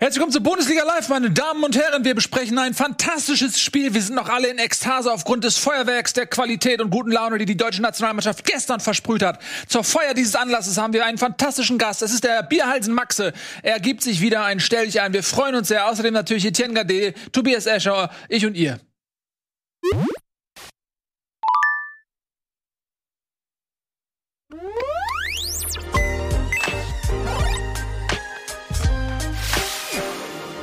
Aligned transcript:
Herzlich 0.00 0.20
willkommen 0.20 0.32
zu 0.32 0.40
Bundesliga 0.40 0.84
Live, 0.84 1.08
meine 1.08 1.28
Damen 1.28 1.64
und 1.64 1.76
Herren. 1.76 2.04
Wir 2.04 2.14
besprechen 2.14 2.56
ein 2.56 2.72
fantastisches 2.72 3.60
Spiel. 3.60 3.94
Wir 3.94 4.00
sind 4.00 4.14
noch 4.14 4.28
alle 4.28 4.46
in 4.46 4.58
Ekstase 4.58 5.12
aufgrund 5.12 5.42
des 5.42 5.58
Feuerwerks, 5.58 6.12
der 6.12 6.28
Qualität 6.28 6.80
und 6.80 6.90
guten 6.90 7.10
Laune, 7.10 7.36
die 7.38 7.46
die 7.46 7.56
deutsche 7.56 7.82
Nationalmannschaft 7.82 8.44
gestern 8.44 8.78
versprüht 8.78 9.24
hat. 9.24 9.40
Zur 9.66 9.82
Feier 9.82 10.14
dieses 10.14 10.36
Anlasses 10.36 10.78
haben 10.78 10.92
wir 10.92 11.04
einen 11.04 11.18
fantastischen 11.18 11.78
Gast. 11.78 12.02
Es 12.02 12.12
ist 12.12 12.22
der 12.22 12.44
Bierhalsen 12.44 12.94
Maxe. 12.94 13.32
Er 13.64 13.80
gibt 13.80 14.02
sich 14.02 14.20
wieder 14.20 14.44
ein 14.44 14.60
Stell 14.60 14.86
dich 14.86 15.00
ein. 15.00 15.12
Wir 15.12 15.24
freuen 15.24 15.56
uns 15.56 15.66
sehr. 15.66 15.88
Außerdem 15.88 16.14
natürlich 16.14 16.46
Etienne 16.46 16.74
Gade, 16.74 17.12
Tobias 17.32 17.66
Escher, 17.66 18.08
ich 18.28 18.46
und 18.46 18.54
ihr. 18.54 18.78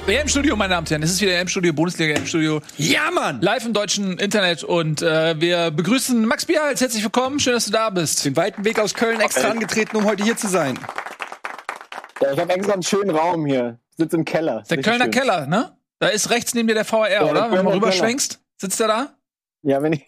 EM-Studio, 0.07 0.55
meine 0.55 0.69
Damen 0.69 0.85
und 0.85 0.91
Herren. 0.91 1.01
Es 1.01 1.09
ist 1.11 1.21
wieder 1.21 1.33
EM-Studio, 1.39 1.73
Bundesliga 1.73 2.13
EM-Studio. 2.13 2.61
Ja, 2.77 3.09
Mann! 3.09 3.41
Live 3.41 3.65
im 3.65 3.73
deutschen 3.73 4.19
Internet 4.19 4.63
und 4.63 5.01
äh, 5.01 5.41
wir 5.41 5.71
begrüßen 5.71 6.23
Max 6.27 6.45
Bierhals. 6.45 6.79
Herzlich 6.79 7.01
willkommen. 7.01 7.39
Schön, 7.39 7.53
dass 7.53 7.65
du 7.65 7.71
da 7.71 7.89
bist. 7.89 8.23
Den 8.23 8.37
weiten 8.37 8.63
Weg 8.65 8.79
aus 8.79 8.93
Köln 8.93 9.19
extra 9.19 9.49
angetreten, 9.49 9.97
um 9.97 10.05
heute 10.05 10.23
hier 10.23 10.37
zu 10.37 10.47
sein. 10.47 10.77
Ja, 12.21 12.33
ich 12.33 12.39
habe 12.39 12.53
extra 12.53 12.73
einen 12.73 12.83
schönen 12.83 13.09
Raum 13.09 13.47
hier. 13.47 13.79
Ich 13.89 13.97
sitze 13.97 14.17
im 14.17 14.25
Keller. 14.25 14.63
Der 14.69 14.79
Kölner 14.79 15.05
schön. 15.05 15.11
Keller, 15.11 15.47
ne? 15.47 15.75
Da 15.97 16.09
ist 16.09 16.29
rechts 16.29 16.53
neben 16.53 16.67
dir 16.67 16.75
der 16.75 16.85
VR, 16.85 17.11
ja, 17.11 17.23
oder? 17.23 17.49
Wenn 17.49 17.57
du 17.57 17.63
mal 17.63 17.73
rüberschwenkst. 17.73 18.39
Sitzt 18.57 18.79
der 18.79 18.87
da? 18.87 19.17
Ja, 19.63 19.81
wenn 19.81 19.93
ich. 19.93 20.07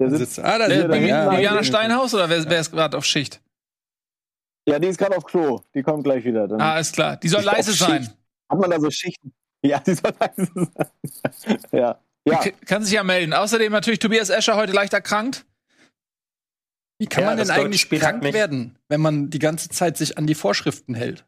Der 0.00 0.10
sitzt. 0.10 0.40
Ah, 0.40 0.58
da 0.58 0.66
der, 0.66 0.88
der 0.88 1.00
ja, 1.00 1.32
Juliana 1.32 1.62
Steinhaus 1.62 2.14
oder 2.14 2.28
wer, 2.28 2.50
wer 2.50 2.58
ist 2.58 2.72
gerade 2.72 2.98
auf 2.98 3.04
Schicht? 3.04 3.40
Ja, 4.66 4.80
die 4.80 4.88
ist 4.88 4.98
gerade 4.98 5.16
auf 5.16 5.24
Klo. 5.24 5.60
Die 5.72 5.84
kommt 5.84 6.02
gleich 6.02 6.24
wieder. 6.24 6.48
Dann 6.48 6.60
ah, 6.60 6.80
ist 6.80 6.94
klar. 6.94 7.16
Die 7.16 7.28
soll 7.28 7.42
leise 7.42 7.72
sein. 7.72 8.02
Schicht. 8.02 8.16
Hat 8.52 8.60
man 8.60 8.70
da 8.70 8.78
so 8.78 8.90
Schichten? 8.90 9.32
Ja, 9.64 9.78
die 9.78 9.94
soll 9.94 10.12
leise 10.18 10.50
sein. 10.54 11.58
ja. 11.70 12.00
Ja. 12.24 12.40
Kann 12.66 12.82
sich 12.82 12.94
ja 12.94 13.04
melden. 13.04 13.32
Außerdem 13.32 13.70
natürlich 13.70 14.00
Tobias 14.00 14.28
Escher 14.28 14.56
heute 14.56 14.72
leicht 14.72 14.92
erkrankt. 14.92 15.46
Wie 16.98 17.06
kann 17.06 17.22
ja, 17.22 17.30
man 17.30 17.36
denn 17.36 17.50
eigentlich 17.50 17.88
krank 17.88 18.24
werden, 18.24 18.76
wenn 18.88 19.00
man 19.00 19.30
die 19.30 19.38
ganze 19.38 19.68
Zeit 19.68 19.96
sich 19.96 20.18
an 20.18 20.26
die 20.26 20.34
Vorschriften 20.34 20.96
hält? 20.96 21.24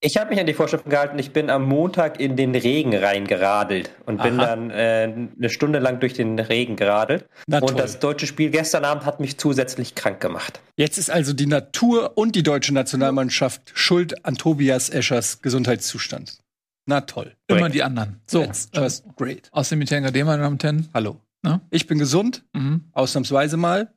Ich 0.00 0.16
habe 0.16 0.30
mich 0.30 0.38
an 0.38 0.46
die 0.46 0.54
Vorschriften 0.54 0.90
gehalten. 0.90 1.18
Ich 1.18 1.32
bin 1.32 1.50
am 1.50 1.64
Montag 1.64 2.20
in 2.20 2.36
den 2.36 2.54
Regen 2.54 2.94
reingeradelt 2.94 3.90
und 4.06 4.22
bin 4.22 4.38
dann 4.38 4.70
äh, 4.70 5.12
eine 5.36 5.50
Stunde 5.50 5.80
lang 5.80 5.98
durch 5.98 6.14
den 6.14 6.38
Regen 6.38 6.76
geradelt. 6.76 7.28
Na, 7.48 7.58
und 7.58 7.76
das 7.76 7.98
deutsche 7.98 8.28
Spiel 8.28 8.50
gestern 8.50 8.84
Abend 8.84 9.04
hat 9.04 9.18
mich 9.18 9.38
zusätzlich 9.38 9.96
krank 9.96 10.20
gemacht. 10.20 10.60
Jetzt 10.76 10.98
ist 10.98 11.10
also 11.10 11.32
die 11.32 11.46
Natur 11.46 12.12
und 12.16 12.36
die 12.36 12.44
deutsche 12.44 12.72
Nationalmannschaft 12.72 13.72
schuld 13.74 14.24
an 14.24 14.36
Tobias 14.36 14.88
Eschers 14.88 15.42
Gesundheitszustand. 15.42 16.38
Na 16.86 17.00
toll. 17.00 17.34
Great. 17.48 17.58
Immer 17.58 17.68
die 17.68 17.82
anderen. 17.82 18.20
So, 18.26 18.44
That's 18.44 18.70
just 18.72 19.04
äh, 19.04 19.10
great. 19.16 19.48
Aus 19.50 19.68
dem 19.68 19.80
Mitenga 19.80 20.12
D, 20.12 20.22
meine 20.22 20.42
Damen 20.42 20.54
und 20.54 20.62
Herren. 20.62 20.88
Hallo. 20.94 21.16
Na? 21.42 21.60
Ich 21.70 21.88
bin 21.88 21.98
gesund, 21.98 22.44
mhm. 22.52 22.84
ausnahmsweise 22.92 23.56
mal 23.56 23.92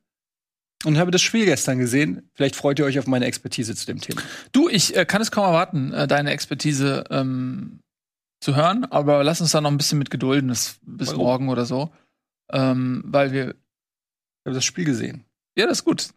und 0.84 0.98
habe 0.98 1.10
das 1.10 1.22
Spiel 1.22 1.44
gestern 1.44 1.78
gesehen. 1.78 2.28
Vielleicht 2.34 2.56
freut 2.56 2.78
ihr 2.78 2.84
euch 2.84 2.98
auf 2.98 3.06
meine 3.06 3.26
Expertise 3.26 3.74
zu 3.74 3.86
dem 3.86 4.00
Thema. 4.00 4.22
Du, 4.52 4.68
ich 4.68 4.96
äh, 4.96 5.04
kann 5.04 5.22
es 5.22 5.30
kaum 5.30 5.44
erwarten, 5.44 5.92
äh, 5.92 6.06
deine 6.06 6.30
Expertise 6.30 7.04
ähm, 7.10 7.80
zu 8.40 8.56
hören, 8.56 8.84
aber 8.84 9.22
lass 9.24 9.40
uns 9.40 9.52
da 9.52 9.60
noch 9.60 9.70
ein 9.70 9.76
bisschen 9.76 9.98
mit 9.98 10.10
gedulden, 10.10 10.48
bis, 10.48 10.78
bis 10.82 11.14
morgen 11.14 11.48
oder 11.48 11.64
so. 11.64 11.90
Ähm, 12.50 13.02
weil 13.06 13.32
wir. 13.32 13.50
Ich 13.50 14.46
habe 14.46 14.54
das 14.56 14.64
Spiel 14.64 14.84
gesehen. 14.84 15.24
Ja, 15.56 15.66
das 15.66 15.78
ist 15.78 15.84
gut 15.84 16.08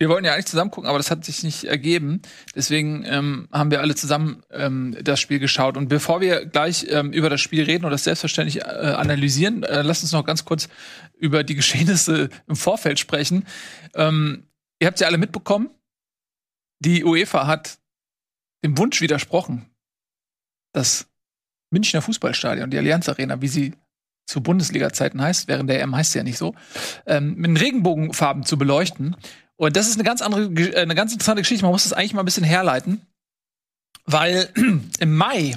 wir 0.00 0.08
wollen 0.08 0.24
ja 0.24 0.32
eigentlich 0.32 0.46
zusammen 0.46 0.70
gucken, 0.70 0.88
aber 0.88 0.96
das 0.96 1.10
hat 1.10 1.26
sich 1.26 1.42
nicht 1.42 1.64
ergeben. 1.64 2.22
Deswegen 2.54 3.04
ähm, 3.04 3.48
haben 3.52 3.70
wir 3.70 3.82
alle 3.82 3.94
zusammen 3.94 4.42
ähm, 4.50 4.96
das 5.02 5.20
Spiel 5.20 5.38
geschaut. 5.38 5.76
Und 5.76 5.88
bevor 5.88 6.22
wir 6.22 6.46
gleich 6.46 6.86
ähm, 6.88 7.12
über 7.12 7.28
das 7.28 7.42
Spiel 7.42 7.64
reden 7.64 7.84
und 7.84 7.90
das 7.90 8.04
selbstverständlich 8.04 8.62
äh, 8.62 8.62
analysieren, 8.62 9.62
äh, 9.62 9.82
lasst 9.82 10.02
uns 10.02 10.12
noch 10.12 10.24
ganz 10.24 10.46
kurz 10.46 10.70
über 11.18 11.44
die 11.44 11.54
Geschehnisse 11.54 12.30
im 12.48 12.56
Vorfeld 12.56 12.98
sprechen. 12.98 13.44
Ähm, 13.94 14.48
ihr 14.80 14.86
habt 14.86 14.98
ja 15.00 15.06
alle 15.06 15.18
mitbekommen, 15.18 15.68
die 16.78 17.04
UEFA 17.04 17.46
hat 17.46 17.78
dem 18.64 18.78
Wunsch 18.78 19.02
widersprochen, 19.02 19.66
das 20.72 21.10
Münchner 21.70 22.00
Fußballstadion, 22.00 22.70
die 22.70 22.78
Allianz 22.78 23.06
Arena, 23.10 23.42
wie 23.42 23.48
sie 23.48 23.74
zu 24.26 24.42
Bundesliga-Zeiten 24.42 25.20
heißt, 25.20 25.46
während 25.46 25.68
der 25.68 25.82
EM 25.82 25.94
heißt 25.94 26.12
sie 26.12 26.18
ja 26.18 26.24
nicht 26.24 26.38
so, 26.38 26.54
ähm, 27.04 27.34
mit 27.34 27.60
Regenbogenfarben 27.60 28.44
zu 28.44 28.56
beleuchten. 28.56 29.16
Und 29.60 29.76
das 29.76 29.88
ist 29.88 29.96
eine 29.96 30.04
ganz 30.04 30.22
andere, 30.22 30.44
äh, 30.44 30.80
eine 30.80 30.94
ganz 30.94 31.12
interessante 31.12 31.42
Geschichte. 31.42 31.64
Man 31.64 31.72
muss 31.72 31.82
das 31.82 31.92
eigentlich 31.92 32.14
mal 32.14 32.22
ein 32.22 32.24
bisschen 32.24 32.44
herleiten, 32.44 33.02
weil 34.06 34.48
im 35.00 35.14
Mai 35.14 35.54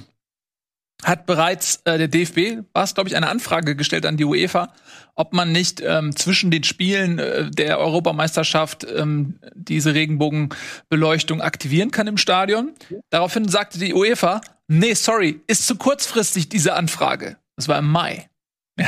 hat 1.06 1.26
bereits 1.26 1.80
äh, 1.86 1.98
der 1.98 2.10
DFB, 2.10 2.66
war 2.74 2.84
es 2.84 2.96
glaube 2.96 3.08
ich, 3.08 3.16
eine 3.16 3.30
Anfrage 3.30 3.78
gestellt 3.78 4.06
an 4.06 4.18
die 4.18 4.26
UEFA, 4.26 4.74
ob 5.16 5.32
man 5.32 5.54
nicht 5.54 5.82
ähm, 5.82 6.14
zwischen 6.18 6.52
den 6.52 6.66
Spielen 6.66 7.18
äh, 7.18 7.50
der 7.50 7.80
Europameisterschaft 7.80 8.86
ähm, 8.94 9.40
diese 9.56 9.94
Regenbogenbeleuchtung 9.94 11.40
aktivieren 11.40 11.92
kann 11.92 12.08
im 12.08 12.18
Stadion. 12.18 12.74
Daraufhin 13.10 13.48
sagte 13.48 13.80
die 13.80 13.94
UEFA, 13.94 14.42
nee, 14.68 14.96
sorry, 14.96 15.40
ist 15.48 15.66
zu 15.66 15.78
kurzfristig 15.78 16.50
diese 16.50 16.74
Anfrage. 16.74 17.38
Das 17.56 17.70
war 17.70 17.80
im 17.80 17.90
Mai. 17.90 18.30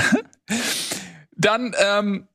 Dann 1.38 1.74
ähm, 1.80 2.28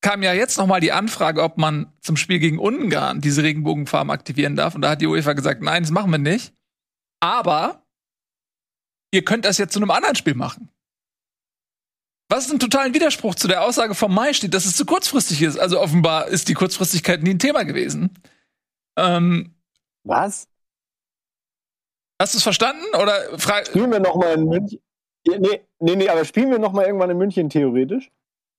kam 0.00 0.22
ja 0.22 0.32
jetzt 0.32 0.56
noch 0.56 0.66
mal 0.66 0.80
die 0.80 0.92
Anfrage, 0.92 1.42
ob 1.42 1.58
man 1.58 1.92
zum 2.00 2.16
Spiel 2.16 2.38
gegen 2.38 2.58
Ungarn 2.58 3.20
diese 3.20 3.42
Regenbogenfarben 3.42 4.10
aktivieren 4.10 4.56
darf. 4.56 4.74
Und 4.74 4.82
da 4.82 4.90
hat 4.90 5.00
die 5.00 5.06
UEFA 5.06 5.34
gesagt, 5.34 5.62
nein, 5.62 5.82
das 5.82 5.90
machen 5.90 6.10
wir 6.10 6.18
nicht. 6.18 6.54
Aber 7.20 7.86
ihr 9.12 9.24
könnt 9.24 9.44
das 9.44 9.58
jetzt 9.58 9.72
zu 9.72 9.78
einem 9.78 9.90
anderen 9.90 10.16
Spiel 10.16 10.34
machen. 10.34 10.70
Was 12.30 12.46
ist 12.46 12.52
ein 12.52 12.60
totalen 12.60 12.94
Widerspruch 12.94 13.34
zu 13.34 13.48
der 13.48 13.64
Aussage 13.64 13.94
vom 13.94 14.14
Mai 14.14 14.32
steht, 14.32 14.54
dass 14.54 14.64
es 14.64 14.76
zu 14.76 14.86
kurzfristig 14.86 15.42
ist. 15.42 15.58
Also 15.58 15.80
offenbar 15.80 16.28
ist 16.28 16.48
die 16.48 16.54
Kurzfristigkeit 16.54 17.22
nie 17.22 17.30
ein 17.30 17.38
Thema 17.40 17.64
gewesen. 17.64 18.16
Ähm, 18.96 19.56
Was? 20.04 20.48
Hast 22.20 22.34
du 22.34 22.38
es 22.38 22.44
verstanden? 22.44 22.84
Oder 22.94 23.38
spielen 23.64 23.90
wir 23.90 23.98
noch 23.98 24.14
mal 24.14 24.34
in 24.34 24.44
München? 24.44 24.80
Nee, 25.26 25.60
nee, 25.80 25.96
nee, 25.96 26.08
aber 26.08 26.24
spielen 26.24 26.50
wir 26.50 26.58
noch 26.58 26.72
mal 26.72 26.86
irgendwann 26.86 27.10
in 27.10 27.18
München 27.18 27.50
theoretisch? 27.50 28.10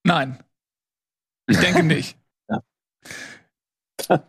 Nein. 0.04 0.44
Ich 1.52 1.58
denke 1.60 1.84
nicht. 1.84 2.18
Ja. 2.50 2.64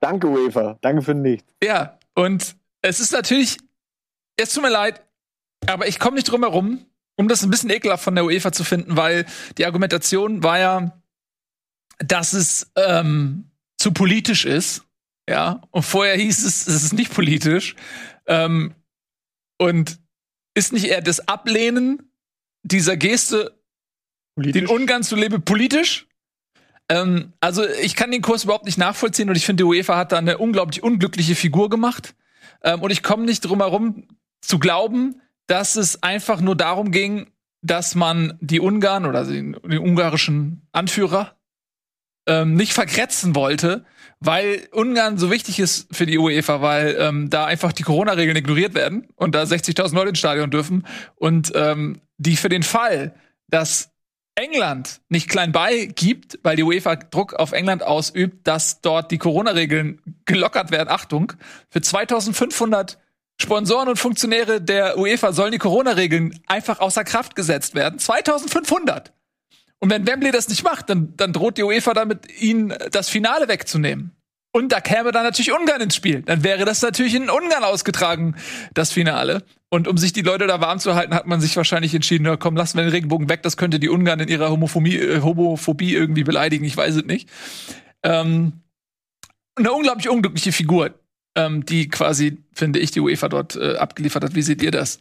Danke, 0.00 0.28
UEFA. 0.28 0.78
Danke 0.80 1.02
für 1.02 1.14
nichts. 1.14 1.52
Ja, 1.62 1.98
und 2.14 2.56
es 2.82 3.00
ist 3.00 3.12
natürlich, 3.12 3.58
es 4.36 4.54
tut 4.54 4.62
mir 4.62 4.70
leid, 4.70 5.02
aber 5.66 5.86
ich 5.86 5.98
komme 5.98 6.16
nicht 6.16 6.30
drum 6.30 6.42
herum, 6.42 6.86
um 7.16 7.28
das 7.28 7.42
ein 7.42 7.50
bisschen 7.50 7.70
ekelhaft 7.70 8.02
von 8.02 8.14
der 8.14 8.24
UEFA 8.24 8.52
zu 8.52 8.64
finden, 8.64 8.96
weil 8.96 9.26
die 9.58 9.66
Argumentation 9.66 10.42
war 10.42 10.58
ja, 10.58 11.02
dass 11.98 12.32
es 12.32 12.70
ähm, 12.76 13.50
zu 13.78 13.92
politisch 13.92 14.46
ist. 14.46 14.84
Ja, 15.28 15.60
und 15.70 15.82
vorher 15.82 16.16
hieß 16.16 16.44
es, 16.44 16.66
es 16.66 16.82
ist 16.82 16.92
nicht 16.92 17.12
politisch. 17.14 17.76
Ähm, 18.26 18.74
und 19.58 20.00
ist 20.54 20.72
nicht 20.72 20.86
eher 20.86 21.02
das 21.02 21.28
Ablehnen 21.28 22.10
dieser 22.62 22.96
Geste, 22.96 23.60
politisch? 24.34 24.62
den 24.62 24.68
Ungarn 24.68 25.02
zu 25.02 25.16
leben, 25.16 25.42
politisch? 25.42 26.08
Ähm, 26.90 27.32
also 27.40 27.64
ich 27.66 27.94
kann 27.94 28.10
den 28.10 28.20
Kurs 28.20 28.44
überhaupt 28.44 28.66
nicht 28.66 28.76
nachvollziehen 28.76 29.30
und 29.30 29.36
ich 29.36 29.46
finde, 29.46 29.62
die 29.62 29.68
UEFA 29.68 29.96
hat 29.96 30.12
da 30.12 30.18
eine 30.18 30.36
unglaublich 30.36 30.82
unglückliche 30.82 31.36
Figur 31.36 31.70
gemacht. 31.70 32.14
Ähm, 32.62 32.82
und 32.82 32.90
ich 32.90 33.02
komme 33.02 33.24
nicht 33.24 33.42
drum 33.42 33.60
herum 33.60 34.08
zu 34.42 34.58
glauben, 34.58 35.22
dass 35.46 35.76
es 35.76 36.02
einfach 36.02 36.40
nur 36.40 36.56
darum 36.56 36.90
ging, 36.90 37.30
dass 37.62 37.94
man 37.94 38.36
die 38.40 38.60
Ungarn 38.60 39.06
oder 39.06 39.24
den, 39.24 39.56
den 39.64 39.78
ungarischen 39.78 40.66
Anführer 40.72 41.36
ähm, 42.26 42.54
nicht 42.54 42.72
verkretzen 42.72 43.34
wollte, 43.34 43.84
weil 44.18 44.68
Ungarn 44.72 45.16
so 45.16 45.30
wichtig 45.30 45.60
ist 45.60 45.94
für 45.94 46.06
die 46.06 46.18
UEFA, 46.18 46.60
weil 46.60 46.96
ähm, 46.98 47.30
da 47.30 47.44
einfach 47.44 47.72
die 47.72 47.82
Corona-Regeln 47.84 48.36
ignoriert 48.36 48.74
werden 48.74 49.06
und 49.14 49.34
da 49.34 49.42
60.000 49.42 49.94
Leute 49.94 50.10
ins 50.10 50.18
Stadion 50.18 50.50
dürfen 50.50 50.86
und 51.16 51.52
ähm, 51.54 52.00
die 52.18 52.36
für 52.36 52.48
den 52.48 52.62
Fall, 52.62 53.14
dass 53.48 53.90
England 54.34 55.00
nicht 55.08 55.28
klein 55.28 55.52
beigibt, 55.52 56.38
weil 56.42 56.56
die 56.56 56.62
UEFA 56.62 56.96
Druck 56.96 57.34
auf 57.34 57.52
England 57.52 57.82
ausübt, 57.82 58.46
dass 58.46 58.80
dort 58.80 59.10
die 59.10 59.18
Corona-Regeln 59.18 60.00
gelockert 60.24 60.70
werden. 60.70 60.88
Achtung, 60.88 61.32
für 61.68 61.80
2500 61.80 62.98
Sponsoren 63.40 63.88
und 63.88 63.98
Funktionäre 63.98 64.60
der 64.60 64.98
UEFA 64.98 65.32
sollen 65.32 65.52
die 65.52 65.58
Corona-Regeln 65.58 66.38
einfach 66.46 66.80
außer 66.80 67.04
Kraft 67.04 67.34
gesetzt 67.36 67.74
werden. 67.74 67.98
2500! 67.98 69.12
Und 69.78 69.90
wenn 69.90 70.06
Wembley 70.06 70.30
das 70.30 70.48
nicht 70.48 70.62
macht, 70.62 70.90
dann, 70.90 71.16
dann 71.16 71.32
droht 71.32 71.56
die 71.56 71.62
UEFA 71.62 71.94
damit, 71.94 72.30
ihnen 72.40 72.74
das 72.90 73.08
Finale 73.08 73.48
wegzunehmen. 73.48 74.14
Und 74.52 74.72
da 74.72 74.80
käme 74.80 75.12
dann 75.12 75.22
natürlich 75.22 75.52
Ungarn 75.52 75.80
ins 75.80 75.94
Spiel. 75.94 76.22
Dann 76.22 76.42
wäre 76.42 76.64
das 76.64 76.82
natürlich 76.82 77.14
in 77.14 77.30
Ungarn 77.30 77.62
ausgetragen, 77.62 78.34
das 78.74 78.90
Finale. 78.90 79.44
Und 79.68 79.86
um 79.86 79.96
sich 79.96 80.12
die 80.12 80.22
Leute 80.22 80.48
da 80.48 80.60
warm 80.60 80.80
zu 80.80 80.96
halten, 80.96 81.14
hat 81.14 81.26
man 81.28 81.40
sich 81.40 81.56
wahrscheinlich 81.56 81.94
entschieden, 81.94 82.24
na 82.24 82.36
komm, 82.36 82.56
lassen 82.56 82.76
wir 82.76 82.82
den 82.82 82.90
Regenbogen 82.90 83.28
weg, 83.28 83.42
das 83.44 83.56
könnte 83.56 83.78
die 83.78 83.88
Ungarn 83.88 84.18
in 84.18 84.28
ihrer 84.28 84.50
Homophobie, 84.50 84.98
äh, 84.98 85.20
Homophobie 85.22 85.94
irgendwie 85.94 86.24
beleidigen, 86.24 86.64
ich 86.64 86.76
weiß 86.76 86.96
es 86.96 87.04
nicht. 87.04 87.28
Ähm, 88.02 88.54
eine 89.54 89.72
unglaublich 89.72 90.08
unglückliche 90.08 90.52
Figur. 90.52 90.94
ähm, 91.36 91.64
die 91.64 91.88
quasi, 91.88 92.38
finde 92.52 92.78
ich, 92.80 92.90
die 92.90 93.00
UEFA 93.00 93.28
dort 93.28 93.56
äh, 93.56 93.76
abgeliefert 93.76 94.24
hat. 94.24 94.34
Wie 94.34 94.42
seht 94.42 94.62
ihr 94.62 94.70
das? 94.70 95.00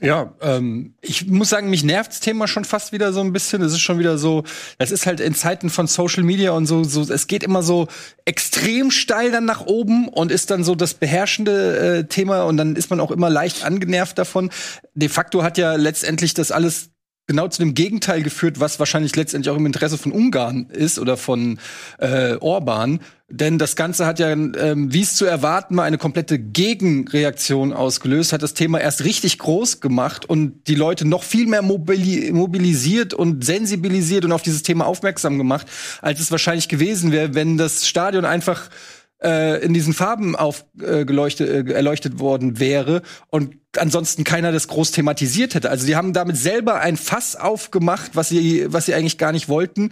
Ja, 0.00 0.34
ähm, 0.40 0.94
ich 1.00 1.26
muss 1.26 1.48
sagen, 1.48 1.70
mich 1.70 1.84
nervt 1.84 2.12
das 2.12 2.20
Thema 2.20 2.48
schon 2.48 2.64
fast 2.64 2.92
wieder 2.92 3.12
so 3.12 3.20
ein 3.20 3.32
bisschen. 3.32 3.62
Es 3.62 3.72
ist 3.72 3.80
schon 3.80 3.98
wieder 3.98 4.18
so, 4.18 4.44
das 4.78 4.90
ist 4.90 5.06
halt 5.06 5.20
in 5.20 5.34
Zeiten 5.34 5.70
von 5.70 5.86
Social 5.86 6.22
Media 6.22 6.52
und 6.52 6.66
so, 6.66 6.84
so 6.84 7.02
es 7.02 7.26
geht 7.26 7.42
immer 7.42 7.62
so 7.62 7.88
extrem 8.24 8.90
steil 8.90 9.30
dann 9.30 9.44
nach 9.44 9.66
oben 9.66 10.08
und 10.08 10.32
ist 10.32 10.50
dann 10.50 10.64
so 10.64 10.74
das 10.74 10.94
beherrschende 10.94 11.78
äh, 11.78 12.04
Thema 12.04 12.42
und 12.44 12.56
dann 12.56 12.76
ist 12.76 12.90
man 12.90 13.00
auch 13.00 13.10
immer 13.10 13.30
leicht 13.30 13.64
angenervt 13.64 14.18
davon. 14.18 14.50
De 14.94 15.08
facto 15.08 15.42
hat 15.42 15.58
ja 15.58 15.74
letztendlich 15.74 16.34
das 16.34 16.50
alles 16.50 16.90
genau 17.26 17.48
zu 17.48 17.60
dem 17.62 17.74
Gegenteil 17.74 18.22
geführt, 18.22 18.60
was 18.60 18.78
wahrscheinlich 18.78 19.16
letztendlich 19.16 19.50
auch 19.50 19.56
im 19.56 19.66
Interesse 19.66 19.96
von 19.96 20.12
Ungarn 20.12 20.66
ist 20.70 20.98
oder 20.98 21.16
von 21.16 21.58
äh, 21.98 22.36
Orban. 22.36 23.00
Denn 23.30 23.58
das 23.58 23.74
Ganze 23.74 24.04
hat 24.04 24.18
ja, 24.18 24.30
ähm, 24.30 24.92
wie 24.92 25.00
es 25.00 25.14
zu 25.14 25.24
erwarten 25.24 25.76
war, 25.76 25.84
eine 25.84 25.96
komplette 25.96 26.38
Gegenreaktion 26.38 27.72
ausgelöst, 27.72 28.34
hat 28.34 28.42
das 28.42 28.52
Thema 28.52 28.78
erst 28.78 29.04
richtig 29.04 29.38
groß 29.38 29.80
gemacht 29.80 30.28
und 30.28 30.68
die 30.68 30.74
Leute 30.74 31.08
noch 31.08 31.22
viel 31.22 31.46
mehr 31.46 31.62
mobili 31.62 32.30
mobilisiert 32.32 33.14
und 33.14 33.42
sensibilisiert 33.44 34.26
und 34.26 34.32
auf 34.32 34.42
dieses 34.42 34.62
Thema 34.62 34.86
aufmerksam 34.86 35.38
gemacht, 35.38 35.66
als 36.02 36.20
es 36.20 36.30
wahrscheinlich 36.30 36.68
gewesen 36.68 37.10
wäre, 37.10 37.34
wenn 37.34 37.56
das 37.56 37.88
Stadion 37.88 38.26
einfach 38.26 38.68
äh, 39.24 39.64
in 39.64 39.74
diesen 39.74 39.94
Farben 39.94 40.36
aufgeleuchtet, 40.36 41.68
äh, 41.68 41.72
erleuchtet 41.72 42.18
worden 42.18 42.60
wäre 42.60 43.02
und 43.28 43.56
ansonsten 43.76 44.22
keiner 44.22 44.52
das 44.52 44.68
groß 44.68 44.92
thematisiert 44.92 45.54
hätte. 45.54 45.70
Also 45.70 45.86
die 45.86 45.96
haben 45.96 46.12
damit 46.12 46.36
selber 46.36 46.80
ein 46.80 46.96
Fass 46.96 47.34
aufgemacht, 47.34 48.12
was 48.14 48.28
sie, 48.28 48.66
was 48.68 48.86
sie 48.86 48.94
eigentlich 48.94 49.18
gar 49.18 49.32
nicht 49.32 49.48
wollten. 49.48 49.90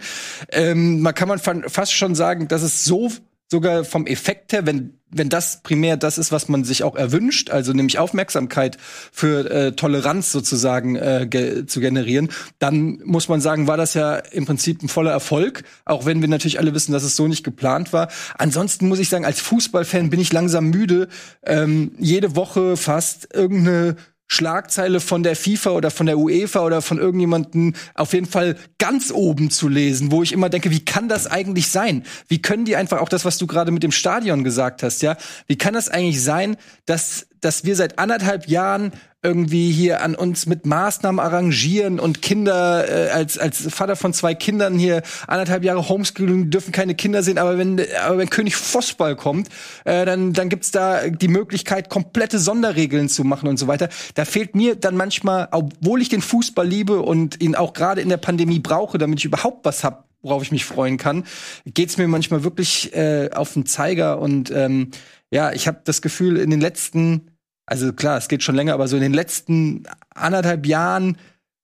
Ähm, 0.51 1.01
man 1.01 1.13
kann 1.13 1.27
man 1.27 1.39
fast 1.39 1.93
schon 1.93 2.15
sagen, 2.15 2.47
dass 2.47 2.61
es 2.61 2.85
so 2.85 3.11
sogar 3.53 3.83
vom 3.83 4.07
Effekt 4.07 4.51
her, 4.51 4.65
wenn 4.65 4.97
wenn 5.15 5.29
das 5.29 5.61
primär 5.61 5.95
das 5.95 6.17
ist, 6.17 6.31
was 6.31 6.49
man 6.49 6.63
sich 6.63 6.83
auch 6.83 6.95
erwünscht, 6.95 7.51
also 7.51 7.71
nämlich 7.71 7.99
Aufmerksamkeit 7.99 8.79
für 9.11 9.47
äh, 9.49 9.71
Toleranz 9.73 10.31
sozusagen 10.31 10.95
äh, 10.95 11.27
ge 11.29 11.67
zu 11.67 11.79
generieren, 11.79 12.29
dann 12.57 12.99
muss 13.05 13.29
man 13.29 13.39
sagen, 13.39 13.67
war 13.67 13.77
das 13.77 13.93
ja 13.93 14.15
im 14.15 14.47
Prinzip 14.47 14.81
ein 14.81 14.87
voller 14.87 15.11
Erfolg, 15.11 15.65
auch 15.85 16.07
wenn 16.07 16.21
wir 16.21 16.27
natürlich 16.27 16.57
alle 16.57 16.73
wissen, 16.73 16.93
dass 16.93 17.03
es 17.03 17.15
so 17.15 17.27
nicht 17.27 17.43
geplant 17.43 17.93
war. 17.93 18.09
Ansonsten 18.39 18.87
muss 18.87 18.97
ich 18.97 19.09
sagen, 19.09 19.23
als 19.23 19.39
Fußballfan 19.39 20.09
bin 20.09 20.19
ich 20.19 20.33
langsam 20.33 20.71
müde, 20.71 21.07
ähm, 21.45 21.91
jede 21.99 22.35
Woche 22.35 22.75
fast 22.75 23.35
irgendeine 23.35 23.97
Schlagzeile 24.33 24.99
von 24.99 25.23
der 25.23 25.35
FIFA 25.35 25.71
oder 25.71 25.91
von 25.91 26.05
der 26.05 26.17
UEFA 26.17 26.65
oder 26.65 26.81
von 26.81 26.97
irgendjemanden 26.97 27.75
auf 27.95 28.13
jeden 28.13 28.25
Fall 28.25 28.57
ganz 28.77 29.11
oben 29.11 29.51
zu 29.51 29.69
lesen, 29.69 30.11
wo 30.11 30.23
ich 30.23 30.33
immer 30.33 30.49
denke, 30.49 30.71
wie 30.71 30.83
kann 30.83 31.07
das 31.07 31.27
eigentlich 31.27 31.69
sein? 31.69 32.03
Wie 32.27 32.41
können 32.41 32.65
die 32.65 32.75
einfach 32.75 32.99
auch 32.99 33.09
das, 33.09 33.25
was 33.25 33.37
du 33.37 33.47
gerade 33.47 33.71
mit 33.71 33.83
dem 33.83 33.91
Stadion 33.91 34.43
gesagt 34.43 34.83
hast, 34.83 35.01
ja? 35.01 35.15
Wie 35.47 35.57
kann 35.57 35.73
das 35.73 35.89
eigentlich 35.89 36.23
sein, 36.23 36.57
dass 36.85 37.27
dass 37.43 37.65
wir 37.65 37.75
seit 37.75 37.99
anderthalb 37.99 38.47
Jahren 38.47 38.91
irgendwie 39.23 39.71
hier 39.71 40.01
an 40.01 40.15
uns 40.15 40.45
mit 40.45 40.65
Maßnahmen 40.65 41.19
arrangieren 41.19 41.99
und 41.99 42.21
Kinder 42.21 42.87
äh, 42.89 43.09
als 43.09 43.37
als 43.37 43.73
Vater 43.73 43.95
von 43.95 44.13
zwei 44.13 44.35
Kindern 44.35 44.77
hier 44.77 45.01
anderthalb 45.27 45.63
Jahre 45.63 45.87
Homeschooling 45.87 46.49
dürfen 46.49 46.73
keine 46.73 46.93
Kinder 46.93 47.23
sehen, 47.23 47.37
aber 47.37 47.57
wenn 47.57 47.81
aber 48.05 48.17
wenn 48.17 48.29
König 48.29 48.57
Fußball 48.57 49.15
kommt, 49.15 49.47
äh, 49.85 50.05
dann 50.05 50.33
dann 50.33 50.49
gibt's 50.49 50.71
da 50.71 51.07
die 51.07 51.29
Möglichkeit 51.29 51.89
komplette 51.89 52.37
Sonderregeln 52.37 53.07
zu 53.07 53.23
machen 53.23 53.47
und 53.47 53.57
so 53.57 53.67
weiter. 53.67 53.87
Da 54.15 54.25
fehlt 54.25 54.55
mir 54.55 54.75
dann 54.75 54.97
manchmal, 54.97 55.47
obwohl 55.51 56.01
ich 56.01 56.09
den 56.09 56.21
Fußball 56.21 56.67
liebe 56.67 57.01
und 57.01 57.41
ihn 57.41 57.55
auch 57.55 57.73
gerade 57.73 58.01
in 58.01 58.09
der 58.09 58.17
Pandemie 58.17 58.59
brauche, 58.59 58.97
damit 58.97 59.19
ich 59.19 59.25
überhaupt 59.25 59.63
was 59.63 59.85
hab, 59.85 60.09
worauf 60.21 60.43
ich 60.43 60.51
mich 60.51 60.65
freuen 60.65 60.97
kann, 60.97 61.23
geht's 61.65 61.97
mir 61.97 62.09
manchmal 62.09 62.43
wirklich 62.43 62.93
äh, 62.93 63.29
auf 63.33 63.53
den 63.53 63.65
Zeiger 63.65 64.19
und 64.19 64.51
ähm, 64.51 64.91
ja, 65.31 65.51
ich 65.51 65.67
habe 65.67 65.79
das 65.85 66.01
Gefühl 66.01 66.37
in 66.37 66.51
den 66.51 66.61
letzten 66.61 67.32
also 67.65 67.93
klar, 67.93 68.17
es 68.17 68.27
geht 68.27 68.43
schon 68.43 68.55
länger, 68.55 68.73
aber 68.73 68.87
so 68.87 68.95
in 68.95 69.01
den 69.01 69.13
letzten 69.13 69.83
anderthalb 70.13 70.65
Jahren 70.65 71.17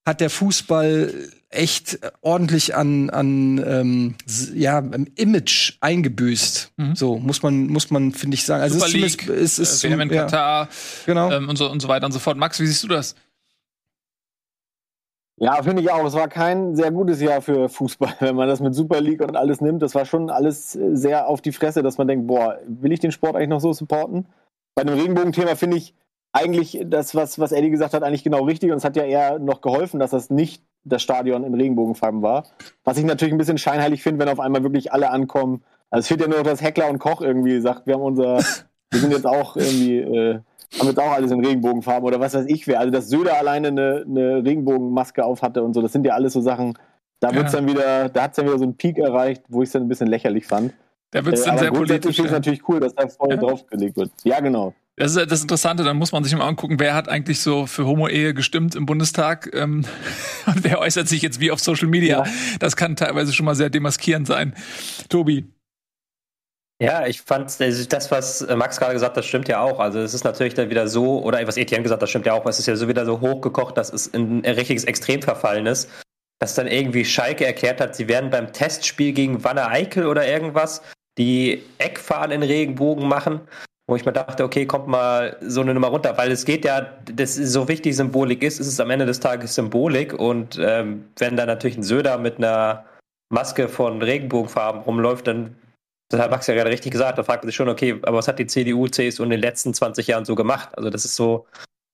hat 0.06 0.22
der 0.22 0.30
Fußball 0.30 1.13
echt 1.50 2.00
ordentlich 2.22 2.75
an, 2.75 3.10
an 3.10 3.63
ähm, 3.66 4.16
ja, 4.54 4.80
Image 5.16 5.78
eingebüßt. 5.81 6.74
Mhm. 6.78 6.96
So 6.96 7.18
muss 7.18 7.42
man, 7.42 7.68
muss 7.68 7.90
man, 7.90 8.12
finde 8.12 8.36
ich, 8.36 8.46
sagen. 8.46 8.62
Also 8.62 8.75
Super 8.75 8.88
es 8.88 8.94
ist, 8.94 9.28
League, 9.28 9.30
ist, 9.30 9.60
ist, 9.60 9.84
äh, 9.84 9.90
WM 9.90 10.12
ja, 10.12 10.24
Katar 10.24 10.69
genau. 11.06 11.31
Ähm, 11.31 11.50
und, 11.50 11.57
so, 11.57 11.69
und 11.69 11.81
so 11.81 11.88
weiter 11.88 12.06
und 12.06 12.12
so 12.12 12.19
fort. 12.19 12.38
Max, 12.38 12.60
wie 12.60 12.68
siehst 12.68 12.84
du 12.84 12.88
das? 12.88 13.16
Ja, 15.38 15.63
finde 15.63 15.81
ich 15.81 15.90
auch. 15.90 16.06
Es 16.06 16.13
war 16.13 16.28
kein 16.28 16.75
sehr 16.75 16.92
gutes 16.92 17.22
Jahr 17.22 17.42
für 17.42 17.69
Fußball, 17.69 18.16
wenn 18.19 18.36
man 18.36 18.48
das 18.48 18.60
mit 18.60 18.75
Super 18.75 19.02
League 19.02 19.22
und 19.22 19.36
alles 19.36 19.62
nimmt. 19.62 19.81
Das 19.81 19.95
war 19.95 20.06
schon 20.06 20.30
alles 20.30 20.74
sehr 20.74 21.28
auf 21.28 21.42
die 21.42 21.52
Fresse, 21.52 21.81
dass 21.81 21.98
man 21.98 22.07
denkt, 22.07 22.28
boah, 22.28 22.60
will 22.68 22.92
ich 22.92 23.00
den 23.00 23.12
Sport 23.12 23.36
eigentlich 23.36 23.50
noch 23.50 23.62
so 23.62 23.74
supporten? 23.74 24.28
Bei 24.80 24.86
dem 24.86 24.98
Regenbogenthema 24.98 25.56
finde 25.56 25.78
ich 25.78 25.94
eigentlich 26.31 26.80
das, 26.86 27.14
was, 27.14 27.38
was 27.38 27.52
Eddie 27.52 27.70
gesagt 27.70 27.94
hat, 27.94 28.04
eigentlich 28.04 28.24
genau 28.24 28.44
richtig. 28.44 28.72
Und 28.72 28.78
es 28.78 28.86
hat 28.86 28.96
ja 28.96 29.04
eher 29.04 29.40
noch 29.40 29.60
geholfen, 29.60 30.00
dass 30.00 30.12
das 30.12 30.30
nicht 30.30 30.64
das 30.86 31.02
Stadion 31.02 31.44
in 31.44 31.54
Regenbogenfarben 31.54 32.22
war. 32.22 32.46
Was 32.86 32.98
ich 32.98 33.04
natürlich 33.04 33.34
ein 33.34 33.38
bisschen 33.38 33.58
scheinheilig 33.58 34.02
finde, 34.02 34.20
wenn 34.20 34.31
auf 34.31 34.40
einmal 34.40 34.64
wirklich 34.64 34.94
alle 34.94 35.10
ankommen. 35.10 35.64
Also 35.90 36.02
es 36.02 36.08
fehlt 36.08 36.22
ja 36.22 36.28
nur 36.28 36.38
noch, 36.38 36.46
dass 36.46 36.62
Heckler 36.62 36.90
und 36.90 37.00
Koch 37.00 37.22
irgendwie 37.22 37.60
sagt, 37.60 37.88
wir 37.88 37.96
haben 37.96 38.04
unser, 38.04 38.38
wir 38.92 39.00
sind 39.00 39.12
jetzt 39.12 39.26
auch 39.26 39.58
irgendwie, 39.58 39.98
äh, 39.98 40.40
haben 40.80 40.88
jetzt 40.88 41.00
auch 41.00 41.12
alles 41.12 41.31
in 41.31 41.44
Regenbogenfarben 41.44 42.08
oder 42.08 42.22
was 42.22 42.34
weiß 42.34 42.46
ich 42.48 42.66
wer. 42.66 42.80
Also 42.80 42.92
dass 42.92 43.10
Söder 43.10 43.38
alleine 43.38 43.68
eine, 43.70 44.06
eine 44.08 44.46
Regenbogenmaske 44.46 45.26
auf 45.26 45.42
hatte 45.42 45.62
und 45.64 45.74
so, 45.74 45.81
das 45.81 45.92
sind 45.92 46.06
ja 46.06 46.14
alles 46.14 46.31
so 46.34 46.42
Sachen, 46.42 46.78
da 47.20 47.34
wird's 47.36 47.52
ja. 47.52 47.60
dann 47.60 47.68
wieder, 47.68 48.08
da 48.08 48.24
hat 48.24 48.31
es 48.31 48.36
dann 48.38 48.46
wieder 48.46 48.58
so 48.58 48.64
einen 48.64 48.78
Peak 48.78 48.98
erreicht, 48.98 49.44
wo 49.50 49.62
ich 49.62 49.68
es 49.68 49.74
dann 49.74 49.81
ein 49.81 49.90
bisschen 49.90 50.08
lächerlich 50.08 50.46
fand. 50.46 50.74
Da 51.12 51.26
wird 51.26 51.36
es 51.36 51.44
dann 51.44 51.56
äh, 51.56 51.60
sehr 51.60 51.72
politisch. 51.72 52.20
ist 52.20 52.26
es 52.26 52.32
natürlich 52.32 52.68
cool, 52.68 52.80
dass 52.80 52.94
da 52.94 53.08
voll 53.08 53.32
ja. 53.32 53.38
draufgelegt 53.38 53.98
wird. 53.98 54.12
Ja, 54.24 54.40
genau. 54.40 54.76
Das 54.96 55.16
ist 55.16 55.32
das 55.32 55.42
Interessante, 55.42 55.84
dann 55.84 55.98
muss 55.98 56.12
man 56.12 56.24
sich 56.26 56.36
mal 56.36 56.46
angucken, 56.46 56.78
wer 56.80 56.94
hat 56.94 57.08
eigentlich 57.08 57.40
so 57.40 57.66
für 57.66 57.86
Homo-Ehe 57.86 58.34
gestimmt 58.34 58.76
im 58.76 58.86
Bundestag 58.86 59.50
ähm, 59.54 59.86
und 60.46 60.64
wer 60.64 60.80
äußert 60.80 61.08
sich 61.08 61.22
jetzt 61.22 61.40
wie 61.40 61.52
auf 61.52 61.60
Social 61.60 61.88
Media. 61.88 62.26
Ja. 62.26 62.32
Das 62.60 62.76
kann 62.76 62.96
teilweise 62.96 63.34
schon 63.34 63.46
mal 63.46 63.56
sehr 63.56 63.70
demaskierend 63.70 64.28
sein. 64.28 64.54
Tobi. 65.08 65.46
Ja, 66.82 67.08
ich 67.08 67.22
fand 67.22 67.60
das, 67.60 68.12
was 68.12 68.46
Max 68.56 68.78
gerade 68.78 68.94
gesagt 68.94 69.18
hat, 69.18 69.26
stimmt 69.26 69.50
ja 69.50 69.62
auch. 69.62 69.80
Also 69.80 70.00
es 70.00 70.14
ist 70.14 70.24
natürlich 70.24 70.54
dann 70.54 70.70
wieder 70.70 70.88
so, 70.88 71.22
oder 71.24 71.46
was 71.46 71.58
Etienne 71.58 71.84
gesagt 71.84 72.02
hat, 72.02 72.10
stimmt 72.10 72.26
ja 72.26 72.34
auch, 72.34 72.46
es 72.46 72.60
ist 72.60 72.68
ja 72.68 72.76
so 72.76 72.88
wieder 72.88 73.06
so 73.06 73.20
hochgekocht, 73.20 73.78
dass 73.78 73.92
es 73.92 74.08
in 74.08 74.46
ein 74.46 74.56
richtiges 74.56 74.86
Extrem 74.86 75.22
verfallen 75.22 75.66
ist 75.66 75.90
dass 76.40 76.56
dann 76.56 76.68
irgendwie 76.68 77.04
Schalke 77.06 77.46
erklärt 77.46 77.82
hat, 77.82 77.96
sie 77.96 78.08
werden 78.08 78.30
beim 78.30 78.54
Testspiel 78.54 79.12
gegen 79.12 79.44
Wanne 79.44 79.68
Eickel 79.68 80.08
oder 80.08 80.26
irgendwas 80.28 80.82
die 81.19 81.62
Eckfahren 81.77 82.31
in 82.31 82.42
Regenbogen 82.42 83.07
machen, 83.07 83.42
wo 83.88 83.95
ich 83.95 84.06
mir 84.06 84.13
dachte, 84.13 84.44
okay, 84.44 84.66
kommt 84.66 84.88
mal 84.88 85.38
so 85.42 85.62
eine 85.62 85.74
Nummer 85.74 85.89
runter, 85.89 86.18
weil 86.18 86.31
es 86.31 86.45
geht 86.45 86.66
ja, 86.66 86.81
das 87.06 87.38
ist 87.38 87.54
so 87.54 87.68
wichtig 87.68 87.95
Symbolik 87.95 88.42
ist, 88.42 88.59
ist 88.59 88.68
es 88.68 88.80
am 88.80 88.90
Ende 88.90 89.06
des 89.06 89.19
Tages 89.19 89.54
Symbolik 89.54 90.14
und 90.14 90.57
ähm, 90.61 91.06
wenn 91.18 91.35
da 91.35 91.45
natürlich 91.45 91.78
ein 91.78 91.83
Söder 91.83 92.18
mit 92.18 92.38
einer 92.38 92.85
Maske 93.31 93.68
von 93.68 94.02
Regenbogenfarben 94.02 94.81
rumläuft, 94.81 95.28
dann 95.28 95.56
das 96.09 96.19
hat 96.19 96.31
Max 96.31 96.47
ja 96.47 96.56
gerade 96.56 96.71
richtig 96.71 96.92
gesagt, 96.92 97.19
da 97.19 97.23
fragt 97.23 97.44
man 97.44 97.49
sich 97.49 97.56
schon, 97.56 97.69
okay, 97.69 97.99
aber 98.02 98.18
was 98.18 98.28
hat 98.28 98.40
die 98.40 98.47
CDU, 98.47 98.88
CSU 98.88 99.23
in 99.23 99.30
den 99.30 99.42
letzten 99.42 99.76
20 99.76 100.07
Jahren 100.07 100.26
so 100.26 100.33
gemacht? 100.33 100.69
Also 100.76 100.90
das 100.90 101.06
ist 101.06 101.16
so, 101.16 101.45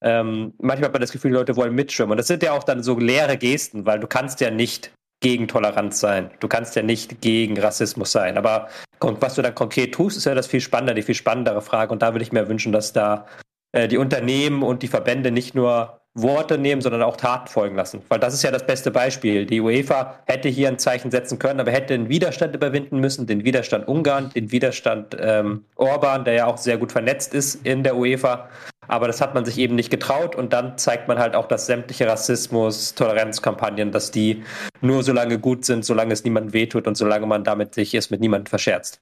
ähm, 0.01 0.53
manchmal 0.57 0.87
hat 0.87 0.93
man 0.93 1.01
das 1.01 1.11
Gefühl, 1.11 1.31
die 1.31 1.37
Leute 1.37 1.57
wollen 1.57 1.75
mitschwimmen. 1.75 2.11
Und 2.11 2.17
das 2.17 2.27
sind 2.27 2.41
ja 2.41 2.53
auch 2.53 2.63
dann 2.63 2.81
so 2.81 2.97
leere 2.97 3.37
Gesten, 3.37 3.85
weil 3.85 3.99
du 3.99 4.07
kannst 4.07 4.39
ja 4.39 4.51
nicht 4.51 4.91
gegen 5.25 5.47
Toleranz 5.47 5.99
sein. 5.99 6.29
Du 6.39 6.47
kannst 6.47 6.75
ja 6.75 6.83
nicht 6.83 7.19
gegen 7.19 7.59
Rassismus 7.59 8.11
sein. 8.11 8.37
Aber 8.37 8.69
was 8.99 9.33
du 9.33 9.41
dann 9.41 9.55
konkret 9.55 9.91
tust, 9.91 10.17
ist 10.17 10.25
ja 10.25 10.35
das 10.35 10.45
viel 10.45 10.61
spannender, 10.61 10.93
die 10.93 11.01
viel 11.01 11.15
spannendere 11.15 11.63
Frage. 11.63 11.91
Und 11.91 12.03
da 12.03 12.13
würde 12.13 12.21
ich 12.21 12.31
mir 12.31 12.47
wünschen, 12.47 12.71
dass 12.71 12.93
da 12.93 13.25
äh, 13.71 13.87
die 13.87 13.97
Unternehmen 13.97 14.61
und 14.61 14.83
die 14.83 14.87
Verbände 14.87 15.31
nicht 15.31 15.55
nur 15.55 15.99
Worte 16.13 16.59
nehmen, 16.59 16.83
sondern 16.83 17.01
auch 17.01 17.17
Taten 17.17 17.47
folgen 17.47 17.75
lassen. 17.75 18.03
Weil 18.07 18.19
das 18.19 18.35
ist 18.35 18.43
ja 18.43 18.51
das 18.51 18.67
beste 18.67 18.91
Beispiel. 18.91 19.47
Die 19.47 19.61
UEFA 19.61 20.19
hätte 20.27 20.47
hier 20.47 20.67
ein 20.67 20.77
Zeichen 20.77 21.09
setzen 21.09 21.39
können, 21.39 21.59
aber 21.59 21.71
hätte 21.71 21.97
den 21.97 22.07
Widerstand 22.07 22.53
überwinden 22.55 22.99
müssen, 22.99 23.25
den 23.25 23.43
Widerstand 23.43 23.87
Ungarn, 23.87 24.29
den 24.29 24.51
Widerstand 24.51 25.17
ähm, 25.19 25.65
Orban, 25.75 26.23
der 26.23 26.35
ja 26.35 26.45
auch 26.45 26.59
sehr 26.59 26.77
gut 26.77 26.91
vernetzt 26.91 27.33
ist 27.33 27.65
in 27.65 27.81
der 27.81 27.97
UEFA. 27.97 28.47
Aber 28.87 29.07
das 29.07 29.21
hat 29.21 29.33
man 29.33 29.45
sich 29.45 29.57
eben 29.57 29.75
nicht 29.75 29.89
getraut 29.89 30.35
und 30.35 30.53
dann 30.53 30.77
zeigt 30.77 31.07
man 31.07 31.19
halt 31.19 31.35
auch, 31.35 31.47
dass 31.47 31.65
sämtliche 31.65 32.07
Rassismus, 32.07 32.95
Toleranzkampagnen, 32.95 33.91
dass 33.91 34.11
die 34.11 34.43
nur 34.81 35.03
so 35.03 35.13
lange 35.13 35.39
gut 35.39 35.65
sind, 35.65 35.85
solange 35.85 36.13
es 36.13 36.23
niemandem 36.23 36.53
wehtut 36.53 36.87
und 36.87 36.95
solange 36.95 37.25
man 37.25 37.43
damit 37.43 37.73
sich 37.73 37.93
es 37.93 38.09
mit 38.09 38.21
niemandem 38.21 38.49
verscherzt. 38.49 39.01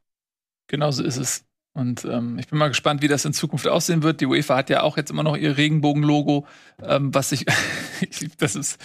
Genau 0.68 0.92
so 0.92 1.04
ist 1.04 1.18
es. 1.18 1.46
Und 1.76 2.06
ähm, 2.06 2.38
ich 2.38 2.48
bin 2.48 2.60
mal 2.60 2.68
gespannt, 2.68 3.02
wie 3.02 3.08
das 3.08 3.26
in 3.26 3.34
Zukunft 3.34 3.68
aussehen 3.68 4.04
wird. 4.04 4.22
Die 4.22 4.28
UEFA 4.28 4.58
hat 4.58 4.70
ja 4.70 4.84
auch 4.84 4.96
jetzt 4.96 5.10
immer 5.10 5.24
noch 5.24 5.36
ihr 5.36 5.58
Regenbogen-Logo, 5.58 6.46
ähm, 6.84 7.12
was 7.16 7.30
sich, 7.30 7.48
das 8.38 8.56
ist 8.56 8.80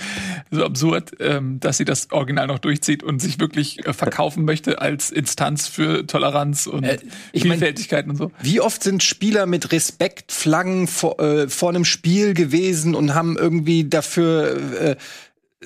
so 0.50 0.64
absurd, 0.64 1.12
ähm, 1.20 1.60
dass 1.60 1.76
sie 1.76 1.84
das 1.84 2.10
Original 2.12 2.46
noch 2.46 2.58
durchzieht 2.58 3.02
und 3.02 3.20
sich 3.20 3.40
wirklich 3.40 3.86
äh, 3.86 3.92
verkaufen 3.92 4.46
möchte 4.46 4.80
als 4.80 5.10
Instanz 5.10 5.66
für 5.68 6.06
Toleranz 6.06 6.66
und 6.66 6.84
äh, 6.84 6.98
ich 7.32 7.42
Vielfältigkeit 7.42 8.06
mein, 8.06 8.12
und 8.12 8.16
so. 8.16 8.32
Wie 8.40 8.62
oft 8.62 8.82
sind 8.82 9.02
Spieler 9.02 9.44
mit 9.44 9.70
Respektflaggen 9.70 10.86
vor, 10.86 11.20
äh, 11.20 11.48
vor 11.50 11.68
einem 11.68 11.84
Spiel 11.84 12.32
gewesen 12.32 12.94
und 12.94 13.14
haben 13.14 13.36
irgendwie 13.36 13.84
dafür 13.84 14.56
äh, 14.80 14.96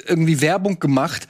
irgendwie 0.09 0.41
Werbung 0.41 0.81
gemacht? 0.81 1.29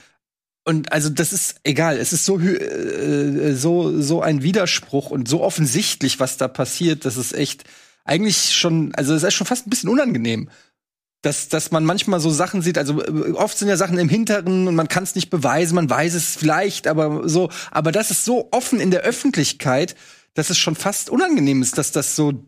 Und 0.64 0.92
also 0.92 1.10
das 1.10 1.32
ist 1.32 1.56
egal, 1.64 1.98
es 1.98 2.12
ist 2.12 2.24
so 2.24 2.38
äh, 2.38 3.54
so 3.54 4.00
so 4.00 4.22
ein 4.22 4.42
Widerspruch 4.42 5.10
und 5.10 5.28
so 5.28 5.42
offensichtlich, 5.42 6.20
was 6.20 6.36
da 6.36 6.48
passiert, 6.48 7.04
das 7.04 7.16
ist 7.16 7.32
echt 7.32 7.64
eigentlich 8.04 8.54
schon, 8.54 8.94
also 8.94 9.14
es 9.14 9.22
ist 9.22 9.34
schon 9.34 9.46
fast 9.46 9.66
ein 9.66 9.70
bisschen 9.70 9.90
unangenehm. 9.90 10.50
Dass, 11.24 11.48
dass 11.48 11.70
man 11.70 11.84
manchmal 11.84 12.18
so 12.18 12.30
Sachen 12.30 12.62
sieht, 12.62 12.78
also 12.78 13.00
äh, 13.00 13.30
oft 13.32 13.56
sind 13.56 13.68
ja 13.68 13.76
Sachen 13.76 13.96
im 13.96 14.08
Hinteren 14.08 14.66
und 14.66 14.74
man 14.74 14.88
kann 14.88 15.04
es 15.04 15.14
nicht 15.14 15.30
beweisen, 15.30 15.76
man 15.76 15.88
weiß 15.88 16.14
es 16.14 16.34
vielleicht, 16.34 16.88
aber 16.88 17.28
so, 17.28 17.48
aber 17.70 17.92
das 17.92 18.10
ist 18.10 18.24
so 18.24 18.48
offen 18.50 18.80
in 18.80 18.90
der 18.90 19.02
Öffentlichkeit, 19.02 19.94
dass 20.34 20.50
es 20.50 20.58
schon 20.58 20.74
fast 20.74 21.10
unangenehm 21.10 21.62
ist, 21.62 21.78
dass 21.78 21.92
das 21.92 22.16
so 22.16 22.44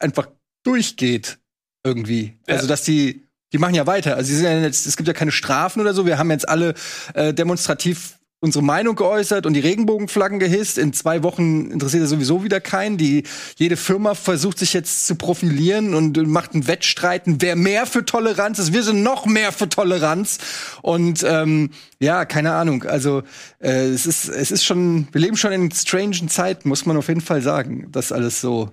einfach 0.00 0.28
durchgeht 0.64 1.38
irgendwie. 1.84 2.36
Ja. 2.48 2.56
Also 2.56 2.66
dass 2.66 2.82
die 2.82 3.25
die 3.52 3.58
machen 3.58 3.74
ja 3.74 3.86
weiter. 3.86 4.16
Also 4.16 4.32
ja 4.42 4.58
jetzt, 4.58 4.86
es 4.86 4.96
gibt 4.96 5.06
ja 5.08 5.14
keine 5.14 5.32
Strafen 5.32 5.80
oder 5.80 5.94
so. 5.94 6.06
Wir 6.06 6.18
haben 6.18 6.30
jetzt 6.30 6.48
alle 6.48 6.74
äh, 7.14 7.32
demonstrativ 7.32 8.16
unsere 8.40 8.62
Meinung 8.62 8.96
geäußert 8.96 9.46
und 9.46 9.54
die 9.54 9.60
Regenbogenflaggen 9.60 10.38
gehisst. 10.38 10.76
In 10.76 10.92
zwei 10.92 11.22
Wochen 11.22 11.70
interessiert 11.70 12.02
er 12.02 12.06
sowieso 12.06 12.44
wieder 12.44 12.60
keinen. 12.60 12.98
Die, 12.98 13.24
jede 13.56 13.76
Firma 13.76 14.14
versucht 14.14 14.58
sich 14.58 14.72
jetzt 14.74 15.06
zu 15.06 15.14
profilieren 15.16 15.94
und 15.94 16.16
macht 16.28 16.52
einen 16.52 16.66
Wettstreiten, 16.66 17.40
wer 17.40 17.56
mehr 17.56 17.86
für 17.86 18.04
Toleranz 18.04 18.58
ist. 18.58 18.72
Wir 18.72 18.82
sind 18.82 19.02
noch 19.02 19.26
mehr 19.26 19.52
für 19.52 19.68
Toleranz. 19.68 20.38
Und 20.82 21.24
ähm, 21.26 21.70
ja, 21.98 22.26
keine 22.26 22.52
Ahnung. 22.52 22.84
Also 22.84 23.22
äh, 23.58 23.86
es 23.86 24.06
ist, 24.06 24.28
es 24.28 24.50
ist 24.50 24.64
schon, 24.64 25.08
wir 25.12 25.20
leben 25.20 25.36
schon 25.36 25.52
in 25.52 25.70
strangen 25.70 26.28
Zeiten, 26.28 26.68
muss 26.68 26.84
man 26.84 26.96
auf 26.96 27.08
jeden 27.08 27.22
Fall 27.22 27.40
sagen. 27.40 27.88
Das 27.90 28.12
alles 28.12 28.40
so 28.40 28.70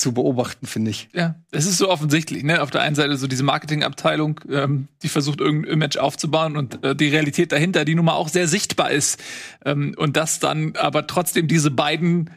zu 0.00 0.12
beobachten, 0.12 0.66
finde 0.66 0.90
ich. 0.90 1.08
Ja, 1.12 1.36
es 1.50 1.66
ist 1.66 1.78
so 1.78 1.88
offensichtlich, 1.88 2.42
ne? 2.42 2.62
Auf 2.62 2.70
der 2.70 2.80
einen 2.80 2.96
Seite 2.96 3.16
so 3.16 3.26
diese 3.26 3.42
Marketingabteilung, 3.42 4.40
ähm, 4.50 4.88
die 5.02 5.08
versucht 5.08 5.40
irgendein 5.40 5.72
Image 5.72 5.98
aufzubauen 5.98 6.56
und 6.56 6.82
äh, 6.82 6.96
die 6.96 7.08
Realität 7.08 7.52
dahinter, 7.52 7.84
die 7.84 7.94
nun 7.94 8.06
mal 8.06 8.14
auch 8.14 8.28
sehr 8.28 8.48
sichtbar 8.48 8.90
ist. 8.90 9.20
Ähm, 9.64 9.94
und 9.96 10.16
dass 10.16 10.40
dann 10.40 10.74
aber 10.76 11.06
trotzdem 11.06 11.46
diese 11.46 11.70
beiden 11.70 12.30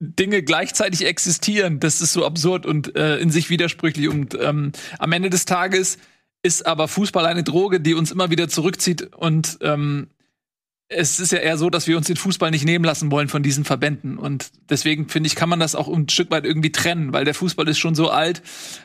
Dinge 0.00 0.42
gleichzeitig 0.42 1.06
existieren, 1.06 1.80
das 1.80 2.00
ist 2.00 2.12
so 2.12 2.24
absurd 2.24 2.66
und 2.66 2.96
äh, 2.96 3.18
in 3.18 3.30
sich 3.30 3.50
widersprüchlich. 3.50 4.08
Und 4.08 4.38
ähm, 4.40 4.72
am 4.98 5.12
Ende 5.12 5.30
des 5.30 5.44
Tages 5.44 5.98
ist 6.42 6.66
aber 6.66 6.88
Fußball 6.88 7.26
eine 7.26 7.42
Droge, 7.42 7.80
die 7.80 7.94
uns 7.94 8.12
immer 8.12 8.30
wieder 8.30 8.48
zurückzieht 8.48 9.14
und 9.14 9.58
ähm, 9.60 10.08
es 10.90 11.20
ist 11.20 11.32
ja 11.32 11.38
eher 11.38 11.58
so, 11.58 11.68
dass 11.68 11.86
wir 11.86 11.96
uns 11.98 12.06
den 12.06 12.16
Fußball 12.16 12.50
nicht 12.50 12.64
nehmen 12.64 12.84
lassen 12.84 13.10
wollen 13.10 13.28
von 13.28 13.42
diesen 13.42 13.64
Verbänden. 13.64 14.16
Und 14.16 14.50
deswegen 14.70 15.08
finde 15.08 15.26
ich, 15.26 15.36
kann 15.36 15.48
man 15.48 15.60
das 15.60 15.74
auch 15.74 15.88
ein 15.88 16.08
Stück 16.08 16.30
weit 16.30 16.46
irgendwie 16.46 16.72
trennen, 16.72 17.12
weil 17.12 17.26
der 17.26 17.34
Fußball 17.34 17.68
ist 17.68 17.78
schon 17.78 17.94
so 17.94 18.10
alt 18.10 18.42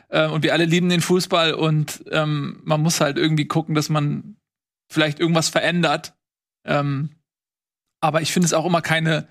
äh, 0.09 0.27
und 0.27 0.43
wir 0.43 0.53
alle 0.53 0.65
lieben 0.65 0.89
den 0.89 1.01
Fußball 1.01 1.53
und 1.53 2.03
ähm, 2.11 2.59
man 2.63 2.81
muss 2.81 2.99
halt 2.99 3.17
irgendwie 3.17 3.45
gucken, 3.45 3.73
dass 3.73 3.89
man 3.89 4.35
vielleicht 4.91 5.19
irgendwas 5.19 5.47
verändert. 5.47 6.13
Ähm, 6.65 7.11
aber 8.01 8.21
ich 8.21 8.33
finde 8.33 8.47
es 8.47 8.53
auch 8.53 8.65
immer 8.65 8.81
keine 8.81 9.29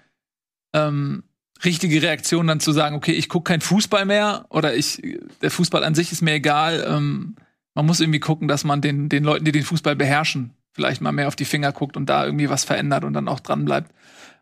ähm, 0.73 1.25
richtige 1.63 2.01
Reaktion, 2.01 2.47
dann 2.47 2.61
zu 2.61 2.73
sagen, 2.73 2.97
okay, 2.97 3.13
ich 3.13 3.29
gucke 3.29 3.51
keinen 3.51 3.61
Fußball 3.61 4.07
mehr 4.07 4.47
oder 4.49 4.75
ich, 4.75 5.03
der 5.43 5.51
Fußball 5.51 5.85
an 5.85 5.95
sich 5.95 6.11
ist 6.11 6.23
mir 6.23 6.33
egal. 6.33 6.85
Ähm, 6.89 7.37
man 7.75 7.85
muss 7.85 8.01
irgendwie 8.01 8.21
gucken, 8.21 8.49
dass 8.49 8.65
man 8.65 8.81
den, 8.81 9.11
den 9.11 9.25
Leuten, 9.25 9.45
die 9.45 9.53
den 9.53 9.63
Fußball 9.63 9.95
beherrschen, 9.95 10.55
vielleicht 10.73 11.01
mal 11.01 11.13
mehr 11.13 11.29
auf 11.29 11.37
die 11.37 11.45
Finger 11.45 11.73
guckt 11.73 11.97
und 11.97 12.07
da 12.07 12.25
irgendwie 12.25 12.51
was 12.51 12.65
verändert 12.65 13.05
und 13.05 13.13
dann 13.13 13.29
auch 13.29 13.41
dran 13.41 13.65
bleibt 13.65 13.93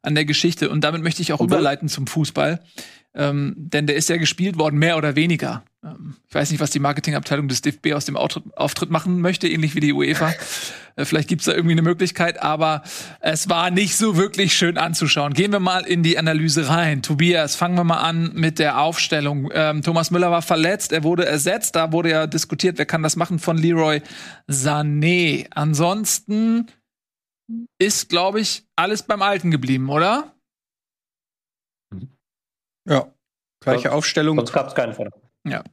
an 0.03 0.15
der 0.15 0.25
Geschichte. 0.25 0.71
Und 0.71 0.83
damit 0.83 1.03
möchte 1.03 1.23
ich 1.23 1.33
auch 1.33 1.41
Obwohl 1.41 1.59
überleiten 1.59 1.89
zum 1.89 2.07
Fußball. 2.07 2.61
Ähm, 3.15 3.55
denn 3.57 3.87
der 3.87 3.97
ist 3.97 4.09
ja 4.09 4.17
gespielt 4.17 4.59
worden, 4.59 4.79
mehr 4.79 4.97
oder 4.97 5.17
weniger. 5.17 5.65
Ähm, 5.85 6.17
ich 6.29 6.35
weiß 6.35 6.51
nicht, 6.51 6.61
was 6.61 6.71
die 6.71 6.79
Marketingabteilung 6.79 7.49
des 7.49 7.63
DFB 7.63 7.93
aus 7.95 8.05
dem 8.05 8.17
Auftritt, 8.17 8.91
machen 8.91 9.21
möchte, 9.21 9.49
ähnlich 9.49 9.75
wie 9.75 9.81
die 9.81 9.93
UEFA. 9.93 10.33
Äh, 10.97 11.05
vielleicht 11.05 11.29
gibt's 11.29 11.45
da 11.45 11.53
irgendwie 11.53 11.75
eine 11.75 11.83
Möglichkeit, 11.83 12.43
aber 12.43 12.83
es 13.21 13.49
war 13.49 13.71
nicht 13.71 13.97
so 13.97 14.17
wirklich 14.17 14.55
schön 14.55 14.77
anzuschauen. 14.77 15.35
Gehen 15.35 15.53
wir 15.53 15.61
mal 15.61 15.87
in 15.87 16.03
die 16.03 16.19
Analyse 16.19 16.69
rein. 16.69 17.01
Tobias, 17.01 17.55
fangen 17.55 17.77
wir 17.77 17.85
mal 17.85 18.01
an 18.01 18.33
mit 18.35 18.59
der 18.59 18.81
Aufstellung. 18.81 19.53
Ähm, 19.55 19.83
Thomas 19.83 20.11
Müller 20.11 20.33
war 20.33 20.43
verletzt, 20.43 20.91
er 20.91 21.05
wurde 21.05 21.27
ersetzt. 21.27 21.77
Da 21.77 21.93
wurde 21.93 22.11
ja 22.11 22.27
diskutiert, 22.27 22.77
wer 22.79 22.87
kann 22.87 23.05
das 23.05 23.15
machen 23.15 23.39
von 23.39 23.57
Leroy 23.57 24.03
Sané. 24.51 25.47
Ansonsten 25.53 26.67
ist, 27.79 28.09
glaube 28.09 28.41
ich, 28.41 28.67
alles 28.75 29.05
beim 29.05 29.23
Alten 29.23 29.53
geblieben, 29.53 29.91
oder? 29.91 30.35
Ja. 32.89 33.13
Gleiche 33.61 33.93
Aufstellung. 33.93 34.37
Sonst 34.39 34.53
gab 34.53 34.67
es 34.67 34.75
keinen 34.75 34.93
von. 34.93 35.09
Ja. 35.47 35.65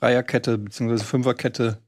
Dreierkette 0.00 0.58
bzw. 0.58 0.98
Fünferkette. 0.98 1.82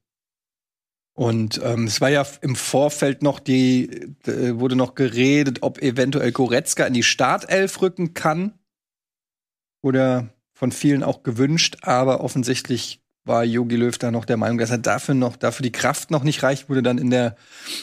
Und 1.17 1.61
ähm, 1.63 1.85
es 1.85 2.01
war 2.01 2.11
ja 2.11 2.27
im 2.41 2.57
Vorfeld 2.57 3.23
noch 3.23 3.39
die, 3.39 3.89
äh, 4.27 4.59
wurde 4.59 4.75
noch 4.75 4.95
geredet, 4.95 5.59
ob 5.63 5.79
eventuell 5.81 6.33
Goretzka 6.33 6.85
in 6.87 6.95
die 6.95 7.05
Startelf 7.05 7.81
rücken 7.83 8.15
kann. 8.15 8.59
Oder 9.81 10.35
von 10.53 10.73
vielen 10.73 11.03
auch 11.03 11.23
gewünscht, 11.23 11.79
aber 11.83 12.21
offensichtlich 12.21 13.01
war 13.25 13.45
Yogi 13.45 13.77
Löw 13.77 13.97
da 13.97 14.11
noch 14.11 14.25
der 14.25 14.37
Meinung, 14.37 14.59
dass 14.59 14.71
er 14.71 14.79
dafür 14.79 15.15
noch, 15.15 15.37
dafür 15.37 15.63
die 15.63 15.73
Kraft 15.73 16.11
noch 16.11 16.25
nicht 16.25 16.43
reicht, 16.43 16.69
wurde 16.69 16.83
dann 16.83 16.99
in 16.99 17.11
der 17.11 17.37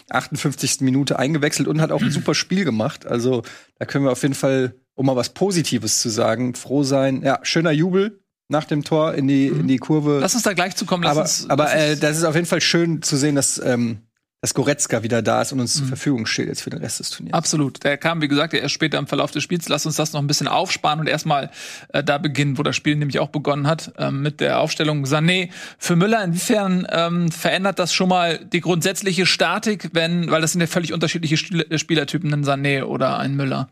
58. 0.09 0.81
Minute 0.81 1.17
eingewechselt 1.17 1.67
und 1.67 1.81
hat 1.81 1.91
auch 1.91 2.01
ein 2.01 2.11
super 2.11 2.35
Spiel 2.35 2.65
gemacht. 2.65 3.05
Also 3.05 3.43
da 3.79 3.85
können 3.85 4.05
wir 4.05 4.11
auf 4.11 4.23
jeden 4.23 4.35
Fall 4.35 4.75
um 4.93 5.05
mal 5.05 5.15
was 5.15 5.29
Positives 5.29 6.01
zu 6.01 6.09
sagen, 6.09 6.53
froh 6.53 6.83
sein. 6.83 7.21
Ja, 7.23 7.39
schöner 7.43 7.71
Jubel 7.71 8.21
nach 8.51 8.65
dem 8.65 8.83
Tor 8.83 9.15
in 9.15 9.27
die, 9.27 9.49
mhm. 9.49 9.61
in 9.61 9.67
die 9.67 9.77
Kurve. 9.77 10.19
Lass 10.21 10.35
uns 10.35 10.43
da 10.43 10.53
gleich 10.53 10.75
zukommen. 10.75 11.03
Lass 11.03 11.11
aber 11.11 11.21
uns, 11.21 11.49
aber 11.49 11.73
äh, 11.73 11.97
das 11.97 12.17
ist 12.17 12.23
auf 12.23 12.35
jeden 12.35 12.47
Fall 12.47 12.61
schön 12.61 13.01
zu 13.01 13.17
sehen, 13.17 13.35
dass 13.35 13.59
ähm, 13.63 13.99
dass 14.41 14.55
Goretzka 14.55 15.03
wieder 15.03 15.21
da 15.21 15.43
ist 15.43 15.51
und 15.53 15.59
uns 15.59 15.75
mhm. 15.75 15.79
zur 15.79 15.87
Verfügung 15.89 16.25
steht 16.25 16.47
jetzt 16.47 16.63
für 16.63 16.71
den 16.71 16.79
Rest 16.79 16.99
des 16.99 17.11
Turniers. 17.11 17.35
Absolut. 17.35 17.83
Der 17.83 17.97
kam, 17.97 18.21
wie 18.21 18.27
gesagt, 18.27 18.55
erst 18.55 18.73
später 18.73 18.97
im 18.97 19.05
Verlauf 19.05 19.29
des 19.29 19.43
Spiels. 19.43 19.69
Lass 19.69 19.85
uns 19.85 19.97
das 19.97 20.13
noch 20.13 20.19
ein 20.19 20.25
bisschen 20.25 20.47
aufsparen 20.47 20.99
und 20.99 21.07
erstmal 21.07 21.51
äh, 21.89 22.03
da 22.03 22.17
beginnen, 22.17 22.57
wo 22.57 22.63
das 22.63 22.75
Spiel 22.75 22.95
nämlich 22.95 23.19
auch 23.19 23.29
begonnen 23.29 23.67
hat, 23.67 23.93
ähm, 23.99 24.23
mit 24.23 24.41
der 24.41 24.59
Aufstellung 24.59 25.05
Sané 25.05 25.51
für 25.77 25.95
Müller. 25.95 26.23
Inwiefern 26.23 26.87
ähm, 26.89 27.31
verändert 27.31 27.77
das 27.77 27.93
schon 27.93 28.09
mal 28.09 28.43
die 28.43 28.61
grundsätzliche 28.61 29.27
Statik, 29.27 29.91
wenn, 29.93 30.31
weil 30.31 30.41
das 30.41 30.53
sind 30.53 30.61
ja 30.61 30.67
völlig 30.67 30.91
unterschiedliche 30.91 31.37
Spielertypen, 31.37 32.33
ein 32.33 32.43
Sané 32.43 32.83
oder 32.83 33.19
ein 33.19 33.35
Müller? 33.35 33.69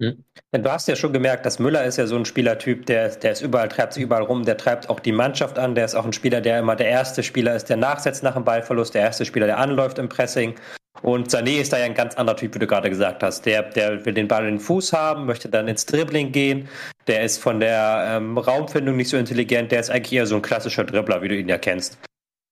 Hm. 0.00 0.24
Du 0.52 0.72
hast 0.72 0.88
ja 0.88 0.96
schon 0.96 1.12
gemerkt, 1.12 1.44
dass 1.44 1.58
Müller 1.58 1.84
ist 1.84 1.98
ja 1.98 2.06
so 2.06 2.16
ein 2.16 2.24
Spielertyp, 2.24 2.86
der, 2.86 3.10
der 3.10 3.32
ist 3.32 3.42
überall, 3.42 3.68
treibt 3.68 3.92
sich 3.92 4.02
überall 4.02 4.22
rum, 4.22 4.44
der 4.44 4.56
treibt 4.56 4.88
auch 4.88 4.98
die 4.98 5.12
Mannschaft 5.12 5.58
an, 5.58 5.74
der 5.74 5.84
ist 5.84 5.94
auch 5.94 6.06
ein 6.06 6.14
Spieler, 6.14 6.40
der 6.40 6.58
immer 6.58 6.74
der 6.74 6.88
erste 6.88 7.22
Spieler 7.22 7.54
ist, 7.54 7.68
der 7.68 7.76
nachsetzt 7.76 8.22
nach 8.22 8.34
dem 8.34 8.44
Ballverlust, 8.44 8.94
der 8.94 9.02
erste 9.02 9.26
Spieler, 9.26 9.46
der 9.46 9.58
anläuft 9.58 9.98
im 9.98 10.08
Pressing. 10.08 10.54
Und 11.02 11.30
Sané 11.30 11.60
ist 11.60 11.72
da 11.72 11.78
ja 11.78 11.84
ein 11.84 11.94
ganz 11.94 12.14
anderer 12.16 12.36
Typ, 12.36 12.54
wie 12.54 12.58
du 12.58 12.66
gerade 12.66 12.90
gesagt 12.90 13.22
hast. 13.22 13.46
Der, 13.46 13.62
der 13.62 14.04
will 14.04 14.12
den 14.12 14.28
Ball 14.28 14.44
in 14.46 14.56
den 14.56 14.60
Fuß 14.60 14.92
haben, 14.92 15.26
möchte 15.26 15.48
dann 15.48 15.68
ins 15.68 15.86
Dribbling 15.86 16.32
gehen. 16.32 16.68
Der 17.06 17.22
ist 17.22 17.38
von 17.38 17.60
der 17.60 18.04
ähm, 18.16 18.36
Raumfindung 18.36 18.96
nicht 18.96 19.08
so 19.08 19.16
intelligent. 19.16 19.70
Der 19.72 19.80
ist 19.80 19.90
eigentlich 19.90 20.12
eher 20.12 20.26
so 20.26 20.36
ein 20.36 20.42
klassischer 20.42 20.84
Dribbler, 20.84 21.22
wie 21.22 21.28
du 21.28 21.36
ihn 21.36 21.48
ja 21.48 21.58
kennst. 21.58 21.98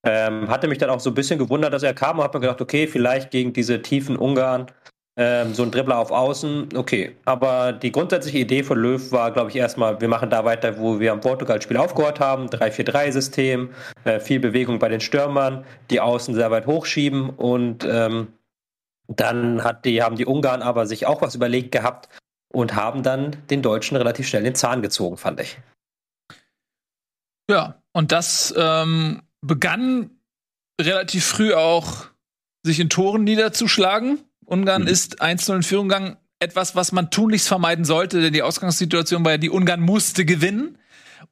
Ähm, 0.07 0.49
hatte 0.49 0.69
mich 0.69 0.78
dann 0.78 0.90
auch 0.90 1.00
so 1.00 1.11
ein 1.11 1.14
bisschen 1.14 1.38
gewundert, 1.38 1.73
dass 1.73 1.83
er 1.83 1.93
kam 1.93 2.19
und 2.19 2.25
habe 2.25 2.38
mir 2.38 2.43
gedacht, 2.43 2.61
okay, 2.61 2.87
vielleicht 2.87 3.31
gegen 3.31 3.52
diese 3.52 3.83
tiefen 3.83 4.17
Ungarn 4.17 4.67
ähm, 5.20 5.52
so 5.52 5.64
ein 5.64 5.72
Dribbler 5.72 5.98
auf 5.98 6.12
Außen, 6.12 6.68
okay. 6.76 7.16
Aber 7.25 7.72
die 7.72 7.90
grundsätzliche 7.90 8.38
Idee 8.38 8.62
von 8.62 8.78
Löw 8.78 9.10
war, 9.10 9.32
glaube 9.32 9.50
ich, 9.50 9.56
erstmal, 9.56 10.00
wir 10.00 10.06
machen 10.06 10.30
da 10.30 10.44
weiter, 10.44 10.78
wo 10.78 11.00
wir 11.00 11.12
am 11.12 11.20
Portugal-Spiel 11.20 11.76
aufgehört 11.76 12.20
haben. 12.20 12.46
3-4-3-System, 12.46 13.70
äh, 14.04 14.20
viel 14.20 14.38
Bewegung 14.38 14.78
bei 14.78 14.88
den 14.88 15.00
Stürmern, 15.00 15.64
die 15.90 16.00
Außen 16.00 16.37
sehr 16.37 16.52
weit 16.52 16.66
hochschieben 16.66 17.30
und 17.30 17.84
ähm, 17.84 18.28
dann 19.08 19.64
hat 19.64 19.84
die, 19.84 20.02
haben 20.02 20.14
die 20.14 20.26
Ungarn 20.26 20.62
aber 20.62 20.87
sich 20.87 21.06
auch 21.06 21.20
was 21.20 21.34
überlegt 21.34 21.72
gehabt 21.72 22.08
und 22.52 22.76
haben 22.76 23.02
dann 23.02 23.37
den 23.50 23.60
Deutschen 23.60 23.96
relativ 23.96 24.28
schnell 24.28 24.44
den 24.44 24.54
Zahn 24.54 24.82
gezogen, 24.82 25.16
fand 25.16 25.40
ich. 25.40 25.58
Ja, 27.50 27.82
und 27.92 28.12
das 28.12 28.54
ähm, 28.56 29.22
begann 29.40 30.10
relativ 30.80 31.26
früh 31.26 31.54
auch 31.54 32.06
sich 32.64 32.78
in 32.78 32.88
Toren 32.88 33.25
niederzuschlagen. 33.25 34.20
Ungarn 34.49 34.83
mhm. 34.83 34.88
ist 34.88 35.23
1-0 35.23 35.57
in 35.57 35.62
Führung 35.62 35.88
gegangen. 35.88 36.17
Etwas, 36.40 36.76
was 36.76 36.93
man 36.93 37.11
tunlichst 37.11 37.49
vermeiden 37.49 37.85
sollte, 37.85 38.21
denn 38.21 38.33
die 38.33 38.43
Ausgangssituation 38.43 39.25
war 39.25 39.33
ja, 39.33 39.38
die 39.38 39.50
Ungarn 39.50 39.81
musste 39.81 40.25
gewinnen. 40.25 40.78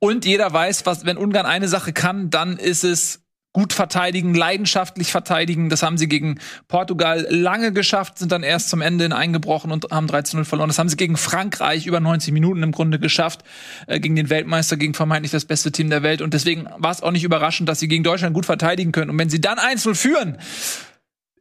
Und 0.00 0.24
jeder 0.24 0.52
weiß, 0.52 0.84
was, 0.84 1.06
wenn 1.06 1.16
Ungarn 1.16 1.46
eine 1.46 1.68
Sache 1.68 1.92
kann, 1.92 2.28
dann 2.28 2.58
ist 2.58 2.84
es 2.84 3.20
gut 3.56 3.72
verteidigen, 3.72 4.34
leidenschaftlich 4.34 5.10
verteidigen. 5.10 5.70
Das 5.70 5.82
haben 5.82 5.96
sie 5.96 6.08
gegen 6.08 6.40
Portugal 6.68 7.26
lange 7.30 7.72
geschafft, 7.72 8.18
sind 8.18 8.30
dann 8.30 8.42
erst 8.42 8.68
zum 8.68 8.82
Ende 8.82 9.16
eingebrochen 9.16 9.72
und 9.72 9.86
haben 9.90 10.08
13-0 10.08 10.44
verloren. 10.44 10.68
Das 10.68 10.78
haben 10.78 10.90
sie 10.90 10.98
gegen 10.98 11.16
Frankreich 11.16 11.86
über 11.86 11.98
90 11.98 12.34
Minuten 12.34 12.62
im 12.62 12.72
Grunde 12.72 12.98
geschafft, 12.98 13.44
äh, 13.86 13.98
gegen 13.98 14.14
den 14.14 14.28
Weltmeister, 14.28 14.76
gegen 14.76 14.92
vermeintlich 14.92 15.32
das 15.32 15.46
beste 15.46 15.72
Team 15.72 15.88
der 15.88 16.02
Welt. 16.02 16.20
Und 16.20 16.34
deswegen 16.34 16.66
war 16.76 16.90
es 16.90 17.02
auch 17.02 17.12
nicht 17.12 17.24
überraschend, 17.24 17.66
dass 17.66 17.80
sie 17.80 17.88
gegen 17.88 18.04
Deutschland 18.04 18.34
gut 18.34 18.44
verteidigen 18.44 18.92
können. 18.92 19.10
Und 19.10 19.18
wenn 19.18 19.30
sie 19.30 19.40
dann 19.40 19.56
1-0 19.56 19.94
führen, 19.94 20.36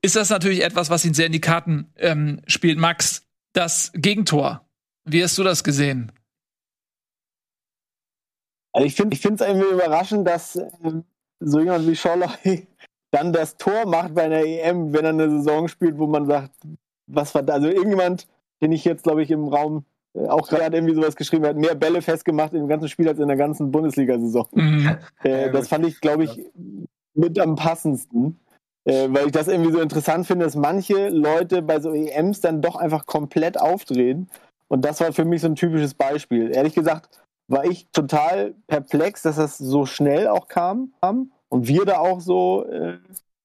ist 0.06 0.16
das 0.16 0.30
natürlich 0.30 0.64
etwas, 0.64 0.90
was 0.92 1.04
ihn 1.04 1.16
sehr 1.16 1.26
in 1.26 1.32
die 1.32 1.42
Karten 1.42 1.92
ähm, 1.98 2.40
spielt. 2.46 2.78
Max, 2.78 3.24
das 3.54 3.92
Gegentor. 3.96 4.62
Wie 5.04 5.24
hast 5.24 5.38
du 5.38 5.44
das 5.44 5.64
gesehen? 5.64 6.12
Also 8.72 8.86
ich 8.86 8.96
finde 8.96 9.16
es 9.16 9.42
irgendwie 9.42 9.74
überraschend, 9.74 10.28
dass 10.28 10.58
äh, 10.58 10.70
so 11.40 11.60
jemand 11.60 11.88
wie 11.88 11.96
Schorley 11.96 12.68
dann 13.12 13.34
das 13.34 13.58
Tor 13.58 13.88
macht 13.88 14.14
bei 14.14 14.24
einer 14.24 14.46
EM, 14.46 14.94
wenn 14.94 15.06
er 15.06 15.10
eine 15.10 15.30
Saison 15.30 15.68
spielt, 15.68 15.98
wo 15.98 16.06
man 16.06 16.28
sagt, 16.28 16.52
was 17.08 17.34
war 17.34 17.42
da? 17.42 17.54
Also 17.54 17.68
irgendjemand, 17.68 18.28
den 18.62 18.72
ich 18.72 18.86
jetzt, 18.86 19.04
glaube 19.04 19.24
ich, 19.24 19.32
im 19.32 19.48
Raum 19.48 19.86
äh, 20.14 20.28
auch 20.28 20.48
gerade 20.48 20.78
irgendwie 20.78 20.94
sowas 20.94 21.16
geschrieben 21.16 21.46
hat, 21.46 21.56
mehr 21.56 21.74
Bälle 21.74 22.04
festgemacht 22.04 22.54
im 22.54 22.68
ganzen 22.68 22.90
Spiel 22.90 23.08
als 23.08 23.20
in 23.20 23.28
der 23.28 23.38
ganzen 23.38 23.72
Bundesliga-Saison. 23.72 24.48
Mhm. 24.54 24.98
Äh, 25.24 25.52
das 25.52 25.68
fand 25.68 25.88
ich, 25.88 26.00
glaube 26.00 26.26
ich, 26.26 26.40
mit 27.16 27.40
am 27.40 27.56
passendsten. 27.56 28.40
Äh, 28.86 29.08
weil 29.10 29.26
ich 29.26 29.32
das 29.32 29.48
irgendwie 29.48 29.72
so 29.72 29.82
interessant 29.82 30.28
finde, 30.28 30.46
dass 30.46 30.56
manche 30.56 31.10
Leute 31.10 31.62
bei 31.62 31.80
so 31.80 31.92
EMs 31.92 32.42
dann 32.42 32.62
doch 32.62 32.76
einfach 32.76 33.06
komplett 33.06 33.60
aufdrehen. 33.60 34.30
Und 34.68 34.86
das 34.86 35.00
war 35.00 35.12
für 35.12 35.26
mich 35.26 35.42
so 35.42 35.48
ein 35.48 35.56
typisches 35.56 35.94
Beispiel. 35.94 36.56
Ehrlich 36.56 36.76
gesagt 36.76 37.10
war 37.48 37.66
ich 37.66 37.88
total 37.92 38.56
perplex, 38.68 39.22
dass 39.22 39.36
das 39.36 39.58
so 39.58 39.86
schnell 39.86 40.28
auch 40.28 40.48
kam 40.48 40.94
haben 41.02 41.32
und 41.50 41.68
wir 41.68 41.86
da 41.86 42.00
auch 42.00 42.20
so 42.20 42.66
äh, 42.66 42.98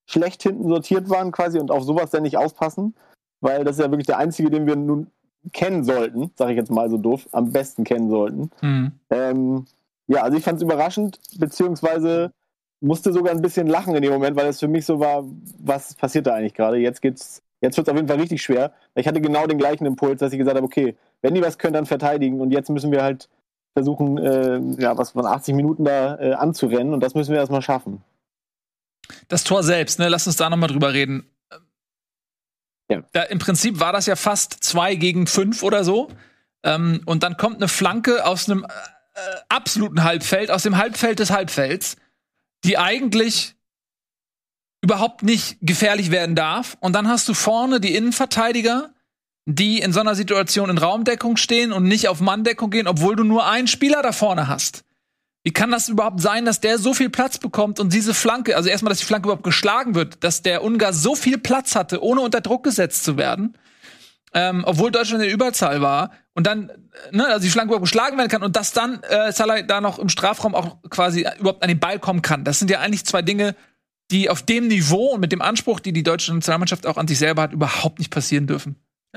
schlecht 0.07 0.43
hinten 0.43 0.69
sortiert 0.69 1.09
waren 1.11 1.33
quasi 1.33 1.59
und 1.59 1.71
auf 1.71 1.85
sowas 1.85 2.11
dann 2.11 2.23
nicht 2.23 2.37
aufpassen, 2.37 2.95
weil 3.41 3.65
das 3.65 3.77
ist 3.77 3.85
ja 3.85 3.91
wirklich 3.91 4.07
der 4.07 4.19
einzige, 4.19 4.51
den 4.51 4.67
wir 4.67 4.77
nun 4.77 5.09
kennen 5.53 5.85
sollten, 5.85 6.31
sage 6.37 6.53
ich 6.53 6.59
jetzt 6.59 6.71
mal 6.71 6.91
so 6.91 6.99
doof, 6.99 7.29
am 7.33 7.53
besten 7.53 7.85
kennen 7.85 8.11
sollten. 8.11 8.51
Mhm. 8.61 8.93
Ähm, 9.11 9.65
ja, 10.07 10.23
also 10.23 10.37
ich 10.37 10.45
fand 10.45 10.57
es 10.57 10.63
überraschend, 10.63 11.21
beziehungsweise 11.39 12.33
musste 12.81 13.13
sogar 13.13 13.33
ein 13.35 13.43
bisschen 13.43 13.67
lachen 13.67 13.95
in 13.95 14.03
dem 14.03 14.13
Moment, 14.13 14.37
weil 14.37 14.47
es 14.47 14.61
für 14.61 14.69
mich 14.69 14.87
so 14.87 15.01
war, 15.01 15.25
was 15.59 15.95
passiert 15.95 16.27
da 16.27 16.35
eigentlich 16.35 16.55
gerade? 16.55 16.79
Jetzt 16.79 17.03
geht's, 17.03 17.43
jetzt 17.61 17.77
wird 17.77 17.87
es 17.87 17.91
auf 17.91 17.97
jeden 17.97 18.09
Fall 18.09 18.21
richtig 18.21 18.43
schwer. 18.43 18.73
Ich 18.95 19.07
hatte 19.07 19.21
genau 19.21 19.47
den 19.47 19.59
gleichen 19.59 19.87
Impuls, 19.87 20.21
dass 20.21 20.33
ich 20.33 20.39
gesagt 20.39 20.57
habe, 20.57 20.67
okay, 20.67 20.97
wenn 21.23 21.35
die 21.35 21.43
was 21.43 21.59
können, 21.59 21.75
dann 21.75 21.87
verteidigen 21.87 22.41
und 22.41 22.51
jetzt 22.51 22.71
müssen 22.71 22.91
wir 22.91 23.03
halt 23.03 23.29
versuchen, 23.75 24.19
äh, 24.19 24.83
ja, 24.83 24.97
was 24.97 25.11
von 25.11 25.27
80 25.27 25.55
Minuten 25.55 25.85
da 25.85 26.19
äh, 26.19 26.33
anzurennen 26.33 26.95
und 26.95 27.01
das 27.01 27.15
müssen 27.15 27.33
wir 27.33 27.39
erstmal 27.39 27.63
schaffen. 27.63 28.03
Das 29.29 29.45
Tor 29.45 29.63
selbst, 29.63 29.99
ne, 29.99 30.09
lass 30.09 30.27
uns 30.27 30.37
da 30.37 30.49
nochmal 30.51 30.71
drüber 30.71 30.93
reden. 30.93 31.29
Ja. 32.91 33.03
Da, 33.13 33.23
Im 33.23 33.39
Prinzip 33.39 33.79
war 33.79 33.93
das 33.93 34.07
ja 34.07 34.17
fast 34.17 34.65
zwei 34.65 34.97
gegen 34.97 35.27
fünf 35.27 35.63
oder 35.63 35.85
so. 35.85 36.09
Ähm, 36.63 37.03
und 37.07 37.23
dann 37.23 37.37
kommt 37.37 37.57
eine 37.57 37.69
Flanke 37.69 38.27
aus 38.27 38.51
einem 38.51 38.65
äh, 38.65 38.69
absoluten 39.49 40.05
Halbfeld, 40.05 40.51
aus 40.51 40.65
dem 40.65 40.77
Halbfeld 40.77 41.19
des 41.21 41.31
Halbfelds 41.31 41.97
die 42.65 42.79
eigentlich 42.79 43.55
überhaupt 44.83 45.23
nicht 45.23 45.59
gefährlich 45.61 46.11
werden 46.11 46.35
darf. 46.35 46.77
Und 46.81 46.95
dann 46.95 47.09
hast 47.09 47.29
du 47.29 47.35
vorne 47.35 47.81
die 47.81 47.95
Innenverteidiger, 47.95 48.93
die 49.47 49.79
in 49.81 49.93
so 49.93 50.01
einer 50.01 50.15
Situation 50.15 50.71
in 50.71 50.79
Raumdeckung 50.79 51.37
stehen 51.37 51.73
und 51.73 51.85
nicht 51.85 52.09
auf 52.09 52.21
Manndeckung 52.21 52.71
gehen, 52.71 52.87
obwohl 52.87 53.17
du 53.17 53.25
nur 53.25 53.47
einen 53.47 53.67
Spieler 53.67 54.03
da 54.03 54.13
vorne 54.13 54.49
hast. 54.49 54.85
Wie 55.43 55.53
kann 55.53 55.71
das 55.71 55.89
überhaupt 55.89 56.21
sein, 56.21 56.45
dass 56.45 56.61
der 56.61 56.79
so 56.79 56.93
viel 56.93 57.09
Platz 57.09 57.39
bekommt 57.39 57.81
und 57.81 57.95
diese 57.95 58.13
Flanke, 58.13 58.57
also 58.57 58.69
erstmal, 58.69 58.91
dass 58.91 58.99
die 58.99 59.07
Flanke 59.07 59.27
überhaupt 59.29 59.43
geschlagen 59.43 59.95
wird, 59.95 60.23
dass 60.23 60.43
der 60.43 60.63
Ungar 60.63 60.93
so 60.93 61.15
viel 61.15 61.39
Platz 61.39 61.75
hatte, 61.75 62.03
ohne 62.03 62.21
unter 62.21 62.43
Druck 62.43 62.63
gesetzt 62.63 63.05
zu 63.05 63.17
werden, 63.17 63.57
ähm, 64.33 64.63
obwohl 64.67 64.91
Deutschland 64.91 65.23
in 65.23 65.29
der 65.29 65.35
Überzahl 65.35 65.81
war 65.81 66.13
und 66.35 66.47
dann, 66.47 66.71
äh, 66.71 67.17
ne, 67.17 67.27
also 67.27 67.41
die 67.41 67.51
Flanke 67.51 67.71
überhaupt 67.71 67.85
geschlagen 67.85 68.17
werden 68.17 68.29
kann 68.29 68.43
und 68.43 68.57
dass 68.57 68.73
dann 68.73 69.03
äh, 69.03 69.33
Salah 69.33 69.63
da 69.63 69.81
noch 69.81 69.99
im 69.99 70.09
Strafraum 70.09 70.55
auch 70.55 70.77
quasi 70.89 71.27
überhaupt 71.39 71.63
an 71.63 71.69
den 71.69 71.81
Ball 71.81 71.99
kommen 71.99 72.23
kann. 72.23 72.45
Das 72.45 72.59
sind 72.59 72.71
ja 72.71 72.81
eigentlich 72.81 73.05
zwei 73.05 73.23
Dinge, 73.23 73.55
die 74.11 74.31
auf 74.31 74.43
dem 74.43 74.69
Niveau 74.69 75.13
und 75.13 75.21
mit 75.21 75.33
dem 75.33 75.43
Anspruch, 75.43 75.81
die 75.81 75.93
die 75.93 76.03
deutsche 76.03 76.35
Nationalmannschaft 76.35 76.87
auch 76.87 76.97
an 76.97 77.09
sich 77.09 77.19
selber 77.19 77.43
hat, 77.43 77.53
überhaupt 77.53 77.99
nicht 77.99 78.11
passieren 78.11 78.47
dürfen. 78.47 78.77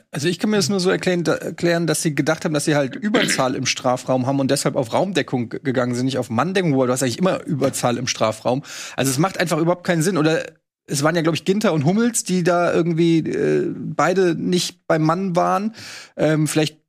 Also 0.10 0.28
ich 0.28 0.40
kann 0.40 0.50
mir 0.50 0.58
das 0.58 0.70
nur 0.70 0.80
so 0.80 0.90
erklären, 0.90 1.24
da, 1.24 1.36
erklären, 1.36 1.86
dass 1.86 2.02
sie 2.02 2.16
gedacht 2.16 2.46
haben, 2.46 2.54
dass 2.54 2.66
sie 2.66 2.76
halt 2.76 2.96
Überzahl 2.96 3.54
im 3.54 3.68
Strafraum 3.68 4.26
haben 4.26 4.40
und 4.40 4.50
deshalb 4.50 4.76
auf 4.76 4.92
Raumdeckung 4.92 5.50
gegangen 5.50 5.94
sind, 5.94 6.06
nicht 6.06 6.18
auf 6.18 6.32
Manndeckung, 6.32 6.76
weil 6.78 6.88
du 6.88 6.94
hast 6.94 7.04
eigentlich 7.04 7.20
immer 7.20 7.44
Überzahl 7.44 7.98
im 7.98 8.08
Strafraum. 8.08 8.64
Also 8.96 9.12
es 9.12 9.20
macht 9.20 9.40
einfach 9.40 9.60
überhaupt 9.60 9.86
keinen 9.86 10.02
Sinn. 10.02 10.18
Oder 10.18 10.46
es 10.86 11.04
waren 11.04 11.16
ja, 11.16 11.22
glaube 11.22 11.36
ich, 11.36 11.46
Ginter 11.46 11.74
und 11.74 11.86
Hummels, 11.86 12.24
die 12.24 12.44
da 12.44 12.74
irgendwie 12.74 13.20
äh, 13.20 13.74
beide 13.76 14.36
nicht 14.36 14.86
beim 14.88 15.04
Mann 15.04 15.36
waren. 15.36 15.74
Ähm, 16.18 16.48
vielleicht 16.48 16.84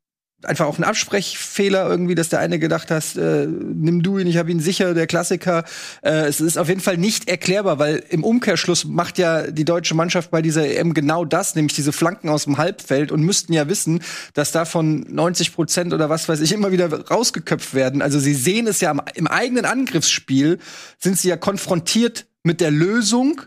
einfach 0.44 0.66
auch 0.66 0.78
ein 0.78 0.84
Absprechfehler 0.84 1.88
irgendwie, 1.88 2.14
dass 2.14 2.28
der 2.28 2.38
eine 2.38 2.58
gedacht 2.58 2.90
hat, 2.90 3.16
äh, 3.16 3.46
nimm 3.46 4.02
du 4.02 4.18
ihn, 4.18 4.26
ich 4.26 4.36
habe 4.36 4.50
ihn 4.50 4.60
sicher, 4.60 4.94
der 4.94 5.06
Klassiker. 5.06 5.64
Äh, 6.02 6.26
es 6.26 6.40
ist 6.40 6.58
auf 6.58 6.68
jeden 6.68 6.80
Fall 6.80 6.96
nicht 6.96 7.28
erklärbar, 7.28 7.78
weil 7.78 8.02
im 8.10 8.24
Umkehrschluss 8.24 8.84
macht 8.84 9.18
ja 9.18 9.50
die 9.50 9.64
deutsche 9.64 9.94
Mannschaft 9.94 10.30
bei 10.30 10.42
dieser 10.42 10.66
EM 10.66 10.94
genau 10.94 11.24
das, 11.24 11.54
nämlich 11.54 11.74
diese 11.74 11.92
Flanken 11.92 12.28
aus 12.28 12.44
dem 12.44 12.58
Halbfeld 12.58 13.12
und 13.12 13.22
müssten 13.22 13.52
ja 13.52 13.68
wissen, 13.68 14.02
dass 14.34 14.52
davon 14.52 15.06
90 15.08 15.54
Prozent 15.54 15.92
oder 15.92 16.10
was 16.10 16.28
weiß 16.28 16.40
ich 16.40 16.52
immer 16.52 16.72
wieder 16.72 16.92
rausgeköpft 17.08 17.74
werden. 17.74 18.02
Also 18.02 18.18
sie 18.18 18.34
sehen 18.34 18.66
es 18.66 18.80
ja 18.80 18.94
im 19.14 19.26
eigenen 19.26 19.64
Angriffsspiel, 19.64 20.58
sind 20.98 21.18
sie 21.18 21.28
ja 21.28 21.36
konfrontiert 21.36 22.26
mit 22.42 22.60
der 22.60 22.70
Lösung 22.70 23.40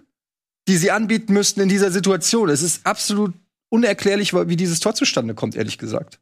die 0.67 0.77
sie 0.77 0.91
anbieten 0.91 1.34
müssten 1.34 1.62
in 1.62 1.69
dieser 1.69 1.91
Situation. 1.91 2.49
Es 2.49 2.62
ist 2.62 2.86
absolut 2.86 3.34
unerklärlich, 3.69 4.34
wie 4.34 4.56
dieses 4.56 4.80
Tor 4.80 4.93
zustande 4.95 5.34
kommt, 5.34 5.56
ehrlich 5.56 5.77
gesagt. 5.77 6.19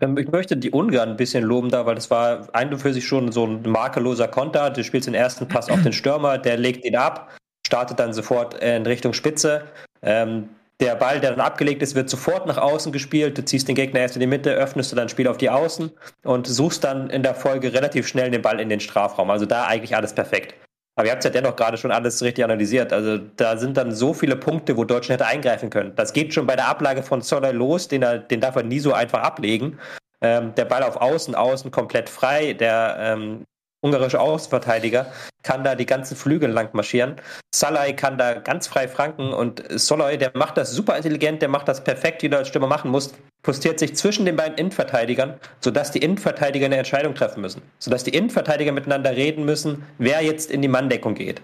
Ähm, 0.00 0.16
ich 0.18 0.28
möchte 0.28 0.56
die 0.56 0.70
Ungarn 0.70 1.10
ein 1.10 1.16
bisschen 1.16 1.44
loben 1.44 1.70
da, 1.70 1.86
weil 1.86 1.94
das 1.94 2.10
war 2.10 2.48
ein 2.54 2.72
und 2.72 2.78
für 2.78 2.92
sich 2.92 3.06
schon 3.06 3.32
so 3.32 3.46
ein 3.46 3.62
makelloser 3.62 4.28
Konter. 4.28 4.70
Du 4.70 4.82
spielst 4.84 5.06
den 5.06 5.14
ersten 5.14 5.48
Pass 5.48 5.68
auf 5.70 5.82
den 5.82 5.92
Stürmer, 5.92 6.38
der 6.38 6.56
legt 6.56 6.84
ihn 6.84 6.96
ab, 6.96 7.36
startet 7.66 7.98
dann 7.98 8.12
sofort 8.12 8.54
in 8.62 8.86
Richtung 8.86 9.12
Spitze. 9.12 9.64
Ähm, 10.02 10.48
der 10.78 10.94
Ball, 10.94 11.20
der 11.20 11.30
dann 11.30 11.40
abgelegt 11.40 11.80
ist, 11.80 11.94
wird 11.94 12.10
sofort 12.10 12.46
nach 12.46 12.58
außen 12.58 12.92
gespielt. 12.92 13.38
Du 13.38 13.44
ziehst 13.44 13.66
den 13.66 13.74
Gegner 13.74 14.00
erst 14.00 14.16
in 14.16 14.20
die 14.20 14.26
Mitte, 14.26 14.52
öffnest 14.52 14.92
du 14.92 14.96
dein 14.96 15.08
Spiel 15.08 15.26
auf 15.26 15.38
die 15.38 15.48
Außen 15.48 15.90
und 16.22 16.46
suchst 16.46 16.84
dann 16.84 17.08
in 17.08 17.22
der 17.22 17.34
Folge 17.34 17.72
relativ 17.72 18.06
schnell 18.06 18.30
den 18.30 18.42
Ball 18.42 18.60
in 18.60 18.68
den 18.68 18.80
Strafraum. 18.80 19.30
Also 19.30 19.46
da 19.46 19.66
eigentlich 19.66 19.96
alles 19.96 20.12
perfekt. 20.12 20.54
Aber 20.96 21.06
ihr 21.06 21.12
habt 21.12 21.24
es 21.24 21.24
ja 21.24 21.30
dennoch 21.30 21.56
gerade 21.56 21.76
schon 21.76 21.92
alles 21.92 22.22
richtig 22.22 22.42
analysiert. 22.42 22.92
Also 22.92 23.18
da 23.18 23.58
sind 23.58 23.76
dann 23.76 23.94
so 23.94 24.14
viele 24.14 24.34
Punkte, 24.34 24.76
wo 24.78 24.84
Deutschland 24.84 25.20
hätte 25.20 25.30
eingreifen 25.30 25.68
können. 25.68 25.94
Das 25.94 26.14
geht 26.14 26.32
schon 26.32 26.46
bei 26.46 26.56
der 26.56 26.68
Ablage 26.68 27.02
von 27.02 27.20
Zoller 27.20 27.52
los, 27.52 27.86
den, 27.88 28.02
er, 28.02 28.18
den 28.18 28.40
darf 28.40 28.56
er 28.56 28.62
nie 28.62 28.78
so 28.78 28.94
einfach 28.94 29.20
ablegen. 29.20 29.78
Ähm, 30.22 30.54
der 30.54 30.64
Ball 30.64 30.82
auf 30.82 30.96
Außen, 30.96 31.34
Außen 31.34 31.70
komplett 31.70 32.08
frei. 32.08 32.54
Der 32.54 32.96
ähm, 32.98 33.44
ungarische 33.86 34.20
Außenverteidiger, 34.20 35.06
kann 35.42 35.62
da 35.62 35.74
die 35.74 35.86
ganzen 35.86 36.16
Flügel 36.16 36.50
lang 36.50 36.70
marschieren. 36.72 37.16
Salai 37.54 37.92
kann 37.92 38.18
da 38.18 38.34
ganz 38.34 38.66
frei 38.66 38.88
franken 38.88 39.32
und 39.32 39.62
Soloy, 39.70 40.18
der 40.18 40.32
macht 40.34 40.56
das 40.56 40.72
super 40.72 40.96
intelligent, 40.96 41.40
der 41.40 41.48
macht 41.48 41.68
das 41.68 41.82
perfekt, 41.82 42.22
wie 42.22 42.28
du 42.28 42.36
als 42.36 42.48
Stürmer 42.48 42.66
machen 42.66 42.90
musst, 42.90 43.14
postiert 43.42 43.78
sich 43.78 43.94
zwischen 43.94 44.26
den 44.26 44.36
beiden 44.36 44.58
Innenverteidigern, 44.58 45.34
sodass 45.60 45.92
die 45.92 46.00
Innenverteidiger 46.00 46.66
eine 46.66 46.78
Entscheidung 46.78 47.14
treffen 47.14 47.40
müssen. 47.40 47.62
Sodass 47.78 48.02
die 48.02 48.14
Innenverteidiger 48.14 48.72
miteinander 48.72 49.14
reden 49.14 49.44
müssen, 49.44 49.84
wer 49.98 50.20
jetzt 50.22 50.50
in 50.50 50.62
die 50.62 50.68
Manndeckung 50.68 51.14
geht. 51.14 51.40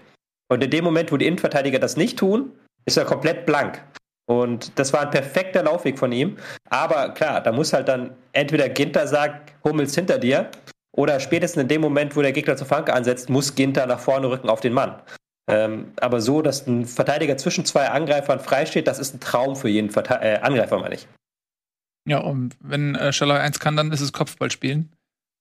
Und 0.49 0.63
in 0.63 0.69
dem 0.69 0.83
Moment, 0.83 1.11
wo 1.11 1.17
die 1.17 1.25
Innenverteidiger 1.25 1.79
das 1.79 1.95
nicht 1.95 2.19
tun, 2.19 2.51
ist 2.85 2.97
er 2.97 3.05
komplett 3.05 3.45
blank. 3.45 3.81
Und 4.25 4.77
das 4.77 4.93
war 4.93 5.01
ein 5.01 5.11
perfekter 5.11 5.63
Laufweg 5.63 5.97
von 5.97 6.11
ihm. 6.11 6.37
Aber 6.69 7.09
klar, 7.09 7.41
da 7.41 7.51
muss 7.51 7.73
halt 7.73 7.87
dann 7.87 8.11
entweder 8.33 8.69
Ginter 8.69 9.07
sagen, 9.07 9.39
Hummels 9.63 9.95
hinter 9.95 10.17
dir 10.17 10.49
oder 10.95 11.19
spätestens 11.19 11.63
in 11.63 11.67
dem 11.67 11.81
Moment, 11.81 12.15
wo 12.15 12.21
der 12.21 12.31
Gegner 12.31 12.55
zur 12.55 12.67
Flanke 12.67 12.93
ansetzt, 12.93 13.29
muss 13.29 13.55
Ginter 13.55 13.87
nach 13.87 13.99
vorne 13.99 14.29
rücken 14.29 14.49
auf 14.49 14.61
den 14.61 14.73
Mann. 14.73 15.01
Ähm, 15.49 15.91
aber 15.99 16.21
so, 16.21 16.41
dass 16.41 16.67
ein 16.67 16.85
Verteidiger 16.85 17.35
zwischen 17.37 17.65
zwei 17.65 17.89
Angreifern 17.89 18.39
freisteht, 18.39 18.87
das 18.87 18.99
ist 18.99 19.15
ein 19.15 19.19
Traum 19.19 19.55
für 19.55 19.67
jeden 19.67 19.89
Verte 19.89 20.19
äh, 20.21 20.39
Angreifer, 20.39 20.79
meine 20.79 20.95
ich. 20.95 21.07
Ja, 22.07 22.19
und 22.19 22.55
wenn 22.59 22.95
äh, 22.95 23.11
Schalloy 23.11 23.39
eins 23.39 23.59
kann, 23.59 23.75
dann 23.75 23.91
ist 23.91 24.01
es 24.01 24.13
Kopfballspielen. 24.13 24.89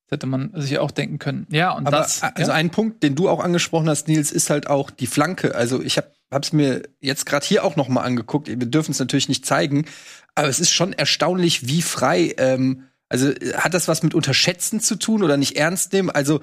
Das 0.07 0.17
hätte 0.17 0.27
man 0.27 0.53
sich 0.55 0.79
auch 0.79 0.91
denken 0.91 1.19
können. 1.19 1.47
Ja, 1.51 1.73
und 1.73 1.87
aber, 1.87 1.99
das. 1.99 2.23
Also 2.23 2.51
ja? 2.51 2.57
ein 2.57 2.71
Punkt, 2.71 3.03
den 3.03 3.15
du 3.15 3.29
auch 3.29 3.41
angesprochen 3.41 3.89
hast, 3.89 4.09
Nils, 4.09 4.33
ist 4.33 4.51
halt 4.51 4.67
auch 4.67 4.91
die 4.91 5.07
Flanke. 5.07 5.55
Also 5.55 5.83
ich 5.83 5.99
habe 5.99 6.11
es 6.31 6.53
mir 6.53 6.83
jetzt 7.01 7.27
gerade 7.27 7.47
hier 7.47 7.65
auch 7.65 7.77
noch 7.77 7.89
mal 7.89 8.03
angeguckt. 8.03 8.49
Wir 8.49 8.57
dürfen 8.57 8.93
es 8.93 8.99
natürlich 8.99 9.29
nicht 9.29 9.47
zeigen, 9.47 9.87
aber 10.35 10.49
es 10.49 10.61
ist 10.61 10.71
schon 10.71 10.93
erstaunlich, 10.93 11.69
wie 11.69 11.83
frei 11.83 12.35
ähm, 12.39 12.89
also 13.13 13.29
hat 13.55 13.75
das 13.75 13.89
was 13.89 14.03
mit 14.03 14.15
Unterschätzen 14.15 14.81
zu 14.81 14.97
tun 14.97 15.23
oder 15.23 15.37
nicht 15.37 15.57
ernst 15.57 15.93
nehmen? 15.93 16.11
Also 16.11 16.41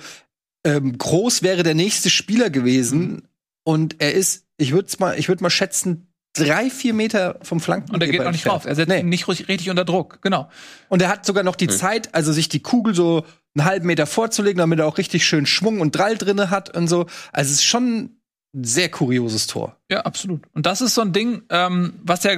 ähm, 0.64 0.98
groß 0.98 1.42
wäre 1.42 1.64
der 1.64 1.74
nächste 1.74 2.10
Spieler 2.10 2.50
gewesen 2.50 3.00
mhm. 3.00 3.22
und 3.64 3.96
er 4.00 4.14
ist, 4.14 4.46
ich 4.58 4.72
würde 4.72 4.90
mal, 5.00 5.18
ich 5.18 5.28
würde 5.28 5.42
mal 5.42 5.50
schätzen, 5.50 6.08
drei, 6.34 6.70
vier 6.70 6.94
Meter 6.94 7.40
vom 7.42 7.60
Flanken. 7.60 7.92
Und 7.92 8.02
er 8.04 8.10
geht 8.10 8.24
noch 8.24 8.32
nicht 8.32 8.48
rauf. 8.48 8.66
Er 8.66 8.76
setzt 8.76 8.90
nee. 8.90 9.00
ihn 9.00 9.10
nicht 9.10 9.28
richtig 9.28 9.70
unter 9.70 9.84
Druck. 9.84 10.22
Genau. 10.22 10.48
Und 10.88 11.02
er 11.02 11.10
hat 11.10 11.26
sogar 11.26 11.44
noch 11.44 11.56
die 11.56 11.66
mhm. 11.66 11.72
Zeit, 11.72 12.14
also 12.14 12.32
sich 12.32 12.50
die 12.50 12.62
Kugel 12.62 12.94
so 12.94 13.26
einen 13.56 13.66
halben 13.66 13.88
Meter 13.88 14.06
vorzulegen, 14.06 14.60
damit 14.60 14.80
er 14.80 14.86
auch 14.86 15.00
richtig 15.00 15.26
schön 15.26 15.48
Schwung 15.48 15.82
und 15.82 15.98
Drall 15.98 16.18
drinne 16.18 16.52
hat 16.52 16.76
und 16.78 16.88
so. 16.88 17.08
Also 17.32 17.52
es 17.52 17.60
ist 17.60 17.66
schon 17.66 18.12
ein 18.54 18.64
sehr 18.64 18.90
kurioses 18.90 19.48
Tor. 19.48 19.76
Ja, 19.90 20.02
absolut. 20.02 20.44
Und 20.54 20.68
das 20.68 20.82
ist 20.82 20.94
so 20.94 21.02
ein 21.02 21.14
Ding, 21.14 21.42
ähm, 21.50 21.94
was 22.04 22.24
ja 22.24 22.38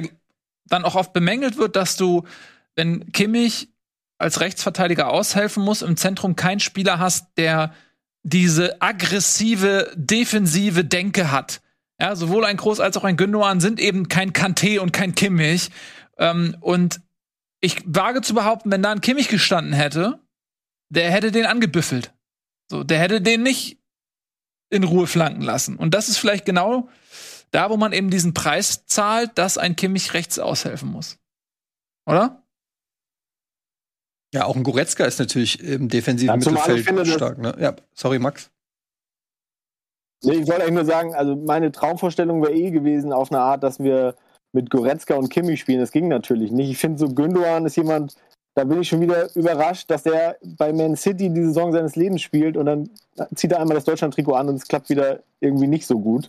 dann 0.66 0.84
auch 0.84 0.94
oft 0.94 1.12
bemängelt 1.12 1.58
wird, 1.58 1.76
dass 1.76 1.96
du, 1.96 2.24
wenn 2.76 3.12
Kimmich 3.12 3.68
als 4.22 4.40
Rechtsverteidiger 4.40 5.08
aushelfen 5.10 5.62
muss, 5.62 5.82
im 5.82 5.96
Zentrum 5.96 6.36
keinen 6.36 6.60
Spieler 6.60 6.98
hast, 6.98 7.26
der 7.36 7.74
diese 8.22 8.80
aggressive, 8.80 9.92
defensive 9.96 10.84
Denke 10.84 11.32
hat. 11.32 11.60
Ja, 12.00 12.14
sowohl 12.16 12.44
ein 12.44 12.56
Groß 12.56 12.80
als 12.80 12.96
auch 12.96 13.04
ein 13.04 13.16
Gündogan 13.16 13.60
sind 13.60 13.80
eben 13.80 14.08
kein 14.08 14.32
Kanté 14.32 14.78
und 14.78 14.92
kein 14.92 15.14
Kimmich. 15.14 15.70
Ähm, 16.18 16.56
und 16.60 17.00
ich 17.60 17.82
wage 17.84 18.22
zu 18.22 18.34
behaupten, 18.34 18.70
wenn 18.70 18.82
da 18.82 18.92
ein 18.92 19.00
Kimmich 19.00 19.28
gestanden 19.28 19.72
hätte, 19.72 20.20
der 20.88 21.10
hätte 21.10 21.32
den 21.32 21.46
angebüffelt. 21.46 22.12
So, 22.70 22.84
der 22.84 22.98
hätte 22.98 23.20
den 23.20 23.42
nicht 23.42 23.78
in 24.70 24.84
Ruhe 24.84 25.06
flanken 25.06 25.42
lassen. 25.42 25.76
Und 25.76 25.94
das 25.94 26.08
ist 26.08 26.18
vielleicht 26.18 26.44
genau 26.44 26.88
da, 27.50 27.70
wo 27.70 27.76
man 27.76 27.92
eben 27.92 28.10
diesen 28.10 28.34
Preis 28.34 28.86
zahlt, 28.86 29.36
dass 29.36 29.58
ein 29.58 29.76
Kimmich 29.76 30.14
rechts 30.14 30.38
aushelfen 30.38 30.90
muss. 30.90 31.18
Oder? 32.06 32.41
Ja, 34.32 34.46
auch 34.46 34.56
ein 34.56 34.62
Goretzka 34.62 35.04
ist 35.04 35.18
natürlich 35.18 35.62
im 35.62 35.88
defensiven 35.88 36.40
ja, 36.40 36.50
Mittelfeld 36.50 36.84
finde, 36.84 37.06
stark. 37.06 37.38
Ne? 37.38 37.54
Ja, 37.58 37.74
sorry, 37.94 38.18
Max. 38.18 38.50
Nee, 40.24 40.34
ich 40.34 40.48
wollte 40.48 40.62
eigentlich 40.62 40.74
nur 40.74 40.84
sagen, 40.84 41.14
also 41.14 41.36
meine 41.36 41.72
Traumvorstellung 41.72 42.40
wäre 42.42 42.54
eh 42.54 42.70
gewesen 42.70 43.12
auf 43.12 43.30
eine 43.30 43.40
Art, 43.40 43.62
dass 43.62 43.80
wir 43.80 44.14
mit 44.52 44.70
Goretzka 44.70 45.14
und 45.14 45.28
Kimmich 45.28 45.60
spielen. 45.60 45.80
Das 45.80 45.92
ging 45.92 46.08
natürlich 46.08 46.52
nicht. 46.52 46.70
Ich 46.70 46.78
finde 46.78 46.98
so 46.98 47.08
Gündogan 47.08 47.66
ist 47.66 47.76
jemand, 47.76 48.14
da 48.54 48.64
bin 48.64 48.80
ich 48.80 48.88
schon 48.88 49.00
wieder 49.00 49.34
überrascht, 49.34 49.90
dass 49.90 50.04
der 50.04 50.36
bei 50.42 50.72
Man 50.72 50.96
City 50.96 51.30
die 51.30 51.44
Saison 51.44 51.72
seines 51.72 51.96
Lebens 51.96 52.22
spielt 52.22 52.56
und 52.56 52.66
dann 52.66 52.90
zieht 53.34 53.52
er 53.52 53.60
einmal 53.60 53.74
das 53.74 53.84
Deutschland-Trikot 53.84 54.34
an 54.34 54.48
und 54.48 54.56
es 54.56 54.68
klappt 54.68 54.90
wieder 54.90 55.20
irgendwie 55.40 55.66
nicht 55.66 55.86
so 55.86 55.98
gut. 55.98 56.28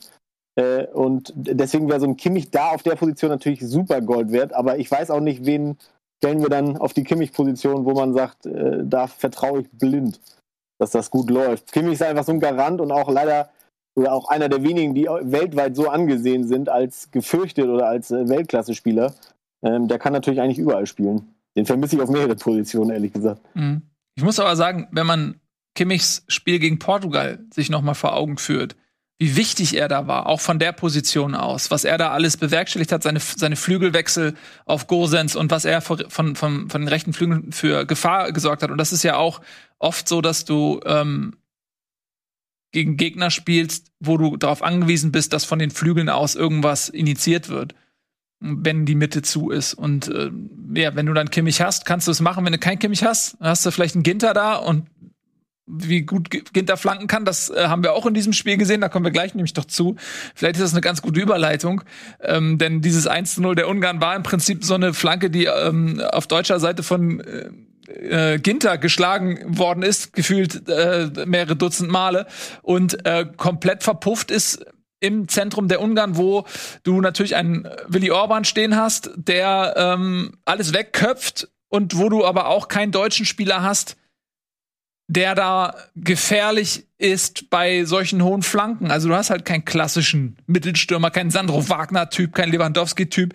Äh, 0.56 0.86
und 0.88 1.34
deswegen 1.36 1.90
wäre 1.90 2.00
so 2.00 2.08
ein 2.08 2.18
Kimmich 2.18 2.50
da 2.50 2.70
auf 2.70 2.84
der 2.84 2.96
Position 2.96 3.30
natürlich 3.30 3.62
super 3.62 4.02
Gold 4.02 4.32
wert, 4.32 4.54
aber 4.54 4.78
ich 4.78 4.90
weiß 4.90 5.12
auch 5.12 5.20
nicht, 5.20 5.46
wen 5.46 5.78
stellen 6.24 6.42
wir 6.42 6.48
dann 6.48 6.78
auf 6.78 6.94
die 6.94 7.04
Kimmich-Position, 7.04 7.84
wo 7.84 7.92
man 7.92 8.14
sagt, 8.14 8.46
äh, 8.46 8.78
da 8.82 9.08
vertraue 9.08 9.60
ich 9.60 9.70
blind, 9.72 10.22
dass 10.80 10.92
das 10.92 11.12
gut 11.12 11.30
läuft. 11.30 11.74
Kimmich 11.74 11.96
ist 11.96 12.02
einfach 12.02 12.24
so 12.24 12.32
ein 12.32 12.40
Garant 12.40 12.80
und 12.80 12.94
auch 12.94 13.12
leider 13.12 13.50
oder 13.96 14.14
auch 14.14 14.30
einer 14.30 14.48
der 14.48 14.64
wenigen, 14.64 14.96
die 14.96 15.04
weltweit 15.04 15.76
so 15.76 15.90
angesehen 15.90 16.48
sind 16.48 16.70
als 16.70 17.12
gefürchtet 17.12 17.68
oder 17.68 17.88
als 17.88 18.10
äh, 18.10 18.30
Weltklasse-Spieler. 18.30 19.14
Ähm, 19.66 19.90
der 19.90 20.00
kann 20.00 20.14
natürlich 20.14 20.40
eigentlich 20.40 20.60
überall 20.60 20.88
spielen. 20.88 21.36
Den 21.58 21.66
vermisse 21.66 21.98
ich 21.98 22.02
auf 22.02 22.10
mehrere 22.10 22.38
Positionen, 22.38 22.92
ehrlich 22.92 23.12
gesagt. 23.12 23.42
Mhm. 23.54 23.82
Ich 24.16 24.24
muss 24.24 24.40
aber 24.40 24.56
sagen, 24.56 24.88
wenn 24.92 25.06
man 25.06 25.42
Kimmichs 25.76 26.24
Spiel 26.30 26.60
gegen 26.60 26.80
Portugal 26.80 27.40
sich 27.54 27.70
noch 27.70 27.82
mal 27.82 27.96
vor 27.96 28.16
Augen 28.16 28.38
führt, 28.38 28.78
wie 29.24 29.38
wichtig 29.38 29.78
er 29.78 29.88
da 29.88 30.06
war, 30.06 30.28
auch 30.28 30.42
von 30.42 30.60
der 30.60 30.74
Position 30.74 31.34
aus, 31.34 31.72
was 31.72 31.86
er 31.86 31.98
da 31.98 32.12
alles 32.12 32.36
bewerkstelligt 32.36 32.92
hat, 32.92 33.04
seine, 33.04 33.22
seine 33.22 33.56
Flügelwechsel 33.56 34.36
auf 34.66 34.88
Gosens 34.88 35.38
und 35.38 35.50
was 35.50 35.64
er 35.64 35.80
von, 35.80 36.04
von, 36.10 36.36
von, 36.36 36.68
den 36.70 36.88
rechten 36.90 37.14
Flügeln 37.14 37.54
für 37.54 37.86
Gefahr 37.86 38.34
gesorgt 38.34 38.64
hat. 38.64 38.70
Und 38.70 38.78
das 38.78 38.92
ist 38.92 39.04
ja 39.04 39.16
auch 39.16 39.40
oft 39.80 40.10
so, 40.10 40.20
dass 40.20 40.44
du 40.44 40.82
ähm, 40.86 41.38
gegen 42.74 42.98
Gegner 42.98 43.32
spielst, 43.32 43.92
wo 44.02 44.18
du 44.18 44.36
darauf 44.36 44.62
angewiesen 44.62 45.14
bist, 45.14 45.32
dass 45.32 45.46
von 45.46 45.60
den 45.60 45.72
Flügeln 45.72 46.10
aus 46.10 46.36
irgendwas 46.36 46.90
initiiert 46.90 47.48
wird 47.48 47.76
wenn 48.46 48.86
die 48.86 48.96
Mitte 48.96 49.22
zu 49.22 49.52
ist. 49.52 49.74
Und 49.74 50.10
äh, 50.10 50.30
ja, 50.76 50.96
wenn 50.96 51.06
du 51.06 51.14
dann 51.14 51.30
Kimmich 51.30 51.62
hast, 51.62 51.86
kannst 51.86 52.08
du 52.08 52.12
es 52.12 52.20
machen. 52.20 52.44
Wenn 52.44 52.52
du 52.52 52.60
kein 52.60 52.78
Kimmich 52.78 53.06
hast, 53.06 53.38
hast 53.40 53.66
du 53.66 53.72
vielleicht 53.72 53.96
einen 53.96 54.04
Ginter 54.04 54.34
da 54.34 54.56
und 54.56 54.86
wie 55.66 56.02
gut 56.02 56.30
Ginter 56.30 56.78
flanken 56.78 57.08
kann, 57.08 57.26
das 57.26 57.50
äh, 57.50 57.68
haben 57.68 57.84
wir 57.84 57.94
auch 57.94 58.06
in 58.06 58.14
diesem 58.14 58.34
Spiel 58.34 58.58
gesehen, 58.58 58.82
da 58.82 58.90
kommen 58.90 59.06
wir 59.06 59.12
gleich 59.12 59.34
nämlich 59.34 59.54
doch 59.54 59.66
zu. 59.66 59.96
Vielleicht 60.36 60.56
ist 60.56 60.64
das 60.64 60.74
eine 60.74 60.82
ganz 60.82 61.02
gute 61.02 61.20
Überleitung, 61.20 61.82
ähm, 62.22 62.58
denn 62.58 62.82
dieses 62.82 63.10
1-0 63.10 63.56
der 63.56 63.70
Ungarn 63.70 64.02
war 64.02 64.16
im 64.16 64.24
Prinzip 64.24 64.64
so 64.64 64.74
eine 64.74 64.94
Flanke, 64.94 65.30
die 65.30 65.46
ähm, 65.46 66.02
auf 66.12 66.28
deutscher 66.28 66.60
Seite 66.60 66.84
von 66.84 67.22
äh, 67.22 67.50
äh, 67.88 68.40
Ginter 68.40 68.78
geschlagen 68.78 69.58
worden 69.58 69.84
ist, 69.84 70.14
gefühlt 70.14 70.68
äh, 70.68 71.10
mehrere 71.26 71.56
Dutzend 71.56 71.90
Male 71.90 72.28
und 72.62 73.06
äh, 73.06 73.26
komplett 73.38 73.84
verpufft 73.84 74.32
ist 74.32 74.66
im 75.00 75.28
Zentrum 75.28 75.68
der 75.68 75.82
Ungarn, 75.82 76.16
wo 76.16 76.46
du 76.84 77.02
natürlich 77.02 77.36
einen 77.36 77.68
Willy 77.88 78.12
Orban 78.12 78.46
stehen 78.46 78.78
hast, 78.78 79.12
der 79.16 79.74
ähm, 79.76 80.38
alles 80.46 80.74
wegköpft 80.74 81.50
und 81.68 81.98
wo 81.98 82.08
du 82.08 82.26
aber 82.26 82.48
auch 82.48 82.70
keinen 82.70 82.94
deutschen 82.94 83.26
Spieler 83.26 83.62
hast, 83.62 83.98
der 85.08 85.36
da 85.36 85.76
gefährlich 85.96 86.88
ist 86.98 87.50
bei 87.50 87.86
solchen 87.86 88.24
hohen 88.24 88.42
Flanken. 88.42 88.90
Also 88.90 89.10
du 89.10 89.16
hast 89.16 89.30
halt 89.30 89.46
keinen 89.46 89.66
klassischen 89.66 90.38
Mittelstürmer, 90.48 91.12
keinen 91.12 91.32
Sandro 91.32 91.68
Wagner-Typ, 91.68 92.34
keinen 92.34 92.52
Lewandowski-Typ. 92.52 93.34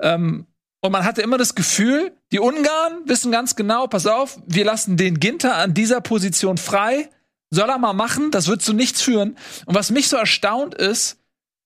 Ähm, 0.00 0.46
und 0.80 0.92
man 0.92 1.04
hatte 1.04 1.22
immer 1.22 1.38
das 1.38 1.54
Gefühl, 1.56 2.12
die 2.30 2.38
Ungarn 2.38 3.00
wissen 3.06 3.32
ganz 3.32 3.56
genau, 3.56 3.88
pass 3.88 4.06
auf, 4.06 4.38
wir 4.46 4.64
lassen 4.64 4.96
den 4.96 5.18
Ginter 5.18 5.56
an 5.56 5.74
dieser 5.74 6.00
Position 6.00 6.56
frei 6.56 7.08
soll 7.50 7.68
er 7.68 7.78
mal 7.78 7.94
machen, 7.94 8.30
das 8.30 8.48
wird 8.48 8.62
zu 8.62 8.72
nichts 8.72 9.02
führen. 9.02 9.36
Und 9.66 9.74
was 9.74 9.90
mich 9.90 10.08
so 10.08 10.16
erstaunt 10.16 10.74
ist, 10.74 11.18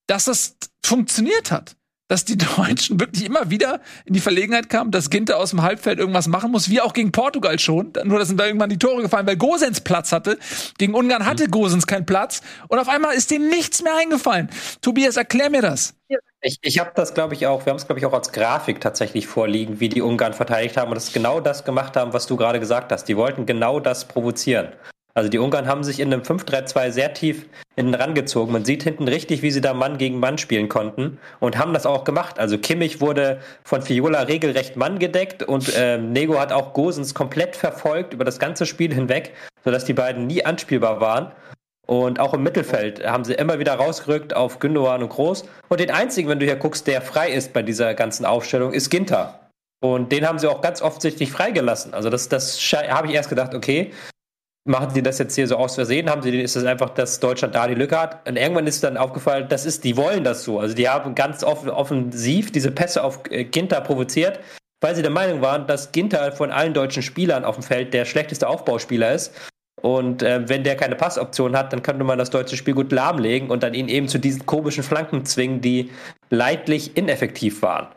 dass 0.06 0.24
das 0.26 0.56
funktioniert 0.84 1.50
hat. 1.50 1.76
Dass 2.12 2.26
die 2.26 2.36
Deutschen 2.56 3.00
wirklich 3.00 3.24
immer 3.24 3.48
wieder 3.48 3.80
in 4.04 4.12
die 4.12 4.20
Verlegenheit 4.20 4.68
kamen, 4.68 4.90
dass 4.90 5.08
Ginter 5.08 5.38
aus 5.38 5.48
dem 5.48 5.62
Halbfeld 5.62 5.98
irgendwas 5.98 6.28
machen 6.28 6.50
muss, 6.50 6.68
wie 6.68 6.82
auch 6.82 6.92
gegen 6.92 7.10
Portugal 7.10 7.58
schon. 7.58 7.94
Nur, 8.04 8.18
dass 8.18 8.28
sind 8.28 8.38
da 8.38 8.44
irgendwann 8.44 8.68
die 8.68 8.78
Tore 8.78 9.00
gefallen, 9.00 9.26
weil 9.26 9.38
Gosens 9.38 9.80
Platz 9.80 10.12
hatte. 10.12 10.38
Gegen 10.76 10.92
Ungarn 10.92 11.24
hatte 11.24 11.48
Gosens 11.48 11.86
keinen 11.86 12.04
Platz. 12.04 12.42
Und 12.68 12.78
auf 12.78 12.90
einmal 12.90 13.14
ist 13.14 13.30
denen 13.30 13.48
nichts 13.48 13.82
mehr 13.82 13.96
eingefallen. 13.96 14.50
Tobias, 14.82 15.16
erklär 15.16 15.48
mir 15.48 15.62
das. 15.62 15.94
Ich, 16.42 16.58
ich 16.60 16.78
habe 16.78 16.90
das, 16.94 17.14
glaube 17.14 17.32
ich, 17.32 17.46
auch, 17.46 17.64
wir 17.64 17.70
haben 17.70 17.78
es, 17.78 17.86
glaube 17.86 17.98
ich, 17.98 18.04
auch 18.04 18.12
als 18.12 18.30
Grafik 18.30 18.82
tatsächlich 18.82 19.26
vorliegen, 19.26 19.80
wie 19.80 19.88
die 19.88 20.02
Ungarn 20.02 20.34
verteidigt 20.34 20.76
haben 20.76 20.90
und 20.90 20.96
das 20.96 21.14
genau 21.14 21.40
das 21.40 21.64
gemacht 21.64 21.96
haben, 21.96 22.12
was 22.12 22.26
du 22.26 22.36
gerade 22.36 22.60
gesagt 22.60 22.92
hast. 22.92 23.04
Die 23.04 23.16
wollten 23.16 23.46
genau 23.46 23.80
das 23.80 24.06
provozieren. 24.06 24.68
Also 25.14 25.28
die 25.28 25.38
Ungarn 25.38 25.66
haben 25.66 25.84
sich 25.84 26.00
in 26.00 26.12
einem 26.12 26.22
5-3-2 26.22 26.90
sehr 26.90 27.12
tief 27.12 27.46
hinten 27.76 27.94
rangezogen. 27.94 28.52
Man 28.52 28.64
sieht 28.64 28.82
hinten 28.82 29.08
richtig, 29.08 29.42
wie 29.42 29.50
sie 29.50 29.60
da 29.60 29.74
Mann 29.74 29.98
gegen 29.98 30.18
Mann 30.18 30.38
spielen 30.38 30.68
konnten 30.68 31.18
und 31.38 31.58
haben 31.58 31.74
das 31.74 31.86
auch 31.86 32.04
gemacht. 32.04 32.38
Also 32.38 32.56
Kimmich 32.58 33.00
wurde 33.00 33.40
von 33.62 33.82
Fiola 33.82 34.22
regelrecht 34.22 34.76
Mann 34.76 34.98
gedeckt 34.98 35.42
und 35.42 35.74
äh, 35.76 35.98
Nego 35.98 36.38
hat 36.40 36.52
auch 36.52 36.72
Gosens 36.72 37.14
komplett 37.14 37.56
verfolgt 37.56 38.14
über 38.14 38.24
das 38.24 38.38
ganze 38.38 38.64
Spiel 38.64 38.94
hinweg, 38.94 39.34
sodass 39.64 39.84
die 39.84 39.94
beiden 39.94 40.26
nie 40.26 40.44
anspielbar 40.44 41.00
waren. 41.00 41.32
Und 41.86 42.20
auch 42.20 42.32
im 42.32 42.42
Mittelfeld 42.42 43.04
haben 43.04 43.24
sie 43.24 43.34
immer 43.34 43.58
wieder 43.58 43.74
rausgerückt 43.74 44.34
auf 44.34 44.60
Gündogan 44.60 45.02
und 45.02 45.10
Groß. 45.10 45.44
Und 45.68 45.80
den 45.80 45.90
einzigen, 45.90 46.28
wenn 46.28 46.38
du 46.38 46.46
hier 46.46 46.56
guckst, 46.56 46.86
der 46.86 47.02
frei 47.02 47.30
ist 47.30 47.52
bei 47.52 47.62
dieser 47.62 47.94
ganzen 47.94 48.24
Aufstellung, 48.24 48.72
ist 48.72 48.88
Ginter. 48.88 49.50
Und 49.82 50.12
den 50.12 50.26
haben 50.26 50.38
sie 50.38 50.46
auch 50.46 50.60
ganz 50.60 50.80
offensichtlich 50.80 51.32
freigelassen. 51.32 51.92
Also 51.92 52.08
das, 52.08 52.28
das 52.28 52.56
habe 52.72 53.08
ich 53.08 53.14
erst 53.14 53.28
gedacht, 53.28 53.52
okay, 53.52 53.90
machen 54.64 54.90
sie 54.90 55.02
das 55.02 55.18
jetzt 55.18 55.34
hier 55.34 55.46
so 55.46 55.56
aus 55.56 55.74
Versehen? 55.74 56.08
Haben 56.08 56.22
sie, 56.22 56.40
ist 56.40 56.56
das 56.56 56.64
einfach, 56.64 56.90
dass 56.90 57.20
Deutschland 57.20 57.54
da 57.54 57.66
die 57.66 57.74
Lücke 57.74 58.00
hat? 58.00 58.28
Und 58.28 58.36
irgendwann 58.36 58.66
ist 58.66 58.84
dann 58.84 58.96
aufgefallen, 58.96 59.46
das 59.48 59.66
ist, 59.66 59.84
die 59.84 59.96
wollen 59.96 60.24
das 60.24 60.44
so. 60.44 60.60
Also 60.60 60.74
die 60.74 60.88
haben 60.88 61.14
ganz 61.14 61.42
off 61.42 61.66
offensiv 61.66 62.52
diese 62.52 62.70
Pässe 62.70 63.02
auf 63.02 63.20
äh, 63.30 63.44
Ginter 63.44 63.80
provoziert, 63.80 64.40
weil 64.80 64.94
sie 64.94 65.02
der 65.02 65.10
Meinung 65.10 65.42
waren, 65.42 65.66
dass 65.66 65.92
Ginter 65.92 66.32
von 66.32 66.50
allen 66.50 66.74
deutschen 66.74 67.02
Spielern 67.02 67.44
auf 67.44 67.56
dem 67.56 67.64
Feld 67.64 67.94
der 67.94 68.04
schlechteste 68.04 68.48
Aufbauspieler 68.48 69.12
ist. 69.12 69.32
Und 69.80 70.22
äh, 70.22 70.48
wenn 70.48 70.62
der 70.62 70.76
keine 70.76 70.94
Passoption 70.94 71.56
hat, 71.56 71.72
dann 71.72 71.82
könnte 71.82 72.04
man 72.04 72.16
das 72.16 72.30
deutsche 72.30 72.56
Spiel 72.56 72.74
gut 72.74 72.92
lahmlegen 72.92 73.50
und 73.50 73.64
dann 73.64 73.74
ihn 73.74 73.88
eben 73.88 74.06
zu 74.06 74.18
diesen 74.18 74.46
komischen 74.46 74.84
Flanken 74.84 75.24
zwingen, 75.24 75.60
die 75.60 75.90
leidlich 76.30 76.96
ineffektiv 76.96 77.62
waren. 77.62 77.88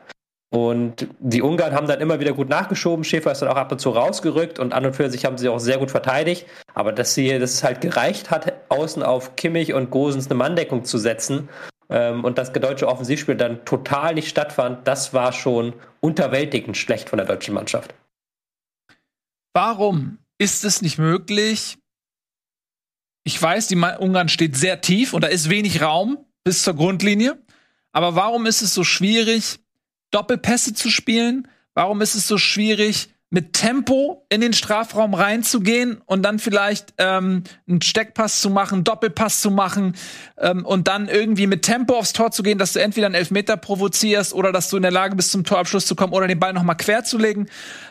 Und 0.51 1.07
die 1.19 1.41
Ungarn 1.41 1.73
haben 1.73 1.87
dann 1.87 1.99
immer 1.99 2.19
wieder 2.19 2.33
gut 2.33 2.49
nachgeschoben. 2.49 3.03
Schäfer 3.03 3.31
ist 3.31 3.41
dann 3.41 3.49
auch 3.49 3.57
ab 3.57 3.71
und 3.71 3.79
zu 3.79 3.89
rausgerückt 3.89 4.59
und 4.59 4.73
an 4.73 4.85
und 4.85 4.95
für 4.95 5.09
sich 5.09 5.25
haben 5.25 5.37
sie 5.37 5.49
auch 5.49 5.59
sehr 5.59 5.77
gut 5.77 5.91
verteidigt. 5.91 6.45
Aber 6.73 6.91
dass 6.91 7.13
sie, 7.13 7.39
dass 7.39 7.53
es 7.55 7.63
halt 7.63 7.81
gereicht 7.81 8.31
hat, 8.31 8.53
außen 8.69 9.03
auf 9.03 9.35
Kimmich 9.35 9.73
und 9.73 9.89
Gosens 9.89 10.27
eine 10.27 10.35
Manndeckung 10.35 10.85
zu 10.85 10.97
setzen 10.97 11.49
ähm, 11.89 12.23
und 12.23 12.37
das 12.37 12.53
deutsche 12.53 12.87
Offensivspiel 12.87 13.35
dann 13.35 13.65
total 13.65 14.13
nicht 14.13 14.29
stattfand, 14.29 14.87
das 14.87 15.13
war 15.13 15.33
schon 15.33 15.73
unterwältigend 15.99 16.77
schlecht 16.77 17.09
von 17.09 17.17
der 17.17 17.27
deutschen 17.27 17.53
Mannschaft. 17.53 17.93
Warum 19.53 20.19
ist 20.37 20.63
es 20.63 20.81
nicht 20.81 20.97
möglich? 20.97 21.77
Ich 23.23 23.41
weiß, 23.41 23.67
die 23.67 23.75
Ungarn 23.75 24.29
steht 24.29 24.55
sehr 24.55 24.81
tief 24.81 25.13
und 25.13 25.23
da 25.23 25.27
ist 25.27 25.49
wenig 25.49 25.81
Raum 25.81 26.17
bis 26.43 26.63
zur 26.63 26.75
Grundlinie. 26.75 27.41
Aber 27.91 28.15
warum 28.15 28.45
ist 28.45 28.61
es 28.61 28.73
so 28.73 28.83
schwierig, 28.83 29.59
Doppelpässe 30.11 30.73
zu 30.73 30.89
spielen? 30.89 31.47
Warum 31.73 32.01
ist 32.01 32.15
es 32.15 32.27
so 32.27 32.37
schwierig, 32.37 33.09
mit 33.35 33.53
Tempo 33.53 34.25
in 34.29 34.39
den 34.39 34.53
Strafraum 34.53 35.13
reinzugehen 35.13 36.01
und 36.05 36.23
dann 36.23 36.39
vielleicht 36.39 36.93
ähm, 36.99 37.43
einen 37.67 37.81
Steckpass 37.81 38.39
zu 38.39 38.49
machen, 38.49 38.83
Doppelpass 38.83 39.41
zu 39.41 39.51
machen 39.51 39.95
ähm, 40.37 40.65
und 40.65 40.87
dann 40.87 41.09
irgendwie 41.09 41.47
mit 41.47 41.63
Tempo 41.63 41.97
aufs 41.97 42.13
Tor 42.13 42.31
zu 42.31 42.43
gehen, 42.43 42.57
dass 42.57 42.73
du 42.73 42.79
entweder 42.79 43.07
einen 43.07 43.15
Elfmeter 43.15 43.57
provozierst 43.57 44.33
oder 44.33 44.51
dass 44.53 44.69
du 44.69 44.77
in 44.77 44.83
der 44.83 44.91
Lage 44.91 45.15
bist, 45.15 45.31
zum 45.31 45.43
Torabschluss 45.43 45.85
zu 45.85 45.95
kommen 45.95 46.13
oder 46.13 46.27
den 46.27 46.39
Ball 46.39 46.53
noch 46.53 46.63
mal 46.63 46.75
quer 46.75 47.03
zu 47.03 47.17
legen. 47.17 47.47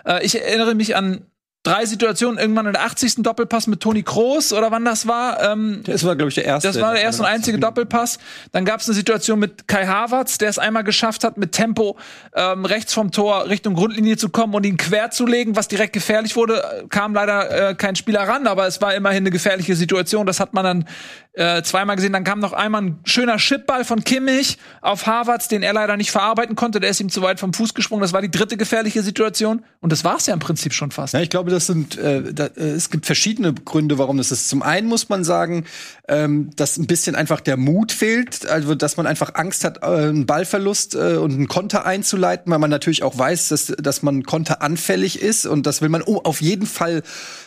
Äh, 0.06 0.24
ich 0.24 0.40
erinnere 0.40 0.74
mich 0.74 0.96
an 0.96 1.26
drei 1.64 1.86
Situationen, 1.86 2.38
irgendwann 2.38 2.66
in 2.66 2.74
der 2.74 2.84
80. 2.84 3.16
Doppelpass 3.18 3.66
mit 3.66 3.80
Toni 3.80 4.02
Kroos 4.02 4.52
oder 4.52 4.70
wann 4.70 4.84
das 4.84 5.08
war. 5.08 5.42
Ähm, 5.42 5.80
das 5.84 6.04
war, 6.04 6.14
glaube 6.14 6.28
ich, 6.28 6.34
der 6.34 6.44
erste. 6.44 6.68
Das 6.68 6.80
war 6.80 6.92
der 6.92 7.02
erste 7.02 7.22
und 7.22 7.28
einzige 7.28 7.58
Doppelpass. 7.58 8.18
Dann 8.52 8.64
gab 8.64 8.80
es 8.80 8.86
eine 8.86 8.94
Situation 8.94 9.38
mit 9.38 9.66
Kai 9.66 9.86
Havertz, 9.86 10.38
der 10.38 10.50
es 10.50 10.58
einmal 10.58 10.84
geschafft 10.84 11.24
hat, 11.24 11.38
mit 11.38 11.52
Tempo 11.52 11.96
ähm, 12.34 12.66
rechts 12.66 12.92
vom 12.92 13.10
Tor 13.10 13.48
Richtung 13.48 13.74
Grundlinie 13.74 14.16
zu 14.16 14.28
kommen 14.28 14.54
und 14.54 14.64
ihn 14.64 14.76
quer 14.76 15.10
zu 15.10 15.26
legen, 15.26 15.56
was 15.56 15.66
direkt 15.66 15.94
gefährlich 15.94 16.36
wurde. 16.36 16.86
Kam 16.90 17.14
leider 17.14 17.70
äh, 17.70 17.74
kein 17.74 17.96
Spieler 17.96 18.28
ran, 18.28 18.46
aber 18.46 18.66
es 18.66 18.80
war 18.80 18.94
immerhin 18.94 19.22
eine 19.22 19.30
gefährliche 19.30 19.74
Situation. 19.74 20.26
Das 20.26 20.40
hat 20.40 20.52
man 20.52 20.64
dann 20.64 20.84
äh, 21.32 21.62
zweimal 21.62 21.96
gesehen. 21.96 22.12
Dann 22.12 22.24
kam 22.24 22.40
noch 22.40 22.52
einmal 22.52 22.82
ein 22.82 23.00
schöner 23.04 23.38
Chipball 23.38 23.84
von 23.84 24.04
Kimmich 24.04 24.58
auf 24.82 25.06
Havertz, 25.06 25.48
den 25.48 25.62
er 25.62 25.72
leider 25.72 25.96
nicht 25.96 26.10
verarbeiten 26.10 26.56
konnte. 26.56 26.78
Der 26.78 26.90
ist 26.90 27.00
ihm 27.00 27.08
zu 27.08 27.22
weit 27.22 27.40
vom 27.40 27.52
Fuß 27.54 27.74
gesprungen. 27.74 28.02
Das 28.02 28.12
war 28.12 28.22
die 28.22 28.30
dritte 28.30 28.56
gefährliche 28.56 29.02
Situation. 29.02 29.64
Und 29.80 29.92
das 29.92 30.04
war 30.04 30.16
es 30.16 30.26
ja 30.26 30.34
im 30.34 30.40
Prinzip 30.40 30.74
schon 30.74 30.90
fast. 30.90 31.14
Ja, 31.14 31.20
ich 31.20 31.30
glaube, 31.30 31.50
das 31.54 31.66
sind, 31.66 31.96
äh, 31.96 32.32
da, 32.32 32.46
äh, 32.46 32.70
es 32.70 32.90
gibt 32.90 33.06
verschiedene 33.06 33.54
Gründe, 33.54 33.98
warum 33.98 34.18
das 34.18 34.30
ist. 34.30 34.48
Zum 34.48 34.62
einen 34.62 34.88
muss 34.88 35.08
man 35.08 35.24
sagen, 35.24 35.64
ähm, 36.08 36.50
dass 36.56 36.76
ein 36.76 36.86
bisschen 36.86 37.14
einfach 37.14 37.40
der 37.40 37.56
Mut 37.56 37.92
fehlt, 37.92 38.46
also 38.46 38.74
dass 38.74 38.96
man 38.96 39.06
einfach 39.06 39.34
Angst 39.34 39.64
hat, 39.64 39.82
äh, 39.82 39.86
einen 39.86 40.26
Ballverlust 40.26 40.94
äh, 40.94 41.16
und 41.16 41.32
einen 41.32 41.48
Konter 41.48 41.86
einzuleiten, 41.86 42.52
weil 42.52 42.58
man 42.58 42.70
natürlich 42.70 43.02
auch 43.02 43.16
weiß, 43.16 43.48
dass, 43.48 43.66
dass 43.66 44.02
man 44.02 44.24
Konter 44.24 44.62
anfällig 44.62 45.20
ist 45.22 45.46
und 45.46 45.66
das 45.66 45.80
will 45.80 45.88
man 45.88 46.02
oh, 46.02 46.20
auf 46.24 46.40
jeden 46.40 46.66
Fall 46.66 47.02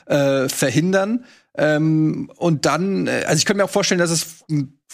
äh, 0.06 0.50
verhindern. 0.50 1.26
Ähm, 1.58 2.32
und 2.36 2.66
dann, 2.66 3.08
äh, 3.08 3.24
also 3.28 3.38
ich 3.38 3.46
könnte 3.46 3.58
mir 3.58 3.66
auch 3.66 3.70
vorstellen, 3.70 4.00
dass 4.00 4.12
es 4.12 4.46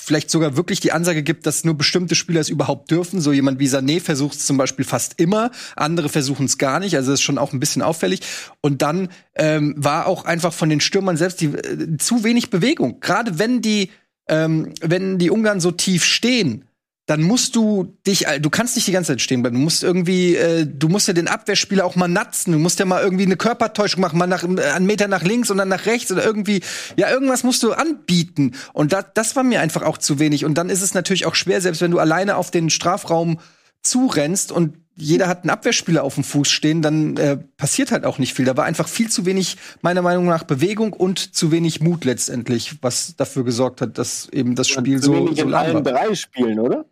vielleicht 0.04 0.30
sogar 0.30 0.58
wirklich 0.58 0.80
die 0.80 0.92
Ansage 0.92 1.24
gibt, 1.24 1.46
dass 1.46 1.64
nur 1.64 1.76
bestimmte 1.76 2.16
Spieler 2.16 2.42
es 2.42 2.50
überhaupt 2.50 2.92
dürfen. 2.92 3.22
So 3.22 3.32
jemand 3.32 3.60
wie 3.60 3.68
Sané 3.68 4.02
versucht 4.02 4.38
es 4.38 4.46
zum 4.46 4.58
Beispiel 4.58 4.86
fast 4.86 5.20
immer, 5.20 5.52
andere 5.76 6.10
versuchen 6.10 6.46
es 6.46 6.58
gar 6.58 6.80
nicht. 6.80 6.96
Also 6.96 7.12
das 7.12 7.20
ist 7.20 7.24
schon 7.24 7.38
auch 7.38 7.54
ein 7.54 7.60
bisschen 7.60 7.82
auffällig. 7.82 8.22
Und 8.62 8.82
dann 8.82 9.10
ähm, 9.36 9.74
war 9.78 10.08
auch 10.08 10.26
einfach 10.26 10.54
von 10.54 10.70
den 10.70 10.82
Stürmern 10.82 11.18
selbst 11.18 11.42
die, 11.42 11.48
äh, 11.48 11.98
zu 11.98 12.24
wenig 12.24 12.50
Bewegung. 12.50 13.00
Gerade 13.00 13.40
wenn 13.40 13.62
die, 13.62 13.92
ähm, 14.28 14.74
wenn 14.82 15.18
die 15.18 15.30
Ungarn 15.30 15.60
so 15.60 15.72
tief 15.72 16.04
stehen, 16.04 16.66
dann 17.06 17.22
musst 17.22 17.58
du 17.58 17.98
dich, 18.08 18.26
du 18.40 18.50
kannst 18.50 18.76
nicht 18.76 18.88
die 18.88 18.94
ganze 18.94 19.12
Zeit 19.12 19.22
stehen 19.22 19.42
bleiben. 19.42 19.58
Du 19.58 19.62
musst 19.62 19.84
irgendwie, 19.84 20.38
äh, 20.38 20.66
du 20.66 20.88
musst 20.88 21.08
ja 21.08 21.14
den 21.14 21.28
Abwehrspieler 21.28 21.84
auch 21.84 21.98
mal 21.98 22.08
natzen. 22.08 22.54
Du 22.54 22.60
musst 22.60 22.80
ja 22.80 22.86
mal 22.86 23.04
irgendwie 23.04 23.26
eine 23.26 23.36
Körpertäuschung 23.36 24.00
machen, 24.00 24.18
mal 24.18 24.28
nach, 24.28 24.44
einen 24.44 24.86
Meter 24.86 25.10
nach 25.10 25.24
links 25.24 25.52
und 25.52 25.58
dann 25.58 25.68
nach 25.68 25.86
rechts 25.86 26.12
oder 26.14 26.24
irgendwie, 26.24 26.62
ja, 26.96 27.10
irgendwas 27.10 27.44
musst 27.44 27.62
du 27.64 27.74
anbieten. 27.74 28.54
Und 28.72 28.94
das, 28.94 29.06
das 29.16 29.36
war 29.36 29.44
mir 29.44 29.60
einfach 29.60 29.82
auch 29.82 29.98
zu 29.98 30.18
wenig. 30.20 30.46
Und 30.46 30.58
dann 30.58 30.70
ist 30.70 30.82
es 30.82 30.94
natürlich 30.94 31.26
auch 31.26 31.36
schwer, 31.36 31.60
selbst 31.60 31.82
wenn 31.82 31.92
du 31.92 32.00
alleine 32.00 32.38
auf 32.38 32.52
den 32.52 32.70
Strafraum 32.70 33.40
zurennst 33.82 34.54
und 34.54 34.78
jeder 34.96 35.28
hat 35.28 35.44
einen 35.44 35.50
Abwehrspieler 35.50 36.04
auf 36.04 36.16
dem 36.16 36.24
Fuß 36.24 36.50
stehen, 36.50 36.82
dann 36.82 37.18
äh, 37.18 37.38
passiert 37.58 37.92
halt 37.92 38.06
auch 38.06 38.20
nicht 38.20 38.34
viel. 38.34 38.46
Da 38.46 38.56
war 38.56 38.66
einfach 38.66 38.88
viel 38.88 39.10
zu 39.10 39.26
wenig, 39.26 39.58
meiner 39.82 40.04
Meinung 40.04 40.26
nach, 40.26 40.44
Bewegung 40.44 40.94
und 40.94 41.36
zu 41.36 41.52
wenig 41.52 41.82
Mut 41.82 42.06
letztendlich, 42.06 42.76
was 42.82 43.16
dafür 43.16 43.44
gesorgt 43.44 43.82
hat, 43.82 43.98
dass 43.98 44.30
eben 44.30 44.56
das 44.56 44.70
Spiel 44.70 45.02
so, 45.02 45.14
wenig 45.14 45.38
so 45.38 45.46
in 45.46 45.50
lang 45.50 45.66
allen 45.66 45.74
war. 45.74 45.82
drei 45.82 46.14
Spielen, 46.14 46.60
oder? 46.60 46.86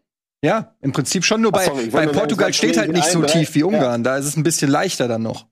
Ja, 0.43 0.75
im 0.81 0.91
Prinzip 0.91 1.23
schon. 1.23 1.41
Nur 1.41 1.51
bei, 1.51 1.65
sorry, 1.65 1.87
bei 1.87 2.07
Portugal 2.07 2.51
steht 2.53 2.77
halt 2.77 2.91
nicht 2.91 3.05
so 3.05 3.21
drei- 3.21 3.27
tief 3.27 3.53
wie 3.55 3.63
Ungarn. 3.63 4.03
Da 4.03 4.17
ist 4.17 4.25
es 4.25 4.35
ein 4.37 4.43
bisschen 4.43 4.71
leichter 4.71 5.07
dann 5.07 5.21
noch. 5.21 5.45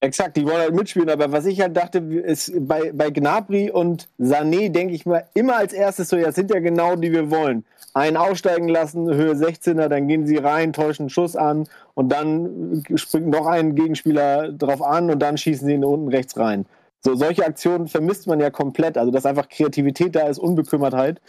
Exakt, 0.00 0.36
die 0.36 0.44
wollen 0.44 0.58
halt 0.58 0.74
mitspielen, 0.74 1.08
aber 1.10 1.30
was 1.30 1.46
ich 1.46 1.60
halt 1.60 1.76
dachte, 1.76 1.98
ist 1.98 2.50
bei, 2.66 2.90
bei 2.92 3.10
Gnabry 3.10 3.70
und 3.70 4.08
Sané 4.18 4.68
denke 4.68 4.94
ich 4.94 5.06
mal 5.06 5.28
immer 5.32 5.56
als 5.56 5.72
erstes 5.72 6.08
so, 6.08 6.16
ja, 6.16 6.26
das 6.26 6.34
sind 6.34 6.50
ja 6.50 6.58
genau 6.58 6.96
die 6.96 7.12
wir 7.12 7.30
wollen. 7.30 7.64
Einen 7.94 8.16
aussteigen 8.16 8.66
lassen, 8.68 9.14
Höhe 9.14 9.34
16er, 9.34 9.86
dann 9.86 10.08
gehen 10.08 10.26
sie 10.26 10.38
rein, 10.38 10.72
täuschen 10.72 11.04
einen 11.04 11.10
Schuss 11.10 11.36
an 11.36 11.68
und 11.94 12.08
dann 12.10 12.82
springt 12.96 13.28
noch 13.28 13.46
ein 13.46 13.76
Gegenspieler 13.76 14.50
drauf 14.50 14.82
an 14.82 15.08
und 15.08 15.20
dann 15.20 15.38
schießen 15.38 15.68
sie 15.68 15.74
ihn 15.74 15.84
unten 15.84 16.08
rechts 16.08 16.36
rein. 16.36 16.66
So, 17.04 17.14
solche 17.14 17.46
Aktionen 17.46 17.86
vermisst 17.86 18.26
man 18.26 18.40
ja 18.40 18.50
komplett, 18.50 18.98
also 18.98 19.12
dass 19.12 19.24
einfach 19.24 19.48
Kreativität 19.48 20.16
da 20.16 20.26
ist, 20.26 20.38
Unbekümmertheit. 20.38 21.20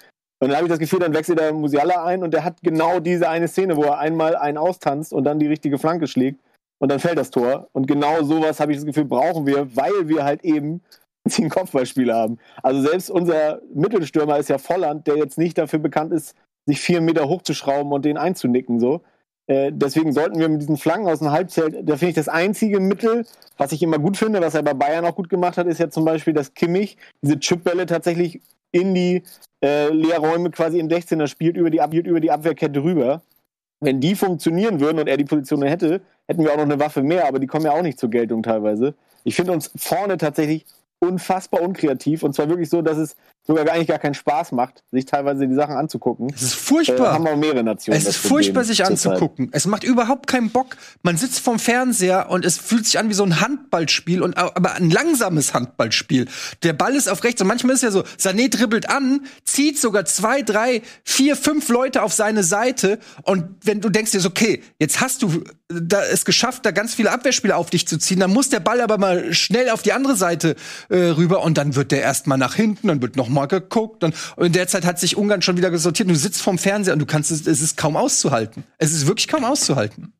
Und 0.43 0.49
dann 0.49 0.57
habe 0.57 0.67
ich 0.67 0.71
das 0.71 0.79
Gefühl, 0.79 0.99
dann 0.99 1.13
wechselt 1.13 1.39
der 1.39 1.53
Musiala 1.53 2.03
ein 2.03 2.21
und 2.21 2.33
der 2.33 2.43
hat 2.43 2.57
genau 2.61 2.99
diese 2.99 3.29
eine 3.29 3.47
Szene, 3.47 3.77
wo 3.77 3.83
er 3.83 3.99
einmal 3.99 4.35
einen 4.35 4.57
austanzt 4.57 5.13
und 5.13 5.23
dann 5.23 5.39
die 5.39 5.47
richtige 5.47 5.77
Flanke 5.77 6.05
schlägt 6.05 6.41
und 6.79 6.91
dann 6.91 6.99
fällt 6.99 7.17
das 7.17 7.31
Tor. 7.31 7.69
Und 7.71 7.87
genau 7.87 8.23
sowas 8.23 8.59
habe 8.59 8.73
ich 8.73 8.77
das 8.77 8.85
Gefühl, 8.85 9.05
brauchen 9.05 9.45
wir, 9.45 9.73
weil 9.73 10.09
wir 10.09 10.25
halt 10.25 10.43
eben 10.43 10.81
einen 11.37 11.49
Kopfballspieler 11.49 12.13
haben. 12.13 12.39
Also 12.61 12.81
selbst 12.81 13.09
unser 13.09 13.61
Mittelstürmer 13.73 14.37
ist 14.37 14.49
ja 14.49 14.57
Volland, 14.57 15.07
der 15.07 15.15
jetzt 15.15 15.37
nicht 15.37 15.57
dafür 15.57 15.79
bekannt 15.79 16.11
ist, 16.11 16.35
sich 16.65 16.81
vier 16.81 16.99
Meter 16.99 17.29
hochzuschrauben 17.29 17.93
und 17.93 18.03
den 18.03 18.17
einzunicken. 18.17 18.81
So. 18.81 18.99
Äh, 19.47 19.71
deswegen 19.73 20.11
sollten 20.11 20.39
wir 20.39 20.49
mit 20.49 20.59
diesen 20.59 20.75
Flanken 20.75 21.07
aus 21.07 21.19
dem 21.19 21.31
Halbzelt, 21.31 21.87
da 21.87 21.95
finde 21.95 22.09
ich 22.09 22.15
das 22.15 22.27
einzige 22.27 22.81
Mittel, 22.81 23.25
was 23.55 23.71
ich 23.71 23.81
immer 23.81 23.97
gut 23.97 24.17
finde, 24.17 24.41
was 24.41 24.55
er 24.55 24.63
bei 24.63 24.73
Bayern 24.73 25.05
auch 25.05 25.15
gut 25.15 25.29
gemacht 25.29 25.57
hat, 25.57 25.67
ist 25.67 25.79
ja 25.79 25.89
zum 25.89 26.03
Beispiel, 26.03 26.33
dass 26.33 26.53
Kimmich 26.53 26.97
diese 27.21 27.39
Chipbälle 27.39 27.85
tatsächlich 27.85 28.41
in 28.73 28.93
die 28.93 29.23
äh, 29.63 29.89
Leerräume 29.89 30.51
quasi 30.51 30.79
in 30.79 30.89
16er 30.89 31.27
spielt, 31.27 31.55
über 31.55 31.69
die, 31.69 31.79
über 31.99 32.19
die 32.19 32.31
Abwehrkette 32.31 32.83
rüber. 32.83 33.21
Wenn 33.79 34.01
die 34.01 34.15
funktionieren 34.15 34.79
würden 34.81 34.99
und 34.99 35.07
er 35.07 35.17
die 35.17 35.25
Position 35.25 35.61
hätte, 35.63 36.01
hätten 36.27 36.43
wir 36.43 36.51
auch 36.51 36.57
noch 36.57 36.63
eine 36.63 36.79
Waffe 36.79 37.01
mehr, 37.03 37.27
aber 37.27 37.39
die 37.39 37.47
kommen 37.47 37.65
ja 37.65 37.71
auch 37.71 37.81
nicht 37.81 37.99
zur 37.99 38.09
Geltung 38.09 38.43
teilweise. 38.43 38.95
Ich 39.23 39.35
finde 39.35 39.53
uns 39.53 39.71
vorne 39.75 40.17
tatsächlich 40.17 40.65
unfassbar 40.99 41.61
unkreativ 41.61 42.23
und 42.23 42.33
zwar 42.33 42.49
wirklich 42.49 42.69
so, 42.69 42.81
dass 42.81 42.97
es 42.97 43.15
sogar 43.45 43.67
eigentlich 43.69 43.87
gar 43.87 43.99
keinen 43.99 44.13
Spaß 44.13 44.53
macht, 44.53 44.83
sich 44.91 45.05
teilweise 45.05 45.47
die 45.47 45.53
Sachen 45.53 45.75
anzugucken. 45.75 46.31
Es 46.33 46.41
ist 46.43 46.53
Äh, 46.53 46.57
furchtbar. 46.57 47.13
haben 47.13 47.27
auch 47.27 47.35
mehrere 47.35 47.63
Nationen. 47.63 47.99
Es 47.99 48.07
ist 48.07 48.15
furchtbar, 48.17 48.63
sich 48.63 48.85
anzugucken. 48.85 49.49
Es 49.51 49.65
macht 49.67 49.83
überhaupt 49.83 50.27
keinen 50.27 50.49
Bock. 50.49 50.77
Man 51.01 51.17
sitzt 51.17 51.39
vorm 51.41 51.59
Fernseher 51.59 52.29
und 52.29 52.45
es 52.45 52.57
fühlt 52.57 52.85
sich 52.85 52.97
an 52.99 53.09
wie 53.09 53.13
so 53.13 53.23
ein 53.23 53.41
Handballspiel 53.41 54.21
und 54.21 54.37
aber 54.37 54.73
ein 54.75 54.89
langsames 54.89 55.53
Handballspiel. 55.53 56.27
Der 56.63 56.73
Ball 56.73 56.95
ist 56.95 57.09
auf 57.09 57.23
rechts 57.23 57.41
und 57.41 57.47
manchmal 57.47 57.75
ist 57.75 57.83
ja 57.83 57.91
so, 57.91 58.03
Sané 58.17 58.49
dribbelt 58.49 58.89
an, 58.89 59.25
zieht 59.43 59.77
sogar 59.77 60.05
zwei, 60.05 60.41
drei, 60.41 60.81
vier, 61.03 61.35
fünf 61.35 61.67
Leute 61.69 62.01
auf 62.03 62.13
seine 62.13 62.43
Seite 62.43 62.99
und 63.23 63.45
wenn 63.63 63.81
du 63.81 63.89
denkst 63.89 64.11
dir 64.11 64.21
so, 64.21 64.29
okay, 64.29 64.63
jetzt 64.79 65.01
hast 65.01 65.21
du 65.21 65.43
da 65.81 66.03
es 66.03 66.25
geschafft, 66.25 66.65
da 66.65 66.71
ganz 66.71 66.95
viele 66.95 67.11
Abwehrspieler 67.11 67.57
auf 67.57 67.69
dich 67.69 67.87
zu 67.87 67.97
ziehen, 67.97 68.19
dann 68.19 68.31
muss 68.31 68.49
der 68.49 68.59
Ball 68.59 68.81
aber 68.81 68.97
mal 68.97 69.33
schnell 69.33 69.69
auf 69.69 69.81
die 69.81 69.93
andere 69.93 70.15
Seite 70.15 70.55
äh, 70.89 70.97
rüber 70.97 71.43
und 71.43 71.57
dann 71.57 71.75
wird 71.75 71.91
der 71.91 72.01
erstmal 72.01 72.37
nach 72.37 72.55
hinten, 72.55 72.87
dann 72.87 73.01
wird 73.01 73.15
noch 73.15 73.29
mal 73.29 73.47
geguckt 73.47 74.03
dann, 74.03 74.13
und 74.35 74.47
in 74.47 74.53
der 74.53 74.67
Zeit 74.67 74.85
hat 74.85 74.99
sich 74.99 75.17
Ungarn 75.17 75.41
schon 75.41 75.57
wieder 75.57 75.71
gesortiert. 75.71 76.09
Du 76.09 76.15
sitzt 76.15 76.41
vorm 76.41 76.57
Fernseher 76.57 76.93
und 76.93 76.99
du 76.99 77.05
kannst 77.05 77.31
es, 77.31 77.47
es 77.47 77.61
ist 77.61 77.77
kaum 77.77 77.95
auszuhalten. 77.95 78.63
Es 78.77 78.93
ist 78.93 79.07
wirklich 79.07 79.27
kaum 79.27 79.43
auszuhalten. 79.43 80.13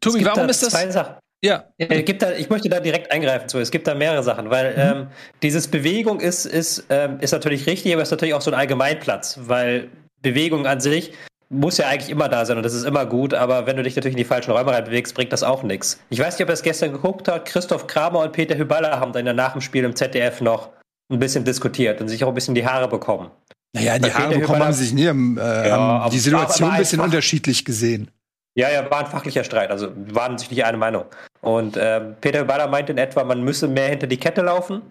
Tobi, 0.00 0.20
Es 0.20 0.24
warum 0.24 0.44
da 0.44 0.50
ist 0.50 0.62
das? 0.62 0.70
Zwei 0.70 0.90
Sachen. 0.90 1.16
Ja. 1.44 1.64
Es 1.76 2.04
gibt 2.04 2.22
da, 2.22 2.32
ich 2.32 2.50
möchte 2.50 2.68
da 2.68 2.78
direkt 2.78 3.10
eingreifen 3.10 3.48
zu. 3.48 3.58
Es 3.58 3.72
gibt 3.72 3.88
da 3.88 3.94
mehrere 3.94 4.22
Sachen, 4.22 4.50
weil 4.50 4.74
ähm, 4.76 5.06
dieses 5.42 5.66
Bewegung 5.66 6.20
ist, 6.20 6.46
ist, 6.46 6.84
ähm, 6.88 7.18
ist 7.20 7.32
natürlich 7.32 7.66
richtig, 7.66 7.92
aber 7.92 8.02
ist 8.02 8.12
natürlich 8.12 8.34
auch 8.34 8.40
so 8.40 8.52
ein 8.52 8.58
Allgemeinplatz, 8.58 9.40
weil 9.42 9.88
Bewegung 10.20 10.66
an 10.66 10.80
sich 10.80 11.12
muss 11.52 11.78
ja 11.78 11.86
eigentlich 11.86 12.10
immer 12.10 12.28
da 12.28 12.44
sein 12.44 12.56
und 12.56 12.62
das 12.64 12.74
ist 12.74 12.84
immer 12.84 13.06
gut, 13.06 13.34
aber 13.34 13.66
wenn 13.66 13.76
du 13.76 13.82
dich 13.82 13.94
natürlich 13.94 14.14
in 14.14 14.18
die 14.18 14.24
falschen 14.24 14.50
Räume 14.52 14.72
reinbewegst, 14.72 15.14
bringt 15.14 15.32
das 15.32 15.42
auch 15.42 15.62
nichts. 15.62 16.00
Ich 16.10 16.18
weiß 16.18 16.34
nicht, 16.38 16.42
ob 16.44 16.48
ihr 16.50 16.54
es 16.54 16.62
gestern 16.62 16.92
geguckt 16.92 17.28
habt, 17.28 17.46
Christoph 17.46 17.86
Kramer 17.86 18.20
und 18.20 18.32
Peter 18.32 18.56
Hüballer 18.56 18.98
haben 18.98 19.12
dann 19.12 19.36
nach 19.36 19.52
dem 19.52 19.60
Spiel 19.60 19.84
im 19.84 19.94
ZDF 19.94 20.40
noch 20.40 20.70
ein 21.12 21.18
bisschen 21.18 21.44
diskutiert 21.44 22.00
und 22.00 22.08
sich 22.08 22.24
auch 22.24 22.28
ein 22.28 22.34
bisschen 22.34 22.54
die 22.54 22.66
Haare 22.66 22.88
bekommen. 22.88 23.30
Naja, 23.74 23.94
die 23.98 24.02
Bei 24.02 24.10
Haare 24.10 24.28
Peter 24.28 24.40
bekommen 24.40 24.56
Hüballer- 24.58 24.64
haben 24.66 24.72
sich 24.72 24.92
nie, 24.92 25.04
ähm, 25.06 25.38
äh, 25.40 25.68
Ja, 25.68 26.08
die 26.08 26.18
Situation 26.18 26.70
ein 26.70 26.78
bisschen 26.78 27.00
unterschiedlich 27.00 27.64
gesehen. 27.64 28.10
Ja, 28.54 28.70
ja, 28.70 28.90
war 28.90 29.00
ein 29.00 29.06
fachlicher 29.06 29.44
Streit, 29.44 29.70
also 29.70 29.88
waren 30.12 30.36
sich 30.38 30.50
nicht 30.50 30.64
eine 30.64 30.76
Meinung. 30.76 31.04
Und 31.40 31.78
ähm, 31.80 32.16
Peter 32.20 32.40
Hüballer 32.40 32.66
meinte 32.68 32.92
in 32.92 32.98
etwa, 32.98 33.24
man 33.24 33.42
müsse 33.42 33.68
mehr 33.68 33.88
hinter 33.88 34.06
die 34.06 34.18
Kette 34.18 34.42
laufen, 34.42 34.82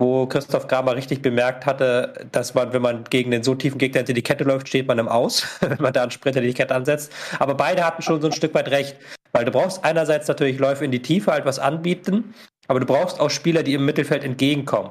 wo 0.00 0.26
Christoph 0.26 0.66
Kramer 0.66 0.96
richtig 0.96 1.20
bemerkt 1.20 1.66
hatte, 1.66 2.26
dass 2.32 2.54
man, 2.54 2.72
wenn 2.72 2.80
man 2.80 3.04
gegen 3.04 3.30
den 3.30 3.42
so 3.42 3.54
tiefen 3.54 3.76
Gegner 3.76 3.98
hinter 3.98 4.14
die 4.14 4.22
Kette 4.22 4.44
läuft, 4.44 4.66
steht 4.66 4.88
man 4.88 4.98
im 4.98 5.08
Aus, 5.08 5.46
wenn 5.60 5.80
man 5.80 5.92
da 5.92 6.02
einen 6.02 6.10
Sprinter 6.10 6.40
die 6.40 6.54
Kette 6.54 6.74
ansetzt. 6.74 7.12
Aber 7.38 7.54
beide 7.54 7.84
hatten 7.84 8.00
schon 8.00 8.20
so 8.20 8.28
ein 8.28 8.32
Stück 8.32 8.54
weit 8.54 8.70
recht, 8.70 8.96
weil 9.32 9.44
du 9.44 9.50
brauchst 9.50 9.84
einerseits 9.84 10.26
natürlich 10.26 10.58
Läufe 10.58 10.86
in 10.86 10.90
die 10.90 11.02
Tiefe, 11.02 11.30
halt 11.30 11.44
was 11.44 11.58
anbieten, 11.58 12.34
aber 12.66 12.80
du 12.80 12.86
brauchst 12.86 13.20
auch 13.20 13.28
Spieler, 13.28 13.62
die 13.62 13.74
im 13.74 13.84
Mittelfeld 13.84 14.24
entgegenkommen. 14.24 14.90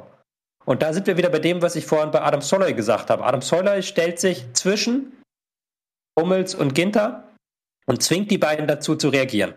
Und 0.66 0.84
da 0.84 0.94
sind 0.94 1.08
wir 1.08 1.18
wieder 1.18 1.30
bei 1.30 1.40
dem, 1.40 1.64
was 1.64 1.76
ich 1.76 1.88
vorhin 1.88 2.12
bei 2.12 2.22
Adam 2.22 2.42
Soloy 2.42 2.74
gesagt 2.74 3.10
habe. 3.10 3.26
Adam 3.26 3.42
Soloy 3.42 3.82
stellt 3.82 4.20
sich 4.20 4.46
zwischen 4.54 5.24
Hummels 6.20 6.54
und 6.54 6.76
Ginter 6.76 7.24
und 7.88 8.04
zwingt 8.04 8.30
die 8.30 8.38
beiden 8.38 8.68
dazu 8.68 8.96
zu 8.96 9.10
reagieren. 9.10 9.56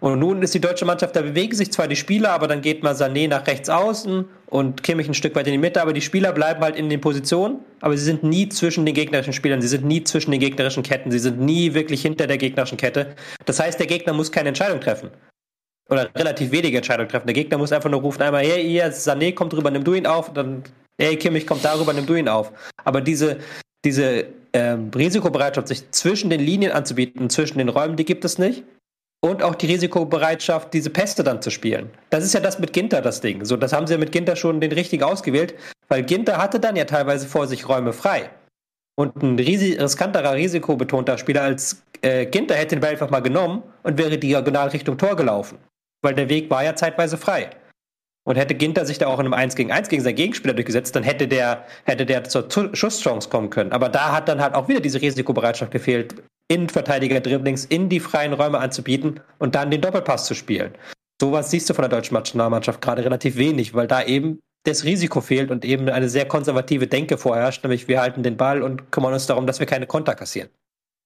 Und 0.00 0.18
nun 0.18 0.42
ist 0.42 0.54
die 0.54 0.60
deutsche 0.60 0.84
Mannschaft, 0.84 1.16
da 1.16 1.22
bewegen 1.22 1.54
sich 1.54 1.72
zwar 1.72 1.88
die 1.88 1.96
Spieler, 1.96 2.32
aber 2.32 2.46
dann 2.46 2.60
geht 2.60 2.82
mal 2.82 2.94
Sané 2.94 3.28
nach 3.28 3.46
rechts 3.46 3.70
außen 3.70 4.24
und 4.46 4.82
Kimmich 4.82 5.08
ein 5.08 5.14
Stück 5.14 5.34
weit 5.34 5.46
in 5.46 5.52
die 5.52 5.58
Mitte, 5.58 5.80
aber 5.80 5.92
die 5.92 6.00
Spieler 6.00 6.32
bleiben 6.32 6.62
halt 6.62 6.76
in 6.76 6.88
den 6.88 7.00
Positionen, 7.00 7.60
aber 7.80 7.96
sie 7.96 8.04
sind 8.04 8.22
nie 8.22 8.48
zwischen 8.48 8.84
den 8.84 8.94
gegnerischen 8.94 9.32
Spielern, 9.32 9.62
sie 9.62 9.68
sind 9.68 9.84
nie 9.84 10.04
zwischen 10.04 10.30
den 10.30 10.40
gegnerischen 10.40 10.82
Ketten, 10.82 11.10
sie 11.10 11.18
sind 11.18 11.40
nie 11.40 11.74
wirklich 11.74 12.02
hinter 12.02 12.26
der 12.26 12.38
gegnerischen 12.38 12.76
Kette. 12.76 13.14
Das 13.46 13.60
heißt, 13.60 13.78
der 13.78 13.86
Gegner 13.86 14.12
muss 14.12 14.30
keine 14.30 14.48
Entscheidung 14.48 14.80
treffen. 14.80 15.10
Oder 15.88 16.10
relativ 16.14 16.50
wenige 16.50 16.78
Entscheidungen 16.78 17.08
treffen. 17.08 17.26
Der 17.26 17.34
Gegner 17.34 17.58
muss 17.58 17.72
einfach 17.72 17.90
nur 17.90 18.00
rufen, 18.00 18.22
einmal, 18.22 18.44
hey, 18.44 18.62
hier, 18.62 18.92
Sané 18.92 19.34
kommt 19.34 19.54
rüber, 19.54 19.70
nimm 19.70 19.84
du 19.84 19.94
ihn 19.94 20.06
auf, 20.06 20.32
dann, 20.32 20.64
hey, 20.98 21.16
Kimmich 21.16 21.46
kommt 21.46 21.64
darüber, 21.64 21.92
nimm 21.92 22.06
du 22.06 22.14
ihn 22.14 22.28
auf. 22.28 22.52
Aber 22.84 23.00
diese, 23.00 23.38
diese 23.84 24.26
ähm, 24.52 24.90
Risikobereitschaft, 24.94 25.68
sich 25.68 25.90
zwischen 25.90 26.30
den 26.30 26.40
Linien 26.40 26.72
anzubieten, 26.72 27.30
zwischen 27.30 27.58
den 27.58 27.68
Räumen, 27.68 27.96
die 27.96 28.04
gibt 28.04 28.24
es 28.24 28.38
nicht. 28.38 28.64
Und 29.24 29.42
auch 29.42 29.54
die 29.54 29.64
Risikobereitschaft, 29.64 30.74
diese 30.74 30.90
Pässe 30.90 31.24
dann 31.24 31.40
zu 31.40 31.48
spielen. 31.48 31.88
Das 32.10 32.22
ist 32.24 32.34
ja 32.34 32.40
das 32.40 32.58
mit 32.58 32.74
Ginter, 32.74 33.00
das 33.00 33.22
Ding. 33.22 33.42
So, 33.46 33.56
das 33.56 33.72
haben 33.72 33.86
sie 33.86 33.94
ja 33.94 33.98
mit 33.98 34.12
Ginter 34.12 34.36
schon 34.36 34.60
den 34.60 34.70
richtigen 34.70 35.02
ausgewählt, 35.02 35.54
weil 35.88 36.02
Ginter 36.02 36.36
hatte 36.36 36.60
dann 36.60 36.76
ja 36.76 36.84
teilweise 36.84 37.26
vor 37.26 37.46
sich 37.46 37.66
Räume 37.66 37.94
frei. 37.94 38.28
Und 38.96 39.22
ein 39.22 39.38
risi 39.38 39.78
riskanterer, 39.80 40.34
risikobetonter 40.34 41.16
Spieler 41.16 41.40
als 41.40 41.82
äh, 42.02 42.26
Ginter 42.26 42.54
hätte 42.54 42.76
den 42.76 42.80
Ball 42.80 42.90
einfach 42.90 43.08
mal 43.08 43.20
genommen 43.20 43.62
und 43.82 43.96
wäre 43.96 44.18
diagonal 44.18 44.68
Richtung 44.68 44.98
Tor 44.98 45.16
gelaufen. 45.16 45.56
Weil 46.02 46.14
der 46.14 46.28
Weg 46.28 46.50
war 46.50 46.62
ja 46.62 46.76
zeitweise 46.76 47.16
frei. 47.16 47.48
Und 48.26 48.36
hätte 48.36 48.54
Ginter 48.54 48.84
sich 48.84 48.98
da 48.98 49.06
auch 49.06 49.20
in 49.20 49.24
einem 49.24 49.32
1 49.32 49.56
gegen 49.56 49.72
1 49.72 49.88
gegen 49.88 50.02
seinen 50.02 50.16
Gegenspieler 50.16 50.52
durchgesetzt, 50.52 50.94
dann 50.96 51.02
hätte 51.02 51.28
der, 51.28 51.64
hätte 51.84 52.04
der 52.04 52.24
zur 52.24 52.46
Schusschance 52.74 53.30
kommen 53.30 53.48
können. 53.48 53.72
Aber 53.72 53.88
da 53.88 54.12
hat 54.12 54.28
dann 54.28 54.42
halt 54.42 54.54
auch 54.54 54.68
wieder 54.68 54.80
diese 54.80 55.00
Risikobereitschaft 55.00 55.70
gefehlt, 55.70 56.14
Innenverteidiger 56.48 57.20
Dribblings 57.20 57.64
in 57.64 57.88
die 57.88 58.00
freien 58.00 58.32
Räume 58.32 58.58
anzubieten 58.58 59.20
und 59.38 59.54
dann 59.54 59.70
den 59.70 59.80
Doppelpass 59.80 60.26
zu 60.26 60.34
spielen. 60.34 60.72
Sowas 61.20 61.50
siehst 61.50 61.70
du 61.70 61.74
von 61.74 61.82
der 61.82 61.88
deutschen 61.88 62.14
Nationalmannschaft 62.14 62.80
gerade 62.80 63.04
relativ 63.04 63.36
wenig, 63.36 63.74
weil 63.74 63.86
da 63.86 64.02
eben 64.02 64.40
das 64.64 64.84
Risiko 64.84 65.20
fehlt 65.20 65.50
und 65.50 65.64
eben 65.64 65.88
eine 65.88 66.08
sehr 66.08 66.26
konservative 66.26 66.86
Denke 66.86 67.18
vorherrscht, 67.18 67.62
nämlich 67.62 67.86
wir 67.88 68.00
halten 68.00 68.22
den 68.22 68.36
Ball 68.36 68.62
und 68.62 68.90
kümmern 68.90 69.12
uns 69.12 69.26
darum, 69.26 69.46
dass 69.46 69.60
wir 69.60 69.66
keine 69.66 69.86
Konter 69.86 70.14
kassieren. 70.14 70.50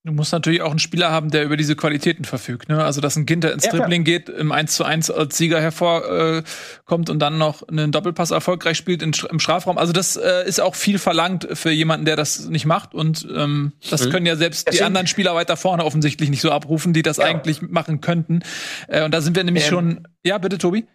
Du 0.08 0.14
musst 0.14 0.32
natürlich 0.32 0.62
auch 0.62 0.70
einen 0.70 0.78
Spieler 0.78 1.10
haben, 1.10 1.30
der 1.30 1.44
über 1.44 1.58
diese 1.58 1.76
Qualitäten 1.76 2.24
verfügt. 2.24 2.70
Ne? 2.70 2.82
Also, 2.82 3.02
dass 3.02 3.16
ein 3.16 3.26
Ginter 3.26 3.52
ins 3.52 3.66
ja, 3.66 3.72
Dribbling 3.72 4.04
klar. 4.04 4.20
geht, 4.20 4.30
im 4.30 4.52
1 4.52 4.74
zu 4.74 4.84
1 4.84 5.10
als 5.10 5.36
Sieger 5.36 5.60
hervorkommt 5.60 7.10
äh, 7.10 7.12
und 7.12 7.18
dann 7.18 7.36
noch 7.36 7.68
einen 7.68 7.92
Doppelpass 7.92 8.30
erfolgreich 8.30 8.78
spielt 8.78 9.02
in, 9.02 9.12
im 9.28 9.38
Strafraum. 9.38 9.76
Also, 9.76 9.92
das 9.92 10.16
äh, 10.16 10.48
ist 10.48 10.62
auch 10.62 10.76
viel 10.76 10.98
verlangt 10.98 11.46
für 11.52 11.70
jemanden, 11.70 12.06
der 12.06 12.16
das 12.16 12.48
nicht 12.48 12.64
macht. 12.64 12.94
Und 12.94 13.28
ähm, 13.36 13.72
das 13.90 14.06
mhm. 14.06 14.10
können 14.10 14.24
ja 14.24 14.36
selbst 14.36 14.66
Deswegen. 14.66 14.80
die 14.80 14.86
anderen 14.86 15.06
Spieler 15.08 15.34
weiter 15.34 15.58
vorne 15.58 15.84
offensichtlich 15.84 16.30
nicht 16.30 16.40
so 16.40 16.52
abrufen, 16.52 16.94
die 16.94 17.02
das 17.02 17.18
ja. 17.18 17.26
eigentlich 17.26 17.60
machen 17.60 18.00
könnten. 18.00 18.40
Äh, 18.86 19.04
und 19.04 19.12
da 19.12 19.20
sind 19.20 19.36
wir 19.36 19.44
nämlich 19.44 19.64
ähm. 19.64 19.70
schon. 19.70 20.08
Ja, 20.24 20.38
bitte, 20.38 20.56
Tobi? 20.56 20.86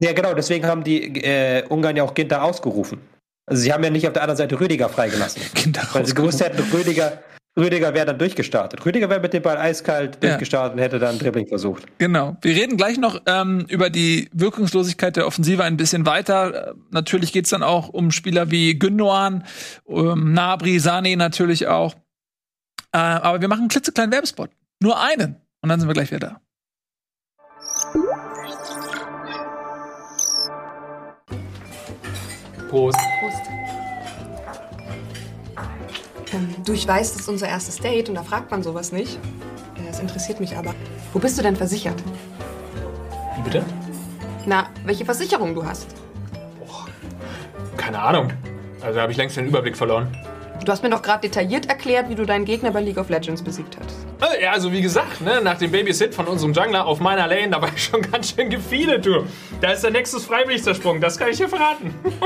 Ja, 0.00 0.12
genau. 0.12 0.34
Deswegen 0.34 0.66
haben 0.66 0.82
die 0.82 1.22
äh, 1.22 1.62
Ungarn 1.68 1.94
ja 1.94 2.02
auch 2.02 2.14
Ginter 2.14 2.42
ausgerufen. 2.42 2.98
Also, 3.46 3.62
sie 3.62 3.72
haben 3.72 3.84
ja 3.84 3.90
nicht 3.90 4.08
auf 4.08 4.12
der 4.12 4.22
anderen 4.22 4.38
Seite 4.38 4.58
Rüdiger 4.58 4.88
freigelassen. 4.88 5.40
Ginter 5.54 5.86
weil 5.92 6.04
sie 6.04 6.14
gewusst 6.14 6.40
hätten, 6.40 6.60
Rüdiger 6.72 7.22
Rüdiger 7.58 7.94
wäre 7.94 8.04
dann 8.04 8.18
durchgestartet. 8.18 8.84
Rüdiger 8.84 9.08
wäre 9.08 9.20
mit 9.20 9.32
dem 9.32 9.42
Ball 9.42 9.56
eiskalt 9.56 10.18
ja. 10.22 10.30
durchgestartet 10.30 10.74
und 10.74 10.78
hätte 10.78 10.98
dann 10.98 11.18
Dribbling 11.18 11.46
versucht. 11.46 11.84
Genau. 11.98 12.36
Wir 12.42 12.54
reden 12.54 12.76
gleich 12.76 12.98
noch 12.98 13.22
ähm, 13.24 13.64
über 13.68 13.88
die 13.88 14.28
Wirkungslosigkeit 14.32 15.16
der 15.16 15.26
Offensive 15.26 15.64
ein 15.64 15.78
bisschen 15.78 16.04
weiter. 16.04 16.68
Äh, 16.68 16.74
natürlich 16.90 17.32
geht's 17.32 17.48
dann 17.48 17.62
auch 17.62 17.88
um 17.88 18.10
Spieler 18.10 18.50
wie 18.50 18.72
Gündoğan, 18.72 19.44
ähm, 19.88 20.34
Nabri, 20.34 20.78
Sane 20.78 21.16
natürlich 21.16 21.66
auch. 21.66 21.94
Äh, 22.92 22.98
aber 22.98 23.40
wir 23.40 23.48
machen 23.48 23.60
einen 23.60 23.68
klitzekleinen 23.68 24.12
Werbespot. 24.12 24.50
Nur 24.80 25.00
einen. 25.00 25.36
Und 25.62 25.70
dann 25.70 25.80
sind 25.80 25.88
wir 25.88 25.94
gleich 25.94 26.10
wieder 26.10 26.20
da. 26.20 26.40
Prost. 32.68 32.98
Prost. 33.20 33.45
Du, 36.64 36.72
ich 36.72 36.86
weiß, 36.86 37.12
das 37.12 37.22
ist 37.22 37.28
unser 37.28 37.48
erstes 37.48 37.78
Date 37.78 38.08
und 38.08 38.14
da 38.14 38.22
fragt 38.22 38.50
man 38.50 38.62
sowas 38.62 38.92
nicht. 38.92 39.18
Das 39.86 40.00
interessiert 40.00 40.40
mich 40.40 40.56
aber. 40.56 40.74
Wo 41.12 41.18
bist 41.18 41.38
du 41.38 41.42
denn 41.42 41.56
versichert? 41.56 42.02
Wie 43.36 43.42
bitte? 43.42 43.64
Na, 44.44 44.68
welche 44.84 45.04
Versicherung 45.04 45.54
du 45.54 45.64
hast? 45.64 45.86
Boah, 46.58 46.86
keine 47.76 48.00
Ahnung. 48.00 48.32
Also 48.82 49.00
habe 49.00 49.12
ich 49.12 49.18
längst 49.18 49.36
den 49.36 49.46
Überblick 49.46 49.76
verloren. 49.76 50.14
Du 50.64 50.72
hast 50.72 50.82
mir 50.82 50.90
doch 50.90 51.02
gerade 51.02 51.20
detailliert 51.20 51.68
erklärt, 51.68 52.08
wie 52.08 52.14
du 52.14 52.24
deinen 52.24 52.44
Gegner 52.44 52.72
bei 52.72 52.80
League 52.80 52.98
of 52.98 53.08
Legends 53.08 53.42
besiegt 53.42 53.76
hast. 53.78 54.32
Äh, 54.32 54.42
ja, 54.42 54.52
also 54.52 54.72
wie 54.72 54.80
gesagt, 54.80 55.20
ne, 55.20 55.40
nach 55.42 55.58
dem 55.58 55.70
Babysit 55.70 56.14
von 56.14 56.26
unserem 56.26 56.52
Jungler 56.52 56.86
auf 56.86 56.98
meiner 56.98 57.26
Lane, 57.26 57.50
da 57.50 57.62
war 57.62 57.68
ich 57.74 57.84
schon 57.84 58.02
ganz 58.12 58.34
schön 58.34 58.50
gefeedet, 58.50 59.06
du. 59.06 59.26
Da 59.60 59.72
ist 59.72 59.84
der 59.84 59.90
Nexus 59.90 60.24
freiwillig 60.24 60.62
zersprungen, 60.62 61.00
das 61.00 61.18
kann 61.18 61.28
ich 61.28 61.36
dir 61.36 61.48
verraten. 61.48 61.94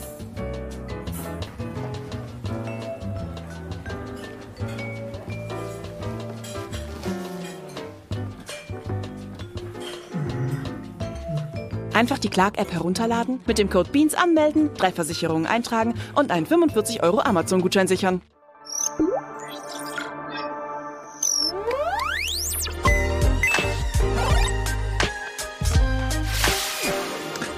Einfach 12.01 12.17
die 12.17 12.29
Clark-App 12.29 12.73
herunterladen, 12.73 13.41
mit 13.45 13.59
dem 13.59 13.69
Code 13.69 13.91
BEANS 13.91 14.15
anmelden, 14.15 14.71
drei 14.75 14.91
Versicherungen 14.91 15.45
eintragen 15.45 15.93
und 16.15 16.31
einen 16.31 16.47
45 16.47 17.03
Euro 17.03 17.19
Amazon-Gutschein 17.19 17.87
sichern. 17.87 18.21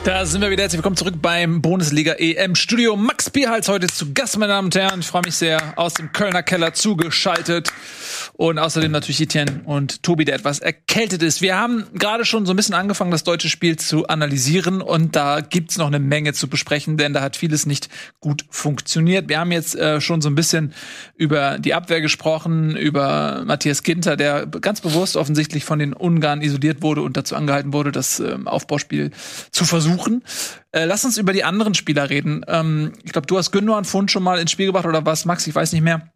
Da 0.03 0.25
sind 0.25 0.41
wir 0.41 0.49
wieder. 0.49 0.63
Herzlich 0.63 0.79
willkommen 0.79 0.97
zurück 0.97 1.15
beim 1.21 1.61
Bundesliga 1.61 2.15
EM 2.15 2.55
Studio. 2.55 2.97
Max 2.97 3.29
Bierhals 3.29 3.69
heute 3.69 3.87
zu 3.87 4.13
Gast, 4.13 4.37
meine 4.37 4.51
Damen 4.51 4.65
und 4.65 4.75
Herren. 4.75 4.99
Ich 4.99 5.07
freue 5.07 5.21
mich 5.23 5.35
sehr. 5.35 5.77
Aus 5.77 5.93
dem 5.93 6.11
Kölner 6.11 6.43
Keller 6.43 6.73
zugeschaltet. 6.73 7.71
Und 8.35 8.57
außerdem 8.57 8.91
natürlich 8.91 9.21
Etienne 9.21 9.61
und 9.65 10.01
Tobi, 10.01 10.25
der 10.25 10.33
etwas 10.33 10.57
erkältet 10.57 11.21
ist. 11.21 11.41
Wir 11.41 11.55
haben 11.55 11.85
gerade 11.93 12.25
schon 12.25 12.47
so 12.47 12.53
ein 12.53 12.55
bisschen 12.55 12.73
angefangen, 12.73 13.11
das 13.11 13.23
deutsche 13.23 13.47
Spiel 13.47 13.77
zu 13.77 14.07
analysieren. 14.07 14.81
Und 14.81 15.15
da 15.15 15.41
gibt's 15.41 15.77
noch 15.77 15.85
eine 15.85 15.99
Menge 15.99 16.33
zu 16.33 16.47
besprechen, 16.47 16.97
denn 16.97 17.13
da 17.13 17.21
hat 17.21 17.35
vieles 17.35 17.67
nicht 17.67 17.89
gut 18.19 18.43
funktioniert. 18.49 19.29
Wir 19.29 19.39
haben 19.39 19.51
jetzt 19.51 19.75
äh, 19.75 20.01
schon 20.01 20.21
so 20.21 20.29
ein 20.29 20.35
bisschen 20.35 20.73
über 21.15 21.59
die 21.59 21.75
Abwehr 21.75 22.01
gesprochen, 22.01 22.75
über 22.75 23.43
Matthias 23.45 23.83
Ginter, 23.83 24.17
der 24.17 24.47
ganz 24.47 24.81
bewusst 24.81 25.15
offensichtlich 25.15 25.63
von 25.63 25.77
den 25.77 25.93
Ungarn 25.93 26.41
isoliert 26.41 26.81
wurde 26.81 27.03
und 27.03 27.15
dazu 27.17 27.35
angehalten 27.35 27.71
wurde, 27.71 27.91
das 27.91 28.19
äh, 28.19 28.35
Aufbauspiel 28.45 29.11
zu 29.51 29.63
versuchen. 29.63 30.23
Äh, 30.71 30.85
lass 30.85 31.05
uns 31.05 31.19
über 31.19 31.33
die 31.33 31.43
anderen 31.43 31.75
Spieler 31.75 32.09
reden. 32.09 32.43
Ähm, 32.47 32.93
ich 33.03 33.11
glaube, 33.11 33.27
du 33.27 33.37
hast 33.37 33.51
Gündogan 33.51 33.85
Fund 33.85 34.09
schon 34.09 34.23
mal 34.23 34.39
ins 34.39 34.51
Spiel 34.51 34.65
gebracht 34.65 34.85
oder 34.85 35.05
was, 35.05 35.25
Max? 35.25 35.45
Ich 35.45 35.53
weiß 35.53 35.71
nicht 35.73 35.83
mehr 35.83 36.12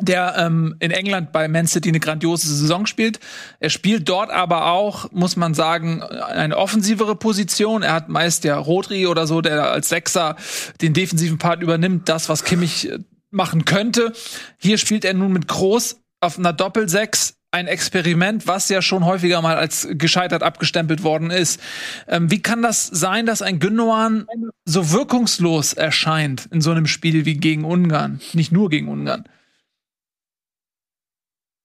der 0.00 0.34
ähm, 0.36 0.76
in 0.78 0.90
England 0.90 1.32
bei 1.32 1.48
Man 1.48 1.66
City 1.66 1.88
eine 1.88 2.00
grandiose 2.00 2.48
Saison 2.48 2.86
spielt. 2.86 3.20
Er 3.58 3.70
spielt 3.70 4.08
dort 4.08 4.30
aber 4.30 4.66
auch, 4.66 5.10
muss 5.12 5.36
man 5.36 5.54
sagen, 5.54 6.02
eine 6.02 6.56
offensivere 6.56 7.16
Position. 7.16 7.82
Er 7.82 7.92
hat 7.92 8.08
meist 8.08 8.44
ja 8.44 8.56
Rodri 8.56 9.06
oder 9.06 9.26
so, 9.26 9.40
der 9.40 9.70
als 9.70 9.88
Sechser 9.88 10.36
den 10.80 10.94
defensiven 10.94 11.38
Part 11.38 11.62
übernimmt, 11.62 12.08
das, 12.08 12.28
was 12.28 12.44
Kimmich 12.44 12.90
äh, 12.90 12.98
machen 13.30 13.64
könnte. 13.64 14.12
Hier 14.58 14.78
spielt 14.78 15.04
er 15.04 15.14
nun 15.14 15.32
mit 15.32 15.48
Groß 15.48 16.00
auf 16.20 16.38
einer 16.38 16.52
Doppelsechs 16.52 17.34
ein 17.52 17.66
Experiment, 17.66 18.46
was 18.46 18.68
ja 18.68 18.80
schon 18.80 19.04
häufiger 19.04 19.42
mal 19.42 19.56
als 19.56 19.88
gescheitert 19.90 20.42
abgestempelt 20.42 21.02
worden 21.02 21.30
ist. 21.30 21.60
Ähm, 22.06 22.30
wie 22.30 22.40
kann 22.40 22.62
das 22.62 22.86
sein, 22.86 23.26
dass 23.26 23.42
ein 23.42 23.58
Gündogan 23.58 24.26
so 24.64 24.92
wirkungslos 24.92 25.72
erscheint 25.72 26.46
in 26.52 26.60
so 26.60 26.70
einem 26.70 26.86
Spiel 26.86 27.24
wie 27.24 27.34
gegen 27.34 27.64
Ungarn? 27.64 28.20
Nicht 28.34 28.52
nur 28.52 28.70
gegen 28.70 28.88
Ungarn. 28.88 29.24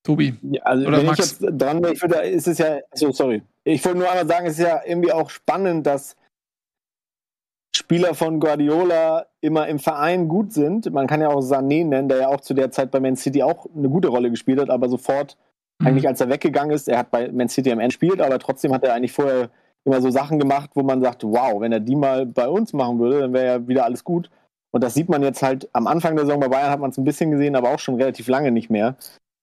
Tobi. 0.05 0.35
Ja, 0.43 0.61
also 0.61 0.87
Oder 0.87 0.97
wenn 0.99 1.05
Max? 1.07 1.19
ich 1.19 1.41
jetzt 1.41 1.59
dran 1.59 1.81
bin, 1.81 1.93
ich 1.93 2.01
würde, 2.01 2.19
ist 2.21 2.47
es 2.47 2.59
ja, 2.59 2.77
so 2.93 3.11
sorry. 3.11 3.41
Ich 3.63 3.83
wollte 3.83 3.97
nur 3.97 4.09
einmal 4.09 4.27
sagen, 4.27 4.45
es 4.45 4.59
ist 4.59 4.65
ja 4.65 4.81
irgendwie 4.85 5.11
auch 5.11 5.29
spannend, 5.29 5.87
dass 5.87 6.15
Spieler 7.75 8.13
von 8.13 8.39
Guardiola 8.39 9.25
immer 9.41 9.67
im 9.67 9.79
Verein 9.79 10.27
gut 10.27 10.53
sind. 10.53 10.91
Man 10.93 11.07
kann 11.07 11.21
ja 11.21 11.29
auch 11.29 11.41
Sané 11.41 11.85
nennen, 11.85 12.07
der 12.07 12.19
ja 12.19 12.27
auch 12.27 12.39
zu 12.39 12.53
der 12.53 12.71
Zeit 12.71 12.91
bei 12.91 12.99
Man 12.99 13.15
City 13.15 13.41
auch 13.43 13.65
eine 13.75 13.89
gute 13.89 14.07
Rolle 14.07 14.29
gespielt 14.29 14.59
hat, 14.59 14.69
aber 14.69 14.87
sofort 14.89 15.37
mhm. 15.79 15.87
eigentlich 15.87 16.07
als 16.07 16.21
er 16.21 16.29
weggegangen 16.29 16.73
ist, 16.73 16.87
er 16.87 16.99
hat 16.99 17.11
bei 17.11 17.31
Man 17.31 17.49
City 17.49 17.71
am 17.71 17.79
Ende 17.79 17.87
gespielt, 17.87 18.21
aber 18.21 18.37
trotzdem 18.39 18.73
hat 18.73 18.83
er 18.83 18.93
eigentlich 18.93 19.11
vorher 19.11 19.49
immer 19.85 20.01
so 20.01 20.09
Sachen 20.11 20.39
gemacht, 20.39 20.71
wo 20.75 20.83
man 20.83 21.01
sagt, 21.01 21.23
wow, 21.23 21.59
wenn 21.59 21.71
er 21.71 21.79
die 21.79 21.95
mal 21.95 22.25
bei 22.25 22.47
uns 22.47 22.73
machen 22.73 22.99
würde, 22.99 23.21
dann 23.21 23.33
wäre 23.33 23.45
ja 23.45 23.67
wieder 23.67 23.85
alles 23.85 24.03
gut. 24.03 24.29
Und 24.71 24.83
das 24.83 24.93
sieht 24.93 25.09
man 25.09 25.23
jetzt 25.23 25.41
halt 25.41 25.67
am 25.73 25.87
Anfang 25.87 26.15
der 26.15 26.25
Saison 26.25 26.39
bei 26.39 26.49
Bayern 26.49 26.69
hat 26.69 26.79
man 26.79 26.91
es 26.91 26.97
ein 26.97 27.03
bisschen 27.03 27.31
gesehen, 27.31 27.55
aber 27.55 27.71
auch 27.71 27.79
schon 27.79 27.95
relativ 27.95 28.27
lange 28.27 28.51
nicht 28.51 28.69
mehr. 28.69 28.95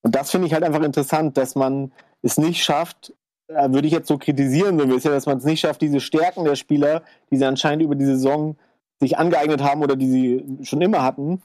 Und 0.02 0.14
das 0.14 0.30
finde 0.30 0.46
ich 0.46 0.54
halt 0.54 0.64
einfach 0.64 0.82
interessant, 0.82 1.36
dass 1.36 1.54
man 1.54 1.92
es 2.22 2.38
nicht 2.38 2.62
schafft, 2.62 3.12
äh, 3.48 3.70
würde 3.70 3.86
ich 3.86 3.92
jetzt 3.92 4.08
so 4.08 4.18
kritisieren, 4.18 4.78
so 4.78 4.84
ein 4.84 4.90
bisschen, 4.90 5.12
dass 5.12 5.26
man 5.26 5.38
es 5.38 5.44
nicht 5.44 5.60
schafft, 5.60 5.80
diese 5.80 6.00
Stärken 6.00 6.44
der 6.44 6.56
Spieler, 6.56 7.02
die 7.30 7.36
sie 7.36 7.44
anscheinend 7.44 7.82
über 7.82 7.94
die 7.94 8.04
Saison 8.04 8.56
sich 9.00 9.18
angeeignet 9.18 9.62
haben 9.62 9.82
oder 9.82 9.96
die 9.96 10.10
sie 10.10 10.64
schon 10.64 10.80
immer 10.80 11.02
hatten, 11.02 11.42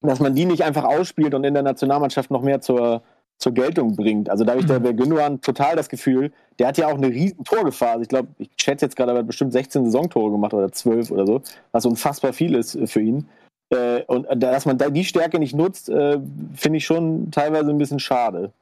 dass 0.00 0.20
man 0.20 0.34
die 0.34 0.44
nicht 0.44 0.62
einfach 0.62 0.84
ausspielt 0.84 1.34
und 1.34 1.44
in 1.44 1.54
der 1.54 1.62
Nationalmannschaft 1.62 2.30
noch 2.30 2.42
mehr 2.42 2.60
zur, 2.60 3.02
zur 3.38 3.52
Geltung 3.52 3.96
bringt. 3.96 4.28
Also 4.30 4.44
da 4.44 4.52
habe 4.52 4.62
ich 4.62 4.68
mhm. 4.68 4.82
bei 4.82 4.92
Gündogan 4.92 5.40
total 5.40 5.76
das 5.76 5.88
Gefühl, 5.88 6.32
der 6.58 6.68
hat 6.68 6.78
ja 6.78 6.88
auch 6.88 6.94
eine 6.94 7.08
riesen 7.08 7.44
Torgefahr. 7.44 7.92
Also 7.92 8.02
ich 8.02 8.08
glaube, 8.08 8.28
ich 8.38 8.50
schätze 8.56 8.86
jetzt 8.86 8.96
gerade, 8.96 9.12
er 9.12 9.18
hat 9.18 9.26
bestimmt 9.26 9.52
16 9.52 9.84
Saisontore 9.84 10.30
gemacht 10.30 10.54
oder 10.54 10.70
12 10.70 11.10
oder 11.10 11.26
so, 11.26 11.42
was 11.72 11.86
unfassbar 11.86 12.32
viel 12.32 12.54
ist 12.54 12.78
für 12.86 13.00
ihn. 13.00 13.28
Äh, 13.74 14.04
und 14.06 14.26
dass 14.36 14.66
man 14.66 14.78
da 14.78 14.88
die 14.88 15.04
Stärke 15.04 15.38
nicht 15.38 15.54
nutzt, 15.54 15.88
äh, 15.88 16.18
finde 16.54 16.78
ich 16.78 16.84
schon 16.84 17.30
teilweise 17.30 17.70
ein 17.70 17.78
bisschen 17.78 18.00
schade. 18.00 18.52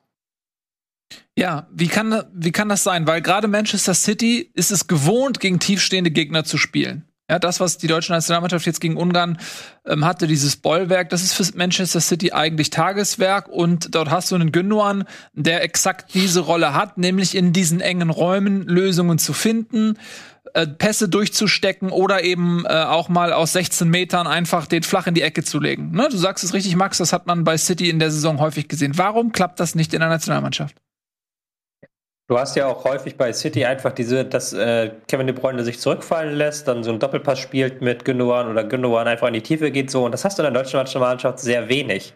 Ja, 1.37 1.67
wie 1.73 1.89
kann, 1.89 2.25
wie 2.33 2.53
kann 2.53 2.69
das 2.69 2.85
sein? 2.85 3.07
Weil 3.07 3.23
gerade 3.23 3.49
Manchester 3.49 3.95
City 3.95 4.51
ist 4.55 4.71
es 4.71 4.87
gewohnt, 4.87 5.41
gegen 5.41 5.59
tiefstehende 5.59 6.11
Gegner 6.11 6.45
zu 6.45 6.59
spielen. 6.59 7.05
Ja, 7.31 7.39
das, 7.39 7.61
was 7.61 7.79
die 7.79 7.87
deutsche 7.87 8.13
Nationalmannschaft 8.13 8.67
jetzt 8.67 8.81
gegen 8.81 8.97
Ungarn 8.99 9.39
ähm, 9.87 10.05
hatte, 10.05 10.27
dieses 10.27 10.57
Bollwerk, 10.57 11.09
das 11.09 11.23
ist 11.23 11.33
für 11.33 11.57
Manchester 11.57 12.01
City 12.01 12.33
eigentlich 12.33 12.69
Tageswerk 12.69 13.49
und 13.49 13.95
dort 13.95 14.11
hast 14.11 14.31
du 14.31 14.35
einen 14.35 14.53
Gündogan, 14.53 15.05
der 15.33 15.63
exakt 15.63 16.13
diese 16.13 16.41
Rolle 16.41 16.75
hat, 16.75 16.99
nämlich 16.99 17.35
in 17.35 17.55
diesen 17.55 17.81
engen 17.81 18.11
Räumen 18.11 18.65
Lösungen 18.65 19.19
zu 19.19 19.33
finden, 19.33 19.97
äh, 20.55 20.67
Pässe 20.67 21.09
durchzustecken 21.09 21.91
oder 21.91 22.23
eben 22.23 22.65
äh, 22.67 22.85
auch 22.85 23.09
mal 23.09 23.33
aus 23.33 23.53
16 23.53 23.89
Metern 23.89 24.27
einfach 24.27 24.67
den 24.67 24.83
flach 24.83 25.07
in 25.07 25.15
die 25.15 25.23
Ecke 25.23 25.43
zu 25.43 25.59
legen. 25.59 25.93
Ne? 25.93 26.09
Du 26.11 26.17
sagst 26.17 26.45
es 26.45 26.53
richtig, 26.53 26.77
Max, 26.77 26.99
das 26.99 27.13
hat 27.13 27.27
man 27.27 27.45
bei 27.45 27.57
City 27.57 27.89
in 27.89 27.99
der 27.99 28.11
Saison 28.11 28.41
häufig 28.41 28.69
gesehen. 28.69 28.93
Warum 28.97 29.33
klappt 29.33 29.61
das 29.61 29.75
nicht 29.75 29.95
in 29.95 30.01
der 30.01 30.09
Nationalmannschaft? 30.09 30.77
Du 32.29 32.39
hast 32.39 32.57
ja 32.57 32.67
auch 32.67 32.85
häufig 32.85 33.17
bei 33.17 33.33
City 33.33 33.65
einfach 33.65 33.93
diese, 33.93 34.25
dass 34.25 34.53
äh, 34.53 34.91
Kevin 35.09 35.27
De 35.27 35.37
Bruyne 35.37 35.65
sich 35.65 35.81
zurückfallen 35.81 36.35
lässt, 36.35 36.69
dann 36.69 36.83
so 36.85 36.91
einen 36.91 37.01
Doppelpass 37.01 37.39
spielt 37.39 37.83
mit 37.83 38.05
Gündogan 38.05 38.49
oder 38.49 38.65
Gündogan 38.65 39.09
einfach 39.09 39.29
in 39.29 39.35
die 39.35 39.43
Tiefe 39.43 39.71
geht 39.71 39.91
so 39.91 40.05
und 40.05 40.13
das 40.13 40.25
hast 40.25 40.39
du 40.39 40.43
in 40.43 40.53
der 40.53 40.63
deutschen 40.63 40.79
Nationalmannschaft 40.79 41.41
sehr 41.41 41.69
wenig. 41.69 42.15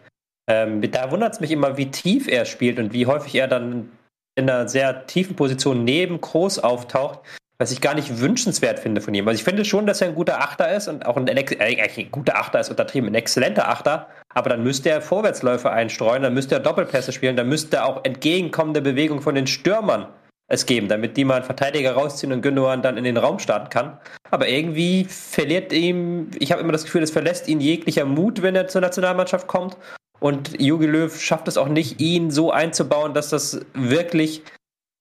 Ähm, 0.49 0.81
da 0.89 1.11
wundert 1.11 1.33
es 1.33 1.39
mich 1.39 1.51
immer, 1.51 1.77
wie 1.77 1.91
tief 1.91 2.27
er 2.27 2.45
spielt 2.45 2.79
und 2.79 2.93
wie 2.93 3.05
häufig 3.05 3.35
er 3.35 3.47
dann 3.47 3.91
in 4.35 4.49
einer 4.49 4.67
sehr 4.69 5.05
tiefen 5.07 5.35
Position 5.35 5.83
neben 5.83 6.21
Groß 6.21 6.59
auftaucht, 6.59 7.19
was 7.59 7.71
ich 7.71 7.81
gar 7.81 7.95
nicht 7.95 8.19
wünschenswert 8.19 8.79
finde 8.79 9.01
von 9.01 9.13
ihm. 9.13 9.27
Also 9.27 9.39
ich 9.39 9.43
finde 9.43 9.65
schon, 9.65 9.87
dass 9.87 10.01
er 10.01 10.09
ein 10.09 10.15
guter 10.15 10.41
Achter 10.41 10.75
ist 10.75 10.87
und 10.87 11.05
auch 11.05 11.17
ein, 11.17 11.27
äh, 11.27 11.45
ein 11.59 12.11
guter 12.11 12.37
Achter 12.37 12.59
ist 12.59 12.69
untertrieben, 12.69 13.09
ein 13.09 13.15
exzellenter 13.15 13.67
Achter, 13.67 14.07
aber 14.33 14.49
dann 14.49 14.63
müsste 14.63 14.89
er 14.89 15.01
Vorwärtsläufe 15.01 15.71
einstreuen, 15.71 16.23
dann 16.23 16.33
müsste 16.33 16.55
er 16.55 16.61
Doppelpässe 16.61 17.11
spielen, 17.11 17.35
dann 17.35 17.49
müsste 17.49 17.77
er 17.77 17.85
auch 17.85 18.05
entgegenkommende 18.05 18.81
Bewegung 18.81 19.21
von 19.21 19.35
den 19.35 19.47
Stürmern 19.47 20.07
es 20.49 20.65
geben, 20.65 20.87
damit 20.87 21.17
die 21.17 21.25
mal 21.25 21.35
einen 21.35 21.45
Verteidiger 21.45 21.93
rausziehen 21.93 22.31
und 22.31 22.41
Gündogan 22.41 22.81
dann 22.81 22.97
in 22.97 23.03
den 23.03 23.17
Raum 23.17 23.39
starten 23.39 23.69
kann. 23.69 23.97
Aber 24.31 24.47
irgendwie 24.47 25.05
verliert 25.05 25.73
ihm, 25.73 26.31
ich 26.39 26.51
habe 26.51 26.61
immer 26.61 26.71
das 26.71 26.85
Gefühl, 26.85 27.03
es 27.03 27.11
verlässt 27.11 27.47
ihn 27.47 27.59
jeglicher 27.59 28.05
Mut, 28.05 28.41
wenn 28.41 28.55
er 28.55 28.67
zur 28.67 28.81
Nationalmannschaft 28.81 29.47
kommt. 29.47 29.77
Und 30.19 30.59
Jogi 30.59 30.85
Löw 30.85 31.21
schafft 31.21 31.47
es 31.47 31.57
auch 31.57 31.67
nicht, 31.67 31.99
ihn 31.99 32.31
so 32.31 32.51
einzubauen, 32.51 33.13
dass 33.13 33.29
das 33.29 33.61
wirklich 33.73 34.41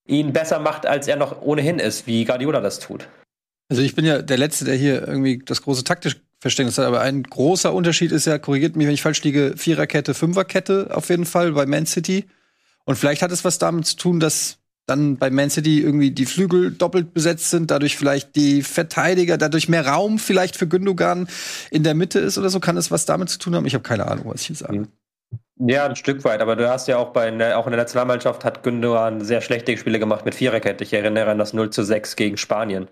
ihn 0.06 0.32
besser 0.32 0.58
macht, 0.58 0.86
als 0.86 1.08
er 1.08 1.16
noch 1.16 1.42
ohnehin 1.42 1.78
ist, 1.78 2.06
wie 2.06 2.24
Guardiola 2.24 2.60
das 2.60 2.78
tut. 2.78 3.08
Also 3.68 3.82
ich 3.82 3.94
bin 3.94 4.04
ja 4.04 4.22
der 4.22 4.38
Letzte, 4.38 4.64
der 4.64 4.76
hier 4.76 5.06
irgendwie 5.06 5.42
das 5.44 5.62
große 5.62 5.84
taktische 5.84 6.18
Verständnis 6.40 6.78
hat, 6.78 6.84
aber 6.84 7.00
ein 7.00 7.22
großer 7.22 7.72
Unterschied 7.72 8.12
ist 8.12 8.26
ja, 8.26 8.38
korrigiert 8.38 8.76
mich, 8.76 8.86
wenn 8.86 8.94
ich 8.94 9.02
falsch 9.02 9.22
liege, 9.22 9.54
Viererkette, 9.56 10.14
Fünferkette 10.14 10.90
auf 10.92 11.08
jeden 11.08 11.24
Fall 11.24 11.52
bei 11.52 11.66
Man 11.66 11.86
City. 11.86 12.26
Und 12.84 12.96
vielleicht 12.96 13.22
hat 13.22 13.32
es 13.32 13.44
was 13.44 13.58
damit 13.58 13.86
zu 13.86 13.96
tun, 13.96 14.20
dass 14.20 14.58
dann 14.86 15.16
bei 15.16 15.30
Man 15.30 15.50
City 15.50 15.80
irgendwie 15.80 16.12
die 16.12 16.26
Flügel 16.26 16.70
doppelt 16.70 17.12
besetzt 17.12 17.50
sind, 17.50 17.72
dadurch 17.72 17.96
vielleicht 17.96 18.36
die 18.36 18.62
Verteidiger, 18.62 19.36
dadurch 19.36 19.68
mehr 19.68 19.86
Raum 19.86 20.20
vielleicht 20.20 20.56
für 20.56 20.68
Gündogan 20.68 21.28
in 21.70 21.82
der 21.82 21.94
Mitte 21.94 22.20
ist 22.20 22.38
oder 22.38 22.50
so. 22.50 22.60
Kann 22.60 22.76
es 22.76 22.92
was 22.92 23.04
damit 23.04 23.28
zu 23.28 23.38
tun 23.38 23.56
haben? 23.56 23.66
Ich 23.66 23.74
habe 23.74 23.82
keine 23.82 24.06
Ahnung, 24.06 24.26
was 24.26 24.42
ich 24.42 24.46
hier 24.46 24.56
sage. 24.56 24.86
Ja, 25.58 25.86
ein 25.86 25.96
Stück 25.96 26.22
weit, 26.24 26.42
aber 26.42 26.54
du 26.54 26.68
hast 26.68 26.86
ja 26.86 26.98
auch 26.98 27.12
bei 27.12 27.28
auch 27.54 27.66
in 27.66 27.70
der 27.70 27.80
Nationalmannschaft 27.80 28.44
hat 28.44 28.62
Gündogan 28.62 29.22
sehr 29.22 29.40
schlechte 29.40 29.76
Spiele 29.78 29.98
gemacht 29.98 30.26
mit 30.26 30.34
Viererkette. 30.34 30.84
Ich 30.84 30.92
erinnere 30.92 31.30
an 31.30 31.38
das 31.38 31.54
0 31.54 31.70
zu 31.70 31.82
6 31.82 32.16
gegen 32.16 32.36
Spanien. 32.36 32.88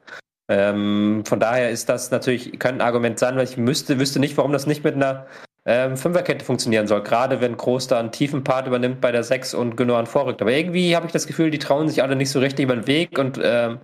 Ähm, 0.48 1.24
von 1.26 1.40
daher 1.40 1.70
ist 1.70 1.90
das 1.90 2.10
natürlich, 2.10 2.58
könnte 2.58 2.82
ein 2.82 2.86
Argument 2.86 3.18
sein, 3.18 3.36
weil 3.36 3.44
ich 3.44 3.58
müsste, 3.58 3.98
wüsste 3.98 4.18
nicht, 4.18 4.36
warum 4.38 4.52
das 4.52 4.66
nicht 4.66 4.82
mit 4.82 4.94
einer 4.94 5.26
ähm, 5.66 5.98
Fünferkette 5.98 6.44
funktionieren 6.44 6.86
soll. 6.86 7.02
Gerade 7.02 7.42
wenn 7.42 7.56
Groß 7.56 7.88
da 7.88 7.98
einen 7.98 8.12
tiefen 8.12 8.44
Part 8.44 8.66
übernimmt 8.66 9.02
bei 9.02 9.12
der 9.12 9.24
6 9.24 9.52
und 9.52 9.76
Gündogan 9.76 10.06
vorrückt. 10.06 10.40
Aber 10.40 10.52
irgendwie 10.52 10.96
habe 10.96 11.06
ich 11.06 11.12
das 11.12 11.26
Gefühl, 11.26 11.50
die 11.50 11.58
trauen 11.58 11.88
sich 11.88 12.02
alle 12.02 12.16
nicht 12.16 12.30
so 12.30 12.40
richtig 12.40 12.64
über 12.64 12.76
den 12.76 12.86
Weg 12.86 13.18
und 13.18 13.38
ähm, 13.42 13.78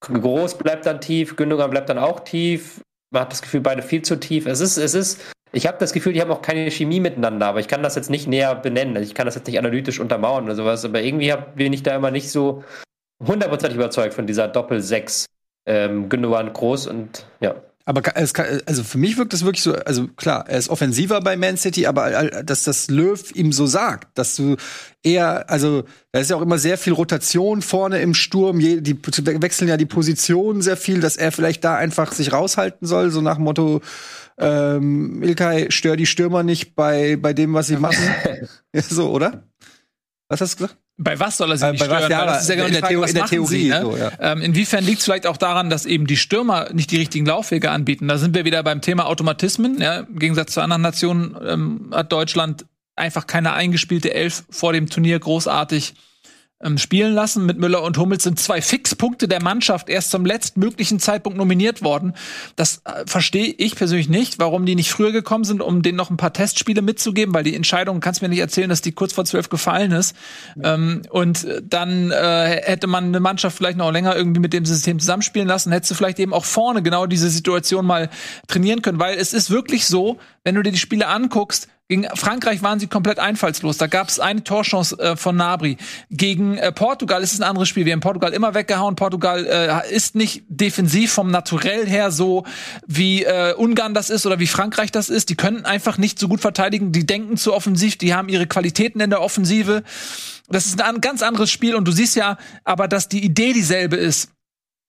Groß 0.00 0.56
bleibt 0.58 0.86
dann 0.86 1.00
tief, 1.00 1.36
Gündogan 1.36 1.70
bleibt 1.70 1.88
dann 1.88 1.98
auch 1.98 2.20
tief. 2.20 2.80
Man 3.10 3.22
hat 3.22 3.32
das 3.32 3.42
Gefühl, 3.42 3.60
beide 3.60 3.82
viel 3.82 4.02
zu 4.02 4.16
tief. 4.16 4.46
Es 4.46 4.60
ist, 4.60 4.76
es 4.76 4.94
ist 4.94 5.22
ich 5.52 5.66
habe 5.66 5.78
das 5.78 5.92
Gefühl, 5.92 6.12
die 6.12 6.20
haben 6.20 6.30
auch 6.30 6.42
keine 6.42 6.70
Chemie 6.70 7.00
miteinander, 7.00 7.46
aber 7.46 7.60
ich 7.60 7.68
kann 7.68 7.82
das 7.82 7.94
jetzt 7.94 8.10
nicht 8.10 8.26
näher 8.26 8.54
benennen. 8.54 9.02
Ich 9.02 9.14
kann 9.14 9.26
das 9.26 9.36
jetzt 9.36 9.46
nicht 9.46 9.58
analytisch 9.58 10.00
untermauern 10.00 10.44
oder 10.44 10.54
sowas, 10.54 10.84
aber 10.84 11.00
irgendwie 11.00 11.32
hab, 11.32 11.56
bin 11.56 11.72
ich 11.72 11.82
da 11.82 11.96
immer 11.96 12.10
nicht 12.10 12.30
so 12.30 12.64
hundertprozentig 13.24 13.76
überzeugt 13.76 14.12
von 14.12 14.26
dieser 14.26 14.48
Doppel-6 14.48 15.24
ähm, 15.66 16.08
Gündogan 16.08 16.52
groß 16.52 16.88
und 16.88 17.26
ja. 17.40 17.54
Aber 17.88 18.02
es 18.16 18.34
kann, 18.34 18.60
also 18.66 18.82
für 18.82 18.98
mich 18.98 19.16
wirkt 19.16 19.32
das 19.32 19.44
wirklich 19.44 19.62
so, 19.62 19.72
also 19.72 20.08
klar, 20.08 20.44
er 20.48 20.58
ist 20.58 20.68
offensiver 20.68 21.20
bei 21.20 21.36
Man 21.36 21.56
City, 21.56 21.86
aber 21.86 22.42
dass 22.42 22.64
das 22.64 22.90
Löw 22.90 23.22
ihm 23.36 23.52
so 23.52 23.66
sagt, 23.66 24.18
dass 24.18 24.34
du 24.34 24.56
eher, 25.04 25.48
also 25.48 25.84
da 26.10 26.18
ist 26.18 26.30
ja 26.30 26.36
auch 26.36 26.42
immer 26.42 26.58
sehr 26.58 26.78
viel 26.78 26.92
Rotation 26.92 27.62
vorne 27.62 28.00
im 28.00 28.12
Sturm, 28.12 28.58
die 28.58 28.98
wechseln 29.40 29.68
ja 29.68 29.76
die 29.76 29.86
Position 29.86 30.62
sehr 30.62 30.76
viel, 30.76 30.98
dass 30.98 31.16
er 31.16 31.30
vielleicht 31.30 31.62
da 31.62 31.76
einfach 31.76 32.10
sich 32.10 32.32
raushalten 32.32 32.88
soll, 32.88 33.12
so 33.12 33.20
nach 33.20 33.36
dem 33.36 33.44
Motto, 33.44 33.80
ähm, 34.36 35.22
Ilkay, 35.22 35.70
stör 35.70 35.94
die 35.94 36.06
Stürmer 36.06 36.42
nicht 36.42 36.74
bei, 36.74 37.16
bei 37.16 37.34
dem, 37.34 37.54
was 37.54 37.68
sie 37.68 37.76
machen. 37.76 38.04
so, 38.74 39.12
oder? 39.12 39.44
Was 40.28 40.40
hast 40.40 40.54
du 40.54 40.64
gesagt? 40.64 40.85
Bei 40.98 41.20
was 41.20 41.36
soll 41.36 41.50
er 41.50 41.58
sie 41.58 41.66
äh, 41.66 41.72
nicht 41.72 41.84
stören? 41.84 42.02
Was, 42.02 42.08
ja, 42.08 42.24
das 42.24 42.42
ist 42.42 42.48
ja 42.48 42.54
genau 42.54 42.66
in, 42.68 42.72
der, 42.72 42.80
Frage, 42.80 42.94
in 42.94 43.14
der 43.14 43.26
Theorie. 43.26 43.46
Sie, 43.46 43.68
ne? 43.68 43.80
so, 43.82 43.96
ja. 43.96 44.12
ähm, 44.18 44.40
inwiefern 44.40 44.82
liegt 44.82 45.00
es 45.00 45.04
vielleicht 45.04 45.26
auch 45.26 45.36
daran, 45.36 45.68
dass 45.68 45.84
eben 45.84 46.06
die 46.06 46.16
Stürmer 46.16 46.72
nicht 46.72 46.90
die 46.90 46.96
richtigen 46.96 47.26
Laufwege 47.26 47.70
anbieten? 47.70 48.08
Da 48.08 48.16
sind 48.16 48.34
wir 48.34 48.46
wieder 48.46 48.62
beim 48.62 48.80
Thema 48.80 49.06
Automatismen. 49.06 49.80
Ja? 49.80 50.00
Im 50.00 50.18
Gegensatz 50.18 50.52
zu 50.52 50.62
anderen 50.62 50.82
Nationen 50.82 51.36
ähm, 51.46 51.90
hat 51.92 52.12
Deutschland 52.12 52.64
einfach 52.94 53.26
keine 53.26 53.52
eingespielte 53.52 54.14
Elf 54.14 54.44
vor 54.48 54.72
dem 54.72 54.88
Turnier 54.88 55.18
großartig 55.18 55.94
ähm, 56.62 56.78
spielen 56.78 57.12
lassen. 57.12 57.44
Mit 57.44 57.58
Müller 57.58 57.82
und 57.82 57.98
Hummels 57.98 58.24
sind 58.24 58.40
zwei 58.40 58.62
Fixpunkte 58.62 59.28
der 59.28 59.42
Mannschaft 59.42 59.88
erst 59.88 60.10
zum 60.10 60.24
letztmöglichen 60.24 60.98
Zeitpunkt 61.00 61.36
nominiert 61.36 61.82
worden. 61.82 62.14
Das 62.56 62.80
äh, 62.84 63.04
verstehe 63.06 63.54
ich 63.58 63.76
persönlich 63.76 64.08
nicht, 64.08 64.38
warum 64.38 64.64
die 64.64 64.74
nicht 64.74 64.90
früher 64.90 65.12
gekommen 65.12 65.44
sind, 65.44 65.60
um 65.60 65.82
denen 65.82 65.96
noch 65.96 66.10
ein 66.10 66.16
paar 66.16 66.32
Testspiele 66.32 66.80
mitzugeben, 66.80 67.34
weil 67.34 67.44
die 67.44 67.54
Entscheidung, 67.54 68.00
kannst 68.00 68.22
mir 68.22 68.28
nicht 68.28 68.38
erzählen, 68.38 68.70
dass 68.70 68.80
die 68.80 68.92
kurz 68.92 69.12
vor 69.12 69.24
zwölf 69.26 69.50
gefallen 69.50 69.92
ist. 69.92 70.16
Ähm, 70.62 71.02
und 71.10 71.44
äh, 71.44 71.62
dann 71.62 72.10
äh, 72.10 72.60
hätte 72.62 72.86
man 72.86 73.04
eine 73.04 73.20
Mannschaft 73.20 73.56
vielleicht 73.56 73.76
noch 73.76 73.92
länger 73.92 74.16
irgendwie 74.16 74.40
mit 74.40 74.52
dem 74.52 74.64
System 74.64 74.98
zusammenspielen 74.98 75.48
lassen, 75.48 75.72
hättest 75.72 75.90
du 75.90 75.94
vielleicht 75.94 76.18
eben 76.18 76.32
auch 76.32 76.44
vorne 76.44 76.82
genau 76.82 77.06
diese 77.06 77.28
Situation 77.28 77.84
mal 77.84 78.08
trainieren 78.48 78.80
können, 78.80 78.98
weil 78.98 79.18
es 79.18 79.34
ist 79.34 79.50
wirklich 79.50 79.86
so, 79.86 80.18
wenn 80.44 80.54
du 80.54 80.62
dir 80.62 80.72
die 80.72 80.78
Spiele 80.78 81.08
anguckst, 81.08 81.68
gegen 81.88 82.04
Frankreich 82.14 82.62
waren 82.62 82.80
sie 82.80 82.88
komplett 82.88 83.20
einfallslos. 83.20 83.78
Da 83.78 83.86
gab 83.86 84.08
es 84.08 84.18
eine 84.18 84.42
Torchance 84.42 84.98
äh, 84.98 85.16
von 85.16 85.36
Nabri. 85.36 85.76
Gegen 86.10 86.58
äh, 86.58 86.72
Portugal 86.72 87.22
ist 87.22 87.32
es 87.32 87.40
ein 87.40 87.44
anderes 87.44 87.68
Spiel. 87.68 87.84
Wir 87.84 87.92
haben 87.92 88.00
Portugal 88.00 88.32
immer 88.32 88.54
weggehauen. 88.54 88.96
Portugal 88.96 89.46
äh, 89.46 89.94
ist 89.94 90.16
nicht 90.16 90.42
defensiv 90.48 91.12
vom 91.12 91.30
Naturell 91.30 91.86
her 91.86 92.10
so, 92.10 92.44
wie 92.88 93.22
äh, 93.22 93.54
Ungarn 93.54 93.94
das 93.94 94.10
ist 94.10 94.26
oder 94.26 94.40
wie 94.40 94.48
Frankreich 94.48 94.90
das 94.90 95.08
ist. 95.08 95.30
Die 95.30 95.36
können 95.36 95.64
einfach 95.64 95.96
nicht 95.96 96.18
so 96.18 96.26
gut 96.26 96.40
verteidigen. 96.40 96.90
Die 96.90 97.06
denken 97.06 97.36
zu 97.36 97.54
offensiv. 97.54 97.96
Die 97.98 98.14
haben 98.14 98.28
ihre 98.28 98.48
Qualitäten 98.48 98.98
in 98.98 99.10
der 99.10 99.22
Offensive. 99.22 99.84
Das 100.48 100.66
ist 100.66 100.82
ein 100.82 101.00
ganz 101.00 101.22
anderes 101.22 101.52
Spiel. 101.52 101.76
Und 101.76 101.86
du 101.86 101.92
siehst 101.92 102.16
ja 102.16 102.36
aber, 102.64 102.88
dass 102.88 103.08
die 103.08 103.24
Idee 103.24 103.52
dieselbe 103.52 103.94
ist. 103.94 104.30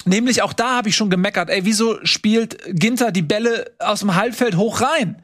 Nämlich 0.06 0.42
auch 0.42 0.54
da 0.54 0.78
habe 0.78 0.90
ich 0.90 0.96
schon 0.96 1.12
gemeckert. 1.12 1.52
Ey, 1.52 1.64
wieso 1.64 2.04
spielt 2.04 2.58
Ginter 2.68 3.12
die 3.12 3.22
Bälle 3.22 3.72
aus 3.78 4.00
dem 4.00 4.16
Halbfeld 4.16 4.58
hoch 4.58 4.82
rein? 4.82 5.22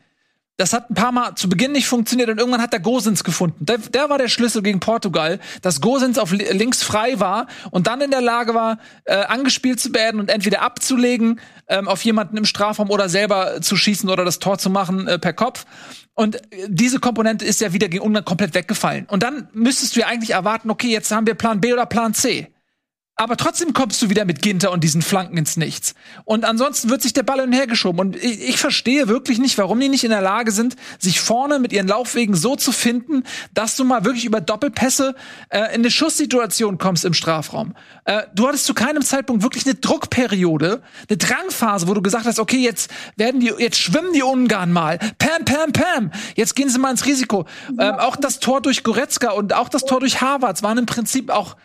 Das 0.58 0.72
hat 0.72 0.92
ein 0.92 0.94
paar 0.94 1.12
Mal 1.12 1.34
zu 1.34 1.50
Beginn 1.50 1.72
nicht 1.72 1.88
funktioniert 1.88 2.30
und 2.30 2.38
irgendwann 2.38 2.62
hat 2.62 2.74
er 2.74 2.80
Gosens 2.80 3.24
gefunden. 3.24 3.66
Der, 3.66 3.80
der 3.80 4.12
war 4.12 4.20
der 4.20 4.28
Schlüssel 4.28 4.62
gegen 4.62 4.80
Portugal, 4.80 5.40
dass 5.64 5.82
Gosens 5.82 6.20
auf 6.20 6.32
links 6.32 6.84
frei 6.84 7.20
war 7.20 7.48
und 7.72 7.88
dann 7.88 8.02
in 8.02 8.12
der 8.12 8.22
Lage 8.22 8.54
war, 8.54 8.78
äh, 9.06 9.16
angespielt 9.16 9.80
zu 9.80 9.92
werden 9.96 10.20
und 10.20 10.30
entweder 10.30 10.62
abzulegen 10.62 11.40
ähm, 11.68 11.88
auf 11.88 12.06
jemanden 12.06 12.38
im 12.38 12.46
Strafraum 12.46 12.92
oder 12.92 13.10
selber 13.10 13.62
zu 13.62 13.76
schießen 13.76 14.10
oder 14.12 14.26
das 14.26 14.38
Tor 14.38 14.60
zu 14.60 14.70
machen 14.70 15.08
äh, 15.08 15.18
per 15.18 15.34
Kopf. 15.34 15.66
Und 16.14 16.36
äh, 16.36 16.68
diese 16.68 17.00
Komponente 17.00 17.46
ist 17.46 17.60
ja 17.60 17.74
wieder 17.74 17.90
gegen 17.90 18.04
Ungarn 18.04 18.24
komplett 18.24 18.54
weggefallen. 18.54 19.08
Und 19.08 19.24
dann 19.24 19.48
müsstest 19.54 19.96
du 19.96 20.02
ja 20.02 20.08
eigentlich 20.08 20.32
erwarten, 20.32 20.70
okay, 20.70 20.90
jetzt 20.90 21.12
haben 21.12 21.26
wir 21.26 21.34
Plan 21.34 21.62
B 21.62 21.74
oder 21.74 21.88
Plan 21.88 22.14
C. 22.14 22.53
Aber 23.16 23.38
trotzdem 23.38 23.74
kommst 23.74 24.02
du 24.02 24.10
wieder 24.10 24.26
mit 24.26 24.42
Ginter 24.42 24.72
und 24.72 24.84
diesen 24.84 25.04
Flanken 25.04 25.38
ins 25.38 25.56
Nichts. 25.56 25.94
Und 26.26 26.46
ansonsten 26.46 26.90
wird 26.90 27.04
sich 27.04 27.14
der 27.14 27.22
Ball 27.22 27.42
hin 27.42 27.50
und 27.50 27.54
her 27.54 27.68
geschoben. 27.68 28.00
Und 28.00 28.16
ich, 28.16 28.50
ich, 28.50 28.58
verstehe 28.58 29.08
wirklich 29.08 29.38
nicht, 29.38 29.56
warum 29.60 29.80
die 29.80 29.88
nicht 29.88 30.04
in 30.04 30.10
der 30.10 30.22
Lage 30.22 30.52
sind, 30.52 30.76
sich 30.98 31.22
vorne 31.22 31.60
mit 31.60 31.72
ihren 31.74 31.88
Laufwegen 31.88 32.34
so 32.34 32.56
zu 32.56 32.72
finden, 32.72 33.24
dass 33.54 33.76
du 33.76 33.84
mal 33.84 34.04
wirklich 34.04 34.26
über 34.26 34.42
Doppelpässe 34.42 35.14
äh, 35.50 35.60
in 35.76 35.82
eine 35.82 35.92
Schusssituation 35.92 36.80
kommst 36.80 37.06
im 37.06 37.14
Strafraum. 37.14 37.76
Äh, 38.06 38.24
du 38.34 38.48
hattest 38.48 38.66
zu 38.66 38.74
keinem 38.74 39.04
Zeitpunkt 39.04 39.44
wirklich 39.44 39.68
eine 39.68 39.76
Druckperiode, 39.76 40.82
eine 41.08 41.18
Drangphase, 41.18 41.88
wo 41.88 41.94
du 41.94 42.02
gesagt 42.02 42.26
hast, 42.26 42.40
okay, 42.40 42.64
jetzt 42.64 42.90
werden 43.16 43.40
die, 43.40 43.54
jetzt 43.60 43.78
schwimmen 43.78 44.14
die 44.14 44.24
Ungarn 44.24 44.72
mal. 44.72 44.98
Pam, 45.20 45.46
pam, 45.46 45.72
pam. 45.72 46.12
Jetzt 46.36 46.56
gehen 46.56 46.68
sie 46.68 46.80
mal 46.80 46.90
ins 46.90 47.06
Risiko. 47.06 47.46
Ähm, 47.80 47.94
auch 48.00 48.16
das 48.16 48.40
Tor 48.40 48.60
durch 48.60 48.84
Goretzka 48.84 49.32
und 49.32 49.54
auch 49.54 49.70
das 49.70 49.86
Tor 49.86 50.00
durch 50.00 50.20
Harvards 50.20 50.64
waren 50.64 50.80
im 50.80 50.88
Prinzip 50.88 51.30
auch 51.30 51.56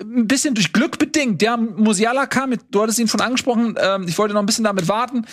ein 0.00 0.28
bisschen 0.28 0.54
durch 0.54 0.72
Glück 0.72 0.98
bedingt. 0.98 1.42
Ja, 1.42 1.56
Musiala 1.56 2.26
kam, 2.26 2.54
du 2.70 2.82
hattest 2.82 2.98
ihn 2.98 3.08
von 3.08 3.20
angesprochen, 3.20 3.76
ähm, 3.80 4.06
ich 4.06 4.16
wollte 4.16 4.32
noch 4.32 4.40
ein 4.40 4.46
bisschen 4.46 4.64
damit 4.64 4.88
warten. 4.88 5.26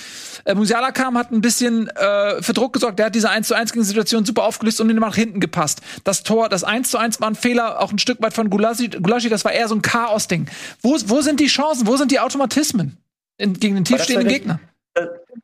Äh, 0.44 0.56
Musiala 0.56 0.92
kam, 0.92 1.18
hat 1.18 1.32
ein 1.32 1.42
bisschen 1.42 1.88
äh, 1.90 2.42
für 2.42 2.54
Druck 2.54 2.74
gesorgt, 2.74 2.98
der 2.98 3.08
hat 3.08 3.16
diese 3.16 3.30
1 3.30 3.48
zu 3.48 3.54
1 3.54 3.72
Situation 3.74 4.26
super 4.26 4.44
aufgelöst 4.44 4.82
und 4.82 4.90
ihn 4.90 4.96
nach 4.96 5.16
hinten 5.16 5.40
gepasst. 5.40 5.82
Das 6.04 6.24
Tor, 6.24 6.50
das 6.50 6.64
1 6.64 6.90
zu 6.90 6.98
1 6.98 7.22
war 7.22 7.30
ein 7.30 7.36
Fehler, 7.36 7.80
auch 7.80 7.92
ein 7.92 8.00
Stück 8.00 8.22
weit 8.22 8.34
von 8.34 8.50
Gulaschi, 8.50 8.90
Gulaschi 8.90 9.30
das 9.30 9.46
war 9.46 9.52
eher 9.52 9.68
so 9.68 9.76
ein 9.76 9.84
Chaos-Ding. 9.84 10.48
Wo, 10.82 10.98
wo 11.06 11.22
sind 11.22 11.40
die 11.40 11.48
Chancen, 11.48 11.86
wo 11.86 11.96
sind 11.98 12.12
die 12.12 12.20
Automatismen 12.20 12.98
in, 13.38 13.54
gegen 13.54 13.76
den 13.76 13.86
tiefstehenden 13.86 14.28
Gegner? 14.28 14.60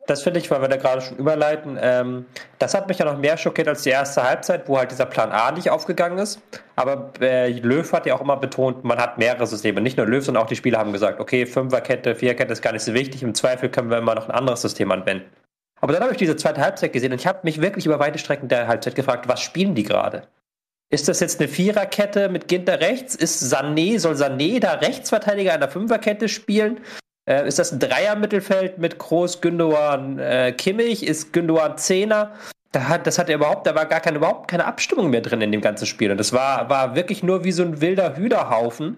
Das 0.08 0.24
finde 0.24 0.40
ich, 0.40 0.50
weil 0.50 0.62
wir 0.62 0.68
da 0.68 0.78
gerade 0.78 1.02
schon 1.02 1.18
überleiten, 1.18 1.78
ähm, 1.82 2.26
das 2.60 2.74
hat 2.74 2.88
mich 2.88 3.00
ja 3.00 3.06
noch 3.06 3.18
mehr 3.18 3.38
schockiert 3.38 3.68
als 3.68 3.84
die 3.84 3.90
erste 3.90 4.24
Halbzeit, 4.24 4.68
wo 4.68 4.78
halt 4.78 4.92
dieser 4.92 5.06
Plan 5.06 5.32
A 5.32 5.52
nicht 5.52 5.70
aufgegangen 5.70 6.18
ist. 6.18 6.42
Aber 6.76 7.12
äh, 7.22 7.52
Löw 7.52 7.92
hat 7.92 8.06
ja 8.06 8.16
auch 8.16 8.22
immer 8.22 8.38
betont, 8.38 8.84
man 8.84 8.98
hat 8.98 9.18
mehrere 9.18 9.46
Systeme. 9.48 9.82
Nicht 9.82 9.98
nur 9.98 10.08
Löw, 10.08 10.24
sondern 10.24 10.44
auch 10.44 10.48
die 10.48 10.56
Spieler 10.56 10.80
haben 10.80 10.94
gesagt, 10.94 11.20
okay, 11.20 11.46
Fünferkette, 11.46 12.16
Viererkette 12.16 12.54
ist 12.54 12.62
gar 12.62 12.74
nicht 12.74 12.84
so 12.84 12.94
wichtig. 12.94 13.24
Im 13.24 13.36
Zweifel 13.36 13.70
können 13.70 13.90
wir 13.90 13.98
immer 13.98 14.16
noch 14.16 14.28
ein 14.28 14.36
anderes 14.36 14.62
System 14.62 14.92
anwenden. 14.92 15.26
Aber 15.82 15.94
dann 15.94 16.04
habe 16.04 16.14
ich 16.14 16.20
diese 16.20 16.36
zweite 16.36 16.62
Halbzeit 16.62 16.94
gesehen 16.94 17.12
und 17.12 17.20
ich 17.20 17.28
habe 17.28 17.40
mich 17.44 17.60
wirklich 17.60 17.86
über 17.86 18.00
weite 18.00 18.20
Strecken 18.20 18.48
der 18.48 18.68
Halbzeit 18.68 18.96
gefragt, 18.96 19.28
was 19.28 19.42
spielen 19.42 19.76
die 19.76 19.84
gerade? 19.84 20.28
Ist 20.92 21.08
das 21.08 21.22
jetzt 21.22 21.40
eine 21.40 21.48
Viererkette 21.48 22.30
mit 22.30 22.48
Ginter 22.48 22.82
rechts? 22.82 23.16
Ist 23.16 23.42
Sané, 23.42 23.98
soll 23.98 24.14
Sané 24.14 24.60
da 24.60 24.74
Rechtsverteidiger 24.74 25.54
einer 25.54 25.70
Fünferkette 25.70 26.30
spielen? 26.30 26.82
Äh, 27.32 27.48
ist 27.48 27.60
das 27.60 27.72
ein 27.72 27.80
Dreier-Mittelfeld 27.80 28.78
mit 28.78 28.98
Groß, 28.98 29.40
Gündogan, 29.40 30.20
äh, 30.20 30.52
Kimmich? 30.52 31.06
Ist 31.08 31.32
Gündogan 31.32 31.78
Zehner? 31.78 32.34
Da 32.74 32.88
hat, 32.88 33.08
das 33.08 33.18
hat 33.18 33.30
er 33.30 33.36
überhaupt, 33.36 33.68
da 33.68 33.76
war 33.76 33.86
gar 33.86 34.00
keine, 34.00 34.18
überhaupt 34.18 34.50
keine 34.50 34.66
Abstimmung 34.66 35.10
mehr 35.10 35.22
drin 35.22 35.42
in 35.42 35.52
dem 35.52 35.62
ganzen 35.62 35.86
Spiel. 35.86 36.12
Und 36.12 36.18
das 36.18 36.34
war, 36.34 36.70
war 36.70 36.96
wirklich 36.96 37.24
nur 37.24 37.44
wie 37.44 37.52
so 37.52 37.64
ein 37.64 37.80
wilder 37.82 38.16
Hühnerhaufen, 38.16 38.98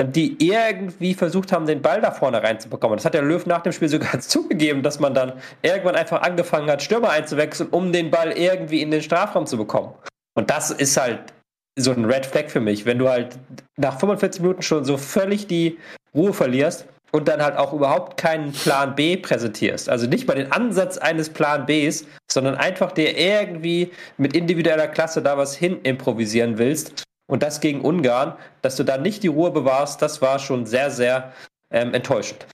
die 0.00 0.36
irgendwie 0.44 1.14
versucht 1.14 1.52
haben, 1.52 1.66
den 1.66 1.82
Ball 1.82 2.00
da 2.00 2.10
vorne 2.10 2.42
reinzubekommen. 2.42 2.96
Das 2.96 3.04
hat 3.04 3.14
der 3.14 3.22
Löw 3.22 3.44
nach 3.46 3.62
dem 3.62 3.72
Spiel 3.72 3.88
sogar 3.88 4.18
zugegeben, 4.20 4.82
dass 4.82 5.00
man 5.00 5.14
dann 5.14 5.32
irgendwann 5.62 5.96
einfach 5.96 6.22
angefangen 6.22 6.70
hat, 6.70 6.82
Stürmer 6.82 7.10
einzuwechseln, 7.10 7.70
um 7.70 7.92
den 7.92 8.10
Ball 8.10 8.32
irgendwie 8.32 8.80
in 8.80 8.90
den 8.90 9.02
Strafraum 9.02 9.46
zu 9.46 9.56
bekommen. 9.56 9.92
Und 10.34 10.50
das 10.50 10.70
ist 10.70 10.96
halt 10.96 11.32
so 11.76 11.92
ein 11.92 12.04
Red 12.04 12.26
Flag 12.26 12.48
für 12.48 12.60
mich, 12.60 12.86
wenn 12.86 12.98
du 12.98 13.08
halt 13.08 13.38
nach 13.76 13.98
45 13.98 14.42
Minuten 14.42 14.62
schon 14.62 14.84
so 14.84 14.96
völlig 14.96 15.46
die 15.46 15.78
Ruhe 16.14 16.32
verlierst 16.32 16.86
und 17.12 17.28
dann 17.28 17.42
halt 17.42 17.56
auch 17.56 17.72
überhaupt 17.72 18.16
keinen 18.16 18.52
Plan 18.52 18.94
B 18.96 19.16
präsentierst. 19.16 19.88
Also 19.88 20.06
nicht 20.06 20.26
mal 20.26 20.34
den 20.34 20.50
Ansatz 20.50 20.98
eines 20.98 21.30
Plan 21.30 21.66
Bs, 21.66 22.06
sondern 22.30 22.56
einfach 22.56 22.92
dir 22.92 23.16
irgendwie 23.16 23.92
mit 24.16 24.34
individueller 24.34 24.88
Klasse 24.88 25.22
da 25.22 25.36
was 25.36 25.54
hin 25.54 25.80
improvisieren 25.82 26.58
willst. 26.58 27.04
Und 27.30 27.42
das 27.42 27.60
gegen 27.60 27.82
Ungarn, 27.82 28.34
dass 28.62 28.76
du 28.76 28.84
da 28.84 28.98
nicht 28.98 29.22
die 29.22 29.28
Ruhe 29.28 29.50
bewahrst, 29.50 30.02
das 30.02 30.20
war 30.20 30.38
schon 30.38 30.66
sehr, 30.66 30.90
sehr 30.90 31.32
ähm, 31.70 31.94
enttäuschend. 31.94 32.46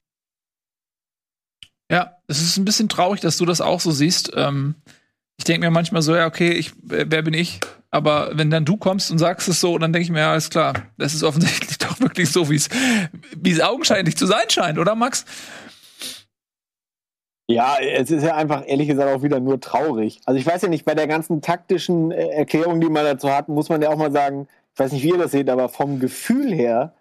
Ja, 1.91 2.17
es 2.27 2.41
ist 2.41 2.57
ein 2.57 2.65
bisschen 2.65 2.87
traurig, 2.87 3.19
dass 3.21 3.37
du 3.37 3.45
das 3.45 3.61
auch 3.61 3.79
so 3.79 3.91
siehst. 3.91 4.31
Ähm, 4.35 4.75
ich 5.39 5.45
denke 5.45 5.65
mir 5.65 5.71
manchmal 5.71 6.01
so, 6.01 6.13
ja, 6.13 6.27
okay, 6.27 6.51
ich, 6.51 6.73
wer 6.83 7.21
bin 7.21 7.33
ich? 7.33 7.61
Aber 7.91 8.31
wenn 8.33 8.51
dann 8.51 8.65
du 8.65 8.75
kommst 8.75 9.09
und 9.09 9.19
sagst 9.19 9.47
es 9.47 9.61
so, 9.61 9.77
dann 9.77 9.93
denke 9.93 10.03
ich 10.03 10.11
mir, 10.11 10.19
ja, 10.19 10.31
alles 10.31 10.49
klar, 10.49 10.73
das 10.97 11.13
ist 11.13 11.23
offensichtlich 11.23 11.77
doch 11.79 11.99
wirklich 12.01 12.29
so, 12.29 12.49
wie 12.49 12.57
es 12.57 12.69
wie 13.37 13.51
es 13.51 13.61
augenscheinlich 13.61 14.17
zu 14.17 14.25
sein 14.25 14.49
scheint, 14.49 14.77
oder 14.77 14.95
Max? 14.95 15.23
Ja, 17.47 17.77
es 17.79 18.11
ist 18.11 18.23
ja 18.23 18.35
einfach 18.35 18.63
ehrlich 18.67 18.89
gesagt 18.89 19.09
auch 19.09 19.23
wieder 19.23 19.39
nur 19.39 19.61
traurig. 19.61 20.19
Also 20.25 20.37
ich 20.37 20.45
weiß 20.45 20.61
ja 20.63 20.67
nicht, 20.67 20.83
bei 20.83 20.93
der 20.93 21.07
ganzen 21.07 21.41
taktischen 21.41 22.11
äh, 22.11 22.27
Erklärung, 22.27 22.81
die 22.81 22.89
man 22.89 23.05
dazu 23.05 23.31
hat, 23.31 23.47
muss 23.47 23.69
man 23.69 23.81
ja 23.81 23.89
auch 23.89 23.97
mal 23.97 24.11
sagen, 24.11 24.47
ich 24.73 24.79
weiß 24.79 24.91
nicht, 24.91 25.03
wie 25.03 25.09
ihr 25.11 25.17
das 25.17 25.31
seht, 25.31 25.49
aber 25.49 25.69
vom 25.69 25.99
Gefühl 25.99 26.53
her 26.53 26.93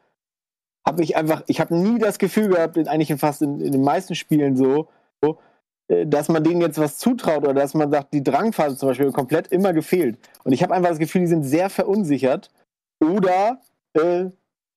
habe 0.86 1.02
ich 1.02 1.16
einfach, 1.16 1.42
ich 1.48 1.60
habe 1.60 1.76
nie 1.76 1.98
das 1.98 2.18
Gefühl 2.18 2.50
gehabt, 2.50 2.78
eigentlich 2.86 3.12
fast 3.18 3.42
in, 3.42 3.60
in 3.60 3.72
den 3.72 3.82
meisten 3.82 4.14
Spielen 4.14 4.56
so, 4.56 4.88
so 5.20 5.38
dass 5.88 6.28
man 6.28 6.44
denen 6.44 6.60
jetzt 6.60 6.78
was 6.78 6.98
zutraut 6.98 7.44
oder 7.44 7.54
dass 7.54 7.74
man 7.74 7.90
sagt, 7.90 8.12
die 8.12 8.22
Drangphase 8.22 8.76
zum 8.76 8.90
Beispiel 8.90 9.10
komplett 9.10 9.48
immer 9.48 9.72
gefehlt. 9.72 10.18
Und 10.44 10.52
ich 10.52 10.62
habe 10.62 10.74
einfach 10.74 10.90
das 10.90 10.98
Gefühl, 10.98 11.22
die 11.22 11.28
sind 11.28 11.44
sehr 11.44 11.70
verunsichert 11.70 12.50
oder 13.00 13.60
äh, 13.94 14.26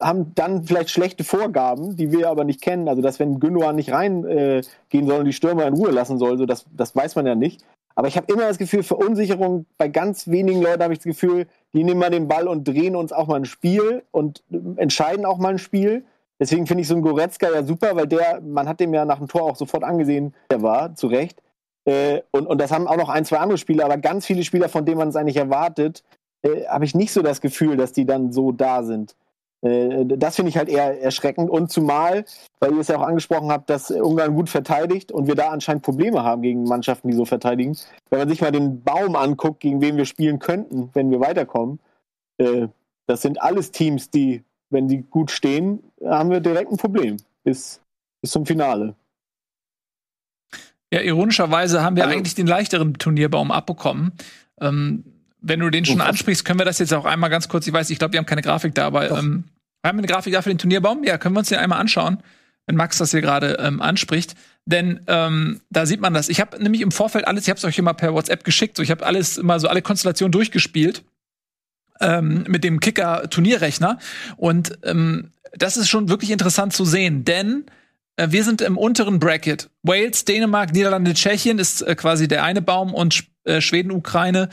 haben 0.02 0.34
dann 0.36 0.64
vielleicht 0.64 0.90
schlechte 0.90 1.24
Vorgaben, 1.24 1.96
die 1.96 2.12
wir 2.12 2.30
aber 2.30 2.44
nicht 2.44 2.62
kennen. 2.62 2.88
Also, 2.88 3.02
dass 3.02 3.20
wenn 3.20 3.40
Gündogan 3.40 3.76
nicht 3.76 3.92
reingehen 3.92 4.26
äh, 4.26 5.06
soll 5.06 5.20
und 5.20 5.26
die 5.26 5.34
Stürmer 5.34 5.68
in 5.68 5.74
Ruhe 5.74 5.92
lassen 5.92 6.18
soll, 6.18 6.38
so 6.38 6.46
das, 6.46 6.66
das 6.76 6.96
weiß 6.96 7.16
man 7.16 7.26
ja 7.26 7.36
nicht. 7.36 7.64
Aber 7.96 8.08
ich 8.08 8.16
habe 8.16 8.32
immer 8.32 8.48
das 8.48 8.58
Gefühl, 8.58 8.84
Verunsicherung, 8.84 9.66
bei 9.78 9.90
ganz 9.90 10.28
wenigen 10.28 10.62
Leuten 10.62 10.82
habe 10.82 10.94
ich 10.94 11.00
das 11.00 11.06
Gefühl, 11.06 11.48
die 11.74 11.84
nehmen 11.84 12.00
mal 12.00 12.10
den 12.10 12.28
Ball 12.28 12.48
und 12.48 12.68
drehen 12.68 12.96
uns 12.96 13.12
auch 13.12 13.28
mal 13.28 13.36
ein 13.36 13.46
Spiel 13.46 14.04
und 14.12 14.44
äh, 14.52 14.58
entscheiden 14.78 15.26
auch 15.26 15.38
mal 15.38 15.50
ein 15.50 15.60
Spiel. 15.60 16.06
Deswegen 16.42 16.66
finde 16.66 16.82
ich 16.82 16.88
so 16.88 16.96
einen 16.96 17.04
Goretzka 17.04 17.52
ja 17.52 17.64
super, 17.64 17.96
weil 17.96 18.08
der, 18.08 18.42
man 18.42 18.68
hat 18.68 18.80
dem 18.80 18.96
ja 18.96 19.06
nach 19.06 19.20
dem 19.20 19.28
Tor 19.28 19.44
auch 19.44 19.56
sofort 19.56 19.84
angesehen, 19.84 20.34
der 20.50 20.64
war, 20.64 20.96
zu 20.96 21.06
Recht. 21.06 21.40
Äh, 21.86 22.22
und, 22.32 22.48
und 22.48 22.60
das 22.60 22.72
haben 22.72 22.88
auch 22.88 22.98
noch 22.98 23.10
ein, 23.10 23.26
zwei 23.26 23.38
andere 23.38 23.60
Spieler, 23.60 23.86
aber 23.86 23.98
ganz 23.98 24.26
viele 24.26 24.44
Spieler, 24.44 24.68
von 24.68 24.84
denen 24.84 24.98
man 24.98 25.10
es 25.10 25.16
eigentlich 25.16 25.38
erwartet, 25.38 26.04
äh, 26.42 26.66
habe 26.66 26.84
ich 26.84 26.96
nicht 26.96 27.14
so 27.14 27.22
das 27.22 27.42
Gefühl, 27.42 27.78
dass 27.78 27.94
die 27.94 28.06
dann 28.06 28.32
so 28.32 28.52
da 28.52 28.82
sind. 28.82 29.16
Äh, 29.62 30.04
das 30.06 30.36
finde 30.36 30.50
ich 30.50 30.58
halt 30.58 30.68
eher 30.68 31.00
erschreckend. 31.00 31.48
Und 31.48 31.72
zumal, 31.72 32.26
weil 32.60 32.74
ihr 32.74 32.80
es 32.80 32.88
ja 32.88 32.98
auch 32.98 33.08
angesprochen 33.08 33.52
habt, 33.52 33.70
dass 33.70 33.92
Ungarn 33.92 34.34
gut 34.34 34.50
verteidigt 34.50 35.12
und 35.12 35.28
wir 35.28 35.36
da 35.36 35.50
anscheinend 35.50 35.84
Probleme 35.84 36.24
haben 36.24 36.42
gegen 36.42 36.64
Mannschaften, 36.64 37.10
die 37.10 37.16
so 37.16 37.26
verteidigen. 37.26 37.78
Wenn 38.10 38.18
man 38.18 38.30
sich 38.30 38.42
mal 38.42 38.52
den 38.52 38.82
Baum 38.82 39.16
anguckt, 39.16 39.60
gegen 39.60 39.80
wen 39.80 39.96
wir 39.96 40.06
spielen 40.06 40.40
könnten, 40.40 40.90
wenn 40.94 41.12
wir 41.12 41.20
weiterkommen, 41.20 41.80
äh, 42.40 42.68
das 43.06 43.22
sind 43.22 43.40
alles 43.42 43.70
Teams, 43.70 44.10
die 44.10 44.44
wenn 44.72 44.88
die 44.88 45.04
gut 45.04 45.30
stehen, 45.30 45.84
haben 46.04 46.32
wir 46.32 46.40
direkt 46.40 46.72
ein 46.72 46.78
Problem 46.78 47.18
bis, 47.44 47.82
bis 48.22 48.32
zum 48.32 48.46
Finale. 48.46 48.96
Ja, 50.94 51.02
ironischerweise 51.02 51.84
haben 51.84 51.96
wir 51.96 52.04
also, 52.04 52.18
eigentlich 52.18 52.36
den 52.36 52.48
leichteren 52.48 52.96
Turnierbaum 52.96 53.52
abbekommen. 53.52 54.14
Ähm, 54.60 55.04
wenn 55.40 55.60
du 55.60 55.70
den 55.70 55.86
schon 55.86 56.02
ansprichst, 56.02 56.46
können 56.46 56.60
wir 56.60 56.66
das 56.66 56.80
jetzt 56.80 56.94
auch 56.94 57.06
einmal 57.06 57.30
ganz 57.30 57.48
kurz, 57.50 57.66
ich 57.68 57.74
weiß, 57.74 57.90
ich 57.90 58.00
glaube, 58.00 58.14
wir 58.14 58.20
haben 58.20 58.26
keine 58.26 58.42
Grafik 58.42 58.76
da, 58.76 58.88
aber 58.88 59.10
ähm, 59.10 59.46
haben 59.86 59.98
wir 59.98 60.04
eine 60.04 60.08
Grafik 60.08 60.34
da 60.34 60.42
für 60.42 60.50
den 60.50 60.58
Turnierbaum? 60.58 61.04
Ja, 61.04 61.18
können 61.18 61.36
wir 61.36 61.40
uns 61.40 61.50
den 61.50 61.58
einmal 61.58 61.80
anschauen, 61.80 62.22
wenn 62.68 62.76
Max 62.76 62.98
das 62.98 63.12
hier 63.12 63.22
gerade 63.22 63.58
ähm, 63.60 63.82
anspricht. 63.82 64.36
Denn 64.66 65.00
ähm, 65.08 65.62
da 65.70 65.86
sieht 65.86 66.02
man 66.02 66.14
das. 66.14 66.30
Ich 66.30 66.40
habe 66.40 66.62
nämlich 66.62 66.82
im 66.82 66.92
Vorfeld 66.92 67.28
alles, 67.28 67.44
ich 67.44 67.50
habe 67.50 67.58
es 67.58 67.66
euch 67.66 67.80
immer 67.80 67.94
per 67.94 68.14
WhatsApp 68.14 68.44
geschickt, 68.44 68.78
so 68.78 68.84
ich 68.84 68.92
habe 68.92 69.06
alles 69.06 69.38
immer 69.38 69.60
so 69.60 69.68
alle 69.68 69.82
Konstellationen 69.82 70.32
durchgespielt 70.32 71.04
ähm, 72.02 72.44
mit 72.48 72.64
dem 72.64 72.80
Kicker-Turnierrechner. 72.80 74.00
Und 74.38 74.78
ähm, 74.84 75.32
das 75.54 75.78
ist 75.78 75.90
schon 75.90 76.10
wirklich 76.10 76.32
interessant 76.32 76.74
zu 76.74 76.86
sehen, 76.86 77.26
denn 77.26 77.66
äh, 78.16 78.28
wir 78.32 78.44
sind 78.44 78.62
im 78.62 78.78
unteren 78.78 79.20
Bracket. 79.20 79.70
Wales, 79.84 80.26
Dänemark, 80.26 80.74
Niederlande, 80.74 81.14
Tschechien 81.14 81.60
ist 81.60 81.82
äh, 81.82 81.96
quasi 81.96 82.28
der 82.28 82.44
eine 82.44 82.62
Baum 82.62 82.94
und 82.94 83.24
äh, 83.44 83.62
Schweden, 83.62 83.92
Ukraine 83.92 84.50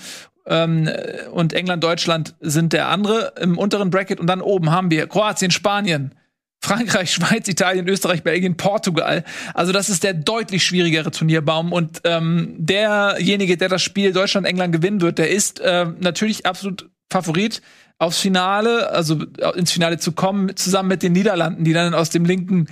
ähm, 0.47 0.91
und 1.33 1.53
England, 1.53 1.85
Deutschland 1.85 2.35
sind 2.41 2.73
der 2.73 2.89
andere 2.89 3.35
im 3.41 3.59
unteren 3.59 3.91
Bracket. 3.91 4.21
Und 4.21 4.27
dann 4.27 4.41
oben 4.41 4.71
haben 4.71 4.91
wir 4.91 5.07
Kroatien, 5.07 5.51
Spanien, 5.51 6.15
Frankreich, 6.61 7.13
Schweiz, 7.15 7.49
Italien, 7.49 7.87
Österreich, 7.87 8.23
Belgien, 8.23 8.57
Portugal. 8.57 9.25
Also 9.55 9.73
das 9.73 9.89
ist 9.91 10.03
der 10.05 10.15
deutlich 10.15 10.65
schwierigere 10.65 11.11
Turnierbaum. 11.11 11.73
Und 11.73 12.01
ähm, 12.05 12.55
derjenige, 12.59 13.57
der 13.57 13.69
das 13.69 13.83
Spiel 13.83 14.13
Deutschland, 14.13 14.47
England 14.47 14.73
gewinnen 14.73 15.01
wird, 15.01 15.19
der 15.19 15.31
ist 15.31 15.61
äh, 15.61 15.87
natürlich 16.01 16.47
absolut 16.47 16.89
Favorit 17.11 17.63
aufs 17.99 18.19
Finale, 18.19 18.91
also 18.91 19.25
ins 19.55 19.73
Finale 19.73 19.99
zu 19.99 20.13
kommen, 20.13 20.55
zusammen 20.57 20.89
mit 20.89 21.03
den 21.03 21.13
Niederlanden, 21.13 21.65
die 21.65 21.73
dann 21.73 21.95
aus 21.95 22.11
dem 22.11 22.25
linken 22.25 22.69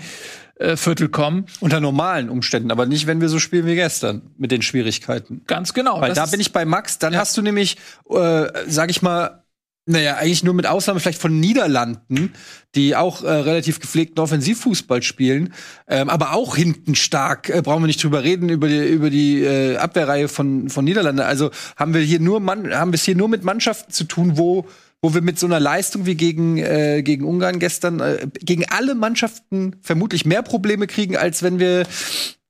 äh, 0.57 0.77
Viertel 0.77 1.09
kommen. 1.09 1.47
Unter 1.61 1.81
normalen 1.81 2.29
Umständen, 2.29 2.71
aber 2.71 2.87
nicht, 2.87 3.07
wenn 3.07 3.21
wir 3.21 3.29
so 3.29 3.39
spielen 3.39 3.67
wie 3.67 3.75
gestern 3.75 4.23
mit 4.39 4.53
den 4.53 4.63
Schwierigkeiten. 4.63 5.43
Ganz 5.47 5.75
genau. 5.75 6.01
Weil 6.01 6.15
da 6.15 6.27
bin 6.27 6.41
ich 6.41 6.53
bei 6.53 6.65
Max. 6.65 6.99
Dann 6.99 7.13
ja. 7.13 7.19
hast 7.19 7.37
du 7.37 7.43
nämlich, 7.43 7.77
äh, 8.09 8.47
sag 8.67 8.91
ich 8.91 9.03
mal, 9.03 9.43
naja, 9.89 10.17
eigentlich 10.17 10.43
nur 10.43 10.55
mit 10.55 10.67
Ausnahme 10.67 10.99
vielleicht 10.99 11.21
von 11.21 11.39
Niederlanden, 11.39 12.33
die 12.75 12.97
auch 12.97 13.23
äh, 13.23 13.31
relativ 13.31 13.79
gepflegten 13.79 14.19
Offensivfußball 14.21 15.01
spielen, 15.03 15.55
ähm, 15.87 16.11
aber 16.11 16.33
auch 16.33 16.57
hinten 16.57 16.97
stark. 16.97 17.49
Äh, 17.49 17.63
brauchen 17.63 17.85
wir 17.85 17.87
nicht 17.87 18.03
drüber 18.03 18.25
reden 18.25 18.49
über 18.49 18.67
die 18.67 18.85
über 18.85 19.11
die 19.11 19.43
äh, 19.43 19.77
Abwehrreihe 19.77 20.27
von 20.27 20.69
von 20.71 20.85
Niederlande. 20.85 21.25
Also 21.25 21.53
haben 21.77 21.95
wir 21.95 22.01
hier 22.01 22.19
nur 22.19 22.41
Mann, 22.41 22.75
haben 22.75 22.91
wir 22.91 22.97
es 22.97 23.05
hier 23.05 23.15
nur 23.15 23.29
mit 23.29 23.45
Mannschaften 23.45 23.93
zu 23.93 24.05
tun, 24.05 24.37
wo 24.37 24.67
wo 25.01 25.15
wir 25.15 25.23
mit 25.23 25.39
so 25.39 25.47
einer 25.47 25.61
Leistung 25.61 26.05
wie 26.05 26.17
gegen 26.17 26.59
äh, 26.59 27.03
gegen 27.05 27.25
Ungarn 27.25 27.61
gestern 27.61 28.01
äh, 28.01 28.27
gegen 28.41 28.69
alle 28.69 28.97
Mannschaften 28.97 29.77
vermutlich 29.83 30.27
mehr 30.27 30.43
Probleme 30.43 30.89
kriegen, 30.89 31.17
als 31.17 31.45
wenn 31.45 31.61
wir 31.61 31.87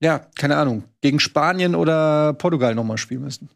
ja 0.00 0.26
keine 0.36 0.56
Ahnung 0.56 0.84
gegen 1.02 1.20
Spanien 1.20 1.74
oder 1.74 2.32
Portugal 2.32 2.74
nochmal 2.74 2.96
spielen 2.96 3.22
müssten. 3.22 3.50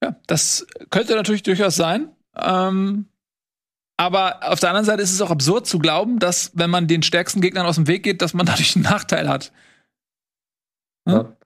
Ja, 0.00 0.16
das 0.28 0.64
könnte 0.90 1.16
natürlich 1.16 1.42
durchaus 1.42 1.74
sein. 1.74 2.10
Ähm, 2.44 3.06
aber 3.96 4.50
auf 4.50 4.60
der 4.60 4.70
anderen 4.70 4.86
Seite 4.86 5.02
ist 5.02 5.12
es 5.12 5.20
auch 5.20 5.30
absurd 5.30 5.66
zu 5.66 5.78
glauben, 5.78 6.18
dass 6.18 6.52
wenn 6.54 6.70
man 6.70 6.86
den 6.86 7.02
stärksten 7.02 7.40
Gegnern 7.40 7.66
aus 7.66 7.74
dem 7.74 7.86
Weg 7.86 8.02
geht, 8.02 8.22
dass 8.22 8.32
man 8.34 8.46
dadurch 8.46 8.74
einen 8.76 8.84
Nachteil 8.84 9.28
hat. 9.28 9.52
Hm? 11.06 11.14
Ja. 11.14 11.36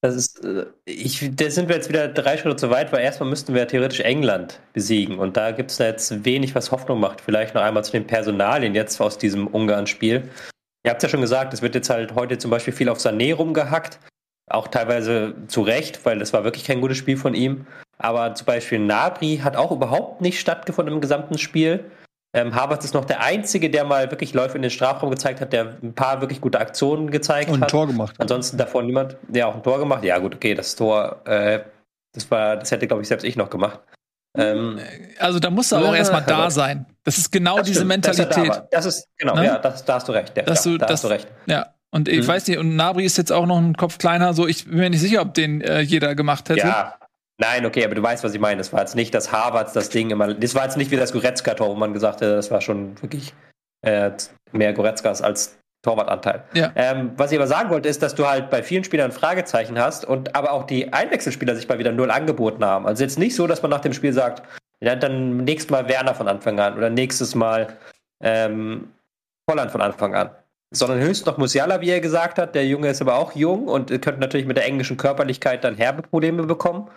Das 0.00 0.14
ist, 0.14 0.44
äh, 0.44 0.66
ich, 0.84 1.28
da 1.34 1.50
sind 1.50 1.68
wir 1.68 1.76
jetzt 1.76 1.88
wieder 1.88 2.08
drei 2.08 2.36
Schritte 2.36 2.56
zu 2.56 2.70
weit, 2.70 2.92
weil 2.92 3.00
erstmal 3.00 3.28
müssten 3.28 3.54
wir 3.54 3.66
theoretisch 3.66 4.00
England 4.00 4.60
besiegen. 4.72 5.18
Und 5.18 5.36
da 5.36 5.50
gibt 5.50 5.70
es 5.70 5.78
jetzt 5.78 6.24
wenig, 6.24 6.54
was 6.54 6.70
Hoffnung 6.70 7.00
macht. 7.00 7.20
Vielleicht 7.20 7.54
noch 7.54 7.62
einmal 7.62 7.84
zu 7.84 7.92
den 7.92 8.06
Personalien 8.06 8.74
jetzt 8.74 9.00
aus 9.00 9.18
diesem 9.18 9.48
Ungarn-Spiel. 9.48 10.30
Ihr 10.84 10.90
habt 10.90 11.02
ja 11.02 11.08
schon 11.08 11.20
gesagt, 11.20 11.52
es 11.52 11.62
wird 11.62 11.74
jetzt 11.74 11.90
halt 11.90 12.14
heute 12.14 12.38
zum 12.38 12.50
Beispiel 12.50 12.72
viel 12.72 12.88
auf 12.88 12.98
Sané 12.98 13.34
rumgehackt. 13.34 13.98
Auch 14.50 14.68
teilweise 14.68 15.34
zu 15.48 15.62
Recht, 15.62 16.04
weil 16.04 16.18
das 16.18 16.32
war 16.32 16.44
wirklich 16.44 16.64
kein 16.64 16.80
gutes 16.80 16.96
Spiel 16.96 17.16
von 17.16 17.34
ihm. 17.34 17.66
Aber 17.98 18.34
zum 18.34 18.46
Beispiel 18.46 18.78
Nabri 18.78 19.40
hat 19.42 19.56
auch 19.56 19.72
überhaupt 19.72 20.20
nicht 20.20 20.38
stattgefunden 20.40 20.94
im 20.94 21.00
gesamten 21.00 21.36
Spiel. 21.38 21.90
Ähm, 22.34 22.54
Havertz 22.54 22.84
ist 22.84 22.94
noch 22.94 23.06
der 23.06 23.22
Einzige, 23.22 23.70
der 23.70 23.84
mal 23.84 24.10
wirklich 24.10 24.34
Läufe 24.34 24.56
in 24.56 24.62
den 24.62 24.70
Strafraum 24.70 25.10
gezeigt 25.10 25.40
hat, 25.40 25.52
der 25.52 25.76
ein 25.82 25.94
paar 25.94 26.20
wirklich 26.20 26.40
gute 26.40 26.60
Aktionen 26.60 27.10
gezeigt 27.10 27.48
Und 27.50 27.56
ein 27.58 27.62
hat. 27.62 27.70
Tor 27.70 27.86
gemacht. 27.86 28.14
Ansonsten 28.18 28.56
davor 28.58 28.82
niemand, 28.82 29.16
der 29.28 29.48
auch 29.48 29.54
ein 29.54 29.62
Tor 29.62 29.78
gemacht. 29.78 30.04
Ja, 30.04 30.18
gut, 30.18 30.34
okay, 30.34 30.54
das 30.54 30.76
Tor, 30.76 31.22
äh, 31.26 31.60
das 32.14 32.30
war, 32.30 32.56
das 32.56 32.70
hätte, 32.70 32.86
glaube 32.86 33.02
ich, 33.02 33.08
selbst 33.08 33.24
ich 33.24 33.36
noch 33.36 33.48
gemacht. 33.50 33.80
Ähm, 34.36 34.78
Also 35.18 35.38
da 35.38 35.48
muss 35.50 35.72
er 35.72 35.78
auch 35.80 35.84
Ja, 35.92 35.94
erstmal 35.96 36.22
da 36.22 36.36
aber- 36.38 36.50
sein. 36.50 36.86
Das 37.02 37.16
ist 37.16 37.32
genau 37.32 37.56
das 37.58 37.66
diese 37.66 37.80
stimmt, 37.80 38.04
da 38.06 38.10
Mentalität. 38.12 38.48
war. 38.50 38.68
Das 38.70 38.84
ist, 38.84 39.08
genau, 39.16 39.34
Ne? 39.34 39.46
ja, 39.46 39.58
das, 39.58 39.84
da 39.84 39.94
hast 39.94 40.06
du 40.06 40.12
recht. 40.12 40.36
Ja, 40.36 40.42
Dass 40.44 40.64
ja, 40.66 40.70
du, 40.72 40.78
da 40.78 40.86
dass, 40.86 40.92
hast 40.96 41.04
du 41.04 41.08
recht. 41.08 41.28
Ja. 41.46 41.66
Und 41.90 42.08
ich 42.08 42.18
Mhm. 42.20 42.28
weiß 42.28 42.46
nicht, 42.48 42.58
und 42.58 42.76
Nabri 42.76 43.04
ist 43.04 43.16
jetzt 43.16 43.32
auch 43.32 43.46
noch 43.46 43.58
ein 43.58 43.76
Kopf 43.76 43.98
kleiner, 43.98 44.34
so 44.34 44.46
ich 44.46 44.66
bin 44.66 44.76
mir 44.78 44.90
nicht 44.90 45.00
sicher, 45.00 45.22
ob 45.22 45.34
den 45.34 45.60
äh, 45.62 45.80
jeder 45.80 46.14
gemacht 46.14 46.48
hätte. 46.48 46.60
Ja. 46.60 46.98
Nein, 47.40 47.64
okay, 47.64 47.84
aber 47.84 47.94
du 47.94 48.02
weißt, 48.02 48.24
was 48.24 48.34
ich 48.34 48.40
meine. 48.40 48.58
Das 48.58 48.72
war 48.72 48.80
jetzt 48.80 48.96
nicht 48.96 49.14
das 49.14 49.30
Harvards, 49.30 49.72
das 49.72 49.88
Ding 49.90 50.10
immer. 50.10 50.34
Das 50.34 50.54
war 50.54 50.64
jetzt 50.64 50.76
nicht 50.76 50.90
wie 50.90 50.96
das 50.96 51.12
Goretzka-Tor, 51.12 51.68
wo 51.68 51.74
man 51.76 51.92
gesagt 51.92 52.16
hat, 52.20 52.28
das 52.28 52.50
war 52.50 52.60
schon 52.60 53.00
wirklich 53.00 53.32
äh, 53.86 54.10
mehr 54.50 54.72
Goretzkas 54.72 55.22
als 55.22 55.56
Torwartanteil. 55.84 56.42
Ja. 56.54 56.72
Ähm, 56.74 57.12
was 57.16 57.30
ich 57.30 57.38
aber 57.38 57.46
sagen 57.46 57.70
wollte, 57.70 57.88
ist, 57.88 58.02
dass 58.02 58.16
du 58.16 58.26
halt 58.26 58.50
bei 58.50 58.64
vielen 58.64 58.82
Spielern 58.82 59.12
Fragezeichen 59.12 59.78
hast 59.78 60.04
und 60.04 60.34
aber 60.34 60.50
auch 60.52 60.64
die 60.64 60.92
Einwechselspieler 60.92 61.54
sich 61.54 61.68
mal 61.68 61.78
wieder 61.78 61.92
null 61.92 62.10
angeboten 62.10 62.64
haben. 62.64 62.86
Also 62.88 63.04
jetzt 63.04 63.20
nicht 63.20 63.36
so, 63.36 63.46
dass 63.46 63.62
man 63.62 63.70
nach 63.70 63.80
dem 63.80 63.92
Spiel 63.92 64.12
sagt, 64.12 64.42
ja, 64.80 64.96
dann 64.96 65.36
nächstes 65.38 65.70
Mal 65.70 65.88
Werner 65.88 66.16
von 66.16 66.26
Anfang 66.26 66.58
an 66.58 66.76
oder 66.76 66.90
nächstes 66.90 67.36
Mal 67.36 67.68
ähm, 68.20 68.92
Holland 69.48 69.70
von 69.70 69.80
Anfang 69.80 70.16
an. 70.16 70.30
Sondern 70.70 71.00
höchst 71.00 71.26
noch 71.26 71.38
Musiala, 71.38 71.80
wie 71.80 71.90
er 71.90 72.00
gesagt 72.00 72.38
hat. 72.38 72.54
Der 72.54 72.66
Junge 72.66 72.88
ist 72.88 73.00
aber 73.00 73.16
auch 73.16 73.34
jung 73.34 73.68
und 73.68 73.88
könnte 73.88 74.20
natürlich 74.20 74.46
mit 74.46 74.56
der 74.56 74.66
englischen 74.66 74.96
Körperlichkeit 74.96 75.64
dann 75.64 75.76
herbe 75.76 76.02
Probleme 76.02 76.44
bekommen. 76.44 76.88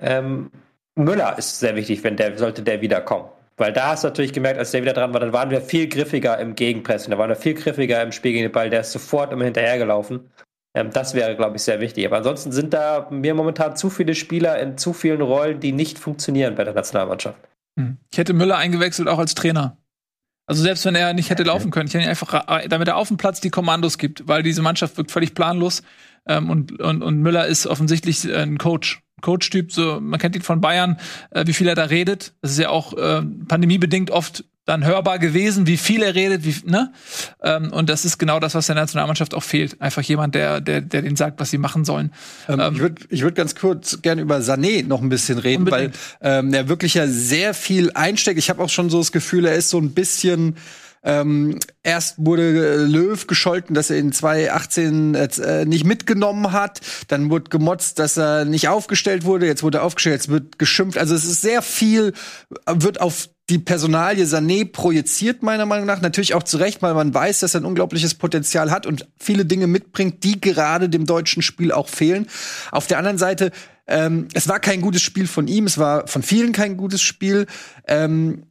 Ähm, 0.00 0.50
Müller 0.96 1.38
ist 1.38 1.60
sehr 1.60 1.76
wichtig, 1.76 2.02
wenn 2.04 2.16
der, 2.16 2.36
sollte 2.36 2.62
der 2.62 2.80
wiederkommen. 2.80 3.28
Weil 3.56 3.72
da 3.72 3.88
hast 3.88 4.02
du 4.02 4.08
natürlich 4.08 4.32
gemerkt, 4.32 4.58
als 4.58 4.70
der 4.70 4.82
wieder 4.82 4.92
dran 4.92 5.12
war, 5.12 5.20
dann 5.20 5.32
waren 5.32 5.50
wir 5.50 5.60
viel 5.60 5.88
griffiger 5.88 6.38
im 6.38 6.54
Gegenpressen, 6.54 7.10
da 7.10 7.18
waren 7.18 7.28
wir 7.28 7.36
viel 7.36 7.54
griffiger 7.54 8.02
im 8.02 8.10
Spiel 8.12 8.32
gegen 8.32 8.44
den 8.44 8.52
Ball, 8.52 8.70
der 8.70 8.80
ist 8.80 8.92
sofort 8.92 9.32
immer 9.32 9.44
hinterhergelaufen. 9.44 10.30
Ähm, 10.74 10.90
das 10.90 11.14
wäre, 11.14 11.36
glaube 11.36 11.56
ich, 11.56 11.62
sehr 11.62 11.80
wichtig. 11.80 12.06
Aber 12.06 12.18
ansonsten 12.18 12.52
sind 12.52 12.72
da 12.74 13.08
mir 13.10 13.34
momentan 13.34 13.76
zu 13.76 13.90
viele 13.90 14.14
Spieler 14.14 14.58
in 14.58 14.78
zu 14.78 14.92
vielen 14.92 15.20
Rollen, 15.20 15.60
die 15.60 15.72
nicht 15.72 15.98
funktionieren 15.98 16.54
bei 16.54 16.64
der 16.64 16.74
Nationalmannschaft. 16.74 17.38
Hm. 17.78 17.98
Ich 18.10 18.18
hätte 18.18 18.32
Müller 18.32 18.56
eingewechselt, 18.56 19.08
auch 19.08 19.18
als 19.18 19.34
Trainer. 19.34 19.76
Also 20.46 20.62
selbst 20.62 20.84
wenn 20.84 20.94
er 20.94 21.14
nicht 21.14 21.30
hätte 21.30 21.44
laufen 21.44 21.70
können, 21.70 21.86
ich 21.88 21.94
hätte 21.94 22.04
ihn 22.04 22.10
einfach, 22.10 22.32
ra- 22.32 22.62
damit 22.68 22.88
er 22.88 22.96
auf 22.96 23.08
dem 23.08 23.16
Platz 23.16 23.40
die 23.40 23.50
Kommandos 23.50 23.96
gibt, 23.96 24.26
weil 24.28 24.42
diese 24.42 24.62
Mannschaft 24.62 24.96
wirkt 24.96 25.12
völlig 25.12 25.34
planlos. 25.34 25.82
Ähm, 26.26 26.50
und, 26.50 26.80
und, 26.80 27.02
und 27.02 27.20
Müller 27.20 27.46
ist 27.46 27.66
offensichtlich 27.66 28.28
äh, 28.28 28.42
ein 28.42 28.58
Coach. 28.58 29.02
Coach-Typ, 29.20 29.70
so, 29.72 30.00
man 30.00 30.18
kennt 30.18 30.34
ihn 30.34 30.42
von 30.42 30.60
Bayern, 30.60 30.98
äh, 31.30 31.46
wie 31.46 31.52
viel 31.52 31.68
er 31.68 31.76
da 31.76 31.84
redet. 31.84 32.34
Das 32.42 32.50
ist 32.50 32.58
ja 32.58 32.70
auch 32.70 32.92
äh, 32.94 33.22
pandemiebedingt 33.22 34.10
oft 34.10 34.44
dann 34.72 34.84
hörbar 34.86 35.18
gewesen, 35.18 35.66
wie 35.66 35.76
viel 35.76 36.02
er 36.02 36.14
redet, 36.14 36.44
wie, 36.44 36.54
ne? 36.68 36.92
Ähm, 37.42 37.72
und 37.72 37.90
das 37.90 38.04
ist 38.04 38.18
genau 38.18 38.40
das, 38.40 38.54
was 38.54 38.66
der 38.66 38.74
Nationalmannschaft 38.74 39.34
auch 39.34 39.42
fehlt. 39.42 39.80
Einfach 39.80 40.02
jemand, 40.02 40.34
der, 40.34 40.60
der, 40.60 40.80
der 40.80 41.02
denen 41.02 41.16
sagt, 41.16 41.38
was 41.40 41.50
sie 41.50 41.58
machen 41.58 41.84
sollen. 41.84 42.10
Ähm, 42.48 42.60
Ähm, 42.60 42.74
ich 42.74 42.80
würde 42.80 43.02
ich 43.10 43.22
würd 43.22 43.34
ganz 43.34 43.54
kurz 43.54 44.00
gerne 44.02 44.22
über 44.22 44.38
Sané 44.38 44.86
noch 44.86 45.02
ein 45.02 45.08
bisschen 45.08 45.38
reden, 45.38 45.64
Unbedingt. 45.64 45.94
weil 46.20 46.38
ähm, 46.38 46.54
er 46.54 46.68
wirklich 46.68 46.94
ja 46.94 47.06
sehr 47.06 47.54
viel 47.54 47.90
einsteckt. 47.92 48.38
Ich 48.38 48.48
habe 48.50 48.62
auch 48.62 48.70
schon 48.70 48.88
so 48.88 48.98
das 48.98 49.12
Gefühl, 49.12 49.44
er 49.46 49.54
ist 49.54 49.68
so 49.68 49.78
ein 49.78 49.92
bisschen 49.92 50.56
ähm, 51.04 51.58
erst 51.82 52.14
wurde 52.18 52.42
äh, 52.42 52.76
Löw 52.76 53.26
gescholten, 53.26 53.74
dass 53.74 53.90
er 53.90 53.98
in 53.98 54.12
2018 54.12 55.14
jetzt, 55.14 55.38
äh, 55.40 55.64
nicht 55.64 55.84
mitgenommen 55.84 56.52
hat. 56.52 56.80
Dann 57.08 57.28
wurde 57.28 57.50
gemotzt, 57.50 57.98
dass 57.98 58.16
er 58.16 58.44
nicht 58.44 58.68
aufgestellt 58.68 59.24
wurde. 59.24 59.46
Jetzt 59.46 59.64
wurde 59.64 59.78
er 59.78 59.84
aufgestellt, 59.84 60.14
jetzt 60.14 60.28
wird 60.28 60.58
geschimpft. 60.58 60.98
Also 60.98 61.14
es 61.14 61.24
ist 61.24 61.42
sehr 61.42 61.60
viel, 61.60 62.12
äh, 62.66 62.74
wird 62.76 63.00
auf 63.00 63.28
die 63.50 63.58
Personalie 63.58 64.24
Sané 64.24 64.64
projiziert, 64.64 65.42
meiner 65.42 65.66
Meinung 65.66 65.86
nach. 65.86 66.00
Natürlich 66.00 66.34
auch 66.34 66.42
zu 66.42 66.58
Recht, 66.58 66.80
weil 66.82 66.94
man 66.94 67.12
weiß, 67.12 67.40
dass 67.40 67.54
er 67.54 67.60
ein 67.60 67.64
unglaubliches 67.64 68.14
Potenzial 68.14 68.70
hat 68.70 68.86
und 68.86 69.08
viele 69.18 69.44
Dinge 69.44 69.66
mitbringt, 69.66 70.22
die 70.24 70.40
gerade 70.40 70.88
dem 70.88 71.06
deutschen 71.06 71.42
Spiel 71.42 71.72
auch 71.72 71.88
fehlen. 71.88 72.28
Auf 72.70 72.86
der 72.86 72.98
anderen 72.98 73.18
Seite, 73.18 73.50
ähm, 73.86 74.28
es 74.32 74.48
war 74.48 74.60
kein 74.60 74.80
gutes 74.80 75.02
Spiel 75.02 75.26
von 75.26 75.48
ihm, 75.48 75.66
es 75.66 75.76
war 75.76 76.06
von 76.06 76.22
vielen 76.22 76.52
kein 76.52 76.76
gutes 76.76 77.02
Spiel. 77.02 77.46
Ähm, 77.86 78.46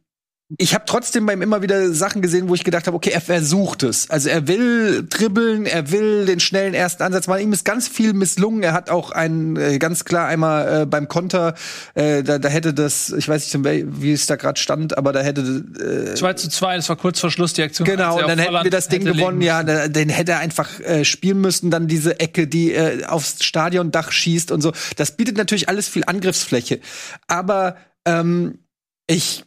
ich 0.58 0.74
habe 0.74 0.84
trotzdem 0.86 1.26
beim 1.26 1.40
immer 1.40 1.62
wieder 1.62 1.92
Sachen 1.92 2.20
gesehen, 2.20 2.48
wo 2.48 2.54
ich 2.54 2.64
gedacht 2.64 2.86
habe, 2.86 2.96
okay, 2.96 3.10
er 3.10 3.20
versucht 3.20 3.82
es. 3.82 4.10
Also 4.10 4.28
er 4.28 4.48
will 4.48 5.06
dribbeln, 5.08 5.66
er 5.66 5.90
will 5.90 6.26
den 6.26 6.40
schnellen 6.40 6.74
ersten 6.74 7.02
Ansatz 7.02 7.26
machen. 7.26 7.42
Ihm 7.42 7.52
ist 7.52 7.64
ganz 7.64 7.88
viel 7.88 8.12
misslungen. 8.12 8.62
Er 8.62 8.72
hat 8.72 8.90
auch 8.90 9.12
einen 9.12 9.56
äh, 9.56 9.78
ganz 9.78 10.04
klar 10.04 10.28
einmal 10.28 10.82
äh, 10.82 10.86
beim 10.86 11.08
Konter, 11.08 11.54
äh, 11.94 12.22
da, 12.22 12.38
da 12.38 12.48
hätte 12.48 12.74
das, 12.74 13.10
ich 13.10 13.28
weiß 13.28 13.54
nicht, 13.54 13.64
wie 14.00 14.12
es 14.12 14.26
da 14.26 14.36
gerade 14.36 14.60
stand, 14.60 14.98
aber 14.98 15.12
da 15.12 15.20
hätte 15.20 16.10
äh, 16.12 16.14
2 16.14 16.34
zu 16.34 16.48
2, 16.50 16.76
das 16.76 16.88
war 16.88 16.96
kurz 16.96 17.20
vor 17.20 17.30
Schluss 17.30 17.52
die 17.52 17.62
Aktion. 17.62 17.86
Genau, 17.86 18.18
und 18.18 18.28
dann 18.28 18.38
hätten 18.38 18.64
wir 18.64 18.70
das 18.70 18.88
Ding 18.88 19.04
gewonnen. 19.04 19.40
Ja, 19.40 19.62
den 19.62 20.08
hätte 20.08 20.32
er 20.32 20.38
einfach 20.40 20.80
äh, 20.80 21.04
spielen 21.04 21.40
müssen. 21.40 21.70
Dann 21.70 21.86
diese 21.86 22.20
Ecke, 22.20 22.46
die 22.46 22.72
äh, 22.72 23.04
aufs 23.04 23.44
Stadiondach 23.44 24.12
schießt 24.12 24.50
und 24.50 24.60
so. 24.60 24.72
Das 24.96 25.16
bietet 25.16 25.36
natürlich 25.36 25.68
alles 25.68 25.88
viel 25.88 26.04
Angriffsfläche. 26.06 26.80
Aber 27.26 27.76
ähm, 28.04 28.58
ich 29.06 29.44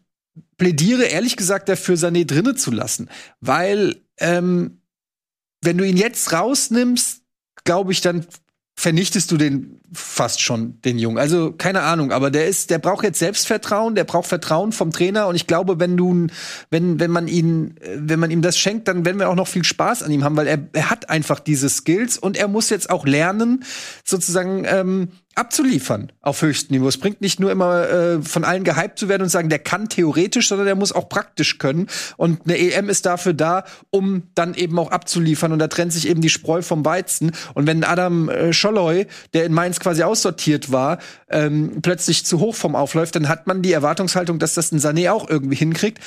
plädiere 0.58 1.04
ehrlich 1.04 1.38
gesagt 1.38 1.70
dafür, 1.70 1.96
Sané 1.96 2.26
drinne 2.26 2.56
zu 2.56 2.72
lassen, 2.72 3.10
weil 3.40 4.02
ähm, 4.18 4.82
wenn 5.62 5.78
du 5.78 5.86
ihn 5.86 5.98
jetzt 5.98 6.32
rausnimmst, 6.32 7.22
glaube 7.64 7.92
ich, 7.92 8.02
dann 8.02 8.26
vernichtest 8.78 9.32
du 9.32 9.38
den 9.38 9.80
fast 9.94 10.42
schon, 10.42 10.82
den 10.82 11.00
Jungen. 11.00 11.18
Also 11.18 11.54
keine 11.54 11.84
Ahnung, 11.84 12.12
aber 12.12 12.30
der 12.30 12.48
ist, 12.48 12.70
der 12.70 12.78
braucht 12.78 13.06
jetzt 13.06 13.20
Selbstvertrauen, 13.20 13.96
der 13.96 14.04
braucht 14.04 14.28
Vertrauen 14.28 14.74
vom 14.74 14.92
Trainer 14.92 15.28
und 15.28 15.36
ich 15.36 15.48
glaube, 15.48 15.80
wenn 15.80 15.96
du, 15.96 16.28
wenn 16.70 17.00
wenn 17.00 17.12
man 17.12 17.30
ihn, 17.30 17.78
äh, 17.78 17.96
wenn 17.98 18.20
man 18.20 18.32
ihm 18.32 18.42
das 18.42 18.58
schenkt, 18.58 18.88
dann 18.90 19.06
werden 19.06 19.18
wir 19.18 19.30
auch 19.30 19.36
noch 19.36 19.48
viel 19.48 19.64
Spaß 19.64 20.04
an 20.04 20.12
ihm 20.12 20.26
haben, 20.26 20.36
weil 20.36 20.48
er, 20.48 20.60
er 20.74 20.90
hat 20.90 21.10
einfach 21.10 21.40
diese 21.40 21.70
Skills 21.70 22.18
und 22.18 22.36
er 22.36 22.50
muss 22.50 22.70
jetzt 22.70 22.90
auch 22.90 23.06
lernen, 23.06 23.64
sozusagen 24.04 24.66
ähm, 24.68 25.10
abzuliefern 25.36 26.12
auf 26.22 26.42
höchstem 26.42 26.78
Niveau. 26.78 26.88
Es 26.88 26.98
bringt 26.98 27.22
nicht 27.22 27.40
nur 27.40 27.52
immer 27.52 27.90
äh, 27.90 28.22
von 28.22 28.44
allen 28.44 28.64
gehypt 28.64 28.98
zu 28.98 29.10
werden 29.10 29.24
und 29.24 29.30
sagen, 29.30 29.50
der 29.50 29.60
kann 29.60 29.90
theoretisch, 29.90 30.48
sondern 30.48 30.66
der 30.66 30.76
muss 30.76 30.92
auch 30.92 31.10
praktisch 31.10 31.58
können. 31.58 31.88
Und 32.18 32.42
eine 32.46 32.58
EM 32.58 32.90
ist 32.90 33.06
dafür 33.06 33.34
da, 33.34 33.66
um 33.90 34.24
dann 34.34 34.54
eben 34.54 34.80
auch 34.80 34.92
abzuliefern. 34.92 35.52
Und 35.52 35.60
da 35.60 35.68
trennt 35.68 35.94
sich 35.94 36.08
eben 36.08 36.22
die 36.22 36.30
Spreu 36.30 36.62
vom 36.62 36.86
Weizen. 36.86 37.34
Und 37.54 37.68
wenn 37.68 37.84
Adam 37.84 38.30
äh, 38.30 38.54
Scholloy, 38.54 39.08
der 39.34 39.46
in 39.46 39.54
Mainz 39.54 39.80
quasi 39.80 40.04
aussortiert 40.04 40.72
war, 40.72 41.00
ähm, 41.30 41.82
plötzlich 41.82 42.26
zu 42.26 42.40
hoch 42.40 42.56
vom 42.56 42.76
aufläuft, 42.76 43.16
dann 43.16 43.28
hat 43.28 43.46
man 43.46 43.62
die 43.62 43.74
Erwartungshaltung, 43.74 44.40
dass 44.40 44.54
das 44.54 44.72
ein 44.72 44.80
Sané 44.80 45.12
auch 45.12 45.30
irgendwie 45.30 45.56
hinkriegt. 45.56 46.00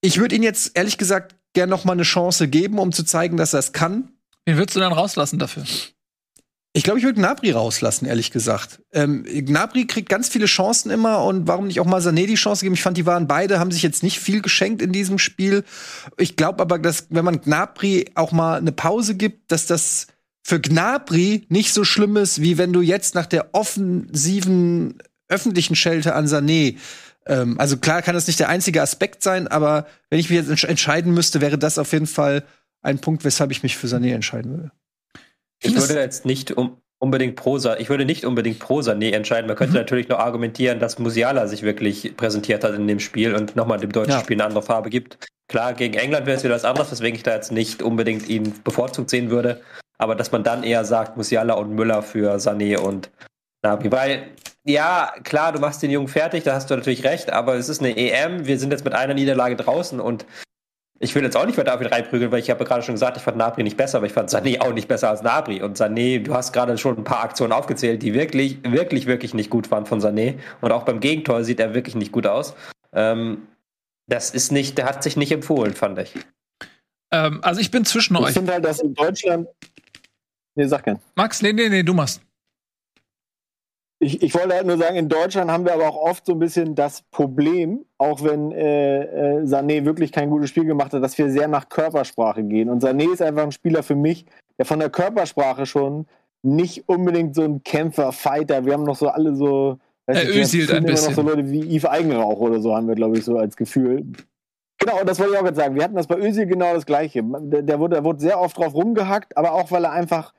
Ich 0.00 0.18
würde 0.18 0.34
ihn 0.34 0.42
jetzt 0.42 0.76
ehrlich 0.76 0.98
gesagt 0.98 1.36
gern 1.52 1.68
noch 1.68 1.84
mal 1.84 1.92
eine 1.92 2.02
Chance 2.02 2.48
geben, 2.48 2.78
um 2.78 2.92
zu 2.92 3.04
zeigen, 3.04 3.36
dass 3.36 3.52
er 3.52 3.60
es 3.60 3.72
kann. 3.72 4.08
Wen 4.46 4.56
würdest 4.56 4.76
du 4.76 4.80
dann 4.80 4.92
rauslassen 4.92 5.38
dafür? 5.38 5.64
Ich 6.74 6.84
glaube, 6.84 6.98
ich 6.98 7.04
würde 7.04 7.20
Gnabry 7.20 7.50
rauslassen, 7.50 8.06
ehrlich 8.06 8.30
gesagt. 8.30 8.80
Ähm, 8.92 9.24
Gnabry 9.24 9.86
kriegt 9.86 10.08
ganz 10.08 10.30
viele 10.30 10.46
Chancen 10.46 10.90
immer 10.90 11.22
und 11.24 11.46
warum 11.46 11.66
nicht 11.66 11.80
auch 11.80 11.86
mal 11.86 12.00
Sané 12.00 12.26
die 12.26 12.34
Chance 12.34 12.64
geben? 12.64 12.74
Ich 12.74 12.82
fand, 12.82 12.96
die 12.96 13.04
waren 13.04 13.26
beide, 13.26 13.60
haben 13.60 13.70
sich 13.70 13.82
jetzt 13.82 14.02
nicht 14.02 14.18
viel 14.20 14.40
geschenkt 14.40 14.80
in 14.80 14.90
diesem 14.90 15.18
Spiel. 15.18 15.64
Ich 16.16 16.36
glaube 16.36 16.62
aber, 16.62 16.78
dass 16.78 17.08
wenn 17.10 17.26
man 17.26 17.42
Gnabry 17.42 18.06
auch 18.14 18.32
mal 18.32 18.56
eine 18.56 18.72
Pause 18.72 19.16
gibt, 19.16 19.52
dass 19.52 19.66
das 19.66 20.06
für 20.42 20.60
Gnabry 20.60 21.46
nicht 21.50 21.74
so 21.74 21.84
schlimm 21.84 22.16
ist, 22.16 22.40
wie 22.40 22.56
wenn 22.56 22.72
du 22.72 22.80
jetzt 22.80 23.14
nach 23.14 23.26
der 23.26 23.54
offensiven 23.54 24.98
öffentlichen 25.28 25.76
Schelte 25.76 26.14
an 26.14 26.26
Sané 26.26 26.76
ähm, 27.26 27.58
also 27.58 27.76
klar 27.76 28.02
kann 28.02 28.14
das 28.14 28.26
nicht 28.26 28.40
der 28.40 28.48
einzige 28.48 28.82
Aspekt 28.82 29.22
sein, 29.22 29.46
aber 29.46 29.86
wenn 30.10 30.18
ich 30.18 30.30
mich 30.30 30.38
jetzt 30.38 30.50
entsch- 30.50 30.66
entscheiden 30.66 31.14
müsste, 31.14 31.40
wäre 31.40 31.58
das 31.58 31.78
auf 31.78 31.92
jeden 31.92 32.06
Fall 32.06 32.44
ein 32.80 32.98
Punkt, 32.98 33.24
weshalb 33.24 33.50
ich 33.50 33.62
mich 33.62 33.76
für 33.76 33.86
Sané 33.86 34.12
entscheiden 34.12 34.50
würde. 34.52 34.72
Ich 35.62 35.74
würde 35.76 35.94
jetzt 36.00 36.24
nicht 36.26 36.52
um, 36.52 36.76
unbedingt 36.98 37.36
pro 37.36 37.58
Sa 37.58 37.76
ich 37.76 37.88
würde 37.88 38.04
nicht 38.04 38.24
unbedingt 38.24 38.58
pro 38.58 38.80
Sané 38.80 39.12
entscheiden. 39.12 39.46
Man 39.46 39.54
Mhm. 39.54 39.58
könnte 39.58 39.74
natürlich 39.76 40.08
noch 40.08 40.18
argumentieren, 40.18 40.78
dass 40.80 40.98
Musiala 40.98 41.46
sich 41.46 41.62
wirklich 41.62 42.16
präsentiert 42.16 42.64
hat 42.64 42.74
in 42.74 42.86
dem 42.86 43.00
Spiel 43.00 43.34
und 43.34 43.56
nochmal 43.56 43.78
dem 43.78 43.92
deutschen 43.92 44.12
Ja. 44.12 44.20
Spiel 44.20 44.36
eine 44.36 44.44
andere 44.44 44.62
Farbe 44.62 44.90
gibt. 44.90 45.18
Klar, 45.48 45.74
gegen 45.74 45.94
England 45.94 46.26
wäre 46.26 46.36
es 46.36 46.44
wieder 46.44 46.54
was 46.54 46.64
anderes, 46.64 46.90
weswegen 46.92 47.16
ich 47.16 47.22
da 47.22 47.34
jetzt 47.34 47.52
nicht 47.52 47.82
unbedingt 47.82 48.28
ihn 48.28 48.54
bevorzugt 48.64 49.10
sehen 49.10 49.30
würde. 49.30 49.60
Aber 49.98 50.14
dass 50.14 50.32
man 50.32 50.42
dann 50.44 50.62
eher 50.64 50.84
sagt, 50.84 51.16
Musiala 51.16 51.54
und 51.54 51.74
Müller 51.74 52.02
für 52.02 52.36
Sané 52.36 52.78
und 52.78 53.10
Nabi. 53.62 53.92
Weil, 53.92 54.24
ja, 54.64 55.12
klar, 55.22 55.52
du 55.52 55.60
machst 55.60 55.82
den 55.82 55.90
Jungen 55.90 56.08
fertig, 56.08 56.42
da 56.44 56.54
hast 56.54 56.70
du 56.70 56.74
natürlich 56.76 57.04
recht, 57.04 57.32
aber 57.32 57.54
es 57.56 57.68
ist 57.68 57.80
eine 57.80 57.96
EM, 57.96 58.46
wir 58.46 58.58
sind 58.58 58.70
jetzt 58.72 58.84
mit 58.84 58.94
einer 58.94 59.14
Niederlage 59.14 59.56
draußen 59.56 60.00
und 60.00 60.24
ich 61.02 61.14
will 61.16 61.24
jetzt 61.24 61.36
auch 61.36 61.44
nicht 61.46 61.56
mehr 61.56 61.64
David 61.64 61.90
reinprügeln, 61.90 62.30
weil 62.30 62.38
ich 62.38 62.48
habe 62.48 62.64
gerade 62.64 62.82
schon 62.82 62.94
gesagt, 62.94 63.16
ich 63.16 63.24
fand 63.24 63.36
Nabri 63.36 63.64
nicht 63.64 63.76
besser, 63.76 63.98
aber 63.98 64.06
ich 64.06 64.12
fand 64.12 64.30
Sané 64.30 64.60
auch 64.60 64.72
nicht 64.72 64.86
besser 64.86 65.10
als 65.10 65.20
Nabri. 65.22 65.60
Und 65.60 65.76
Sané, 65.76 66.20
du 66.22 66.32
hast 66.32 66.52
gerade 66.52 66.78
schon 66.78 66.96
ein 66.96 67.02
paar 67.04 67.24
Aktionen 67.24 67.52
aufgezählt, 67.52 68.02
die 68.04 68.14
wirklich, 68.14 68.58
wirklich, 68.62 69.06
wirklich 69.06 69.34
nicht 69.34 69.50
gut 69.50 69.68
waren 69.72 69.84
von 69.84 70.00
Sané. 70.00 70.38
Und 70.60 70.70
auch 70.70 70.84
beim 70.84 71.00
Gegentor 71.00 71.42
sieht 71.42 71.58
er 71.58 71.74
wirklich 71.74 71.96
nicht 71.96 72.12
gut 72.12 72.26
aus. 72.28 72.54
Ähm, 72.92 73.48
das 74.06 74.30
ist 74.30 74.52
nicht, 74.52 74.78
der 74.78 74.86
hat 74.86 75.02
sich 75.02 75.16
nicht 75.16 75.32
empfohlen, 75.32 75.74
fand 75.74 75.98
ich. 75.98 76.14
Ähm, 77.10 77.40
also 77.42 77.60
ich 77.60 77.72
bin 77.72 77.84
zwischen 77.84 78.14
Ich 78.14 78.22
euch. 78.22 78.32
finde 78.34 78.52
halt, 78.52 78.64
dass 78.64 78.78
in 78.80 78.94
Deutschland. 78.94 79.48
Nee, 80.54 80.66
sag 80.66 80.84
gern. 80.84 81.00
Max, 81.16 81.42
nee, 81.42 81.52
nee, 81.52 81.68
nee, 81.68 81.82
du 81.82 81.94
machst. 81.94 82.20
Ich, 84.04 84.20
ich 84.20 84.34
wollte 84.34 84.56
halt 84.56 84.66
nur 84.66 84.78
sagen, 84.78 84.96
in 84.96 85.08
Deutschland 85.08 85.48
haben 85.48 85.64
wir 85.64 85.74
aber 85.74 85.88
auch 85.88 85.96
oft 85.96 86.26
so 86.26 86.32
ein 86.32 86.40
bisschen 86.40 86.74
das 86.74 87.02
Problem, 87.12 87.84
auch 87.98 88.24
wenn 88.24 88.50
äh, 88.50 89.02
äh, 89.02 89.44
Sané 89.44 89.84
wirklich 89.84 90.10
kein 90.10 90.28
gutes 90.28 90.50
Spiel 90.50 90.64
gemacht 90.64 90.92
hat, 90.92 91.04
dass 91.04 91.16
wir 91.18 91.30
sehr 91.30 91.46
nach 91.46 91.68
Körpersprache 91.68 92.42
gehen. 92.42 92.68
Und 92.68 92.82
Sané 92.82 93.12
ist 93.12 93.22
einfach 93.22 93.44
ein 93.44 93.52
Spieler 93.52 93.84
für 93.84 93.94
mich, 93.94 94.26
der 94.58 94.66
von 94.66 94.80
der 94.80 94.90
Körpersprache 94.90 95.66
schon 95.66 96.06
nicht 96.42 96.88
unbedingt 96.88 97.36
so 97.36 97.42
ein 97.42 97.62
Kämpfer, 97.62 98.10
Fighter. 98.10 98.66
Wir 98.66 98.72
haben 98.72 98.82
noch 98.82 98.96
so 98.96 99.06
alle 99.06 99.36
so. 99.36 99.78
Er 100.06 100.28
öselt 100.28 100.72
ein 100.72 100.84
bisschen. 100.84 101.10
noch 101.10 101.14
so 101.14 101.22
Leute 101.22 101.48
wie 101.48 101.76
Yves 101.76 101.84
Eigenrauch 101.84 102.40
oder 102.40 102.60
so 102.60 102.74
haben 102.74 102.88
wir, 102.88 102.96
glaube 102.96 103.18
ich, 103.18 103.24
so 103.24 103.38
als 103.38 103.56
Gefühl. 103.56 104.04
Genau, 104.78 105.04
das 105.04 105.20
wollte 105.20 105.34
ich 105.34 105.38
auch 105.38 105.44
gerade 105.44 105.56
sagen. 105.56 105.76
Wir 105.76 105.84
hatten 105.84 105.94
das 105.94 106.08
bei 106.08 106.18
Özil 106.18 106.46
genau 106.46 106.74
das 106.74 106.86
Gleiche. 106.86 107.22
Der, 107.22 107.62
der, 107.62 107.78
wurde, 107.78 107.94
der 107.94 108.04
wurde 108.04 108.18
sehr 108.18 108.40
oft 108.40 108.58
drauf 108.58 108.74
rumgehackt, 108.74 109.36
aber 109.36 109.52
auch, 109.52 109.70
weil 109.70 109.84
er 109.84 109.92
einfach 109.92 110.34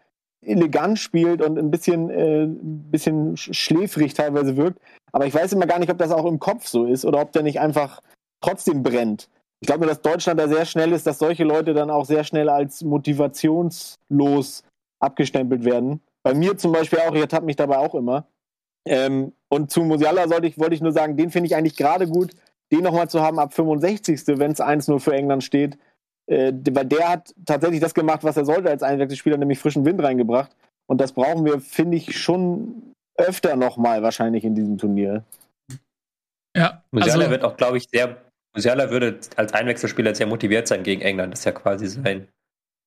elegant 0.45 0.99
spielt 0.99 1.41
und 1.41 1.57
ein 1.57 1.71
bisschen, 1.71 2.09
äh, 2.09 2.47
bisschen 2.47 3.37
schläfrig 3.37 4.13
teilweise 4.13 4.57
wirkt. 4.57 4.79
Aber 5.11 5.25
ich 5.25 5.33
weiß 5.33 5.53
immer 5.53 5.67
gar 5.67 5.79
nicht, 5.79 5.91
ob 5.91 5.97
das 5.97 6.11
auch 6.11 6.25
im 6.25 6.39
Kopf 6.39 6.67
so 6.67 6.85
ist 6.85 7.05
oder 7.05 7.21
ob 7.21 7.31
der 7.31 7.43
nicht 7.43 7.59
einfach 7.59 8.01
trotzdem 8.41 8.83
brennt. 8.83 9.29
Ich 9.61 9.67
glaube 9.67 9.85
dass 9.85 10.01
Deutschland 10.01 10.39
da 10.39 10.47
sehr 10.47 10.65
schnell 10.65 10.91
ist, 10.91 11.07
dass 11.07 11.19
solche 11.19 11.43
Leute 11.43 11.73
dann 11.73 11.89
auch 11.89 12.05
sehr 12.05 12.23
schnell 12.23 12.49
als 12.49 12.83
motivationslos 12.83 14.63
abgestempelt 14.99 15.63
werden. 15.63 16.01
Bei 16.23 16.33
mir 16.33 16.57
zum 16.57 16.71
Beispiel 16.71 16.99
auch, 16.99 17.13
ich 17.13 17.21
ertappe 17.21 17.45
mich 17.45 17.55
dabei 17.55 17.77
auch 17.77 17.95
immer. 17.95 18.25
Ähm, 18.85 19.33
und 19.49 19.71
zu 19.71 19.83
Musiala 19.83 20.27
sollte 20.27 20.47
ich, 20.47 20.57
wollte 20.57 20.75
ich 20.75 20.81
nur 20.81 20.91
sagen, 20.91 21.15
den 21.15 21.29
finde 21.29 21.47
ich 21.47 21.55
eigentlich 21.55 21.77
gerade 21.77 22.07
gut, 22.07 22.31
den 22.71 22.83
nochmal 22.83 23.09
zu 23.09 23.21
haben 23.21 23.39
ab 23.39 23.53
65. 23.53 24.23
wenn 24.39 24.51
es 24.51 24.59
1-0 24.59 24.99
für 24.99 25.13
England 25.13 25.43
steht 25.43 25.77
äh, 26.27 26.53
weil 26.71 26.85
der 26.85 27.09
hat 27.09 27.33
tatsächlich 27.45 27.79
das 27.79 27.93
gemacht, 27.93 28.23
was 28.23 28.37
er 28.37 28.45
sollte 28.45 28.69
als 28.69 28.83
Einwechselspieler, 28.83 29.37
nämlich 29.37 29.59
frischen 29.59 29.85
Wind 29.85 30.01
reingebracht. 30.01 30.55
Und 30.87 31.01
das 31.01 31.13
brauchen 31.13 31.45
wir, 31.45 31.59
finde 31.59 31.97
ich, 31.97 32.17
schon 32.17 32.93
öfter 33.17 33.55
nochmal 33.55 34.03
wahrscheinlich 34.03 34.43
in 34.43 34.55
diesem 34.55 34.77
Turnier. 34.77 35.23
Ja. 36.55 36.83
Musiala 36.91 37.21
also, 37.21 37.31
wird 37.31 37.43
auch, 37.43 37.57
glaube 37.57 37.77
ich, 37.77 37.87
sehr. 37.89 38.17
Musiala 38.55 38.89
würde 38.91 39.19
als 39.35 39.53
Einwechselspieler 39.53 40.13
sehr 40.13 40.27
motiviert 40.27 40.67
sein 40.67 40.83
gegen 40.83 41.01
England. 41.01 41.33
Das 41.33 41.39
ist 41.39 41.45
ja 41.45 41.51
quasi 41.51 41.87
sein 41.87 42.27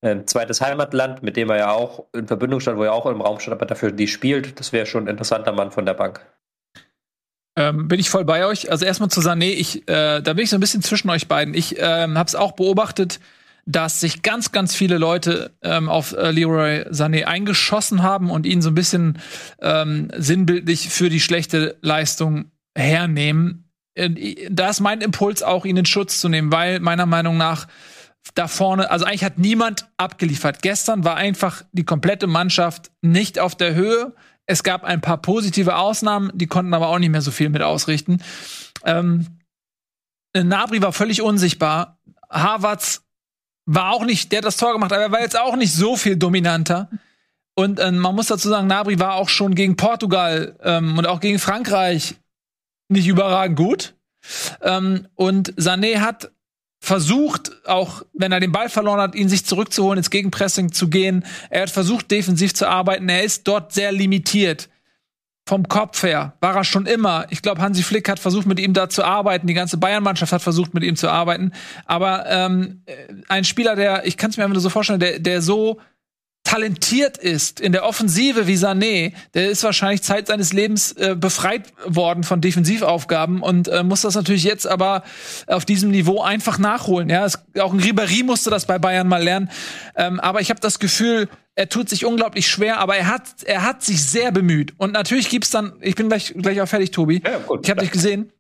äh, 0.03 0.25
zweites 0.25 0.61
Heimatland, 0.61 1.23
mit 1.23 1.37
dem 1.37 1.51
er 1.51 1.57
ja 1.57 1.73
auch 1.73 2.05
in 2.13 2.27
Verbindung 2.27 2.61
stand, 2.61 2.79
wo 2.79 2.85
er 2.85 2.93
auch 2.93 3.07
im 3.07 3.21
Raum 3.21 3.41
stand, 3.41 3.57
aber 3.57 3.67
dafür 3.67 3.91
die 3.91 4.07
spielt. 4.07 4.61
Das 4.61 4.73
wäre 4.73 4.87
schon 4.87 5.05
ein 5.05 5.09
interessanter 5.09 5.53
Mann 5.53 5.73
von 5.73 5.87
der 5.87 5.95
Bank. 5.95 6.25
Ähm, 7.57 7.89
bin 7.89 7.99
ich 7.99 8.11
voll 8.11 8.25
bei 8.25 8.45
euch. 8.47 8.71
Also 8.71 8.85
erstmal 8.85 9.11
zu 9.11 9.21
Sané, 9.21 9.51
ich, 9.51 9.89
äh, 9.89 10.21
da 10.21 10.35
bin 10.35 10.45
ich 10.45 10.51
so 10.51 10.57
ein 10.57 10.61
bisschen 10.61 10.83
zwischen 10.83 11.09
euch 11.09 11.27
beiden. 11.27 11.55
Ich 11.55 11.77
ähm, 11.79 12.19
habe 12.19 12.29
es 12.29 12.35
auch 12.35 12.53
beobachtet, 12.53 13.19
dass 13.65 14.01
sich 14.01 14.23
ganz, 14.23 14.53
ganz 14.53 14.75
viele 14.75 14.99
Leute 14.99 15.53
ähm, 15.63 15.89
auf 15.89 16.13
äh, 16.13 16.31
Leroy 16.31 16.83
Sané 16.91 17.25
eingeschossen 17.25 18.03
haben 18.03 18.31
und 18.31 18.47
ihn 18.47 18.63
so 18.63 18.71
ein 18.71 18.75
bisschen 18.75 19.19
ähm, 19.61 20.09
sinnbildlich 20.17 20.91
für 20.91 21.09
die 21.09 21.21
schlechte 21.21 21.77
Leistung 21.81 22.51
hernehmen. 22.77 23.65
Da 24.51 24.69
ist 24.69 24.81
mein 24.81 25.01
Impuls 25.01 25.43
auch, 25.43 25.65
ihn 25.65 25.79
in 25.79 25.87
Schutz 25.87 26.21
zu 26.21 26.29
nehmen, 26.29 26.53
weil 26.53 26.81
meiner 26.81 27.07
Meinung 27.07 27.39
nach 27.39 27.67
da 28.35 28.49
vorne, 28.49 28.91
also 28.91 29.05
eigentlich 29.05 29.25
hat 29.25 29.39
niemand 29.39 29.89
abgeliefert. 29.97 30.61
Gestern 30.63 31.05
war 31.05 31.17
einfach 31.17 31.63
die 31.73 31.85
komplette 31.85 32.27
Mannschaft 32.27 32.91
nicht 33.01 33.39
auf 33.39 33.55
der 33.55 33.75
Höhe. 33.75 34.13
Es 34.47 34.63
gab 34.63 34.85
ein 34.85 35.01
paar 35.01 35.19
positive 35.19 35.77
Ausnahmen, 35.77 36.31
die 36.35 36.47
konnten 36.47 36.73
aber 36.73 36.89
auch 36.89 36.99
nicht 36.99 37.11
mehr 37.11 37.23
so 37.23 37.31
viel 37.31 37.49
mit 37.49 37.63
ausrichten. 37.63 38.23
Ähm, 38.85 39.27
Nabri 40.35 40.83
war 40.83 40.93
völlig 40.93 41.23
unsichtbar. 41.23 41.99
Harvards 42.31 43.03
war 43.67 43.93
auch 43.93 44.05
nicht, 44.05 44.31
der 44.31 44.39
hat 44.39 44.45
das 44.45 44.57
Tor 44.57 44.73
gemacht, 44.73 44.93
aber 44.93 45.03
er 45.03 45.13
war 45.13 45.21
jetzt 45.21 45.39
auch 45.39 45.57
nicht 45.57 45.73
so 45.73 45.97
viel 45.97 46.17
dominanter. 46.17 46.89
Und 47.55 47.81
äh, 47.81 47.91
man 47.91 48.15
muss 48.15 48.27
dazu 48.27 48.49
sagen, 48.49 48.67
Nabri 48.67 48.99
war 48.99 49.15
auch 49.15 49.29
schon 49.29 49.55
gegen 49.55 49.77
Portugal 49.77 50.57
ähm, 50.63 50.99
und 50.99 51.07
auch 51.07 51.21
gegen 51.21 51.39
Frankreich 51.39 52.17
nicht 52.89 53.09
überragend 53.09 53.57
gut. 53.57 53.95
Ähm, 54.63 55.09
und 55.15 55.55
Sané 55.55 56.01
hat 56.01 56.31
versucht, 56.87 57.51
auch 57.67 58.03
wenn 58.13 58.31
er 58.31 58.39
den 58.39 58.53
Ball 58.53 58.69
verloren 58.69 59.01
hat, 59.01 59.17
ihn 59.17 59.29
sich 59.29 59.45
zurückzuholen, 59.45 59.99
ins 59.99 60.11
Gegenpressing 60.11 60.71
zu 60.71 60.89
gehen. 60.89 61.25
Er 61.51 61.63
hat 61.63 61.71
versucht, 61.71 62.13
defensiv 62.13 62.55
zu 62.55 62.69
arbeiten. 62.69 63.09
Er 63.09 63.25
ist 63.25 63.49
dort 63.49 63.73
sehr 63.73 63.91
limitiert. 63.91 64.69
Vom 65.49 65.67
Kopf 65.67 66.05
her 66.05 66.35
war 66.41 66.55
er 66.55 66.63
schon 66.63 66.87
immer. 66.87 67.27
Ich 67.31 67.43
glaube, 67.43 67.61
Hansi 67.61 67.83
Flick 67.83 68.09
hat 68.09 68.21
versucht, 68.21 68.47
mit 68.47 68.61
ihm 68.61 68.73
da 68.73 68.89
zu 68.89 69.03
arbeiten. 69.03 69.49
Die 69.49 69.55
ganze 69.55 69.79
Bayern-Mannschaft 69.79 70.33
hat 70.33 70.43
versucht, 70.43 70.75
mit 70.75 70.85
ihm 70.85 70.95
zu 70.95 71.11
arbeiten. 71.11 71.51
Aber 71.87 72.25
ähm, 72.29 72.83
ein 73.27 73.43
Spieler, 73.43 73.75
der, 73.75 74.07
ich 74.07 74.17
kann 74.17 74.31
es 74.31 74.37
mir 74.37 74.45
einfach 74.45 74.55
nur 74.55 74.63
so 74.63 74.71
vorstellen, 74.71 75.01
der, 75.01 75.19
der 75.19 75.43
so 75.43 75.81
talentiert 76.47 77.19
ist 77.19 77.59
in 77.59 77.73
der 77.73 77.85
Offensive 77.85 78.47
wie 78.47 78.55
Sané, 78.55 79.13
der 79.35 79.51
ist 79.51 79.65
wahrscheinlich 79.65 80.03
Zeit 80.03 80.29
seines 80.29 80.53
Lebens 80.53 80.93
äh, 80.93 81.17
befreit 81.19 81.73
worden 81.85 82.23
von 82.23 82.41
Defensivaufgaben 82.41 83.43
und 83.43 83.67
äh, 83.67 83.83
muss 83.83 84.03
das 84.03 84.15
natürlich 84.15 84.45
jetzt 84.45 84.65
aber 84.65 85.03
auf 85.49 85.65
diesem 85.65 85.91
Niveau 85.91 86.23
einfach 86.23 86.59
nachholen. 86.59 87.11
Ja, 87.11 87.25
es, 87.25 87.41
auch 87.59 87.73
ein 87.73 87.81
Ribéry 87.81 88.25
musste 88.25 88.49
das 88.49 88.65
bei 88.65 88.79
Bayern 88.79 89.09
mal 89.09 89.25
lernen. 89.25 89.51
Ähm, 89.97 90.21
aber 90.21 90.41
ich 90.41 90.49
habe 90.51 90.61
das 90.61 90.79
Gefühl, 90.79 91.29
er 91.57 91.69
tut 91.69 91.89
sich 91.89 92.05
unglaublich 92.05 92.47
schwer, 92.47 92.79
aber 92.79 92.97
er 92.97 93.09
hat, 93.09 93.43
er 93.45 93.65
hat 93.65 93.83
sich 93.83 94.05
sehr 94.05 94.31
bemüht. 94.31 94.75
Und 94.79 94.93
natürlich 94.93 95.29
gibt's 95.29 95.51
dann, 95.51 95.73
ich 95.81 95.97
bin 95.97 96.09
gleich, 96.09 96.33
gleich 96.37 96.61
auch 96.61 96.69
fertig, 96.69 96.93
Tobi. 96.93 97.23
Ja, 97.27 97.39
gut, 97.39 97.65
ich 97.65 97.71
habe 97.71 97.81
dich 97.81 97.91
gesehen. 97.91 98.31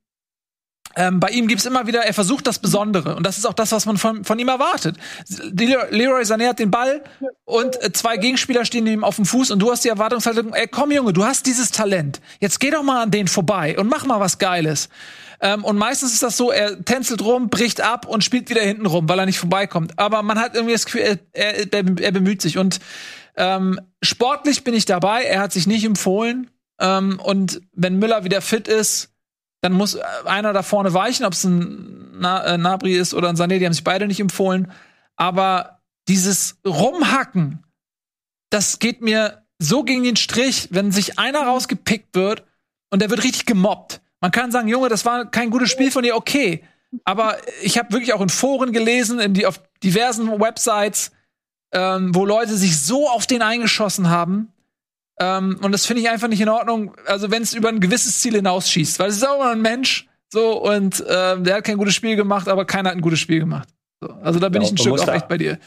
Ähm, 0.94 1.20
bei 1.20 1.28
ihm 1.30 1.48
gibt's 1.48 1.66
immer 1.66 1.86
wieder, 1.86 2.00
er 2.02 2.14
versucht 2.14 2.46
das 2.46 2.58
Besondere. 2.58 3.16
Und 3.16 3.26
das 3.26 3.38
ist 3.38 3.46
auch 3.46 3.54
das, 3.54 3.72
was 3.72 3.86
man 3.86 3.98
von, 3.98 4.24
von 4.24 4.38
ihm 4.38 4.48
erwartet. 4.48 4.96
Leroy 5.28 6.22
Sané 6.22 6.48
hat 6.48 6.58
den 6.58 6.70
Ball 6.70 7.02
und 7.44 7.82
äh, 7.82 7.92
zwei 7.92 8.16
Gegenspieler 8.16 8.64
stehen 8.64 8.86
ihm 8.86 9.04
auf 9.04 9.16
dem 9.16 9.26
Fuß 9.26 9.50
und 9.50 9.58
du 9.58 9.70
hast 9.70 9.84
die 9.84 9.88
Erwartungshaltung, 9.88 10.54
ey, 10.54 10.68
komm 10.68 10.92
Junge, 10.92 11.12
du 11.12 11.24
hast 11.24 11.46
dieses 11.46 11.70
Talent. 11.70 12.20
Jetzt 12.40 12.60
geh 12.60 12.70
doch 12.70 12.82
mal 12.82 13.02
an 13.02 13.10
den 13.10 13.28
vorbei 13.28 13.78
und 13.78 13.88
mach 13.88 14.06
mal 14.06 14.20
was 14.20 14.38
Geiles. 14.38 14.88
Ähm, 15.40 15.64
und 15.64 15.76
meistens 15.76 16.12
ist 16.12 16.22
das 16.22 16.36
so, 16.36 16.50
er 16.50 16.82
tänzelt 16.84 17.22
rum, 17.22 17.48
bricht 17.50 17.80
ab 17.80 18.06
und 18.06 18.24
spielt 18.24 18.48
wieder 18.48 18.62
hinten 18.62 18.86
rum, 18.86 19.08
weil 19.08 19.18
er 19.18 19.26
nicht 19.26 19.38
vorbeikommt. 19.38 19.98
Aber 19.98 20.22
man 20.22 20.38
hat 20.38 20.54
irgendwie 20.54 20.72
das 20.72 20.86
Gefühl, 20.86 21.02
er, 21.02 21.18
er, 21.32 22.00
er 22.00 22.12
bemüht 22.12 22.40
sich. 22.40 22.58
Und 22.58 22.80
ähm, 23.36 23.78
sportlich 24.02 24.64
bin 24.64 24.74
ich 24.74 24.86
dabei, 24.86 25.24
er 25.24 25.40
hat 25.40 25.52
sich 25.52 25.66
nicht 25.66 25.84
empfohlen. 25.84 26.50
Ähm, 26.80 27.20
und 27.22 27.60
wenn 27.72 27.98
Müller 27.98 28.24
wieder 28.24 28.40
fit 28.40 28.68
ist, 28.68 29.10
dann 29.66 29.72
muss 29.72 29.96
einer 30.24 30.52
da 30.52 30.62
vorne 30.62 30.94
weichen, 30.94 31.26
ob 31.26 31.32
es 31.32 31.42
ein 31.42 32.12
Na 32.20 32.44
äh, 32.44 32.56
Nabri 32.56 32.96
ist 32.96 33.14
oder 33.14 33.28
ein 33.28 33.36
Sané, 33.36 33.58
die 33.58 33.66
haben 33.66 33.72
sich 33.72 33.82
beide 33.82 34.06
nicht 34.06 34.20
empfohlen. 34.20 34.70
Aber 35.16 35.80
dieses 36.06 36.58
Rumhacken, 36.64 37.64
das 38.50 38.78
geht 38.78 39.02
mir 39.02 39.42
so 39.58 39.82
gegen 39.82 40.04
den 40.04 40.14
Strich, 40.14 40.68
wenn 40.70 40.92
sich 40.92 41.18
einer 41.18 41.40
rausgepickt 41.40 42.14
wird 42.14 42.44
und 42.90 43.02
der 43.02 43.10
wird 43.10 43.24
richtig 43.24 43.44
gemobbt. 43.44 44.00
Man 44.20 44.30
kann 44.30 44.52
sagen, 44.52 44.68
Junge, 44.68 44.88
das 44.88 45.04
war 45.04 45.28
kein 45.28 45.50
gutes 45.50 45.70
Spiel 45.70 45.90
von 45.90 46.04
dir, 46.04 46.14
okay. 46.14 46.62
Aber 47.04 47.36
ich 47.60 47.76
habe 47.76 47.92
wirklich 47.92 48.12
auch 48.12 48.20
in 48.20 48.28
Foren 48.28 48.72
gelesen, 48.72 49.18
in 49.18 49.34
die, 49.34 49.46
auf 49.46 49.60
diversen 49.82 50.28
Websites, 50.40 51.10
ähm, 51.72 52.14
wo 52.14 52.24
Leute 52.24 52.56
sich 52.56 52.80
so 52.80 53.08
auf 53.08 53.26
den 53.26 53.42
eingeschossen 53.42 54.10
haben, 54.10 54.52
ähm, 55.20 55.58
und 55.62 55.72
das 55.72 55.86
finde 55.86 56.02
ich 56.02 56.10
einfach 56.10 56.28
nicht 56.28 56.40
in 56.40 56.48
Ordnung, 56.48 56.94
also 57.06 57.30
wenn 57.30 57.42
es 57.42 57.54
über 57.54 57.68
ein 57.68 57.80
gewisses 57.80 58.20
Ziel 58.20 58.34
hinausschießt, 58.34 58.98
weil 58.98 59.08
es 59.08 59.16
ist 59.16 59.26
auch 59.26 59.36
immer 59.36 59.52
ein 59.52 59.62
Mensch, 59.62 60.08
so, 60.32 60.62
und 60.62 61.00
äh, 61.00 61.40
der 61.40 61.56
hat 61.56 61.64
kein 61.64 61.78
gutes 61.78 61.94
Spiel 61.94 62.16
gemacht, 62.16 62.48
aber 62.48 62.64
keiner 62.64 62.90
hat 62.90 62.96
ein 62.96 63.02
gutes 63.02 63.20
Spiel 63.20 63.40
gemacht. 63.40 63.68
So, 64.00 64.10
also 64.22 64.38
da 64.38 64.48
bin 64.48 64.60
ja, 64.60 64.66
ich 64.66 64.74
ein 64.74 64.78
Stück 64.78 65.00
auch 65.00 65.08
echt 65.08 65.28
bei 65.28 65.38
dir. 65.38 65.58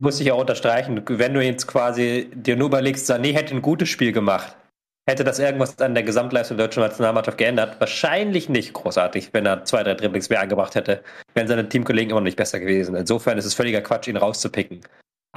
Muss 0.00 0.20
ich 0.20 0.30
auch 0.32 0.40
unterstreichen, 0.40 1.02
wenn 1.06 1.34
du 1.34 1.44
jetzt 1.44 1.66
quasi 1.66 2.30
dir 2.34 2.56
nur 2.56 2.68
überlegst, 2.68 3.10
Sané 3.10 3.34
hätte 3.34 3.54
ein 3.54 3.62
gutes 3.62 3.88
Spiel 3.88 4.12
gemacht, 4.12 4.56
hätte 5.08 5.24
das 5.24 5.38
irgendwas 5.38 5.78
an 5.78 5.94
der 5.94 6.04
Gesamtleistung 6.04 6.56
der 6.56 6.68
deutschen 6.68 6.82
Nationalmannschaft 6.82 7.38
geändert? 7.38 7.80
Wahrscheinlich 7.80 8.48
nicht 8.48 8.72
großartig, 8.72 9.30
wenn 9.32 9.46
er 9.46 9.64
zwei, 9.64 9.82
drei 9.82 9.94
Dribblings 9.94 10.28
mehr 10.28 10.40
angebracht 10.40 10.74
hätte, 10.74 11.02
wären 11.34 11.48
seine 11.48 11.68
Teamkollegen 11.68 12.10
immer 12.10 12.20
noch 12.20 12.24
nicht 12.24 12.36
besser 12.36 12.60
gewesen. 12.60 12.94
Insofern 12.94 13.38
ist 13.38 13.44
es 13.44 13.54
völliger 13.54 13.80
Quatsch, 13.80 14.08
ihn 14.08 14.16
rauszupicken. 14.16 14.80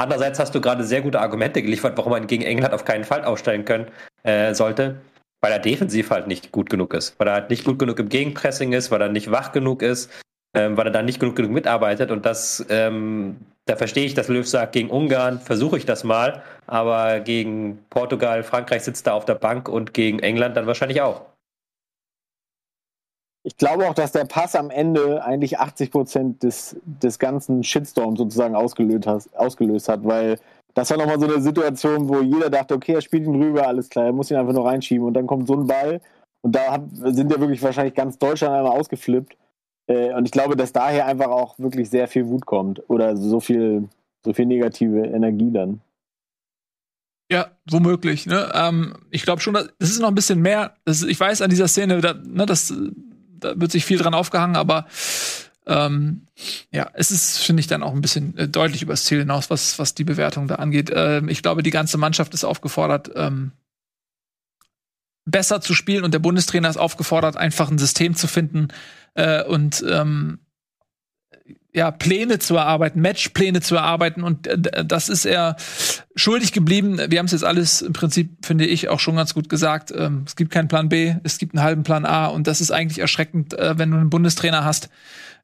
Andererseits 0.02 0.40
hast 0.40 0.56
du 0.56 0.62
gerade 0.62 0.84
sehr 0.84 1.02
gute 1.02 1.20
Argumente 1.20 1.62
geliefert, 1.62 1.96
warum 1.96 2.14
man 2.14 2.26
gegen 2.26 2.42
England 2.42 2.74
auf 2.74 2.86
keinen 2.86 3.04
Fall 3.04 3.24
aufstellen 3.24 3.66
können 3.66 3.86
äh, 4.24 4.56
sollte, 4.56 4.96
weil 5.42 5.52
er 5.52 5.60
defensiv 5.60 6.10
halt 6.10 6.26
nicht 6.26 6.52
gut 6.52 6.72
genug 6.72 6.96
ist, 6.96 7.14
weil 7.20 7.28
er 7.28 7.34
halt 7.36 7.52
nicht 7.52 7.64
gut 7.66 7.78
genug 7.78 8.00
im 8.00 8.10
Gegenpressing 8.10 8.74
ist, 8.74 8.90
weil 8.90 9.00
er 9.00 9.10
nicht 9.10 9.30
wach 9.30 9.52
genug 9.52 9.84
ist, 9.84 10.10
ähm, 10.58 10.76
weil 10.76 10.88
er 10.88 10.92
da 10.92 11.04
nicht 11.04 11.20
genug, 11.20 11.36
genug 11.36 11.52
mitarbeitet 11.52 12.10
und 12.10 12.26
das, 12.26 12.66
ähm, 12.70 13.38
da 13.68 13.76
verstehe 13.76 14.06
ich, 14.06 14.16
dass 14.16 14.28
Löw 14.28 14.48
sagt, 14.48 14.72
gegen 14.72 14.90
Ungarn 14.90 15.40
versuche 15.40 15.78
ich 15.78 15.86
das 15.86 16.04
mal, 16.04 16.42
aber 16.66 17.20
gegen 17.20 17.86
Portugal, 17.92 18.42
Frankreich 18.42 18.82
sitzt 18.82 19.06
da 19.06 19.14
auf 19.14 19.26
der 19.26 19.36
Bank 19.36 19.70
und 19.70 19.94
gegen 19.94 20.18
England 20.18 20.58
dann 20.58 20.66
wahrscheinlich 20.66 21.02
auch 21.02 21.28
ich 23.44 23.58
glaube 23.58 23.90
auch, 23.90 23.94
dass 23.94 24.12
der 24.12 24.26
Pass 24.26 24.56
am 24.56 24.70
Ende 24.70 25.24
eigentlich 25.24 25.60
80 25.60 25.92
Prozent 25.92 26.44
des, 26.44 26.76
des 26.86 27.18
ganzen 27.18 27.64
Shitstorms 27.64 28.20
sozusagen 28.20 28.56
ausgelöst 28.56 29.08
hat, 29.08 29.30
ausgelöst 29.36 29.90
hat, 29.90 30.06
weil 30.06 30.40
das 30.74 30.90
war 30.90 30.98
nochmal 30.98 31.20
so 31.20 31.26
eine 31.26 31.42
Situation, 31.42 32.08
wo 32.08 32.22
jeder 32.22 32.50
dachte, 32.50 32.76
okay, 32.76 32.94
er 32.94 33.02
spielt 33.02 33.26
ihn 33.26 33.36
rüber, 33.36 33.68
alles 33.68 33.90
klar, 33.90 34.06
er 34.06 34.14
muss 34.14 34.32
ihn 34.32 34.38
einfach 34.38 34.54
nur 34.54 34.66
reinschieben 34.66 35.06
und 35.06 35.14
dann 35.14 35.28
kommt 35.28 35.48
so 35.48 35.56
ein 35.56 35.68
Ball 35.68 36.02
und 36.42 36.56
da 36.56 36.74
hat, 36.74 36.84
sind 36.92 37.32
ja 37.32 37.40
wirklich 37.40 37.62
wahrscheinlich 37.62 37.96
ganz 37.96 38.18
Deutschland 38.18 38.54
einmal 38.54 38.78
ausgeflippt 38.78 39.36
äh, 39.88 40.14
und 40.14 40.26
ich 40.26 40.32
glaube, 40.32 40.56
dass 40.56 40.72
daher 40.72 41.08
einfach 41.08 41.30
auch 41.30 41.58
wirklich 41.58 41.90
sehr 41.90 42.08
viel 42.08 42.28
Wut 42.28 42.46
kommt 42.46 42.88
oder 42.90 43.18
so 43.18 43.40
viel, 43.40 43.90
so 44.24 44.34
viel 44.34 44.46
negative 44.46 45.00
Energie 45.08 45.52
dann. 45.52 45.82
Ja, 47.32 47.52
womöglich. 47.70 48.26
Ne? 48.26 48.52
Ähm, 48.54 48.94
ich 49.10 49.24
glaube 49.24 49.42
schon, 49.42 49.56
es 49.56 49.90
ist 49.90 50.02
noch 50.02 50.10
ein 50.10 50.16
bisschen 50.16 50.42
mehr. 50.42 50.76
Ist, 50.84 51.04
ich 51.06 51.18
weiß 51.18 51.42
an 51.42 51.50
dieser 51.50 51.70
Szene, 51.70 52.02
da, 52.02 52.14
ne, 52.14 52.46
das, 52.46 52.74
da 53.42 53.60
wird 53.60 53.72
sich 53.72 53.86
viel 53.86 53.98
dran 53.98 54.14
aufgehangen, 54.14 54.56
aber 54.56 54.86
ähm, 55.68 56.26
ja, 56.72 56.90
es 56.94 57.12
ist, 57.12 57.40
finde 57.40 57.60
ich, 57.60 57.68
dann 57.68 57.84
auch 57.84 57.94
ein 57.94 58.02
bisschen 58.02 58.38
äh, 58.38 58.48
deutlich 58.48 58.82
übers 58.82 59.06
Ziel 59.06 59.20
hinaus, 59.20 59.50
was, 59.50 59.78
was 59.78 59.94
die 59.94 60.04
Bewertung 60.04 60.48
da 60.48 60.56
angeht. 60.56 60.92
Ähm, 60.94 61.30
ich 61.30 61.44
glaube, 61.44 61.64
die 61.64 61.70
ganze 61.70 61.98
Mannschaft 61.98 62.34
ist 62.34 62.44
aufgefordert, 62.44 63.12
ähm, 63.16 63.52
besser 65.26 65.62
zu 65.62 65.74
spielen 65.74 66.04
und 66.04 66.14
der 66.14 66.20
Bundestrainer 66.20 66.70
ist 66.70 66.78
aufgefordert, 66.78 67.38
einfach 67.38 67.70
ein 67.70 67.78
System 67.78 68.16
zu 68.16 68.28
finden 68.28 68.70
äh, 69.14 69.44
und 69.44 69.84
ähm, 69.88 70.40
ja, 71.74 71.92
Pläne 71.92 72.40
zu 72.40 72.56
erarbeiten, 72.56 73.02
Matchpläne 73.02 73.62
zu 73.62 73.76
erarbeiten 73.76 74.24
und 74.24 74.48
äh, 74.48 74.86
das 74.86 75.10
ist 75.10 75.26
er 75.26 75.56
schuldig 76.16 76.52
geblieben. 76.52 77.00
Wir 77.08 77.20
haben 77.20 77.28
es 77.28 77.32
jetzt 77.32 77.46
alles 77.46 77.82
im 77.82 77.94
Prinzip, 77.94 78.46
finde 78.46 78.66
ich, 78.66 78.90
auch 78.90 79.00
schon 79.00 79.16
ganz 79.16 79.34
gut 79.34 79.48
gesagt. 79.48 79.94
Ähm, 79.96 80.24
es 80.26 80.36
gibt 80.36 80.52
keinen 80.52 80.68
Plan 80.68 80.90
B, 80.90 81.16
es 81.24 81.38
gibt 81.38 81.56
einen 81.56 81.64
halben 81.64 81.84
Plan 81.84 82.06
A 82.06 82.28
und 82.28 82.48
das 82.48 82.60
ist 82.60 82.72
eigentlich 82.72 83.00
erschreckend, 83.00 83.54
äh, 83.54 83.78
wenn 83.78 83.92
du 83.92 83.98
einen 83.98 84.10
Bundestrainer 84.10 84.66
hast, 84.66 84.90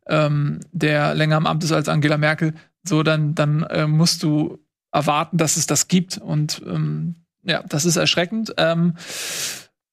ähm, 0.07 0.59
der 0.71 1.15
länger 1.15 1.37
im 1.37 1.47
Amt 1.47 1.63
ist 1.63 1.71
als 1.71 1.87
Angela 1.87 2.17
Merkel. 2.17 2.53
So, 2.83 3.03
dann, 3.03 3.33
dann 3.35 3.63
äh, 3.63 3.87
musst 3.87 4.23
du 4.23 4.59
erwarten, 4.91 5.37
dass 5.37 5.57
es 5.57 5.65
das 5.65 5.87
gibt 5.87 6.17
und 6.17 6.61
ähm, 6.65 7.15
ja, 7.43 7.63
das 7.67 7.85
ist 7.85 7.95
erschreckend. 7.95 8.53
Ähm, 8.57 8.95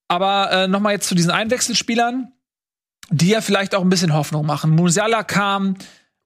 aber 0.09 0.51
äh, 0.51 0.69
noch 0.69 0.81
mal 0.81 0.93
jetzt 0.93 1.09
zu 1.09 1.15
diesen 1.15 1.31
Einwechselspielern, 1.31 2.33
die 3.11 3.29
ja 3.29 3.41
vielleicht 3.41 3.75
auch 3.75 3.83
ein 3.83 3.91
bisschen 3.91 4.15
Hoffnung 4.15 4.47
machen. 4.47 4.71
Musiala 4.73 5.23
kam, 5.23 5.77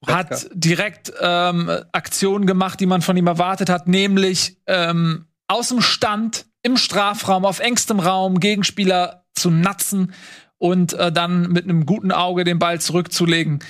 hat 0.06 0.48
direkt 0.52 1.12
ähm, 1.20 1.70
Aktionen 1.92 2.46
gemacht, 2.46 2.78
die 2.80 2.86
man 2.86 3.02
von 3.02 3.16
ihm 3.16 3.26
erwartet 3.26 3.68
hat, 3.68 3.88
nämlich 3.88 4.56
ähm, 4.66 5.26
aus 5.48 5.68
dem 5.68 5.80
Stand 5.80 6.46
im 6.62 6.76
Strafraum 6.76 7.44
auf 7.44 7.58
engstem 7.58 7.98
Raum 8.00 8.40
Gegenspieler 8.40 9.24
zu 9.34 9.50
natzen 9.50 10.12
und 10.58 10.92
äh, 10.92 11.10
dann 11.10 11.48
mit 11.50 11.64
einem 11.64 11.86
guten 11.86 12.12
Auge 12.12 12.44
den 12.44 12.58
Ball 12.58 12.80
zurückzulegen. 12.80 13.60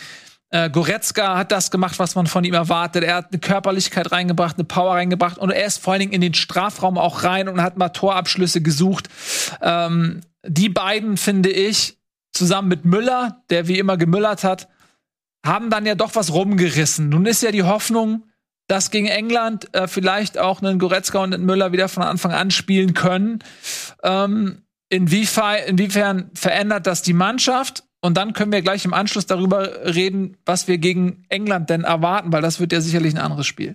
Äh, 0.51 0.71
Goretzka 0.71 1.37
hat 1.37 1.53
das 1.53 1.71
gemacht, 1.71 1.99
was 1.99 2.15
man 2.15 2.27
von 2.27 2.45
ihm 2.45 2.55
erwartet. 2.55 3.05
Er 3.05 3.17
hat 3.17 3.29
eine 3.31 3.39
Körperlichkeit 3.39 4.11
reingebracht, 4.13 4.57
eine 4.57 4.65
Power 4.65 4.95
reingebracht 4.95 5.39
und 5.39 5.51
er 5.51 5.67
ist 5.67 5.79
vor 5.79 5.93
allen 5.93 6.01
Dingen 6.01 6.13
in 6.13 6.23
den 6.23 6.35
Strafraum 6.35 6.97
auch 6.97 7.23
rein 7.23 7.49
und 7.49 7.61
hat 7.61 7.77
mal 7.77 7.91
Torabschlüsse 7.91 8.63
gesucht. 8.63 9.09
Ähm, 9.61 10.23
die 10.47 10.71
beiden 10.71 11.19
finde 11.19 11.51
ich 11.51 11.99
zusammen 12.33 12.69
mit 12.69 12.85
Müller, 12.85 13.43
der 13.51 13.69
wie 13.69 13.79
immer 13.79 13.99
gemüllert 13.99 14.45
hat, 14.45 14.69
haben 15.45 15.71
dann 15.71 15.87
ja 15.87 15.95
doch 15.95 16.15
was 16.15 16.33
rumgerissen. 16.33 17.09
Nun 17.09 17.27
ist 17.27 17.43
ja 17.43 17.51
die 17.51 17.63
Hoffnung, 17.63 18.25
dass 18.69 18.91
gegen 18.91 19.07
England 19.07 19.75
äh, 19.75 19.89
vielleicht 19.89 20.39
auch 20.39 20.63
einen 20.63 20.79
Goretzka 20.79 21.19
und 21.19 21.35
einen 21.35 21.47
Müller 21.47 21.73
wieder 21.73 21.89
von 21.89 22.03
Anfang 22.03 22.33
an 22.33 22.51
spielen 22.51 22.95
können. 22.95 23.39
Ähm, 24.03 24.63
inwiefern, 24.91 25.57
inwiefern 25.67 26.31
verändert 26.35 26.87
das 26.87 27.03
die 27.03 27.15
Mannschaft? 27.15 27.85
Und 28.01 28.17
dann 28.17 28.33
können 28.33 28.53
wir 28.53 28.63
gleich 28.63 28.85
im 28.85 28.95
Anschluss 28.95 29.27
darüber 29.27 29.87
reden, 29.87 30.37
was 30.45 30.69
wir 30.69 30.79
gegen 30.79 31.25
England 31.29 31.69
denn 31.71 31.83
erwarten, 31.83 32.33
weil 32.33 32.43
das 32.43 32.61
wird 32.61 32.73
ja 32.73 32.81
sicherlich 32.81 33.15
ein 33.15 33.21
anderes 33.21 33.47
Spiel. 33.47 33.75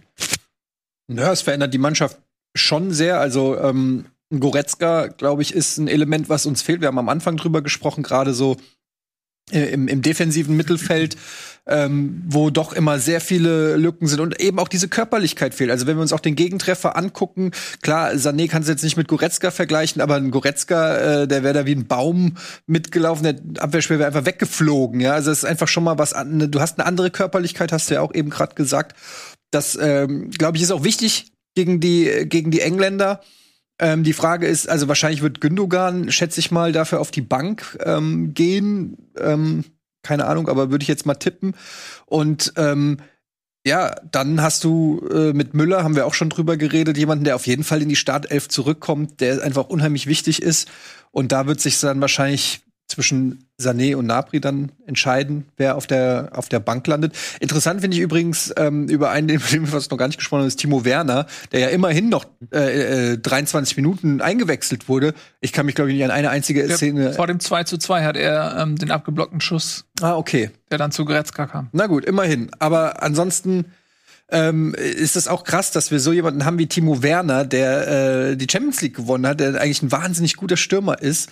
Ja, 1.12 1.32
es 1.32 1.42
verändert 1.42 1.74
die 1.74 1.80
Mannschaft 1.80 2.20
schon 2.56 2.92
sehr. 2.92 3.20
Also 3.20 3.58
ähm, 3.60 4.06
Goretzka, 4.40 5.08
glaube 5.08 5.42
ich, 5.42 5.54
ist 5.54 5.78
ein 5.78 5.88
Element, 5.88 6.30
was 6.30 6.46
uns 6.46 6.62
fehlt. 6.62 6.80
Wir 6.80 6.88
haben 6.88 7.00
am 7.00 7.10
Anfang 7.10 7.36
drüber 7.36 7.62
gesprochen, 7.62 8.04
gerade 8.04 8.34
so 8.34 8.58
äh, 9.52 9.66
im, 9.74 9.88
im 9.88 10.02
defensiven 10.02 10.56
Mittelfeld 10.56 11.18
ähm, 11.66 12.24
wo 12.28 12.50
doch 12.50 12.74
immer 12.74 13.00
sehr 13.00 13.22
viele 13.22 13.78
Lücken 13.78 14.08
sind 14.08 14.20
und 14.20 14.40
eben 14.42 14.60
auch 14.60 14.68
diese 14.68 14.90
Körperlichkeit 14.90 15.54
fehlt. 15.54 15.72
Also 15.72 15.88
wenn 15.88 15.96
wir 15.96 16.02
uns 16.02 16.12
auch 16.12 16.20
den 16.20 16.36
Gegentreffer 16.36 16.98
angucken, 16.98 17.52
klar, 17.82 18.12
Sané 18.12 18.50
kann 18.50 18.64
es 18.64 18.68
jetzt 18.68 18.84
nicht 18.84 18.98
mit 18.98 19.08
Goretzka 19.08 19.52
vergleichen, 19.52 20.02
aber 20.02 20.16
ein 20.16 20.32
Goretzka, 20.32 20.98
äh, 21.22 21.28
der 21.28 21.44
wäre 21.44 21.54
da 21.54 21.66
wie 21.66 21.76
ein 21.76 21.88
Baum 21.88 22.36
mitgelaufen, 22.68 23.24
der 23.24 23.64
Abwehrspieler 23.64 24.00
wäre 24.00 24.08
einfach 24.08 24.26
weggeflogen. 24.26 25.00
Ja, 25.00 25.14
also 25.14 25.32
es 25.32 25.40
ist 25.40 25.46
einfach 25.46 25.68
schon 25.68 25.86
mal 25.86 25.98
was. 25.98 26.14
An, 26.14 26.52
du 26.52 26.60
hast 26.60 26.80
eine 26.80 26.86
andere 26.86 27.12
Körperlichkeit, 27.12 27.72
hast 27.72 27.90
du 27.90 27.96
ja 27.96 28.02
auch 28.02 28.14
eben 28.14 28.30
gerade 28.30 28.56
gesagt. 28.56 28.98
Das, 29.52 29.78
ähm, 29.80 30.32
glaube 30.32 30.58
ich, 30.58 30.64
ist 30.64 30.72
auch 30.72 30.84
wichtig 30.84 31.32
gegen 31.56 31.80
die 31.80 32.26
gegen 32.28 32.52
die 32.52 32.62
Engländer. 32.62 33.22
Ähm, 33.80 34.04
die 34.04 34.14
Frage 34.14 34.48
ist, 34.48 34.70
also 34.70 34.88
wahrscheinlich 34.88 35.22
wird 35.22 35.42
Gündogan, 35.42 36.12
schätze 36.12 36.40
ich 36.40 36.52
mal, 36.52 36.72
dafür 36.72 37.00
auf 37.00 37.12
die 37.12 37.22
Bank 37.22 37.78
ähm, 37.84 38.34
gehen. 38.34 38.98
Ähm, 39.18 39.64
keine 40.04 40.26
Ahnung, 40.26 40.48
aber 40.48 40.70
würde 40.70 40.84
ich 40.84 40.90
jetzt 40.90 41.06
mal 41.06 41.16
tippen. 41.16 41.56
Und 42.06 42.54
ähm, 42.58 42.98
ja, 43.66 43.96
dann 44.12 44.42
hast 44.42 44.64
du 44.66 45.08
äh, 45.10 45.34
mit 45.34 45.54
Müller, 45.54 45.84
haben 45.84 45.96
wir 45.96 46.06
auch 46.06 46.14
schon 46.14 46.30
drüber 46.30 46.58
geredet, 46.58 46.98
jemanden, 46.98 47.24
der 47.24 47.36
auf 47.36 47.48
jeden 47.48 47.64
Fall 47.64 47.82
in 47.82 47.90
die 47.90 47.96
Startelf 47.96 48.50
zurückkommt, 48.50 49.22
der 49.22 49.42
einfach 49.42 49.68
unheimlich 49.70 50.06
wichtig 50.06 50.42
ist. 50.42 50.70
Und 51.12 51.32
da 51.32 51.48
wird 51.48 51.62
sich 51.62 51.80
dann 51.80 52.02
wahrscheinlich 52.02 52.63
zwischen 52.88 53.46
Sané 53.60 53.96
und 53.96 54.06
Napri 54.06 54.40
dann 54.40 54.72
entscheiden, 54.86 55.46
wer 55.58 55.76
auf 55.76 55.88
der, 55.88 56.32
auf 56.34 56.50
der 56.50 56.60
Bank 56.60 56.86
landet. 56.88 57.16
Interessant 57.40 57.82
finde 57.82 57.98
ich 57.98 58.04
übrigens 58.04 58.54
ähm, 58.58 58.88
über 58.88 59.10
einen, 59.10 59.28
den 59.28 59.40
wir 59.40 59.68
fast 59.68 59.92
noch 59.92 59.98
gar 59.98 60.08
nicht 60.08 60.18
gesprochen 60.18 60.42
haben, 60.42 60.48
ist 60.48 60.60
Timo 60.60 60.86
Werner, 60.86 61.26
der 61.52 61.60
ja 61.62 61.68
immerhin 61.70 62.10
noch 62.10 62.26
äh, 62.52 63.14
äh, 63.14 63.18
23 63.18 63.78
Minuten 63.78 64.22
eingewechselt 64.22 64.90
wurde. 64.90 65.14
Ich 65.40 65.54
kann 65.54 65.66
mich, 65.66 65.76
glaube 65.76 65.92
ich, 65.92 65.96
nicht 65.96 66.06
an 66.06 66.12
eine 66.12 66.30
einzige 66.30 66.68
der, 66.68 66.78
Szene. 66.78 67.14
Vor 67.14 67.28
dem 67.28 67.40
2 67.40 67.64
zu 67.64 67.78
2 67.78 68.04
hat 68.04 68.18
er 68.18 68.58
ähm, 68.60 68.78
den 68.78 68.92
abgeblockten 68.92 69.42
Schuss. 69.42 69.86
Ah, 70.02 70.16
okay. 70.16 70.52
Der 70.72 70.78
dann 70.78 70.92
zu 70.92 71.06
Gretzka 71.06 71.48
kam. 71.48 71.70
Na 71.72 71.88
gut, 71.88 72.06
immerhin. 72.06 72.52
Aber 72.60 73.02
ansonsten 73.02 73.66
ähm, 74.30 74.74
ist 74.74 75.16
es 75.16 75.28
auch 75.28 75.44
krass, 75.44 75.72
dass 75.72 75.92
wir 75.92 76.00
so 76.00 76.12
jemanden 76.12 76.46
haben 76.46 76.58
wie 76.58 76.68
Timo 76.68 77.04
Werner, 77.04 77.46
der 77.46 78.32
äh, 78.32 78.36
die 78.36 78.48
Champions 78.50 78.82
League 78.82 78.96
gewonnen 78.96 79.28
hat, 79.28 79.40
der 79.40 79.62
eigentlich 79.62 79.82
ein 79.82 79.92
wahnsinnig 79.92 80.36
guter 80.36 80.58
Stürmer 80.58 81.02
ist 81.02 81.30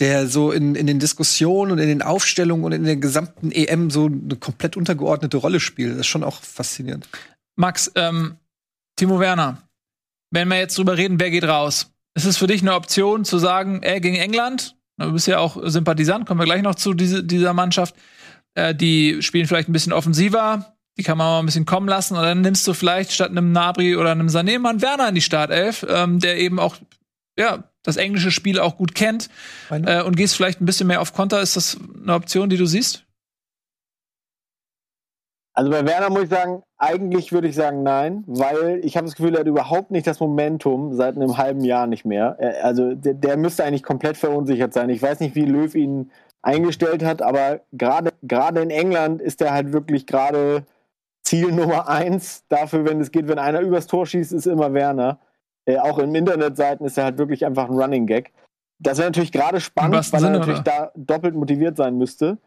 der 0.00 0.26
so 0.26 0.50
in, 0.50 0.74
in 0.74 0.86
den 0.86 0.98
Diskussionen 0.98 1.72
und 1.72 1.78
in 1.78 1.88
den 1.88 2.02
Aufstellungen 2.02 2.64
und 2.64 2.72
in 2.72 2.84
der 2.84 2.96
gesamten 2.96 3.52
EM 3.52 3.90
so 3.90 4.06
eine 4.06 4.36
komplett 4.36 4.76
untergeordnete 4.76 5.36
Rolle 5.36 5.60
spielt. 5.60 5.92
Das 5.92 6.00
ist 6.00 6.06
schon 6.06 6.24
auch 6.24 6.40
faszinierend. 6.40 7.08
Max, 7.56 7.92
ähm, 7.94 8.36
Timo 8.96 9.20
Werner, 9.20 9.62
wenn 10.30 10.48
wir 10.48 10.58
jetzt 10.58 10.76
drüber 10.78 10.96
reden, 10.96 11.20
wer 11.20 11.30
geht 11.30 11.44
raus? 11.44 11.90
Ist 12.14 12.24
es 12.24 12.36
für 12.36 12.46
dich 12.46 12.62
eine 12.62 12.74
Option 12.74 13.24
zu 13.24 13.38
sagen, 13.38 13.82
ey, 13.82 14.00
gegen 14.00 14.16
England? 14.16 14.76
Du 14.98 15.12
bist 15.12 15.26
ja 15.26 15.38
auch 15.38 15.58
Sympathisant, 15.62 16.26
kommen 16.26 16.40
wir 16.40 16.44
gleich 16.44 16.62
noch 16.62 16.74
zu 16.74 16.94
diese, 16.94 17.24
dieser 17.24 17.52
Mannschaft. 17.54 17.94
Äh, 18.54 18.74
die 18.74 19.22
spielen 19.22 19.46
vielleicht 19.46 19.68
ein 19.68 19.72
bisschen 19.72 19.92
offensiver, 19.92 20.76
die 20.98 21.02
kann 21.02 21.18
man 21.18 21.26
mal 21.26 21.38
ein 21.40 21.46
bisschen 21.46 21.66
kommen 21.66 21.88
lassen. 21.88 22.16
Und 22.16 22.22
dann 22.22 22.40
nimmst 22.42 22.66
du 22.66 22.74
vielleicht 22.74 23.12
statt 23.12 23.30
einem 23.30 23.52
Nabri 23.52 23.96
oder 23.96 24.12
einem 24.12 24.28
Sané 24.28 24.58
mal 24.58 24.70
einen 24.70 24.82
Werner 24.82 25.08
in 25.08 25.14
die 25.14 25.22
Startelf, 25.22 25.86
ähm, 25.88 26.18
der 26.18 26.38
eben 26.38 26.58
auch 26.58 26.76
ja, 27.38 27.64
das 27.82 27.96
englische 27.96 28.30
Spiel 28.30 28.60
auch 28.60 28.76
gut 28.76 28.94
kennt 28.94 29.28
äh, 29.70 30.02
und 30.02 30.16
gehst 30.16 30.36
vielleicht 30.36 30.60
ein 30.60 30.66
bisschen 30.66 30.86
mehr 30.86 31.00
auf 31.00 31.12
Konter. 31.12 31.40
Ist 31.42 31.56
das 31.56 31.78
eine 32.02 32.14
Option, 32.14 32.48
die 32.48 32.56
du 32.56 32.66
siehst? 32.66 33.04
Also 35.54 35.70
bei 35.70 35.84
Werner 35.86 36.08
muss 36.08 36.22
ich 36.22 36.28
sagen, 36.30 36.62
eigentlich 36.78 37.32
würde 37.32 37.48
ich 37.48 37.54
sagen 37.54 37.82
nein, 37.82 38.24
weil 38.26 38.80
ich 38.82 38.96
habe 38.96 39.06
das 39.06 39.16
Gefühl, 39.16 39.34
er 39.34 39.40
hat 39.40 39.46
überhaupt 39.46 39.90
nicht 39.90 40.06
das 40.06 40.18
Momentum 40.18 40.94
seit 40.94 41.14
einem 41.16 41.36
halben 41.36 41.62
Jahr 41.62 41.86
nicht 41.86 42.06
mehr. 42.06 42.36
Er, 42.38 42.64
also 42.64 42.94
der, 42.94 43.14
der, 43.14 43.36
müsste 43.36 43.64
eigentlich 43.64 43.82
komplett 43.82 44.16
verunsichert 44.16 44.72
sein. 44.72 44.88
Ich 44.88 45.02
weiß 45.02 45.20
nicht, 45.20 45.34
wie 45.34 45.44
Löw 45.44 45.74
ihn 45.74 46.10
eingestellt 46.40 47.04
hat, 47.04 47.20
aber 47.20 47.60
gerade 47.72 48.12
gerade 48.22 48.62
in 48.62 48.70
England 48.70 49.20
ist 49.20 49.42
er 49.42 49.52
halt 49.52 49.72
wirklich 49.72 50.06
gerade 50.06 50.64
Ziel 51.22 51.52
Nummer 51.52 51.88
eins 51.88 52.44
dafür, 52.48 52.86
wenn 52.86 53.00
es 53.00 53.10
geht, 53.10 53.28
wenn 53.28 53.38
einer 53.38 53.60
übers 53.60 53.86
Tor 53.86 54.06
schießt, 54.06 54.32
ist 54.32 54.46
immer 54.46 54.72
Werner. 54.72 55.20
Äh, 55.64 55.78
auch 55.78 55.98
in 55.98 56.14
Internetseiten 56.14 56.86
ist 56.86 56.98
er 56.98 57.04
halt 57.04 57.18
wirklich 57.18 57.46
einfach 57.46 57.68
ein 57.68 57.76
Running 57.76 58.06
Gag. 58.06 58.32
Das 58.78 58.98
wäre 58.98 59.08
natürlich 59.08 59.32
gerade 59.32 59.60
spannend, 59.60 60.12
weil 60.12 60.20
Sinne, 60.20 60.36
er 60.36 60.38
natürlich 60.40 60.60
oder? 60.60 60.90
da 60.92 60.92
doppelt 60.96 61.36
motiviert 61.36 61.76
sein 61.76 61.96
müsste, 61.96 62.38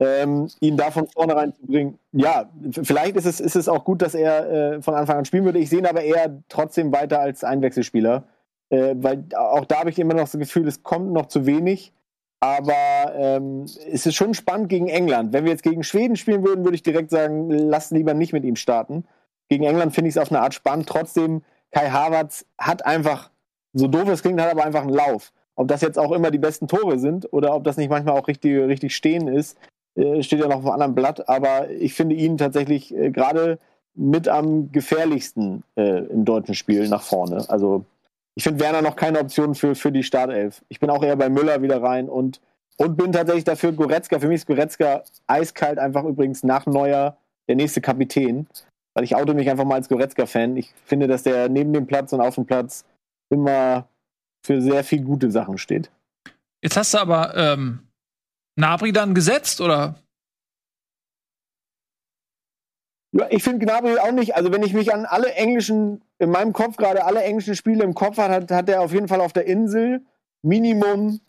ähm, 0.00 0.48
ihn 0.60 0.76
da 0.76 0.90
von 0.90 1.06
vornherein 1.06 1.54
zu 1.54 1.64
bringen. 1.64 1.98
Ja, 2.12 2.50
vielleicht 2.82 3.16
ist 3.16 3.26
es, 3.26 3.40
ist 3.40 3.54
es 3.54 3.68
auch 3.68 3.84
gut, 3.84 4.02
dass 4.02 4.14
er 4.14 4.50
äh, 4.50 4.82
von 4.82 4.94
Anfang 4.94 5.18
an 5.18 5.24
spielen 5.24 5.44
würde. 5.44 5.60
Ich 5.60 5.70
sehe 5.70 5.78
ihn 5.78 5.86
aber 5.86 6.02
eher 6.02 6.42
trotzdem 6.48 6.92
weiter 6.92 7.20
als 7.20 7.44
Einwechselspieler, 7.44 8.24
äh, 8.70 8.94
weil 8.98 9.24
auch 9.36 9.64
da 9.64 9.80
habe 9.80 9.90
ich 9.90 9.98
immer 9.98 10.14
noch 10.14 10.22
das 10.22 10.32
Gefühl, 10.32 10.66
es 10.66 10.82
kommt 10.82 11.12
noch 11.12 11.26
zu 11.26 11.46
wenig. 11.46 11.92
Aber 12.40 13.14
ähm, 13.14 13.62
es 13.62 14.06
ist 14.06 14.14
schon 14.14 14.34
spannend 14.34 14.68
gegen 14.68 14.88
England. 14.88 15.32
Wenn 15.32 15.44
wir 15.44 15.52
jetzt 15.52 15.62
gegen 15.62 15.82
Schweden 15.82 16.16
spielen 16.16 16.44
würden, 16.44 16.64
würde 16.64 16.74
ich 16.74 16.82
direkt 16.82 17.10
sagen, 17.10 17.48
lass 17.50 17.90
lieber 17.90 18.12
nicht 18.12 18.34
mit 18.34 18.44
ihm 18.44 18.56
starten. 18.56 19.04
Gegen 19.48 19.64
England 19.64 19.94
finde 19.94 20.10
ich 20.10 20.16
es 20.16 20.22
auf 20.22 20.30
eine 20.30 20.42
Art 20.42 20.52
spannend. 20.52 20.86
Trotzdem 20.86 21.42
Kai 21.72 21.90
Havertz 21.90 22.44
hat 22.58 22.84
einfach, 22.86 23.30
so 23.72 23.88
doof 23.88 24.08
es 24.08 24.22
klingt, 24.22 24.40
hat 24.40 24.50
aber 24.50 24.64
einfach 24.64 24.82
einen 24.82 24.94
Lauf. 24.94 25.32
Ob 25.54 25.68
das 25.68 25.80
jetzt 25.80 25.98
auch 25.98 26.12
immer 26.12 26.30
die 26.30 26.38
besten 26.38 26.68
Tore 26.68 26.98
sind 26.98 27.32
oder 27.32 27.54
ob 27.54 27.64
das 27.64 27.76
nicht 27.76 27.88
manchmal 27.88 28.18
auch 28.18 28.28
richtig, 28.28 28.58
richtig 28.58 28.94
stehen 28.94 29.26
ist, 29.28 29.56
äh, 29.94 30.22
steht 30.22 30.40
ja 30.40 30.48
noch 30.48 30.56
auf 30.56 30.64
einem 30.64 30.72
anderen 30.72 30.94
Blatt. 30.94 31.28
Aber 31.28 31.70
ich 31.70 31.94
finde 31.94 32.14
ihn 32.14 32.36
tatsächlich 32.36 32.94
äh, 32.94 33.10
gerade 33.10 33.58
mit 33.94 34.28
am 34.28 34.70
gefährlichsten 34.70 35.64
äh, 35.76 36.04
im 36.04 36.24
deutschen 36.24 36.54
Spiel 36.54 36.88
nach 36.88 37.02
vorne. 37.02 37.44
Also 37.48 37.84
ich 38.34 38.44
finde 38.44 38.60
Werner 38.60 38.82
noch 38.82 38.96
keine 38.96 39.18
Option 39.18 39.54
für, 39.54 39.74
für 39.74 39.90
die 39.90 40.02
Startelf. 40.02 40.62
Ich 40.68 40.78
bin 40.78 40.90
auch 40.90 41.02
eher 41.02 41.16
bei 41.16 41.30
Müller 41.30 41.62
wieder 41.62 41.82
rein 41.82 42.10
und, 42.10 42.40
und 42.76 42.96
bin 42.96 43.12
tatsächlich 43.12 43.44
dafür 43.44 43.72
Goretzka. 43.72 44.18
Für 44.18 44.28
mich 44.28 44.36
ist 44.36 44.46
Goretzka 44.46 45.02
eiskalt 45.26 45.78
einfach 45.78 46.04
übrigens 46.04 46.42
nach 46.42 46.66
Neuer 46.66 47.16
der 47.48 47.56
nächste 47.56 47.80
Kapitän 47.80 48.46
weil 48.96 49.04
ich 49.04 49.14
auto 49.14 49.34
mich 49.34 49.50
einfach 49.50 49.66
mal 49.66 49.74
als 49.74 49.90
Goretzka-Fan. 49.90 50.56
Ich 50.56 50.72
finde, 50.86 51.06
dass 51.06 51.22
der 51.22 51.50
neben 51.50 51.74
dem 51.74 51.86
Platz 51.86 52.14
und 52.14 52.22
auf 52.22 52.36
dem 52.36 52.46
Platz 52.46 52.86
immer 53.28 53.86
für 54.42 54.62
sehr 54.62 54.82
viel 54.84 55.02
gute 55.02 55.30
Sachen 55.30 55.58
steht. 55.58 55.90
Jetzt 56.62 56.78
hast 56.78 56.94
du 56.94 56.98
aber 56.98 57.36
ähm, 57.36 57.80
Nabri 58.58 58.92
dann 58.92 59.14
gesetzt, 59.14 59.60
oder? 59.60 59.96
Ja, 63.12 63.26
ich 63.28 63.42
finde 63.42 63.66
Gnabry 63.66 63.98
auch 63.98 64.12
nicht, 64.12 64.34
also 64.34 64.50
wenn 64.50 64.62
ich 64.62 64.72
mich 64.72 64.94
an 64.94 65.04
alle 65.04 65.32
englischen, 65.34 66.02
in 66.18 66.30
meinem 66.30 66.54
Kopf 66.54 66.78
gerade 66.78 67.04
alle 67.04 67.22
englischen 67.22 67.54
Spiele 67.54 67.84
im 67.84 67.94
Kopf 67.94 68.16
hat, 68.16 68.30
hat, 68.30 68.50
hat 68.50 68.68
er 68.70 68.80
auf 68.80 68.92
jeden 68.92 69.08
Fall 69.08 69.20
auf 69.20 69.34
der 69.34 69.46
Insel 69.46 70.06
Minimum 70.42 71.20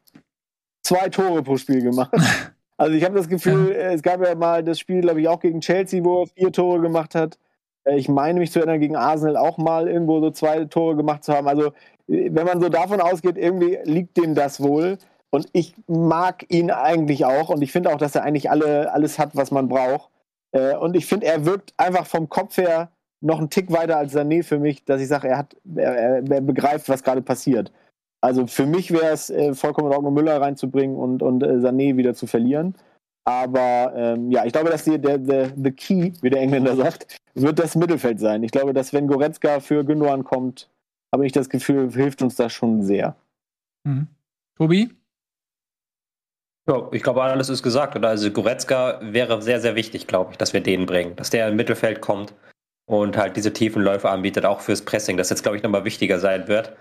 zwei 0.83 1.09
Tore 1.09 1.43
pro 1.43 1.57
Spiel 1.57 1.81
gemacht. 1.81 2.11
Also 2.79 2.93
ich 2.93 3.03
habe 3.03 3.15
das 3.15 3.27
Gefühl, 3.27 3.71
ja. 3.71 3.89
es 3.89 4.03
gab 4.03 4.23
ja 4.23 4.35
mal 4.35 4.63
das 4.63 4.77
Spiel, 4.77 5.01
glaube 5.01 5.19
ich, 5.19 5.27
auch 5.27 5.39
gegen 5.39 5.61
Chelsea, 5.61 6.03
wo 6.03 6.21
er 6.21 6.27
vier 6.27 6.51
Tore 6.51 6.79
gemacht 6.79 7.15
hat. 7.15 7.39
Äh, 7.87 7.97
ich 7.97 8.09
meine 8.09 8.39
mich 8.39 8.51
zu 8.51 8.59
erinnern, 8.59 8.79
gegen 8.79 8.95
Arsenal 8.95 9.37
auch 9.37 9.57
mal 9.57 9.87
irgendwo 9.87 10.19
so 10.19 10.31
zwei 10.31 10.65
Tore 10.65 10.95
gemacht 10.95 11.23
zu 11.23 11.33
haben. 11.33 11.47
Also 11.47 11.71
wenn 12.07 12.45
man 12.45 12.61
so 12.61 12.69
davon 12.69 13.01
ausgeht, 13.01 13.37
irgendwie 13.37 13.79
liegt 13.83 14.17
dem 14.17 14.35
das 14.35 14.61
wohl. 14.61 14.97
Und 15.29 15.49
ich 15.51 15.75
mag 15.87 16.45
ihn 16.49 16.71
eigentlich 16.71 17.25
auch 17.25 17.49
und 17.49 17.61
ich 17.61 17.71
finde 17.71 17.91
auch, 17.93 17.97
dass 17.97 18.15
er 18.15 18.23
eigentlich 18.23 18.49
alle, 18.49 18.93
alles 18.93 19.19
hat, 19.19 19.35
was 19.35 19.51
man 19.51 19.67
braucht. 19.67 20.09
Äh, 20.51 20.75
und 20.75 20.95
ich 20.95 21.05
finde, 21.05 21.27
er 21.27 21.45
wirkt 21.45 21.73
einfach 21.77 22.07
vom 22.07 22.29
Kopf 22.29 22.57
her 22.57 22.91
noch 23.19 23.39
einen 23.39 23.49
Tick 23.49 23.71
weiter 23.71 23.97
als 23.97 24.15
Sané 24.15 24.43
für 24.43 24.59
mich, 24.59 24.85
dass 24.85 25.01
ich 25.01 25.07
sage, 25.07 25.27
er, 25.27 25.37
hat, 25.39 25.55
er, 25.75 26.23
er 26.23 26.41
begreift, 26.41 26.87
was 26.87 27.03
gerade 27.03 27.21
passiert. 27.21 27.71
Also 28.21 28.47
für 28.47 28.65
mich 28.65 28.91
wäre 28.91 29.11
es 29.11 29.29
äh, 29.29 29.53
vollkommen 29.53 29.89
in 29.89 29.95
Ordnung, 29.95 30.13
Müller 30.13 30.39
reinzubringen 30.39 30.95
und, 30.95 31.21
und 31.21 31.43
äh, 31.43 31.57
Sané 31.57 31.97
wieder 31.97 32.13
zu 32.13 32.25
verlieren. 32.25 32.75
Aber 33.27 33.91
ähm, 33.93 34.31
ja, 34.31 34.45
ich 34.45 34.53
glaube, 34.53 34.69
dass 34.69 34.85
die, 34.85 34.97
der, 34.97 35.17
der 35.17 35.51
the 35.61 35.71
Key, 35.71 36.13
wie 36.21 36.29
der 36.29 36.39
Engländer 36.39 36.77
sagt, 36.77 37.17
wird 37.33 37.59
das 37.59 37.75
Mittelfeld 37.75 38.21
sein. 38.21 38.41
Ich 38.41 38.51
glaube, 38.51 38.71
dass 38.73 38.93
wenn 38.93 39.05
Goretzka 39.05 39.59
für 39.59 39.83
Gündogan 39.83 40.23
kommt, 40.23 40.69
habe 41.11 41.25
ich 41.25 41.33
das 41.33 41.49
Gefühl, 41.49 41.91
hilft 41.91 42.21
uns 42.21 42.37
das 42.37 42.53
schon 42.53 42.83
sehr. 42.83 43.17
Mhm. 43.83 44.07
Tobi? 44.57 44.91
Ja, 46.69 46.87
ich 46.93 47.03
glaube, 47.03 47.21
alles 47.21 47.49
ist 47.49 47.63
gesagt. 47.63 47.97
Oder? 47.97 48.07
Also 48.07 48.31
Goretzka 48.31 49.01
wäre 49.01 49.41
sehr, 49.41 49.59
sehr 49.59 49.75
wichtig, 49.75 50.07
glaube 50.07 50.31
ich, 50.31 50.37
dass 50.37 50.53
wir 50.53 50.61
den 50.61 50.85
bringen. 50.85 51.17
Dass 51.17 51.29
der 51.29 51.49
im 51.49 51.57
Mittelfeld 51.57 51.99
kommt 51.99 52.33
und 52.85 53.17
halt 53.17 53.35
diese 53.35 53.51
tiefen 53.51 53.81
Läufe 53.81 54.09
anbietet, 54.09 54.45
auch 54.45 54.61
fürs 54.61 54.83
Pressing, 54.83 55.17
das 55.17 55.29
jetzt, 55.29 55.43
glaube 55.43 55.57
ich, 55.57 55.63
nochmal 55.63 55.83
wichtiger 55.83 56.19
sein 56.19 56.47
wird. 56.47 56.77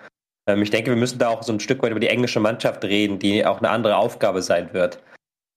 Ähm, 0.48 0.62
ich 0.62 0.70
denke, 0.70 0.90
wir 0.90 0.96
müssen 0.96 1.18
da 1.18 1.28
auch 1.28 1.42
so 1.42 1.52
ein 1.52 1.58
Stück 1.58 1.82
weit 1.82 1.90
über 1.90 1.98
die 1.98 2.06
englische 2.06 2.38
Mannschaft 2.38 2.84
reden, 2.84 3.18
die 3.18 3.44
auch 3.44 3.58
eine 3.58 3.70
andere 3.70 3.96
Aufgabe 3.96 4.42
sein 4.42 4.72
wird. 4.72 5.02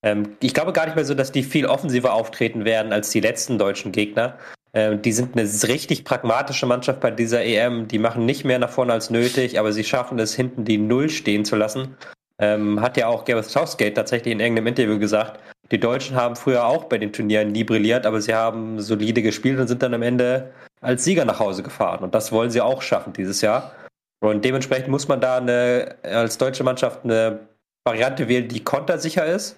Ähm, 0.04 0.36
ich 0.42 0.54
glaube 0.54 0.74
gar 0.74 0.86
nicht 0.86 0.96
mehr 0.96 1.06
so, 1.06 1.14
dass 1.14 1.32
die 1.32 1.44
viel 1.44 1.66
offensiver 1.66 2.14
auftreten 2.14 2.66
werden 2.66 2.94
als 2.94 3.10
die 3.10 3.20
letzten 3.20 3.58
deutschen 3.58 3.92
Gegner. 3.92 4.38
Ähm, 4.74 5.02
die 5.02 5.12
sind 5.12 5.38
eine 5.38 5.48
richtig 5.68 6.06
pragmatische 6.06 6.66
Mannschaft 6.66 7.00
bei 7.00 7.12
dieser 7.12 7.44
EM. 7.44 7.88
Die 7.88 8.00
machen 8.00 8.26
nicht 8.26 8.46
mehr 8.46 8.60
nach 8.60 8.70
vorne 8.70 8.94
als 8.94 9.10
nötig, 9.10 9.60
aber 9.60 9.72
sie 9.74 9.84
schaffen 9.84 10.20
es, 10.20 10.36
hinten 10.36 10.66
die 10.66 10.78
Null 10.78 11.10
stehen 11.10 11.46
zu 11.46 11.56
lassen 11.56 11.96
ähm, 12.40 12.82
hat 12.82 12.98
ja 12.98 13.08
auch 13.08 13.26
Gareth 13.26 13.46
Southgate 13.46 13.96
tatsächlich 13.96 14.32
in 14.32 14.40
irgendeinem 14.40 14.68
Interview 14.68 14.98
gesagt, 14.98 15.40
die 15.72 15.80
Deutschen 15.80 16.16
haben 16.16 16.36
früher 16.36 16.66
auch 16.66 16.86
bei 16.86 16.98
den 16.98 17.14
Turnieren 17.14 17.52
nie 17.52 17.64
brilliert, 17.64 18.06
aber 18.06 18.22
sie 18.22 18.34
haben 18.34 18.82
solide 18.82 19.22
gespielt 19.22 19.60
und 19.60 19.68
sind 19.68 19.84
dann 19.84 19.94
am 19.94 20.02
Ende 20.02 20.52
als 20.82 21.04
Sieger 21.04 21.26
nach 21.26 21.40
Hause 21.40 21.62
gefahren. 21.62 22.04
Und 22.04 22.16
das 22.16 22.32
wollen 22.32 22.50
sie 22.50 22.62
auch 22.62 22.82
schaffen 22.82 23.14
dieses 23.14 23.42
Jahr. 23.42 23.74
Und 24.22 24.44
dementsprechend 24.44 24.88
muss 24.88 25.08
man 25.08 25.22
da 25.22 25.38
eine, 25.38 25.98
als 26.04 26.38
deutsche 26.38 26.64
Mannschaft 26.64 27.04
eine 27.04 27.40
Variante 27.84 28.28
wählen, 28.28 28.48
die 28.48 28.64
kontersicher 28.64 29.26
ist. 29.26 29.58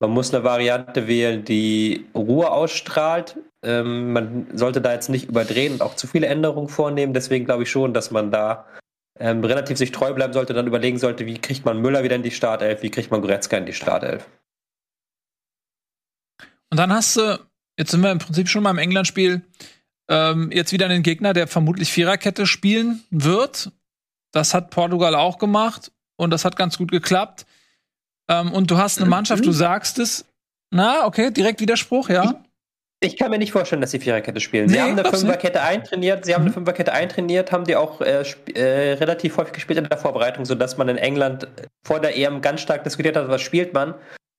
Man 0.00 0.10
muss 0.10 0.32
eine 0.32 0.44
Variante 0.44 1.06
wählen, 1.06 1.44
die 1.44 2.06
Ruhe 2.14 2.50
ausstrahlt. 2.50 3.36
Ähm, 3.62 4.12
man 4.12 4.46
sollte 4.56 4.80
da 4.80 4.94
jetzt 4.94 5.10
nicht 5.10 5.28
überdrehen 5.28 5.74
und 5.74 5.82
auch 5.82 5.94
zu 5.94 6.06
viele 6.06 6.26
Änderungen 6.26 6.68
vornehmen. 6.68 7.12
Deswegen 7.12 7.44
glaube 7.44 7.64
ich 7.64 7.70
schon, 7.70 7.92
dass 7.92 8.10
man 8.10 8.30
da 8.30 8.66
ähm, 9.18 9.44
relativ 9.44 9.76
sich 9.76 9.92
treu 9.92 10.14
bleiben 10.14 10.32
sollte, 10.32 10.54
dann 10.54 10.66
überlegen 10.66 10.98
sollte, 10.98 11.26
wie 11.26 11.36
kriegt 11.38 11.66
man 11.66 11.80
Müller 11.80 12.02
wieder 12.02 12.16
in 12.16 12.22
die 12.22 12.30
Startelf, 12.30 12.82
wie 12.82 12.90
kriegt 12.90 13.10
man 13.10 13.20
Goretzka 13.20 13.58
in 13.58 13.66
die 13.66 13.74
Startelf. 13.74 14.26
Und 16.70 16.78
dann 16.78 16.92
hast 16.92 17.16
du, 17.16 17.38
jetzt 17.78 17.90
sind 17.90 18.00
wir 18.00 18.10
im 18.10 18.18
Prinzip 18.18 18.48
schon 18.48 18.62
mal 18.62 18.70
im 18.70 18.78
England-Spiel, 18.78 19.42
ähm, 20.08 20.50
jetzt 20.50 20.72
wieder 20.72 20.86
einen 20.86 21.02
Gegner, 21.02 21.34
der 21.34 21.46
vermutlich 21.46 21.92
Viererkette 21.92 22.46
spielen 22.46 23.04
wird. 23.10 23.70
Das 24.32 24.54
hat 24.54 24.70
Portugal 24.70 25.14
auch 25.14 25.36
gemacht 25.36 25.92
und 26.16 26.30
das 26.30 26.46
hat 26.46 26.56
ganz 26.56 26.78
gut 26.78 26.90
geklappt. 26.90 27.44
Ähm, 28.30 28.52
und 28.52 28.70
du 28.70 28.78
hast 28.78 28.98
eine 28.98 29.10
Mannschaft, 29.10 29.44
du 29.44 29.52
sagst 29.52 29.98
es. 29.98 30.24
Na, 30.72 31.04
okay, 31.04 31.30
direkt 31.30 31.60
Widerspruch, 31.60 32.08
ja. 32.08 32.42
Ich 33.02 33.16
kann 33.16 33.30
mir 33.30 33.38
nicht 33.38 33.52
vorstellen, 33.52 33.80
dass 33.80 33.92
sie 33.92 33.98
Viererkette 33.98 34.40
spielen. 34.40 34.68
Sie 34.68 34.76
nee, 34.76 34.82
haben 34.82 34.98
eine 34.98 35.08
Fünferkette 35.08 35.62
eintrainiert, 35.62 36.26
sie 36.26 36.34
haben 36.34 36.42
eine 36.42 36.50
mhm. 36.50 36.54
Fünferkette 36.54 36.92
eintrainiert, 36.92 37.50
haben 37.50 37.64
die 37.64 37.74
auch 37.74 38.02
äh, 38.02 38.22
äh, 38.54 38.92
relativ 38.92 39.38
häufig 39.38 39.54
gespielt 39.54 39.78
in 39.78 39.88
der 39.88 39.98
Vorbereitung, 39.98 40.44
sodass 40.44 40.76
man 40.76 40.88
in 40.88 40.98
England 40.98 41.48
vor 41.82 41.98
der 41.98 42.16
EM 42.16 42.42
ganz 42.42 42.60
stark 42.60 42.84
diskutiert 42.84 43.16
hat, 43.16 43.28
was 43.28 43.40
spielt 43.40 43.72
man. 43.72 43.94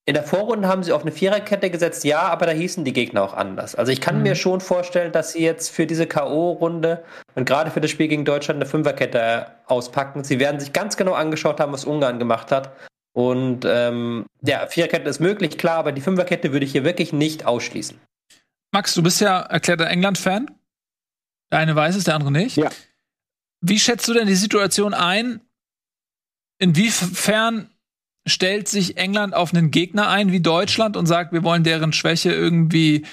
In 0.05 0.13
der 0.13 0.23
Vorrunde 0.23 0.67
haben 0.67 0.83
sie 0.83 0.93
auf 0.93 1.01
eine 1.01 1.11
Viererkette 1.11 1.69
gesetzt, 1.69 2.03
ja, 2.05 2.21
aber 2.21 2.45
da 2.45 2.51
hießen 2.51 2.85
die 2.85 2.93
Gegner 2.93 3.23
auch 3.23 3.33
anders. 3.33 3.75
Also 3.75 3.91
ich 3.91 3.99
kann 3.99 4.17
mhm. 4.17 4.23
mir 4.23 4.35
schon 4.35 4.61
vorstellen, 4.61 5.11
dass 5.11 5.33
sie 5.33 5.43
jetzt 5.43 5.69
für 5.69 5.87
diese 5.87 6.05
K.O.-Runde 6.05 6.99
und 7.35 7.45
gerade 7.45 7.71
für 7.71 7.81
das 7.81 7.89
Spiel 7.89 8.07
gegen 8.07 8.25
Deutschland 8.25 8.57
eine 8.57 8.67
Fünferkette 8.67 9.47
auspacken. 9.65 10.23
Sie 10.23 10.39
werden 10.39 10.59
sich 10.59 10.71
ganz 10.71 10.97
genau 10.97 11.13
angeschaut 11.13 11.59
haben, 11.59 11.73
was 11.73 11.85
Ungarn 11.85 12.19
gemacht 12.19 12.51
hat. 12.51 12.71
Und 13.13 13.65
ähm, 13.65 14.25
ja, 14.41 14.67
Viererkette 14.67 15.09
ist 15.09 15.19
möglich, 15.19 15.57
klar, 15.57 15.77
aber 15.77 15.91
die 15.91 16.01
Fünferkette 16.01 16.53
würde 16.53 16.65
ich 16.65 16.71
hier 16.71 16.83
wirklich 16.83 17.11
nicht 17.11 17.45
ausschließen. 17.45 17.99
Max, 18.71 18.93
du 18.93 19.03
bist 19.03 19.19
ja 19.19 19.41
erklärter 19.41 19.87
England-Fan. 19.87 20.49
Der 21.51 21.59
eine 21.59 21.75
weiß 21.75 21.95
es, 21.95 22.05
der 22.05 22.15
andere 22.15 22.31
nicht. 22.31 22.55
Ja. 22.55 22.69
Wie 23.59 23.79
schätzt 23.79 24.07
du 24.07 24.13
denn 24.13 24.27
die 24.27 24.35
Situation 24.35 24.93
ein? 24.93 25.41
Inwiefern 26.59 27.69
stellt 28.27 28.67
sich 28.67 28.97
England 28.97 29.33
auf 29.33 29.53
einen 29.53 29.71
Gegner 29.71 30.07
ein 30.07 30.31
wie 30.31 30.39
Deutschland 30.39 30.95
und 30.95 31.05
sagt, 31.05 31.33
wir 31.33 31.43
wollen 31.43 31.63
deren 31.63 31.91
Schwäche 31.91 32.31
irgendwie 32.31 33.05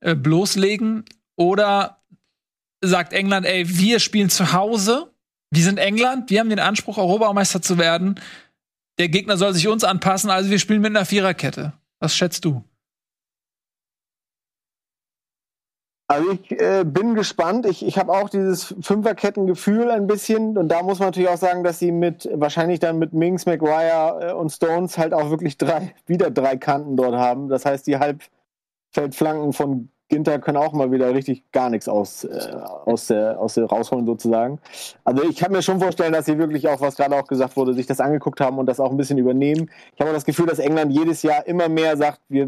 äh, 0.00 0.14
bloßlegen? 0.14 1.04
Oder 1.36 2.02
sagt 2.80 3.12
England, 3.12 3.46
ey, 3.46 3.68
wir 3.68 4.00
spielen 4.00 4.30
zu 4.30 4.52
Hause, 4.52 5.12
wir 5.50 5.62
sind 5.62 5.78
England, 5.78 6.30
wir 6.30 6.40
haben 6.40 6.50
den 6.50 6.58
Anspruch, 6.58 6.98
Europameister 6.98 7.60
zu 7.60 7.78
werden. 7.78 8.20
Der 8.98 9.08
Gegner 9.08 9.36
soll 9.36 9.54
sich 9.54 9.68
uns 9.68 9.84
anpassen, 9.84 10.30
also 10.30 10.50
wir 10.50 10.58
spielen 10.58 10.82
mit 10.82 10.94
einer 10.94 11.06
Viererkette. 11.06 11.72
Was 11.98 12.14
schätzt 12.14 12.44
du? 12.44 12.62
Also 16.12 16.32
ich 16.32 16.50
äh, 16.60 16.84
bin 16.84 17.14
gespannt. 17.14 17.64
Ich, 17.64 17.86
ich 17.86 17.96
habe 17.96 18.12
auch 18.12 18.28
dieses 18.28 18.74
Fünferkettengefühl 18.82 19.90
ein 19.90 20.06
bisschen. 20.06 20.58
Und 20.58 20.68
da 20.68 20.82
muss 20.82 20.98
man 20.98 21.08
natürlich 21.08 21.30
auch 21.30 21.38
sagen, 21.38 21.64
dass 21.64 21.78
sie 21.78 21.90
mit 21.90 22.28
wahrscheinlich 22.34 22.80
dann 22.80 22.98
mit 22.98 23.14
Minks, 23.14 23.46
McGuire 23.46 24.18
äh, 24.20 24.32
und 24.32 24.50
Stones 24.50 24.98
halt 24.98 25.14
auch 25.14 25.30
wirklich 25.30 25.56
drei, 25.56 25.94
wieder 26.06 26.30
drei 26.30 26.58
Kanten 26.58 26.98
dort 26.98 27.14
haben. 27.14 27.48
Das 27.48 27.64
heißt, 27.64 27.86
die 27.86 27.96
Halbfeldflanken 27.96 29.54
von 29.54 29.88
Ginter 30.12 30.38
können 30.38 30.58
auch 30.58 30.72
mal 30.72 30.92
wieder 30.92 31.14
richtig 31.14 31.50
gar 31.52 31.70
nichts 31.70 31.88
aus, 31.88 32.24
äh, 32.24 32.52
aus, 32.84 33.06
der, 33.06 33.40
aus 33.40 33.54
der 33.54 33.64
rausholen 33.64 34.04
sozusagen. 34.04 34.58
Also 35.04 35.24
ich 35.24 35.36
kann 35.36 35.52
mir 35.52 35.62
schon 35.62 35.80
vorstellen, 35.80 36.12
dass 36.12 36.26
sie 36.26 36.38
wirklich 36.38 36.68
auch, 36.68 36.80
was 36.82 36.96
gerade 36.96 37.16
auch 37.16 37.26
gesagt 37.26 37.56
wurde, 37.56 37.72
sich 37.72 37.86
das 37.86 37.98
angeguckt 37.98 38.40
haben 38.40 38.58
und 38.58 38.66
das 38.66 38.78
auch 38.78 38.90
ein 38.90 38.96
bisschen 38.96 39.18
übernehmen. 39.18 39.70
Ich 39.94 40.00
habe 40.00 40.12
das 40.12 40.24
Gefühl, 40.24 40.46
dass 40.46 40.58
England 40.58 40.92
jedes 40.92 41.22
Jahr 41.22 41.46
immer 41.46 41.68
mehr 41.68 41.96
sagt, 41.96 42.20
wir 42.28 42.46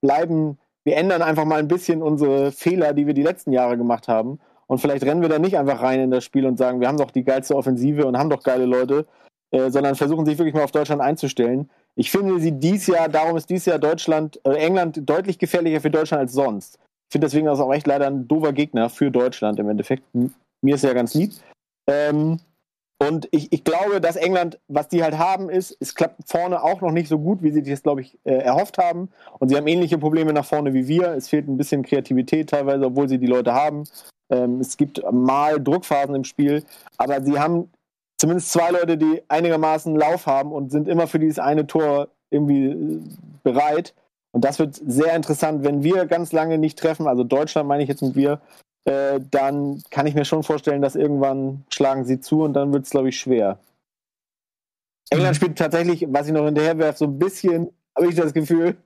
bleiben 0.00 0.58
wir 0.84 0.96
ändern 0.96 1.22
einfach 1.22 1.44
mal 1.44 1.58
ein 1.58 1.68
bisschen 1.68 2.02
unsere 2.02 2.52
Fehler, 2.52 2.94
die 2.94 3.06
wir 3.06 3.14
die 3.14 3.22
letzten 3.22 3.52
Jahre 3.52 3.76
gemacht 3.76 4.08
haben. 4.08 4.40
Und 4.66 4.80
vielleicht 4.80 5.04
rennen 5.04 5.20
wir 5.20 5.28
da 5.28 5.38
nicht 5.38 5.58
einfach 5.58 5.82
rein 5.82 6.00
in 6.00 6.10
das 6.10 6.24
Spiel 6.24 6.46
und 6.46 6.56
sagen, 6.56 6.80
wir 6.80 6.88
haben 6.88 6.96
doch 6.96 7.10
die 7.10 7.24
geilste 7.24 7.56
Offensive 7.56 8.06
und 8.06 8.16
haben 8.16 8.30
doch 8.30 8.42
geile 8.42 8.66
Leute, 8.66 9.06
äh, 9.50 9.70
sondern 9.70 9.94
versuchen 9.94 10.24
sich 10.24 10.38
wirklich 10.38 10.54
mal 10.54 10.64
auf 10.64 10.70
Deutschland 10.70 11.02
einzustellen. 11.02 11.68
Ich 11.96 12.10
finde 12.10 12.40
sie 12.40 12.52
dies 12.52 12.86
Jahr, 12.86 13.08
darum 13.08 13.36
ist 13.36 13.50
dies 13.50 13.66
Jahr 13.66 13.78
Deutschland, 13.78 14.40
äh, 14.44 14.54
England 14.54 15.08
deutlich 15.10 15.38
gefährlicher 15.38 15.80
für 15.80 15.90
Deutschland 15.90 16.20
als 16.22 16.32
sonst. 16.32 16.78
Finde 17.10 17.26
deswegen 17.26 17.48
auch 17.48 17.72
echt 17.72 17.86
leider 17.86 18.06
ein 18.06 18.28
doofer 18.28 18.52
Gegner 18.52 18.88
für 18.88 19.10
Deutschland 19.10 19.58
im 19.58 19.68
Endeffekt. 19.68 20.04
Mir 20.62 20.74
ist 20.74 20.84
ja 20.84 20.92
ganz 20.92 21.14
lieb. 21.14 21.32
Ähm, 21.88 22.38
und 23.02 23.28
ich, 23.30 23.50
ich 23.50 23.64
glaube, 23.64 24.00
dass 24.00 24.16
England, 24.16 24.60
was 24.68 24.88
die 24.88 25.02
halt 25.02 25.16
haben, 25.16 25.48
ist, 25.48 25.74
es 25.80 25.94
klappt 25.94 26.28
vorne 26.28 26.62
auch 26.62 26.82
noch 26.82 26.92
nicht 26.92 27.08
so 27.08 27.18
gut, 27.18 27.42
wie 27.42 27.50
sie 27.50 27.62
das, 27.62 27.82
glaube 27.82 28.02
ich, 28.02 28.18
äh, 28.24 28.34
erhofft 28.34 28.76
haben. 28.76 29.08
Und 29.38 29.48
sie 29.48 29.56
haben 29.56 29.66
ähnliche 29.66 29.96
Probleme 29.96 30.34
nach 30.34 30.44
vorne 30.44 30.74
wie 30.74 30.86
wir. 30.86 31.14
Es 31.14 31.28
fehlt 31.28 31.48
ein 31.48 31.56
bisschen 31.56 31.82
Kreativität 31.82 32.50
teilweise, 32.50 32.84
obwohl 32.84 33.08
sie 33.08 33.18
die 33.18 33.26
Leute 33.26 33.54
haben. 33.54 33.84
Ähm, 34.30 34.60
es 34.60 34.76
gibt 34.76 35.02
mal 35.10 35.58
Druckphasen 35.58 36.14
im 36.14 36.24
Spiel, 36.24 36.62
aber 36.98 37.22
sie 37.22 37.38
haben 37.38 37.70
zumindest 38.18 38.52
zwei 38.52 38.70
Leute, 38.70 38.98
die 38.98 39.22
einigermaßen 39.28 39.96
Lauf 39.96 40.26
haben 40.26 40.52
und 40.52 40.70
sind 40.70 40.86
immer 40.86 41.06
für 41.06 41.18
dieses 41.18 41.38
eine 41.38 41.66
Tor 41.66 42.08
irgendwie 42.30 42.66
äh, 42.66 43.00
bereit. 43.42 43.94
Und 44.32 44.44
das 44.44 44.58
wird 44.58 44.74
sehr 44.74 45.14
interessant, 45.14 45.64
wenn 45.64 45.82
wir 45.82 46.06
ganz 46.06 46.32
lange 46.32 46.58
nicht 46.58 46.78
treffen, 46.78 47.06
also 47.06 47.24
Deutschland 47.24 47.68
meine 47.68 47.82
ich 47.82 47.88
jetzt 47.88 48.02
mit 48.02 48.14
wir, 48.14 48.40
äh, 48.84 49.20
dann 49.30 49.82
kann 49.90 50.06
ich 50.06 50.14
mir 50.14 50.24
schon 50.24 50.42
vorstellen, 50.42 50.82
dass 50.82 50.96
irgendwann 50.96 51.64
schlagen 51.70 52.04
sie 52.04 52.20
zu 52.20 52.42
und 52.42 52.54
dann 52.54 52.72
wird 52.72 52.84
es, 52.84 52.90
glaube 52.90 53.08
ich, 53.08 53.18
schwer. 53.18 53.58
England 55.10 55.36
spielt 55.36 55.58
tatsächlich, 55.58 56.06
was 56.08 56.28
ich 56.28 56.32
noch 56.32 56.44
hinterher 56.44 56.78
werfe, 56.78 56.98
so 56.98 57.04
ein 57.06 57.18
bisschen, 57.18 57.70
habe 57.96 58.08
ich 58.08 58.14
das 58.14 58.32
Gefühl, 58.32 58.76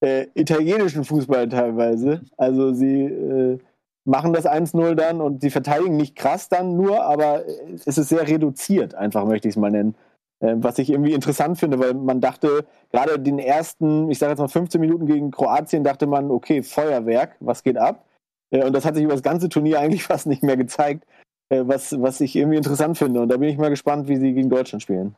äh, 0.00 0.28
italienischen 0.34 1.04
Fußball 1.04 1.48
teilweise. 1.48 2.22
Also 2.36 2.72
sie, 2.72 3.04
äh, 3.04 3.58
machen 4.04 4.32
das 4.32 4.46
1-0 4.46 4.94
dann 4.94 5.20
und 5.20 5.40
sie 5.40 5.50
verteidigen 5.50 5.96
nicht 5.96 6.16
krass 6.16 6.48
dann 6.48 6.76
nur, 6.76 7.04
aber 7.04 7.44
es 7.86 7.98
ist 7.98 8.08
sehr 8.08 8.26
reduziert, 8.26 8.94
einfach 8.94 9.24
möchte 9.24 9.48
ich 9.48 9.54
es 9.54 9.60
mal 9.60 9.70
nennen. 9.70 9.94
Äh, 10.42 10.56
was 10.56 10.78
ich 10.78 10.90
irgendwie 10.90 11.12
interessant 11.12 11.58
finde, 11.58 11.78
weil 11.78 11.94
man 11.94 12.20
dachte, 12.20 12.66
gerade 12.90 13.18
den 13.18 13.38
ersten, 13.38 14.10
ich 14.10 14.18
sage 14.18 14.32
jetzt 14.32 14.40
mal 14.40 14.48
15 14.48 14.80
Minuten 14.80 15.06
gegen 15.06 15.30
Kroatien, 15.30 15.84
dachte 15.84 16.06
man, 16.06 16.30
okay, 16.30 16.62
Feuerwerk, 16.62 17.36
was 17.40 17.62
geht 17.62 17.78
ab? 17.78 18.04
Äh, 18.50 18.64
und 18.64 18.74
das 18.74 18.84
hat 18.84 18.96
sich 18.96 19.04
über 19.04 19.14
das 19.14 19.22
ganze 19.22 19.48
Turnier 19.48 19.80
eigentlich 19.80 20.02
fast 20.04 20.26
nicht 20.26 20.42
mehr 20.42 20.56
gezeigt, 20.56 21.04
äh, 21.48 21.62
was, 21.64 21.98
was 22.00 22.20
ich 22.20 22.36
irgendwie 22.36 22.58
interessant 22.58 22.98
finde. 22.98 23.22
Und 23.22 23.28
da 23.28 23.36
bin 23.36 23.48
ich 23.48 23.56
mal 23.56 23.70
gespannt, 23.70 24.08
wie 24.08 24.16
sie 24.16 24.34
gegen 24.34 24.50
Deutschland 24.50 24.82
spielen. 24.82 25.14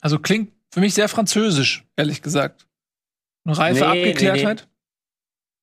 Also 0.00 0.18
klingt 0.18 0.50
für 0.72 0.80
mich 0.80 0.94
sehr 0.94 1.08
französisch, 1.08 1.86
ehrlich 1.96 2.22
gesagt. 2.22 2.66
Eine 3.44 3.58
reife 3.58 3.80
nee, 3.80 3.86
Abgeklärtheit. 3.86 4.56
Nee, 4.56 4.64
nee. 4.64 4.68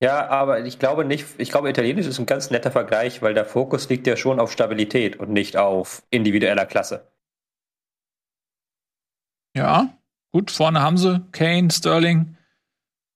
Ja, 0.01 0.27
aber 0.29 0.65
ich 0.65 0.79
glaube 0.79 1.03
nicht, 1.03 1.25
ich 1.39 1.51
glaube, 1.51 1.69
Italienisch 1.69 2.07
ist 2.07 2.19
ein 2.19 2.25
ganz 2.25 2.51
netter 2.51 2.71
Vergleich, 2.71 3.21
weil 3.21 3.33
der 3.33 3.43
Fokus 3.43 3.89
liegt 3.89 4.07
ja 4.07 4.15
schon 4.15 4.39
auf 4.39 4.49
Stabilität 4.49 5.19
und 5.19 5.29
nicht 5.29 5.57
auf 5.57 6.03
individueller 6.09 6.65
Klasse. 6.65 7.05
Ja, 9.59 9.89
gut, 10.31 10.51
vorne 10.51 10.81
haben 10.81 10.97
sie 10.97 11.21
Kane, 11.33 11.69
Sterling. 11.69 12.37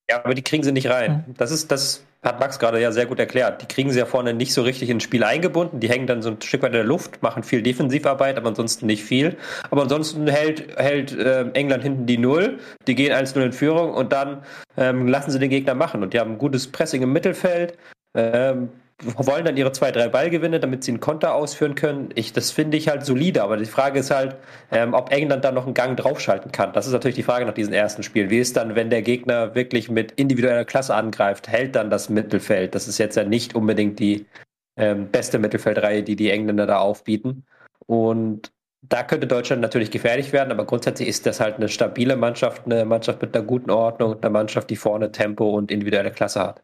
Ja, 0.10 0.26
aber 0.26 0.34
die 0.34 0.42
kriegen 0.42 0.62
sie 0.62 0.74
nicht 0.74 0.90
rein. 0.90 1.24
Das 1.38 1.52
ist, 1.52 1.72
das 1.72 2.04
hat 2.22 2.42
Max 2.42 2.60
gerade 2.60 2.82
ja 2.82 2.92
sehr 2.92 3.06
gut 3.06 3.18
erklärt. 3.18 3.62
Die 3.62 3.66
kriegen 3.66 3.92
sie 3.92 4.00
ja 4.00 4.06
vorne 4.06 4.34
nicht 4.34 4.54
so 4.54 4.62
richtig 4.62 4.90
ins 4.90 5.04
Spiel 5.04 5.24
eingebunden. 5.24 5.80
Die 5.80 5.88
hängen 5.88 6.06
dann 6.06 6.22
so 6.22 6.32
ein 6.32 6.42
Stück 6.42 6.62
weit 6.62 6.72
in 6.72 6.80
der 6.80 6.84
Luft, 6.84 7.24
machen 7.24 7.44
viel 7.44 7.62
Defensivarbeit, 7.62 8.36
aber 8.36 8.50
ansonsten 8.50 8.88
nicht 8.88 9.06
viel. 9.06 9.38
Aber 9.72 9.84
ansonsten 9.84 10.28
hält, 10.28 10.78
hält 10.78 11.18
äh, 11.18 11.50
England 11.54 11.84
hinten 11.84 12.08
die 12.08 12.18
Null. 12.18 12.60
Die 12.88 12.96
gehen 12.96 13.14
1-0 13.14 13.42
in 13.42 13.54
Führung 13.54 13.94
und 13.94 14.12
dann 14.12 14.44
ähm, 14.76 15.08
lassen 15.08 15.32
sie 15.32 15.40
den 15.40 15.50
Gegner 15.50 15.76
machen. 15.76 16.04
Und 16.04 16.14
die 16.14 16.20
haben 16.20 16.32
ein 16.32 16.38
gutes 16.40 16.70
Pressing 16.70 17.04
im 17.04 17.14
Mittelfeld. 17.14 17.78
Ähm, 18.16 18.68
wollen 19.06 19.46
dann 19.46 19.58
ihre 19.58 19.72
zwei, 19.72 19.92
drei 19.92 20.08
Ballgewinne, 20.08 20.60
damit 20.60 20.84
sie 20.84 20.92
einen 20.92 21.00
Konter 21.00 21.34
ausführen 21.36 21.76
können. 21.76 22.10
Ich, 22.16 22.34
das 22.34 22.52
finde 22.52 22.78
ich 22.78 22.88
halt 22.88 23.06
solide, 23.06 23.44
aber 23.44 23.58
die 23.58 23.66
Frage 23.66 24.00
ist 24.00 24.12
halt, 24.12 24.36
ähm, 24.72 24.94
ob 24.94 25.12
England 25.12 25.44
da 25.44 25.52
noch 25.52 25.66
einen 25.66 25.74
Gang 25.74 25.98
draufschalten 25.98 26.52
kann. 26.52 26.74
Das 26.74 26.88
ist 26.88 26.94
natürlich 26.94 27.16
die 27.16 27.24
Frage 27.24 27.46
nach 27.46 27.54
diesem 27.54 27.74
ersten 27.74 28.04
Spiel. 28.04 28.30
Wie 28.30 28.40
ist 28.40 28.58
dann, 28.58 28.76
wenn 28.76 28.90
der 28.90 29.02
Gegner 29.02 29.56
wirklich 29.56 29.90
mit 29.90 30.12
individueller 30.14 30.66
Klasse 30.66 30.96
angreift, 30.96 31.48
hält 31.48 31.76
dann 31.76 31.90
das 31.90 32.10
Mittelfeld? 32.10 32.76
Das 32.76 32.88
ist 32.88 32.98
jetzt 32.98 33.16
ja 33.16 33.24
nicht 33.24 33.56
unbedingt 33.56 34.00
die 34.00 34.26
ähm, 34.78 35.10
beste 35.10 35.40
Mittelfeldreihe, 35.40 36.04
die 36.04 36.16
die 36.16 36.30
Engländer 36.30 36.66
da 36.66 36.80
aufbieten. 36.80 37.46
Und 37.86 38.52
da 38.82 39.04
könnte 39.04 39.28
Deutschland 39.28 39.62
natürlich 39.62 39.92
gefährlich 39.92 40.34
werden, 40.34 40.52
aber 40.52 40.66
grundsätzlich 40.66 41.08
ist 41.08 41.26
das 41.26 41.40
halt 41.40 41.56
eine 41.56 41.70
stabile 41.70 42.18
Mannschaft, 42.18 42.64
eine 42.66 42.84
Mannschaft 42.86 43.22
mit 43.22 43.36
einer 43.36 43.46
guten 43.46 43.72
Ordnung, 43.72 44.22
eine 44.22 44.30
Mannschaft, 44.30 44.70
die 44.70 44.76
vorne 44.76 45.12
Tempo 45.12 45.50
und 45.50 45.72
individuelle 45.72 46.12
Klasse 46.12 46.42
hat. 46.42 46.64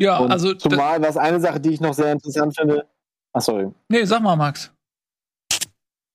Ja, 0.00 0.18
und 0.18 0.30
also. 0.30 0.54
Zumal, 0.54 1.02
was 1.02 1.16
eine 1.16 1.40
Sache, 1.40 1.60
die 1.60 1.70
ich 1.70 1.80
noch 1.80 1.94
sehr 1.94 2.12
interessant 2.12 2.56
finde. 2.58 2.86
Ach, 3.32 3.42
sorry. 3.42 3.70
Nee, 3.88 4.04
sag 4.04 4.22
mal, 4.22 4.34
Max. 4.34 4.72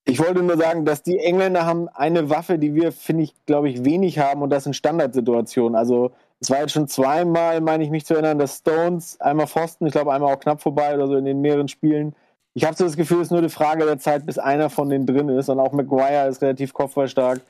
Ich 0.07 0.19
wollte 0.19 0.43
nur 0.43 0.57
sagen, 0.57 0.85
dass 0.85 1.01
die 1.01 1.17
Engländer 1.17 1.65
haben 1.65 1.87
eine 1.89 2.29
Waffe, 2.29 2.59
die 2.59 2.75
wir, 2.75 2.91
finde 2.91 3.23
ich, 3.23 3.33
glaube 3.45 3.69
ich, 3.69 3.85
wenig 3.85 4.19
haben 4.19 4.41
und 4.41 4.49
das 4.49 4.63
sind 4.63 4.75
Standardsituationen. 4.75 5.75
Also 5.75 6.11
es 6.39 6.49
war 6.49 6.59
jetzt 6.59 6.73
schon 6.73 6.87
zweimal, 6.87 7.61
meine 7.61 7.83
ich 7.83 7.89
mich 7.89 8.05
zu 8.05 8.13
erinnern, 8.13 8.37
dass 8.37 8.57
Stones 8.57 9.19
einmal 9.19 9.47
Pfosten, 9.47 9.87
ich 9.87 9.93
glaube 9.93 10.13
einmal 10.13 10.33
auch 10.33 10.39
knapp 10.39 10.61
vorbei 10.61 10.93
oder 10.93 11.07
so 11.07 11.15
in 11.15 11.25
den 11.25 11.41
mehreren 11.41 11.67
Spielen. 11.67 12.15
Ich 12.53 12.65
habe 12.65 12.75
so 12.75 12.83
das 12.83 12.97
Gefühl, 12.97 13.17
es 13.21 13.27
ist 13.27 13.31
nur 13.31 13.39
eine 13.39 13.49
Frage 13.49 13.85
der 13.85 13.97
Zeit, 13.97 14.25
bis 14.25 14.37
einer 14.37 14.69
von 14.69 14.89
denen 14.89 15.07
drin 15.07 15.29
ist. 15.29 15.49
Und 15.49 15.59
auch 15.59 15.71
Maguire 15.71 16.27
ist 16.27 16.41
relativ 16.41 16.73
kopfballstark. 16.73 17.41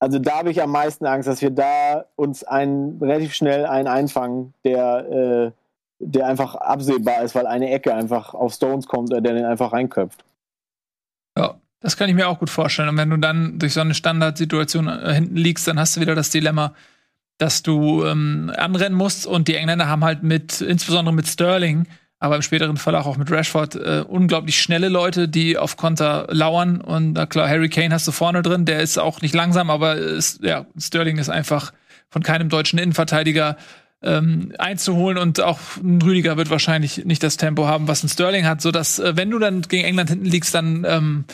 Also 0.00 0.18
da 0.18 0.38
habe 0.38 0.50
ich 0.50 0.60
am 0.60 0.72
meisten 0.72 1.06
Angst, 1.06 1.28
dass 1.28 1.40
wir 1.40 1.50
da 1.50 2.06
uns 2.16 2.42
einen, 2.42 2.98
relativ 3.00 3.34
schnell 3.34 3.64
einen 3.66 3.86
einfangen, 3.86 4.54
der 4.64 5.52
äh, 5.52 5.61
der 6.02 6.26
einfach 6.26 6.56
absehbar 6.56 7.22
ist, 7.22 7.34
weil 7.34 7.46
eine 7.46 7.70
Ecke 7.70 7.94
einfach 7.94 8.34
auf 8.34 8.52
Stones 8.52 8.86
kommt, 8.86 9.12
der 9.12 9.20
den 9.20 9.44
einfach 9.44 9.72
reinköpft. 9.72 10.24
Ja, 11.38 11.54
das 11.80 11.96
kann 11.96 12.08
ich 12.08 12.14
mir 12.14 12.28
auch 12.28 12.38
gut 12.38 12.50
vorstellen. 12.50 12.88
Und 12.88 12.96
wenn 12.96 13.10
du 13.10 13.16
dann 13.16 13.58
durch 13.58 13.74
so 13.74 13.80
eine 13.80 13.94
Standardsituation 13.94 14.88
äh, 14.88 15.14
hinten 15.14 15.36
liegst, 15.36 15.66
dann 15.66 15.78
hast 15.78 15.96
du 15.96 16.00
wieder 16.00 16.14
das 16.14 16.30
Dilemma, 16.30 16.74
dass 17.38 17.62
du 17.62 18.04
ähm, 18.04 18.52
anrennen 18.56 18.96
musst 18.96 19.26
und 19.26 19.48
die 19.48 19.54
Engländer 19.54 19.88
haben 19.88 20.04
halt 20.04 20.22
mit, 20.22 20.60
insbesondere 20.60 21.14
mit 21.14 21.26
Sterling, 21.26 21.86
aber 22.18 22.36
im 22.36 22.42
späteren 22.42 22.76
Verlauf 22.76 23.06
auch 23.06 23.16
mit 23.16 23.30
Rashford, 23.30 23.76
äh, 23.76 24.04
unglaublich 24.06 24.60
schnelle 24.60 24.88
Leute, 24.88 25.28
die 25.28 25.56
auf 25.56 25.76
Konter 25.76 26.26
lauern. 26.30 26.80
Und 26.80 27.14
na 27.14 27.26
klar, 27.26 27.48
Harry 27.48 27.68
Kane 27.68 27.94
hast 27.94 28.06
du 28.06 28.12
vorne 28.12 28.42
drin, 28.42 28.64
der 28.64 28.80
ist 28.80 28.98
auch 28.98 29.22
nicht 29.22 29.34
langsam, 29.34 29.70
aber 29.70 29.96
ist, 29.96 30.42
ja, 30.42 30.66
Sterling 30.78 31.18
ist 31.18 31.30
einfach 31.30 31.72
von 32.10 32.22
keinem 32.22 32.48
deutschen 32.48 32.78
Innenverteidiger 32.78 33.56
ähm, 34.02 34.52
einzuholen 34.58 35.18
und 35.18 35.40
auch 35.40 35.58
ein 35.76 36.00
Rüdiger 36.02 36.36
wird 36.36 36.50
wahrscheinlich 36.50 37.04
nicht 37.04 37.22
das 37.22 37.36
Tempo 37.36 37.66
haben, 37.66 37.88
was 37.88 38.02
ein 38.02 38.08
Sterling 38.08 38.46
hat, 38.46 38.60
so 38.60 38.70
dass 38.70 38.98
äh, 38.98 39.16
wenn 39.16 39.30
du 39.30 39.38
dann 39.38 39.62
gegen 39.62 39.84
England 39.84 40.10
hinten 40.10 40.26
liegst, 40.26 40.54
dann 40.54 40.84
ähm, 40.86 41.24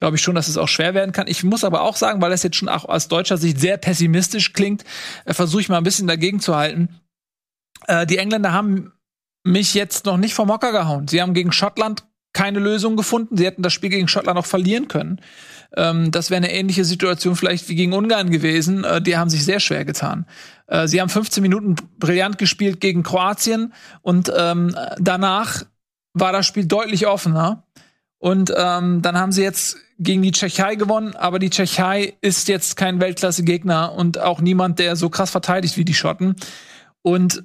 glaube 0.00 0.16
ich 0.16 0.22
schon, 0.22 0.34
dass 0.34 0.48
es 0.48 0.58
auch 0.58 0.68
schwer 0.68 0.94
werden 0.94 1.12
kann. 1.12 1.26
Ich 1.26 1.42
muss 1.42 1.64
aber 1.64 1.82
auch 1.82 1.96
sagen, 1.96 2.20
weil 2.20 2.30
das 2.30 2.42
jetzt 2.42 2.56
schon 2.56 2.68
auch 2.68 2.84
aus 2.84 3.08
deutscher 3.08 3.36
Sicht 3.36 3.58
sehr 3.58 3.76
pessimistisch 3.76 4.52
klingt, 4.52 4.84
äh, 5.24 5.34
versuche 5.34 5.62
ich 5.62 5.68
mal 5.68 5.78
ein 5.78 5.84
bisschen 5.84 6.06
dagegen 6.06 6.40
zu 6.40 6.56
halten. 6.56 7.00
Äh, 7.86 8.06
die 8.06 8.18
Engländer 8.18 8.52
haben 8.52 8.92
mich 9.44 9.74
jetzt 9.74 10.04
noch 10.04 10.16
nicht 10.16 10.34
vom 10.34 10.50
Hocker 10.50 10.72
gehauen. 10.72 11.08
Sie 11.08 11.22
haben 11.22 11.34
gegen 11.34 11.52
Schottland 11.52 12.04
keine 12.32 12.58
Lösung 12.58 12.96
gefunden. 12.96 13.36
Sie 13.36 13.46
hätten 13.46 13.62
das 13.62 13.72
Spiel 13.72 13.90
gegen 13.90 14.08
Schottland 14.08 14.38
auch 14.38 14.46
verlieren 14.46 14.88
können. 14.88 15.20
Ähm, 15.76 16.10
das 16.10 16.30
wäre 16.30 16.38
eine 16.38 16.52
ähnliche 16.52 16.84
Situation 16.84 17.36
vielleicht 17.36 17.68
wie 17.68 17.74
gegen 17.74 17.92
Ungarn 17.92 18.30
gewesen. 18.30 18.84
Äh, 18.84 19.02
die 19.02 19.16
haben 19.16 19.30
sich 19.30 19.44
sehr 19.44 19.60
schwer 19.60 19.84
getan. 19.84 20.26
Äh, 20.68 20.86
sie 20.86 21.00
haben 21.00 21.08
15 21.08 21.42
Minuten 21.42 21.74
brillant 21.98 22.38
gespielt 22.38 22.80
gegen 22.80 23.02
Kroatien 23.02 23.72
und 24.02 24.32
ähm, 24.34 24.76
danach 24.98 25.64
war 26.14 26.32
das 26.32 26.46
Spiel 26.46 26.66
deutlich 26.66 27.06
offener. 27.06 27.64
Und 28.18 28.52
ähm, 28.56 29.00
dann 29.00 29.16
haben 29.16 29.32
sie 29.32 29.42
jetzt 29.42 29.76
gegen 29.98 30.22
die 30.22 30.32
Tschechei 30.32 30.74
gewonnen, 30.74 31.14
aber 31.14 31.38
die 31.38 31.50
Tschechei 31.50 32.14
ist 32.20 32.48
jetzt 32.48 32.76
kein 32.76 33.00
Weltklasse-Gegner 33.00 33.92
und 33.92 34.18
auch 34.18 34.40
niemand, 34.40 34.78
der 34.78 34.96
so 34.96 35.08
krass 35.08 35.30
verteidigt 35.30 35.76
wie 35.76 35.84
die 35.84 35.94
Schotten. 35.94 36.36
Und 37.02 37.44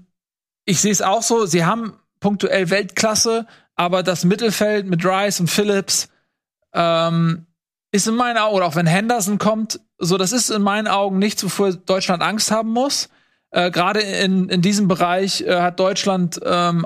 ich 0.65 0.81
sehe 0.81 0.91
es 0.91 1.01
auch 1.01 1.21
so, 1.21 1.45
sie 1.45 1.65
haben 1.65 1.93
punktuell 2.19 2.69
Weltklasse, 2.69 3.45
aber 3.75 4.01
das 4.01 4.23
Mittelfeld 4.23 4.87
mit 4.87 5.05
Rice 5.05 5.39
und 5.39 5.47
Phillips 5.47 6.09
ähm, 6.73 7.45
ist 7.91 8.07
in 8.07 8.15
meinen 8.15 8.37
Augen, 8.37 8.55
oder 8.55 8.65
auch 8.65 8.75
wenn 8.75 8.87
Henderson 8.87 9.37
kommt, 9.37 9.79
so, 9.99 10.17
das 10.17 10.31
ist 10.31 10.49
in 10.49 10.61
meinen 10.61 10.87
Augen 10.87 11.19
nichts, 11.19 11.43
wofür 11.43 11.73
Deutschland 11.73 12.23
Angst 12.23 12.51
haben 12.51 12.69
muss. 12.69 13.09
Äh, 13.53 13.71
Gerade 13.71 14.01
in, 14.01 14.49
in 14.49 14.61
diesem 14.61 14.87
Bereich 14.87 15.41
äh, 15.41 15.61
hat 15.61 15.79
Deutschland 15.79 16.39
ähm, 16.45 16.85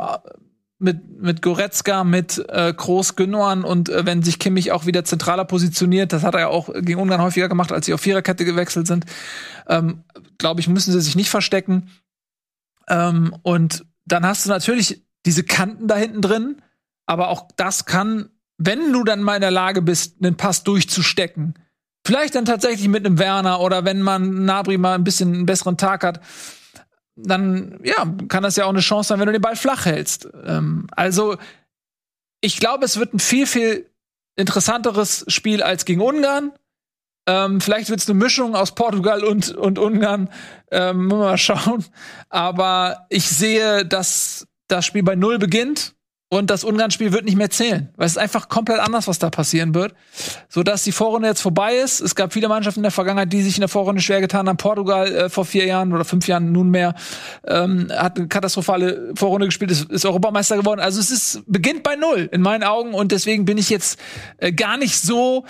mit, 0.80 1.20
mit 1.20 1.42
Goretzka, 1.42 2.04
mit 2.04 2.44
äh, 2.50 2.72
Groß 2.74 3.16
Gündogan 3.16 3.64
und 3.64 3.90
äh, 3.90 4.06
wenn 4.06 4.22
sich 4.22 4.38
Kimmich 4.38 4.72
auch 4.72 4.86
wieder 4.86 5.04
zentraler 5.04 5.46
positioniert, 5.46 6.14
das 6.14 6.24
hat 6.24 6.36
er 6.36 6.42
ja 6.42 6.48
auch 6.48 6.72
gegen 6.74 7.00
Ungarn 7.00 7.22
häufiger 7.22 7.50
gemacht, 7.50 7.72
als 7.72 7.88
sie 7.88 7.94
auf 7.94 8.02
Viererkette 8.02 8.46
gewechselt 8.46 8.86
sind, 8.86 9.06
ähm, 9.68 10.04
glaube 10.38 10.62
ich, 10.62 10.68
müssen 10.68 10.92
sie 10.92 11.02
sich 11.02 11.16
nicht 11.16 11.30
verstecken. 11.30 11.90
Ähm, 12.88 13.36
und 13.42 13.86
dann 14.06 14.26
hast 14.26 14.46
du 14.46 14.50
natürlich 14.50 15.04
diese 15.26 15.44
Kanten 15.44 15.88
da 15.88 15.96
hinten 15.96 16.22
drin, 16.22 16.62
aber 17.08 17.30
auch 17.30 17.48
das 17.56 17.86
kann 17.86 18.30
wenn 18.58 18.92
du 18.92 19.04
dann 19.04 19.22
mal 19.22 19.36
in 19.36 19.42
der 19.42 19.52
Lage 19.52 19.82
bist, 19.82 20.16
einen 20.22 20.36
Pass 20.36 20.64
durchzustecken, 20.64 21.54
vielleicht 22.06 22.36
dann 22.36 22.46
tatsächlich 22.46 22.88
mit 22.88 23.06
einem 23.06 23.20
Werner 23.20 23.60
oder 23.60 23.86
wenn 23.86 24.02
man 24.02 24.46
Nabri 24.46 24.78
mal 24.78 24.96
ein 24.96 25.04
bisschen 25.04 25.34
einen 25.34 25.46
besseren 25.46 25.78
Tag 25.78 26.04
hat, 26.04 26.22
dann 27.18 27.80
ja, 27.84 28.06
kann 28.28 28.44
das 28.44 28.56
ja 28.56 28.66
auch 28.66 28.70
eine 28.70 28.80
Chance 28.80 29.10
sein, 29.10 29.20
wenn 29.20 29.26
du 29.26 29.34
den 29.34 29.42
Ball 29.42 29.56
flach 29.56 29.86
hältst. 29.86 30.30
Ähm, 30.46 30.88
also 30.96 31.38
ich 32.42 32.60
glaube, 32.60 32.86
es 32.86 32.98
wird 32.98 33.14
ein 33.14 33.20
viel, 33.20 33.48
viel 33.48 33.90
interessanteres 34.36 35.26
Spiel 35.28 35.64
als 35.64 35.86
gegen 35.86 36.02
Ungarn. 36.02 36.54
Ähm, 37.28 37.60
vielleicht 37.60 37.90
wird 37.90 38.00
es 38.00 38.10
eine 38.10 38.18
Mischung 38.18 38.56
aus 38.56 38.76
Portugal 38.76 39.24
und, 39.24 39.50
und 39.50 39.80
Ungarn. 39.80 40.30
Ähm, 40.72 41.08
mal 41.08 41.38
schauen. 41.38 41.84
Aber 42.30 43.08
ich 43.10 43.28
sehe, 43.28 43.86
dass 43.86 44.48
das 44.68 44.86
Spiel 44.86 45.04
bei 45.04 45.16
Null 45.16 45.40
beginnt 45.40 45.97
und 46.30 46.50
das 46.50 46.66
Ungarn-Spiel 46.66 47.14
wird 47.14 47.24
nicht 47.24 47.38
mehr 47.38 47.50
zählen, 47.50 47.90
weil 47.96 48.06
es 48.06 48.14
ist 48.14 48.18
einfach 48.18 48.50
komplett 48.50 48.80
anders, 48.80 49.08
was 49.08 49.18
da 49.18 49.30
passieren 49.30 49.74
wird. 49.74 49.94
So 50.50 50.62
dass 50.62 50.84
die 50.84 50.92
Vorrunde 50.92 51.30
jetzt 51.30 51.42
vorbei 51.42 51.76
ist. 51.76 52.02
Es 52.02 52.16
gab 52.16 52.34
viele 52.34 52.50
Mannschaften 52.50 52.80
in 52.80 52.84
der 52.84 52.92
Vergangenheit, 52.92 53.32
die 53.32 53.42
sich 53.42 53.56
in 53.56 53.62
der 53.62 53.70
Vorrunde 53.70 54.02
schwer 54.02 54.20
getan 54.20 54.50
haben. 54.50 54.58
Portugal 54.58 55.08
äh, 55.08 55.30
vor 55.30 55.46
vier 55.46 55.66
Jahren 55.66 55.94
oder 55.94 56.04
fünf 56.04 56.28
Jahren 56.28 56.52
nunmehr 56.52 56.96
ähm, 57.48 57.88
hat 57.96 58.18
eine 58.18 58.28
katastrophale 58.28 59.14
Vorrunde 59.16 59.48
gespielt, 59.48 59.72
ist, 59.72 59.90
ist 59.90 60.06
Europameister 60.06 60.58
geworden. 60.58 60.82
Also 60.82 61.00
es 61.00 61.12
ist 61.12 61.44
beginnt 61.48 61.84
bei 61.84 61.96
null 61.96 62.28
in 62.32 62.42
meinen 62.42 62.64
Augen 62.64 62.94
und 62.94 63.14
deswegen 63.14 63.46
bin 63.46 63.58
ich 63.58 63.70
jetzt 63.70 63.98
äh, 64.38 64.52
gar 64.52 64.78
nicht 64.78 65.00
so 65.00 65.46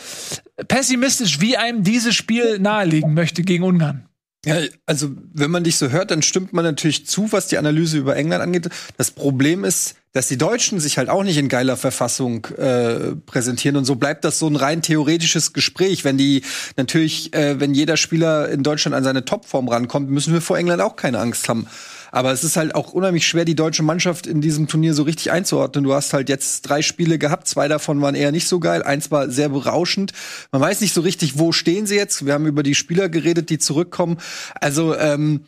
pessimistisch, 0.67 1.41
wie 1.41 1.57
einem 1.57 1.83
dieses 1.83 2.13
Spiel 2.13 2.59
nahelegen 2.59 3.15
möchte 3.15 3.41
gegen 3.41 3.63
Ungarn. 3.63 4.07
Ja, 4.45 4.59
also 4.85 5.09
wenn 5.34 5.51
man 5.51 5.64
dich 5.64 5.77
so 5.77 5.89
hört, 5.89 6.11
dann 6.11 6.22
stimmt 6.22 6.53
man 6.53 6.64
natürlich 6.64 7.05
zu, 7.07 7.31
was 7.31 7.47
die 7.47 7.57
Analyse 7.57 7.97
über 7.97 8.15
England 8.15 8.41
angeht. 8.41 8.69
Das 8.95 9.11
Problem 9.11 9.64
ist, 9.64 9.95
dass 10.14 10.27
die 10.27 10.38
Deutschen 10.38 10.80
sich 10.80 10.97
halt 10.97 11.09
auch 11.09 11.23
nicht 11.23 11.38
in 11.38 11.49
geiler 11.49 11.76
Verfassung 11.76 12.45
äh, 12.57 13.15
präsentieren 13.26 13.76
und 13.76 13.85
so 13.85 13.95
bleibt 13.95 14.23
das 14.23 14.39
so 14.39 14.47
ein 14.47 14.55
rein 14.55 14.81
theoretisches 14.81 15.53
Gespräch. 15.53 16.05
Wenn 16.05 16.18
die 16.18 16.43
natürlich, 16.77 17.34
äh, 17.34 17.59
wenn 17.59 17.73
jeder 17.73 17.97
Spieler 17.97 18.47
in 18.49 18.64
Deutschland 18.64 18.95
an 18.95 19.03
seine 19.03 19.26
Topform 19.26 19.68
rankommt, 19.68 20.09
müssen 20.09 20.34
wir 20.34 20.41
vor 20.41 20.57
England 20.57 20.81
auch 20.81 20.95
keine 20.95 21.19
Angst 21.19 21.49
haben. 21.49 21.68
Aber 22.11 22.31
es 22.31 22.43
ist 22.43 22.57
halt 22.57 22.75
auch 22.75 22.93
unheimlich 22.93 23.27
schwer, 23.27 23.45
die 23.45 23.55
deutsche 23.55 23.84
Mannschaft 23.84 24.27
in 24.27 24.41
diesem 24.41 24.67
Turnier 24.67 24.93
so 24.93 25.03
richtig 25.03 25.31
einzuordnen. 25.31 25.84
Du 25.84 25.93
hast 25.93 26.13
halt 26.13 26.29
jetzt 26.29 26.61
drei 26.63 26.81
Spiele 26.81 27.17
gehabt, 27.17 27.47
zwei 27.47 27.67
davon 27.67 28.01
waren 28.01 28.15
eher 28.15 28.31
nicht 28.31 28.47
so 28.47 28.59
geil, 28.59 28.84
eins 28.84 29.11
war 29.11 29.29
sehr 29.29 29.49
berauschend. 29.49 30.13
Man 30.51 30.61
weiß 30.61 30.81
nicht 30.81 30.93
so 30.93 31.01
richtig, 31.01 31.38
wo 31.39 31.51
stehen 31.51 31.85
sie 31.85 31.95
jetzt. 31.95 32.25
Wir 32.25 32.34
haben 32.34 32.45
über 32.45 32.63
die 32.63 32.75
Spieler 32.75 33.09
geredet, 33.09 33.49
die 33.49 33.59
zurückkommen. 33.59 34.17
Also 34.59 34.95
ähm, 34.95 35.41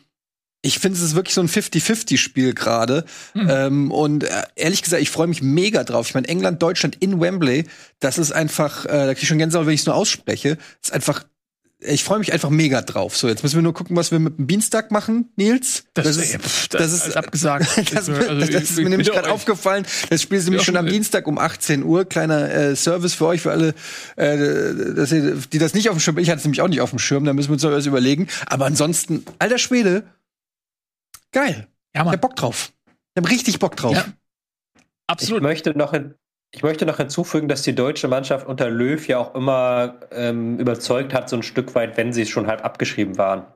ich 0.62 0.78
finde, 0.78 0.98
es 0.98 1.02
ist 1.02 1.14
wirklich 1.14 1.34
so 1.34 1.40
ein 1.40 1.48
50-50-Spiel 1.48 2.52
gerade. 2.52 3.04
Mhm. 3.34 3.48
Ähm, 3.50 3.90
und 3.90 4.24
äh, 4.24 4.42
ehrlich 4.56 4.82
gesagt, 4.82 5.02
ich 5.02 5.10
freue 5.10 5.26
mich 5.26 5.42
mega 5.42 5.84
drauf. 5.84 6.08
Ich 6.08 6.14
meine, 6.14 6.28
England, 6.28 6.62
Deutschland 6.62 6.96
in 7.00 7.20
Wembley, 7.20 7.64
das 7.98 8.18
ist 8.18 8.32
einfach, 8.32 8.84
äh, 8.84 8.88
da 8.88 9.14
krieg 9.14 9.22
ich 9.22 9.28
schon 9.28 9.38
Gänsehaut, 9.38 9.66
wenn 9.66 9.74
ich 9.74 9.80
es 9.80 9.86
nur 9.86 9.94
ausspreche. 9.94 10.56
Das 10.56 10.90
ist 10.90 10.92
einfach 10.92 11.24
ich 11.80 12.04
freue 12.04 12.18
mich 12.18 12.32
einfach 12.32 12.50
mega 12.50 12.82
drauf. 12.82 13.16
So, 13.16 13.28
jetzt 13.28 13.42
müssen 13.42 13.56
wir 13.56 13.62
nur 13.62 13.74
gucken, 13.74 13.96
was 13.96 14.10
wir 14.10 14.18
mit 14.18 14.38
dem 14.38 14.46
Dienstag 14.46 14.90
machen, 14.90 15.32
Nils. 15.36 15.84
Das, 15.94 16.04
das 16.04 16.16
ist, 16.18 16.40
pff, 16.40 16.68
das, 16.68 16.80
das, 16.80 17.06
ist 17.08 17.16
abgesagt. 17.16 17.66
das, 17.94 18.08
also, 18.08 18.34
das, 18.34 18.48
ist 18.48 18.76
mir 18.76 18.90
nämlich 18.90 19.10
gerade 19.10 19.30
aufgefallen. 19.30 19.86
Das 20.10 20.22
Spiel 20.22 20.38
ist 20.38 20.44
nämlich 20.44 20.62
schon 20.62 20.76
am 20.76 20.86
Dienstag 20.86 21.26
um 21.26 21.38
18 21.38 21.82
Uhr. 21.82 22.04
Kleiner 22.04 22.50
äh, 22.50 22.76
Service 22.76 23.14
für 23.14 23.26
euch, 23.26 23.40
für 23.40 23.50
alle, 23.50 23.74
äh, 24.16 24.94
dass 24.94 25.12
ihr, 25.12 25.36
die 25.52 25.58
das 25.58 25.74
nicht 25.74 25.88
auf 25.88 25.96
dem 25.96 26.00
Schirm. 26.00 26.18
Ich 26.18 26.28
hatte 26.28 26.38
es 26.38 26.44
nämlich 26.44 26.60
auch 26.60 26.68
nicht 26.68 26.80
auf 26.80 26.90
dem 26.90 26.98
Schirm. 26.98 27.24
Da 27.24 27.32
müssen 27.32 27.48
wir 27.48 27.54
uns 27.54 27.62
noch 27.62 27.72
was 27.72 27.86
überlegen. 27.86 28.28
Aber 28.46 28.66
ansonsten, 28.66 29.24
alter 29.38 29.58
Schwede, 29.58 30.04
Geil. 31.32 31.68
Ja, 31.94 32.04
Mann. 32.04 32.12
Ich 32.12 32.16
hab 32.16 32.20
Bock 32.20 32.36
drauf. 32.36 32.72
Ich 33.14 33.22
hab 33.22 33.30
richtig 33.30 33.58
Bock 33.58 33.76
drauf. 33.76 33.94
Ja. 33.94 34.04
Absolut. 35.06 35.40
Ich 35.40 35.42
möchte 35.42 35.76
noch 35.76 35.92
in, 35.92 36.14
ich 36.52 36.62
möchte 36.62 36.84
noch 36.84 36.96
hinzufügen, 36.96 37.48
dass 37.48 37.62
die 37.62 37.74
deutsche 37.74 38.08
Mannschaft 38.08 38.46
unter 38.46 38.68
Löw 38.68 39.06
ja 39.06 39.18
auch 39.18 39.34
immer 39.34 40.00
ähm, 40.10 40.58
überzeugt 40.58 41.14
hat, 41.14 41.28
so 41.28 41.36
ein 41.36 41.42
Stück 41.42 41.74
weit, 41.74 41.96
wenn 41.96 42.12
sie 42.12 42.26
schon 42.26 42.46
halb 42.46 42.64
abgeschrieben 42.64 43.18
waren. 43.18 43.46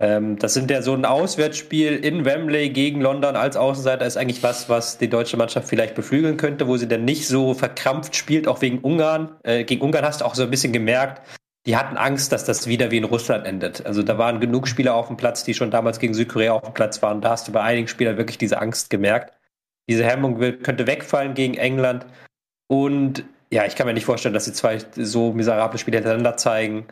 Ähm, 0.00 0.38
das 0.38 0.54
sind 0.54 0.70
ja 0.70 0.82
so 0.82 0.92
ein 0.94 1.04
Auswärtsspiel 1.04 1.94
in 1.96 2.24
Wembley 2.24 2.70
gegen 2.70 3.00
London 3.00 3.36
als 3.36 3.56
Außenseiter 3.56 4.04
ist 4.04 4.16
eigentlich 4.16 4.42
was, 4.42 4.68
was 4.68 4.98
die 4.98 5.08
deutsche 5.08 5.36
Mannschaft 5.36 5.68
vielleicht 5.68 5.94
beflügeln 5.94 6.36
könnte, 6.36 6.66
wo 6.66 6.76
sie 6.76 6.88
dann 6.88 7.04
nicht 7.04 7.28
so 7.28 7.54
verkrampft 7.54 8.16
spielt, 8.16 8.48
auch 8.48 8.60
wegen 8.60 8.80
Ungarn. 8.80 9.36
Äh, 9.44 9.62
gegen 9.62 9.82
Ungarn 9.82 10.04
hast 10.04 10.20
du 10.20 10.24
auch 10.24 10.34
so 10.34 10.42
ein 10.42 10.50
bisschen 10.50 10.72
gemerkt, 10.72 11.22
die 11.66 11.76
hatten 11.76 11.96
Angst, 11.96 12.32
dass 12.32 12.44
das 12.44 12.66
wieder 12.66 12.90
wie 12.90 12.98
in 12.98 13.04
Russland 13.04 13.46
endet. 13.46 13.86
Also 13.86 14.02
da 14.02 14.18
waren 14.18 14.40
genug 14.40 14.66
Spieler 14.66 14.94
auf 14.94 15.06
dem 15.06 15.16
Platz, 15.16 15.44
die 15.44 15.54
schon 15.54 15.70
damals 15.70 16.00
gegen 16.00 16.12
Südkorea 16.12 16.52
auf 16.52 16.62
dem 16.62 16.74
Platz 16.74 17.00
waren. 17.00 17.20
Da 17.20 17.30
hast 17.30 17.46
du 17.46 17.52
bei 17.52 17.62
einigen 17.62 17.88
Spielern 17.88 18.16
wirklich 18.16 18.36
diese 18.36 18.60
Angst 18.60 18.90
gemerkt. 18.90 19.32
Diese 19.88 20.04
Hemmung 20.04 20.38
könnte 20.62 20.86
wegfallen 20.86 21.34
gegen 21.34 21.54
England. 21.54 22.06
Und 22.68 23.24
ja, 23.50 23.64
ich 23.66 23.76
kann 23.76 23.86
mir 23.86 23.94
nicht 23.94 24.06
vorstellen, 24.06 24.34
dass 24.34 24.46
sie 24.46 24.52
zwei 24.52 24.78
so 24.96 25.32
miserable 25.32 25.78
Spiele 25.78 25.98
hintereinander 25.98 26.36
zeigen. 26.36 26.86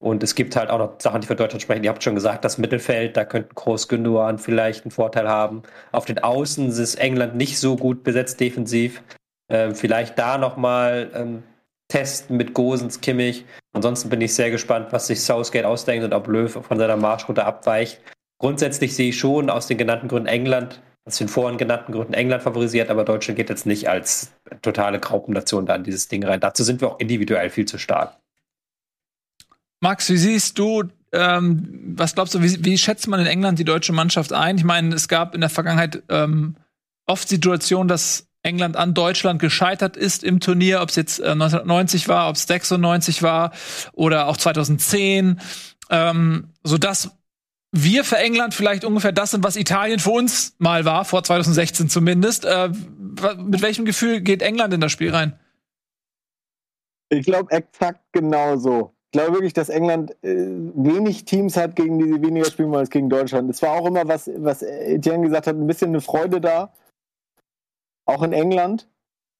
Und 0.00 0.22
es 0.22 0.34
gibt 0.34 0.54
halt 0.54 0.70
auch 0.70 0.78
noch 0.78 1.00
Sachen, 1.00 1.20
die 1.20 1.26
für 1.26 1.34
Deutschland 1.34 1.62
sprechen. 1.62 1.82
Ihr 1.82 1.90
habt 1.90 2.04
schon 2.04 2.14
gesagt, 2.14 2.44
das 2.44 2.58
Mittelfeld, 2.58 3.16
da 3.16 3.24
könnten 3.24 3.54
Groß 3.54 3.88
Gündogan 3.88 4.38
vielleicht 4.38 4.84
einen 4.84 4.92
Vorteil 4.92 5.28
haben. 5.28 5.62
Auf 5.90 6.04
den 6.04 6.20
Außen 6.20 6.68
ist 6.68 6.94
England 6.96 7.34
nicht 7.34 7.58
so 7.58 7.76
gut 7.76 8.04
besetzt 8.04 8.38
defensiv. 8.40 9.02
Ähm, 9.50 9.74
vielleicht 9.74 10.18
da 10.18 10.38
nochmal 10.38 11.10
ähm, 11.14 11.42
testen 11.88 12.36
mit 12.36 12.54
Gosens, 12.54 13.00
Kimmich. 13.00 13.44
Ansonsten 13.72 14.08
bin 14.08 14.20
ich 14.20 14.34
sehr 14.34 14.50
gespannt, 14.50 14.88
was 14.92 15.08
sich 15.08 15.22
Southgate 15.22 15.64
ausdenkt 15.64 16.04
und 16.04 16.12
ob 16.12 16.28
Löw 16.28 16.50
von 16.50 16.78
seiner 16.78 16.96
Marschroute 16.96 17.44
abweicht. 17.44 18.00
Grundsätzlich 18.40 18.94
sehe 18.94 19.08
ich 19.08 19.18
schon 19.18 19.50
aus 19.50 19.66
den 19.66 19.78
genannten 19.78 20.08
Gründen 20.08 20.28
England, 20.28 20.80
aus 21.08 21.18
den 21.18 21.28
vorhin 21.28 21.58
genannten 21.58 21.92
Gründen 21.92 22.14
England 22.14 22.42
favorisiert, 22.42 22.90
aber 22.90 23.04
Deutschland 23.04 23.36
geht 23.36 23.48
jetzt 23.48 23.66
nicht 23.66 23.88
als 23.88 24.30
totale 24.62 25.00
Graupennation 25.00 25.66
da 25.66 25.74
in 25.74 25.84
dieses 25.84 26.08
Ding 26.08 26.24
rein. 26.24 26.40
Dazu 26.40 26.62
sind 26.64 26.80
wir 26.80 26.88
auch 26.88 27.00
individuell 27.00 27.50
viel 27.50 27.66
zu 27.66 27.78
stark. 27.78 28.14
Max, 29.80 30.10
wie 30.10 30.16
siehst 30.16 30.58
du, 30.58 30.84
ähm, 31.12 31.94
was 31.96 32.14
glaubst 32.14 32.34
du, 32.34 32.42
wie, 32.42 32.64
wie, 32.64 32.78
schätzt 32.78 33.08
man 33.08 33.20
in 33.20 33.26
England 33.26 33.58
die 33.58 33.64
deutsche 33.64 33.92
Mannschaft 33.92 34.32
ein? 34.32 34.58
Ich 34.58 34.64
meine, 34.64 34.94
es 34.94 35.08
gab 35.08 35.34
in 35.34 35.40
der 35.40 35.50
Vergangenheit 35.50 36.02
ähm, 36.08 36.56
oft 37.06 37.28
Situationen, 37.28 37.88
dass 37.88 38.26
England 38.42 38.76
an 38.76 38.94
Deutschland 38.94 39.40
gescheitert 39.40 39.96
ist 39.96 40.22
im 40.24 40.40
Turnier, 40.40 40.80
ob 40.80 40.90
es 40.90 40.96
jetzt 40.96 41.20
äh, 41.20 41.30
1990 41.30 42.08
war, 42.08 42.28
ob 42.28 42.36
es 42.36 42.44
96 42.44 43.22
war 43.22 43.52
oder 43.92 44.26
auch 44.26 44.36
2010, 44.36 45.40
ähm, 45.90 46.48
so 46.62 46.76
dass 46.78 47.17
wir 47.72 48.04
für 48.04 48.16
England 48.16 48.54
vielleicht 48.54 48.84
ungefähr 48.84 49.12
das 49.12 49.32
sind, 49.32 49.44
was 49.44 49.56
Italien 49.56 49.98
für 49.98 50.10
uns 50.10 50.54
mal 50.58 50.84
war, 50.84 51.04
vor 51.04 51.22
2016 51.22 51.88
zumindest. 51.88 52.44
Äh, 52.44 52.70
mit 53.36 53.62
welchem 53.62 53.84
Gefühl 53.84 54.20
geht 54.20 54.42
England 54.42 54.72
in 54.74 54.80
das 54.80 54.92
Spiel 54.92 55.14
rein? 55.14 55.38
Ich 57.10 57.24
glaube 57.24 57.50
exakt 57.52 58.00
genauso. 58.12 58.92
Ich 59.06 59.12
glaube 59.12 59.34
wirklich, 59.34 59.54
dass 59.54 59.70
England 59.70 60.12
äh, 60.22 60.34
wenig 60.74 61.24
Teams 61.24 61.56
hat, 61.56 61.76
gegen 61.76 61.98
die 61.98 62.04
sie 62.04 62.22
weniger 62.22 62.46
spielen 62.46 62.74
als 62.74 62.90
gegen 62.90 63.08
Deutschland. 63.08 63.48
Es 63.50 63.62
war 63.62 63.72
auch 63.72 63.86
immer, 63.86 64.06
was, 64.06 64.30
was 64.36 64.62
Etienne 64.62 65.24
gesagt 65.24 65.46
hat, 65.46 65.56
ein 65.56 65.66
bisschen 65.66 65.88
eine 65.88 66.00
Freude 66.00 66.40
da 66.40 66.72
auch 68.08 68.22
in 68.22 68.32
England. 68.32 68.88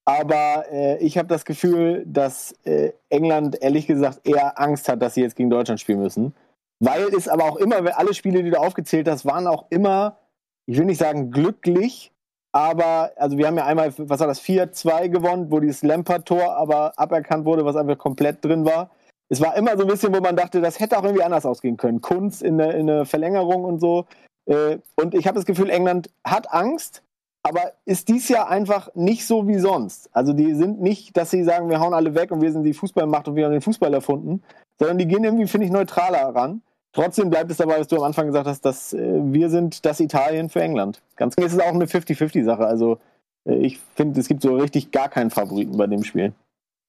Aber 0.05 0.65
äh, 0.71 0.97
ich 1.03 1.17
habe 1.17 1.27
das 1.27 1.45
Gefühl, 1.45 2.03
dass 2.07 2.53
äh, 2.63 2.93
England 3.09 3.61
ehrlich 3.61 3.85
gesagt 3.85 4.25
eher 4.27 4.59
Angst 4.59 4.89
hat, 4.89 5.01
dass 5.01 5.13
sie 5.13 5.21
jetzt 5.21 5.35
gegen 5.35 5.49
Deutschland 5.49 5.79
spielen 5.79 5.99
müssen. 5.99 6.33
Weil 6.79 7.13
es 7.13 7.27
aber 7.27 7.45
auch 7.45 7.57
immer, 7.57 7.97
alle 7.97 8.13
Spiele, 8.13 8.41
die 8.41 8.51
du 8.51 8.59
aufgezählt 8.59 9.07
hast, 9.07 9.25
waren 9.25 9.47
auch 9.47 9.65
immer, 9.69 10.17
ich 10.65 10.77
will 10.77 10.85
nicht 10.85 10.99
sagen 10.99 11.31
glücklich, 11.31 12.11
aber 12.51 13.11
also 13.17 13.37
wir 13.37 13.47
haben 13.47 13.57
ja 13.57 13.65
einmal, 13.65 13.93
was 13.97 14.19
war 14.19 14.27
das, 14.27 14.41
4-2 14.41 15.09
gewonnen, 15.09 15.51
wo 15.51 15.59
dieses 15.59 15.83
Lampard-Tor 15.83 16.55
aber 16.55 16.97
aberkannt 16.97 17.45
wurde, 17.45 17.65
was 17.65 17.75
einfach 17.75 17.97
komplett 17.97 18.43
drin 18.43 18.65
war. 18.65 18.89
Es 19.29 19.41
war 19.41 19.55
immer 19.55 19.77
so 19.77 19.83
ein 19.83 19.87
bisschen, 19.87 20.15
wo 20.15 20.21
man 20.21 20.35
dachte, 20.35 20.59
das 20.61 20.79
hätte 20.79 20.97
auch 20.97 21.03
irgendwie 21.03 21.23
anders 21.23 21.45
ausgehen 21.45 21.77
können. 21.77 22.01
Kunst 22.01 22.41
in 22.41 22.57
der, 22.57 22.73
in 22.75 22.87
der 22.87 23.05
Verlängerung 23.05 23.63
und 23.63 23.79
so. 23.79 24.05
Äh, 24.47 24.79
und 24.95 25.13
ich 25.13 25.27
habe 25.27 25.35
das 25.35 25.45
Gefühl, 25.45 25.69
England 25.69 26.09
hat 26.23 26.51
Angst, 26.51 27.03
aber 27.43 27.73
ist 27.85 28.07
dies 28.07 28.27
Jahr 28.29 28.49
einfach 28.49 28.89
nicht 28.95 29.27
so 29.27 29.47
wie 29.47 29.59
sonst. 29.59 30.09
Also 30.13 30.33
die 30.33 30.55
sind 30.55 30.81
nicht, 30.81 31.15
dass 31.15 31.29
sie 31.29 31.43
sagen, 31.43 31.69
wir 31.69 31.79
hauen 31.79 31.93
alle 31.93 32.15
weg 32.15 32.31
und 32.31 32.41
wir 32.41 32.51
sind 32.51 32.63
die 32.63 32.73
Fußballmacht 32.73 33.27
und 33.27 33.35
wir 33.35 33.45
haben 33.45 33.51
den 33.51 33.61
Fußball 33.61 33.93
erfunden, 33.93 34.41
sondern 34.79 34.97
die 34.97 35.07
gehen 35.07 35.23
irgendwie, 35.23 35.47
finde 35.47 35.65
ich, 35.65 35.71
neutraler 35.71 36.35
ran. 36.35 36.61
Trotzdem 36.91 37.29
bleibt 37.29 37.51
es 37.51 37.57
dabei, 37.57 37.79
was 37.79 37.87
du 37.87 37.97
am 37.97 38.03
Anfang 38.03 38.27
gesagt 38.27 38.47
hast, 38.47 38.65
dass 38.65 38.93
äh, 38.93 38.97
wir 38.99 39.49
sind 39.49 39.85
das 39.85 39.99
Italien 39.99 40.49
für 40.49 40.61
England. 40.61 41.01
Ganz 41.15 41.35
es 41.37 41.53
ist 41.53 41.61
auch 41.61 41.73
eine 41.73 41.85
50-50-Sache. 41.85 42.65
Also 42.65 42.99
äh, 43.45 43.55
ich 43.55 43.79
finde, 43.95 44.19
es 44.19 44.27
gibt 44.27 44.41
so 44.41 44.55
richtig 44.55 44.91
gar 44.91 45.09
keinen 45.09 45.29
Favoriten 45.29 45.77
bei 45.77 45.87
dem 45.87 46.03
Spiel. 46.03 46.33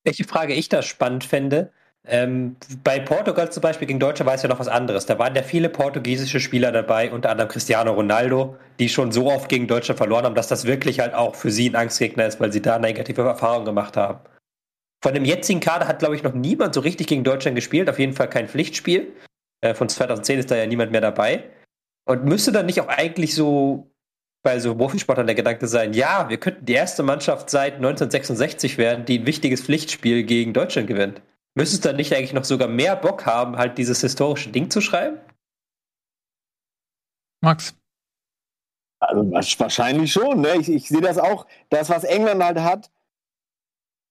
Welche 0.04 0.24
Frage 0.24 0.54
ich 0.54 0.70
da 0.70 0.80
spannend 0.80 1.24
fände, 1.24 1.70
ähm, 2.06 2.56
bei 2.82 2.98
Portugal 2.98 3.52
zum 3.52 3.60
Beispiel 3.60 3.86
gegen 3.86 4.00
Deutsche 4.00 4.24
war 4.24 4.34
es 4.34 4.42
ja 4.42 4.48
noch 4.48 4.58
was 4.58 4.68
anderes. 4.68 5.04
Da 5.04 5.18
waren 5.18 5.34
ja 5.34 5.42
viele 5.42 5.68
portugiesische 5.68 6.40
Spieler 6.40 6.72
dabei, 6.72 7.12
unter 7.12 7.30
anderem 7.30 7.50
Cristiano 7.50 7.92
Ronaldo, 7.92 8.56
die 8.78 8.88
schon 8.88 9.12
so 9.12 9.30
oft 9.30 9.50
gegen 9.50 9.66
Deutschland 9.66 9.98
verloren 9.98 10.24
haben, 10.24 10.34
dass 10.34 10.48
das 10.48 10.64
wirklich 10.64 11.00
halt 11.00 11.12
auch 11.12 11.34
für 11.34 11.50
sie 11.50 11.68
ein 11.68 11.76
Angstgegner 11.76 12.26
ist, 12.26 12.40
weil 12.40 12.52
sie 12.52 12.62
da 12.62 12.78
negative 12.78 13.20
Erfahrungen 13.22 13.66
gemacht 13.66 13.98
haben. 13.98 14.20
Von 15.02 15.14
dem 15.14 15.26
jetzigen 15.26 15.60
Kader 15.60 15.88
hat, 15.88 15.98
glaube 15.98 16.16
ich, 16.16 16.22
noch 16.22 16.32
niemand 16.32 16.74
so 16.74 16.80
richtig 16.80 17.06
gegen 17.06 17.24
Deutschland 17.24 17.54
gespielt. 17.54 17.88
Auf 17.88 17.98
jeden 17.98 18.12
Fall 18.14 18.28
kein 18.28 18.48
Pflichtspiel. 18.48 19.12
Äh, 19.60 19.74
von 19.74 19.88
2010 19.88 20.38
ist 20.38 20.50
da 20.50 20.56
ja 20.56 20.66
niemand 20.66 20.92
mehr 20.92 21.00
dabei. 21.00 21.50
Und 22.06 22.24
müsste 22.24 22.52
dann 22.52 22.66
nicht 22.66 22.80
auch 22.80 22.88
eigentlich 22.88 23.34
so 23.34 23.90
bei 24.42 24.58
so 24.58 24.74
Profisportlern 24.74 25.26
der 25.26 25.36
Gedanke 25.36 25.66
sein, 25.66 25.92
ja, 25.92 26.28
wir 26.28 26.38
könnten 26.38 26.64
die 26.64 26.72
erste 26.72 27.02
Mannschaft 27.02 27.50
seit 27.50 27.74
1966 27.74 28.78
werden, 28.78 29.04
die 29.04 29.18
ein 29.18 29.26
wichtiges 29.26 29.62
Pflichtspiel 29.62 30.24
gegen 30.24 30.54
Deutschland 30.54 30.88
gewinnt. 30.88 31.20
Müsstest 31.54 31.84
du 31.84 31.88
dann 31.88 31.96
nicht 31.96 32.14
eigentlich 32.14 32.32
noch 32.32 32.44
sogar 32.44 32.68
mehr 32.68 32.96
Bock 32.96 33.26
haben, 33.26 33.58
halt 33.58 33.76
dieses 33.76 34.00
historische 34.00 34.50
Ding 34.50 34.70
zu 34.70 34.80
schreiben? 34.80 35.18
Max. 37.42 37.74
Also 39.00 39.30
wahrscheinlich 39.30 40.12
schon, 40.12 40.42
ne? 40.42 40.56
Ich, 40.58 40.68
ich 40.68 40.88
sehe 40.88 41.00
das 41.00 41.18
auch. 41.18 41.46
Das, 41.70 41.88
was 41.88 42.04
England 42.04 42.42
halt 42.42 42.60
hat, 42.60 42.90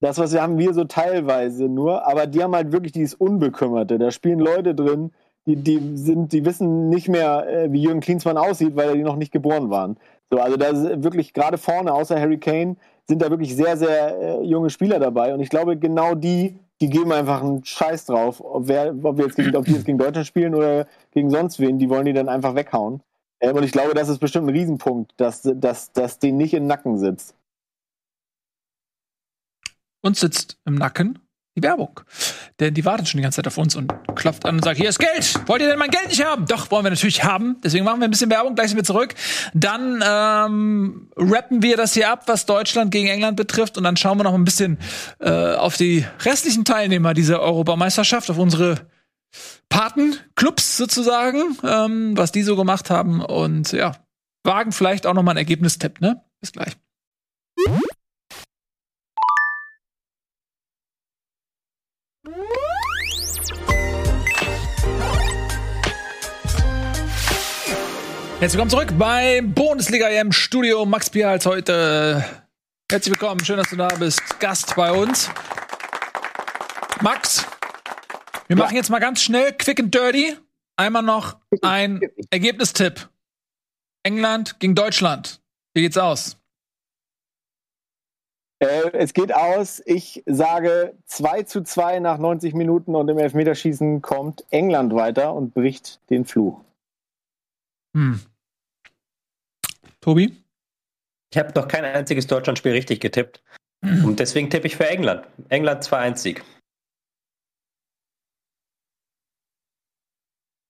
das, 0.02 0.18
was 0.18 0.34
wir 0.34 0.42
haben, 0.42 0.58
wir 0.58 0.74
so 0.74 0.86
teilweise 0.86 1.66
nur, 1.66 2.08
aber 2.08 2.26
die 2.26 2.42
haben 2.44 2.56
halt 2.56 2.72
wirklich 2.72 2.92
dieses 2.92 3.14
Unbekümmerte. 3.14 4.00
Da 4.00 4.12
spielen 4.12 4.40
Leute 4.40 4.74
drin, 4.74 5.12
die, 5.56 5.78
die 5.80 5.98
sind, 5.98 6.32
die 6.32 6.46
wissen 6.46 6.90
nicht 6.90 7.10
mehr, 7.10 7.48
äh, 7.48 7.72
wie 7.72 7.82
Jürgen 7.82 8.00
Klinsmann 8.00 8.38
aussieht, 8.38 8.76
weil 8.76 8.96
die 8.96 9.04
noch 9.04 9.16
nicht 9.16 9.32
geboren 9.32 9.70
waren. 9.70 9.98
So, 10.30 10.40
also 10.40 10.58
da 10.58 10.68
ist 10.68 11.04
wirklich 11.04 11.34
gerade 11.34 11.58
vorne, 11.58 11.94
außer 11.94 12.20
Harry 12.20 12.38
Kane, 12.38 12.76
sind 13.08 13.22
da 13.22 13.30
wirklich 13.30 13.56
sehr, 13.56 13.78
sehr 13.78 14.20
äh, 14.20 14.44
junge 14.44 14.70
Spieler 14.70 15.00
dabei. 15.00 15.34
Und 15.34 15.40
ich 15.40 15.50
glaube, 15.50 15.78
genau 15.78 16.14
die 16.14 16.60
die 16.82 16.90
geben 16.90 17.12
einfach 17.12 17.42
einen 17.42 17.64
Scheiß 17.64 18.06
drauf, 18.06 18.42
ob, 18.42 18.68
wer, 18.68 18.96
ob, 19.04 19.18
wir 19.18 19.26
jetzt 19.26 19.36
gegen, 19.36 19.56
ob 19.56 19.66
die 19.66 19.74
jetzt 19.74 19.86
gegen 19.86 19.98
Deutschland 19.98 20.26
spielen 20.26 20.56
oder 20.56 20.88
gegen 21.12 21.30
sonst 21.30 21.60
wen, 21.60 21.78
die 21.78 21.90
wollen 21.90 22.06
die 22.06 22.14
dann 22.14 22.30
einfach 22.30 22.56
weghauen. 22.56 23.02
Ähm, 23.42 23.56
und 23.56 23.64
ich 23.64 23.72
glaube, 23.72 23.94
das 23.94 24.10
ist 24.10 24.20
bestimmt 24.20 24.48
ein 24.48 24.56
Riesenpunkt, 24.56 25.14
dass, 25.18 25.42
dass, 25.42 25.92
dass 25.92 26.20
denen 26.20 26.38
nicht 26.38 26.54
im 26.54 26.68
Nacken 26.68 26.98
sitzt. 26.98 27.36
Uns 30.02 30.22
sitzt 30.22 30.58
im 30.66 30.76
Nacken 30.76 31.20
die 31.60 31.68
Werbung. 31.68 32.00
Denn 32.60 32.74
die 32.74 32.86
wartet 32.86 33.08
schon 33.08 33.18
die 33.18 33.24
ganze 33.24 33.38
Zeit 33.38 33.48
auf 33.48 33.58
uns 33.58 33.76
und 33.76 33.94
klopft 34.16 34.46
an 34.46 34.56
und 34.56 34.64
sagt, 34.64 34.78
hier 34.78 34.90
ist 34.90 35.00
Geld. 35.00 35.34
Wollt 35.48 35.62
ihr 35.62 35.68
denn 35.68 35.80
mein 35.80 35.90
Geld 35.90 36.08
nicht 36.08 36.24
haben? 36.24 36.46
Doch, 36.46 36.72
wollen 36.72 36.86
wir 36.86 36.90
natürlich 36.90 37.24
haben. 37.24 37.58
Deswegen 37.64 37.86
machen 37.86 38.00
wir 38.00 38.08
ein 38.08 38.12
bisschen 38.12 38.30
Werbung, 38.30 38.56
gleich 38.56 38.70
sind 38.70 38.78
wir 38.78 38.84
zurück. 38.84 39.16
Dann 39.54 40.04
ähm, 40.06 41.10
rappen 41.16 41.62
wir 41.62 41.78
das 41.78 41.94
hier 41.94 42.12
ab, 42.12 42.24
was 42.28 42.46
Deutschland 42.46 42.92
gegen 42.92 43.08
England 43.08 43.38
betrifft. 43.38 43.78
Und 43.78 43.84
dann 43.84 43.98
schauen 43.98 44.18
wir 44.18 44.24
noch 44.24 44.34
ein 44.34 44.46
bisschen 44.46 44.78
äh, 45.20 45.54
auf 45.56 45.78
die 45.78 46.06
restlichen 46.22 46.66
Teilnehmer 46.66 47.14
dieser 47.14 47.42
Europameisterschaft, 47.42 48.30
auf 48.30 48.38
unsere 48.38 48.88
Patenclubs 49.70 50.78
sozusagen, 50.78 51.58
ähm, 51.64 52.18
was 52.18 52.32
die 52.32 52.44
so 52.44 52.56
gemacht 52.56 52.90
haben. 52.90 53.22
Und 53.24 53.72
ja, 53.72 53.96
wagen 54.44 54.72
vielleicht 54.72 55.06
auch 55.06 55.14
noch 55.14 55.24
mal 55.24 55.32
einen 55.32 55.38
Ergebnistipp, 55.38 56.02
ne? 56.02 56.24
Bis 56.40 56.52
gleich. 56.52 56.76
Herzlich 68.40 68.54
willkommen 68.54 68.70
zurück 68.70 68.98
beim 68.98 69.54
Bundesliga 69.54 70.08
im 70.08 70.32
Studio. 70.32 70.86
Max 70.86 71.10
Bials 71.10 71.46
heute. 71.46 72.24
Herzlich 72.90 73.12
willkommen, 73.12 73.44
schön, 73.44 73.58
dass 73.58 73.70
du 73.70 73.76
da 73.76 73.90
bist. 73.90 74.40
Gast 74.40 74.76
bei 74.78 74.94
uns. 74.94 75.30
Max, 77.02 77.46
wir 78.48 78.56
machen 78.56 78.76
jetzt 78.78 78.90
mal 78.90 79.00
ganz 79.00 79.22
schnell, 79.22 79.52
quick 79.54 79.80
and 79.82 79.94
dirty. 79.94 80.38
Einmal 80.78 81.04
noch 81.04 81.38
ein 81.62 82.00
Ergebnistipp. 82.30 83.10
England 84.04 84.60
gegen 84.60 84.74
Deutschland. 84.74 85.42
Wie 85.74 85.82
geht's 85.82 85.98
aus? 85.98 86.38
Äh, 88.60 88.92
es 88.94 89.14
geht 89.14 89.34
aus, 89.34 89.82
ich 89.86 90.24
sage 90.26 90.94
2 91.06 91.44
zu 91.44 91.64
2 91.64 92.00
nach 92.00 92.18
90 92.18 92.54
Minuten 92.54 92.96
und 92.96 93.08
im 93.08 93.18
Elfmeterschießen 93.18 94.02
kommt 94.02 94.46
England 94.50 94.94
weiter 94.94 95.34
und 95.34 95.54
bricht 95.54 96.02
den 96.10 96.26
Fluch. 96.26 96.62
Hm. 97.96 98.20
Tobi? 100.02 100.44
Ich 101.32 101.38
habe 101.38 101.54
noch 101.56 101.68
kein 101.68 101.86
einziges 101.86 102.28
Deutschlandspiel 102.28 102.72
richtig 102.72 103.00
getippt. 103.00 103.42
Und 103.82 104.20
deswegen 104.20 104.50
tippe 104.50 104.68
ich 104.68 104.76
für 104.76 104.88
England. 104.88 105.26
England 105.48 105.84
2-1-Sieg. 105.84 106.44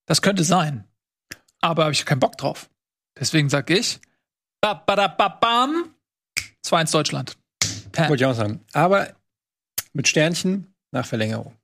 Das 0.06 0.22
könnte 0.22 0.44
sein. 0.44 0.84
Aber 1.60 1.84
habe 1.84 1.92
ich 1.92 2.06
keinen 2.06 2.20
Bock 2.20 2.36
drauf. 2.36 2.70
Deswegen 3.18 3.48
sage 3.48 3.78
ich, 3.78 4.00
ba, 4.60 4.74
ba, 4.74 4.96
da, 4.96 5.08
ba, 5.08 5.28
bam, 5.28 5.94
2-1 6.64 6.92
Deutschland. 6.92 7.39
Pam. 7.92 8.08
Wollte 8.08 8.24
ich 8.24 8.26
auch 8.26 8.34
sagen. 8.34 8.60
Aber 8.72 9.14
mit 9.92 10.08
Sternchen 10.08 10.74
nach 10.92 11.06
Verlängerung. 11.06 11.54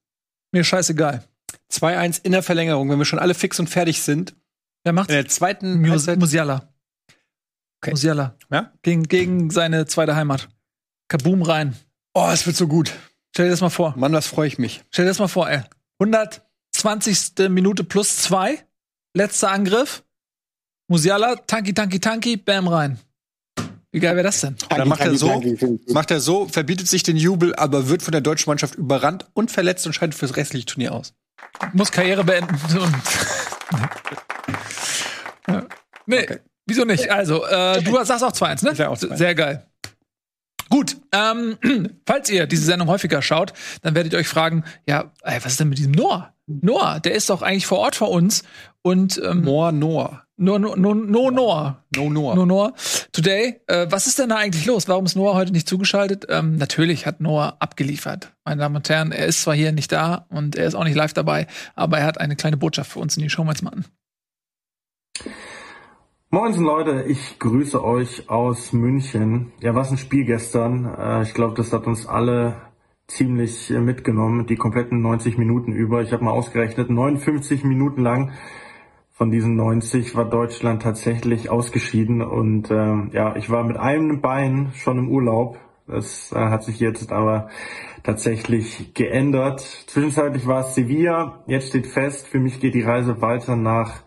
Mir 0.52 0.64
scheißegal. 0.64 1.24
2-1 1.72 2.20
in 2.24 2.32
der 2.32 2.42
Verlängerung, 2.42 2.88
wenn 2.90 2.98
wir 2.98 3.04
schon 3.04 3.18
alle 3.18 3.34
fix 3.34 3.58
und 3.58 3.68
fertig 3.68 4.02
sind. 4.02 4.34
Wer 4.84 4.92
macht 4.92 5.10
In 5.10 5.16
der 5.16 5.28
zweiten 5.28 5.80
Mus 5.80 6.06
Musiala. 6.06 6.72
Okay. 7.80 7.90
Musiala. 7.90 8.36
Ja? 8.50 8.72
Gegen, 8.82 9.04
gegen 9.04 9.50
seine 9.50 9.86
zweite 9.86 10.16
Heimat. 10.16 10.48
Kaboom 11.08 11.42
rein. 11.42 11.76
Oh, 12.14 12.28
es 12.32 12.46
wird 12.46 12.56
so 12.56 12.66
gut. 12.66 12.92
Stell 13.34 13.46
dir 13.46 13.50
das 13.50 13.60
mal 13.60 13.70
vor. 13.70 13.94
Mann, 13.96 14.12
was 14.12 14.26
freue 14.26 14.48
ich 14.48 14.58
mich. 14.58 14.82
Stell 14.90 15.04
dir 15.04 15.10
das 15.10 15.18
mal 15.18 15.28
vor, 15.28 15.50
ey. 15.50 15.62
120. 16.00 17.50
Minute 17.50 17.84
plus 17.84 18.16
zwei. 18.18 18.64
Letzter 19.14 19.50
Angriff. 19.50 20.04
Musiala, 20.88 21.36
Tanki, 21.36 21.74
Tanki, 21.74 22.00
Tanki, 22.00 22.36
bam 22.36 22.68
rein. 22.68 22.98
Wie 23.96 24.00
geil 24.00 24.14
wäre 24.14 24.24
das 24.24 24.42
denn? 24.42 24.56
Dann 24.68 24.88
macht 24.88 25.00
er 25.00 25.16
so, 25.16 25.42
macht 25.88 26.10
er 26.10 26.20
so, 26.20 26.48
verbietet 26.48 26.86
sich 26.86 27.02
den 27.02 27.16
Jubel, 27.16 27.54
aber 27.54 27.88
wird 27.88 28.02
von 28.02 28.12
der 28.12 28.20
deutschen 28.20 28.50
Mannschaft 28.50 28.74
überrannt 28.74 29.24
und 29.32 29.50
verletzt 29.50 29.86
und 29.86 29.94
scheidet 29.94 30.14
fürs 30.14 30.36
restliche 30.36 30.66
Turnier 30.66 30.92
aus. 30.92 31.14
Muss 31.72 31.90
Karriere 31.92 32.22
beenden. 32.22 32.54
Ja. 35.48 35.64
nee, 36.06 36.24
Okay. 36.24 36.38
wieso 36.66 36.84
nicht? 36.84 37.10
Also, 37.10 37.46
äh, 37.46 37.80
du 37.82 37.92
sagst 38.04 38.22
auch 38.22 38.32
2-1, 38.32 38.64
ne? 38.64 38.72
Ich 38.72 38.82
auch 38.84 38.98
2-1. 38.98 39.16
Sehr 39.16 39.34
geil. 39.34 39.66
Gut, 40.68 40.96
ähm, 41.12 41.56
falls 42.06 42.28
ihr 42.28 42.46
diese 42.46 42.64
Sendung 42.64 42.88
häufiger 42.88 43.22
schaut, 43.22 43.54
dann 43.80 43.94
werdet 43.94 44.12
ihr 44.12 44.18
euch 44.18 44.28
fragen, 44.28 44.64
ja, 44.86 45.12
ey, 45.22 45.38
was 45.42 45.52
ist 45.52 45.60
denn 45.60 45.68
mit 45.70 45.78
diesem 45.78 45.92
Noah? 45.92 46.34
Noah, 46.46 47.00
der 47.00 47.14
ist 47.14 47.30
doch 47.30 47.40
eigentlich 47.40 47.66
vor 47.66 47.78
Ort 47.78 47.96
vor 47.96 48.10
uns 48.10 48.42
und 48.82 49.18
ähm, 49.24 49.40
Noah 49.42 49.72
Noah. 49.72 50.25
No, 50.36 50.58
no, 50.58 50.74
no, 50.76 50.94
no 50.94 51.30
Noah. 51.30 51.84
No 51.96 52.10
Noah. 52.10 52.34
No 52.34 52.44
Noah. 52.44 52.72
Today, 53.12 53.60
äh, 53.66 53.86
was 53.90 54.06
ist 54.06 54.18
denn 54.18 54.28
da 54.28 54.36
eigentlich 54.36 54.66
los? 54.66 54.88
Warum 54.88 55.06
ist 55.06 55.16
Noah 55.16 55.34
heute 55.34 55.52
nicht 55.52 55.68
zugeschaltet? 55.68 56.26
Ähm, 56.28 56.56
natürlich 56.56 57.06
hat 57.06 57.20
Noah 57.20 57.56
abgeliefert. 57.60 58.34
Meine 58.44 58.60
Damen 58.60 58.76
und 58.76 58.88
Herren, 58.88 59.12
er 59.12 59.26
ist 59.26 59.42
zwar 59.42 59.54
hier 59.54 59.72
nicht 59.72 59.92
da 59.92 60.26
und 60.28 60.56
er 60.56 60.66
ist 60.66 60.74
auch 60.74 60.84
nicht 60.84 60.96
live 60.96 61.12
dabei, 61.12 61.46
aber 61.74 61.98
er 61.98 62.06
hat 62.06 62.20
eine 62.20 62.36
kleine 62.36 62.56
Botschaft 62.56 62.92
für 62.92 62.98
uns 62.98 63.16
und 63.16 63.22
die 63.22 63.34
uns 63.40 63.62
mal 63.62 63.70
an. 63.72 63.84
Moinsen 66.28 66.64
Leute, 66.64 67.04
ich 67.08 67.38
grüße 67.38 67.82
euch 67.82 68.28
aus 68.28 68.72
München. 68.72 69.52
Ja, 69.60 69.74
was 69.74 69.90
ein 69.90 69.96
Spiel 69.98 70.24
gestern. 70.24 70.84
Äh, 70.84 71.22
Ich 71.22 71.34
glaube, 71.34 71.54
das 71.54 71.72
hat 71.72 71.86
uns 71.86 72.06
alle 72.06 72.56
ziemlich 73.06 73.70
äh, 73.70 73.80
mitgenommen, 73.80 74.46
die 74.46 74.56
kompletten 74.56 75.00
90 75.00 75.38
Minuten 75.38 75.72
über. 75.72 76.02
Ich 76.02 76.12
habe 76.12 76.24
mal 76.24 76.32
ausgerechnet, 76.32 76.90
59 76.90 77.64
Minuten 77.64 78.02
lang 78.02 78.32
von 79.16 79.30
diesen 79.30 79.56
90 79.56 80.14
war 80.14 80.26
Deutschland 80.26 80.82
tatsächlich 80.82 81.48
ausgeschieden 81.48 82.20
und 82.20 82.70
ähm, 82.70 83.08
ja, 83.14 83.34
ich 83.34 83.48
war 83.48 83.64
mit 83.64 83.78
einem 83.78 84.20
Bein 84.20 84.72
schon 84.74 84.98
im 84.98 85.08
Urlaub. 85.08 85.58
Das 85.86 86.32
äh, 86.32 86.36
hat 86.36 86.64
sich 86.64 86.80
jetzt 86.80 87.12
aber 87.12 87.48
tatsächlich 88.02 88.92
geändert. 88.92 89.60
Zwischenzeitlich 89.60 90.46
war 90.46 90.60
es 90.60 90.74
Sevilla, 90.74 91.42
jetzt 91.46 91.68
steht 91.68 91.86
fest, 91.86 92.28
für 92.28 92.40
mich 92.40 92.60
geht 92.60 92.74
die 92.74 92.82
Reise 92.82 93.22
weiter 93.22 93.56
nach 93.56 94.02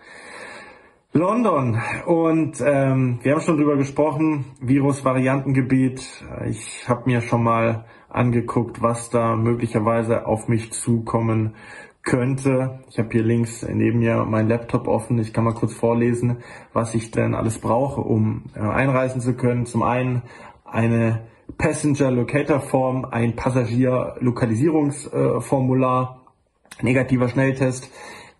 London. 1.12 1.82
Und 2.06 2.62
ähm, 2.64 3.18
wir 3.24 3.32
haben 3.32 3.42
schon 3.42 3.58
drüber 3.58 3.78
gesprochen, 3.78 4.46
Virus-Variantengebiet. 4.62 6.24
Ich 6.48 6.88
habe 6.88 7.04
mir 7.08 7.22
schon 7.22 7.44
mal 7.44 7.86
angeguckt, 8.10 8.84
was 8.84 9.10
da 9.10 9.36
möglicherweise 9.36 10.28
auf 10.28 10.48
mich 10.48 10.72
zukommen 10.72 11.56
könnte. 12.04 12.80
Ich 12.90 12.98
habe 12.98 13.10
hier 13.12 13.24
links 13.24 13.66
neben 13.68 14.00
mir 14.00 14.24
meinen 14.26 14.50
Laptop 14.50 14.88
offen. 14.88 15.20
Ich 15.20 15.34
kann 15.34 15.44
mal 15.44 15.54
kurz 15.54 15.74
vorlesen, 15.74 16.38
was 16.74 16.96
ich 16.96 17.12
denn 17.12 17.36
alles 17.36 17.60
brauche, 17.60 18.02
um 18.02 18.46
äh, 18.56 18.60
einreisen 18.60 19.22
zu 19.22 19.34
können. 19.34 19.66
Zum 19.66 19.84
einen 19.84 20.24
eine 20.66 21.28
Passenger 21.58 22.12
Locator 22.12 22.62
Form, 22.62 23.06
ein 23.06 23.36
Passagier 23.36 24.16
Lokalisierungsformular, 24.20 26.22
negativer 26.82 27.28
Schnelltest. 27.28 27.92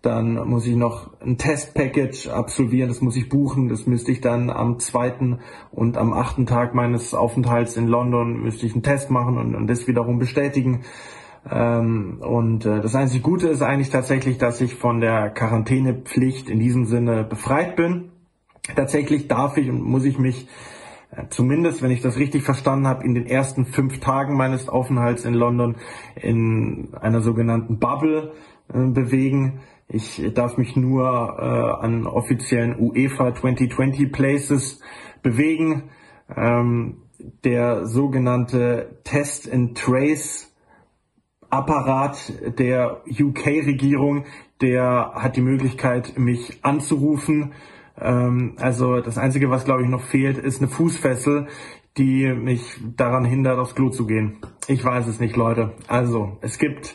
Dann 0.02 0.48
muss 0.48 0.66
ich 0.66 0.76
noch 0.76 1.10
ein 1.20 1.36
Testpackage 1.36 2.28
absolvieren, 2.28 2.88
das 2.88 3.02
muss 3.02 3.16
ich 3.16 3.28
buchen, 3.28 3.68
das 3.68 3.86
müsste 3.86 4.12
ich 4.12 4.22
dann 4.22 4.48
am 4.48 4.78
zweiten 4.78 5.40
und 5.72 5.98
am 5.98 6.14
achten 6.14 6.46
Tag 6.46 6.74
meines 6.74 7.12
Aufenthalts 7.12 7.76
in 7.76 7.86
London 7.86 8.42
müsste 8.42 8.64
ich 8.64 8.72
einen 8.72 8.82
Test 8.82 9.10
machen 9.10 9.36
und, 9.36 9.54
und 9.54 9.66
das 9.66 9.86
wiederum 9.86 10.18
bestätigen. 10.18 10.84
Ähm, 11.48 12.20
und 12.20 12.66
äh, 12.66 12.80
das 12.80 12.94
einzig 12.94 13.22
Gute 13.22 13.48
ist 13.48 13.62
eigentlich 13.62 13.90
tatsächlich, 13.90 14.38
dass 14.38 14.60
ich 14.60 14.74
von 14.74 15.00
der 15.00 15.30
Quarantänepflicht 15.30 16.50
in 16.50 16.58
diesem 16.58 16.86
Sinne 16.86 17.24
befreit 17.24 17.76
bin. 17.76 18.10
Tatsächlich 18.76 19.28
darf 19.28 19.56
ich 19.56 19.68
und 19.70 19.82
muss 19.82 20.04
ich 20.04 20.18
mich 20.18 20.48
äh, 21.10 21.24
zumindest, 21.30 21.82
wenn 21.82 21.90
ich 21.90 22.02
das 22.02 22.18
richtig 22.18 22.42
verstanden 22.42 22.86
habe, 22.86 23.04
in 23.04 23.14
den 23.14 23.26
ersten 23.26 23.64
fünf 23.64 24.00
Tagen 24.00 24.36
meines 24.36 24.68
Aufenthalts 24.68 25.24
in 25.24 25.34
London 25.34 25.76
in 26.14 26.94
einer 27.00 27.22
sogenannten 27.22 27.78
Bubble 27.78 28.32
äh, 28.72 28.78
bewegen. 28.78 29.60
Ich 29.88 30.22
darf 30.34 30.56
mich 30.56 30.76
nur 30.76 31.04
äh, 31.38 31.84
an 31.84 32.06
offiziellen 32.06 32.76
UEFA 32.78 33.34
2020 33.34 34.12
Places 34.12 34.80
bewegen. 35.22 35.90
Ähm, 36.36 36.98
der 37.44 37.86
sogenannte 37.86 39.00
Test 39.04 39.50
and 39.52 39.76
Trace 39.76 40.49
Apparat 41.50 42.32
der 42.58 43.02
UK-Regierung, 43.06 44.24
der 44.60 45.12
hat 45.14 45.36
die 45.36 45.42
Möglichkeit, 45.42 46.18
mich 46.18 46.58
anzurufen. 46.62 47.52
Ähm, 48.00 48.54
also 48.58 49.00
das 49.00 49.18
Einzige, 49.18 49.50
was 49.50 49.64
glaube 49.64 49.82
ich 49.82 49.88
noch 49.88 50.02
fehlt, 50.02 50.38
ist 50.38 50.60
eine 50.60 50.70
Fußfessel, 50.70 51.48
die 51.96 52.32
mich 52.32 52.62
daran 52.96 53.24
hindert, 53.24 53.58
aufs 53.58 53.74
Klo 53.74 53.90
zu 53.90 54.06
gehen. 54.06 54.38
Ich 54.68 54.84
weiß 54.84 55.06
es 55.06 55.20
nicht, 55.20 55.36
Leute. 55.36 55.72
Also 55.88 56.38
es 56.40 56.58
gibt 56.58 56.94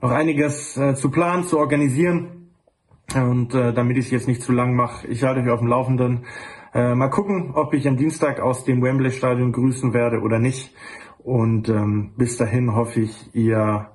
noch 0.00 0.10
einiges 0.10 0.76
äh, 0.76 0.94
zu 0.94 1.10
planen, 1.10 1.44
zu 1.44 1.58
organisieren. 1.58 2.52
Und 3.14 3.54
äh, 3.54 3.72
damit 3.72 3.96
ich 3.98 4.06
es 4.06 4.10
jetzt 4.10 4.28
nicht 4.28 4.42
zu 4.42 4.52
lang 4.52 4.74
mache, 4.74 5.06
ich 5.08 5.22
halte 5.22 5.40
euch 5.40 5.50
auf 5.50 5.60
dem 5.60 5.68
Laufenden. 5.68 6.26
Äh, 6.74 6.94
mal 6.94 7.08
gucken, 7.08 7.52
ob 7.54 7.72
ich 7.74 7.86
am 7.88 7.96
Dienstag 7.96 8.40
aus 8.40 8.64
dem 8.64 8.82
Wembley-Stadion 8.82 9.52
grüßen 9.52 9.94
werde 9.94 10.20
oder 10.20 10.38
nicht. 10.38 10.74
Und 11.18 11.68
ähm, 11.68 12.12
bis 12.16 12.36
dahin 12.36 12.74
hoffe 12.74 13.00
ich, 13.00 13.34
ihr 13.34 13.90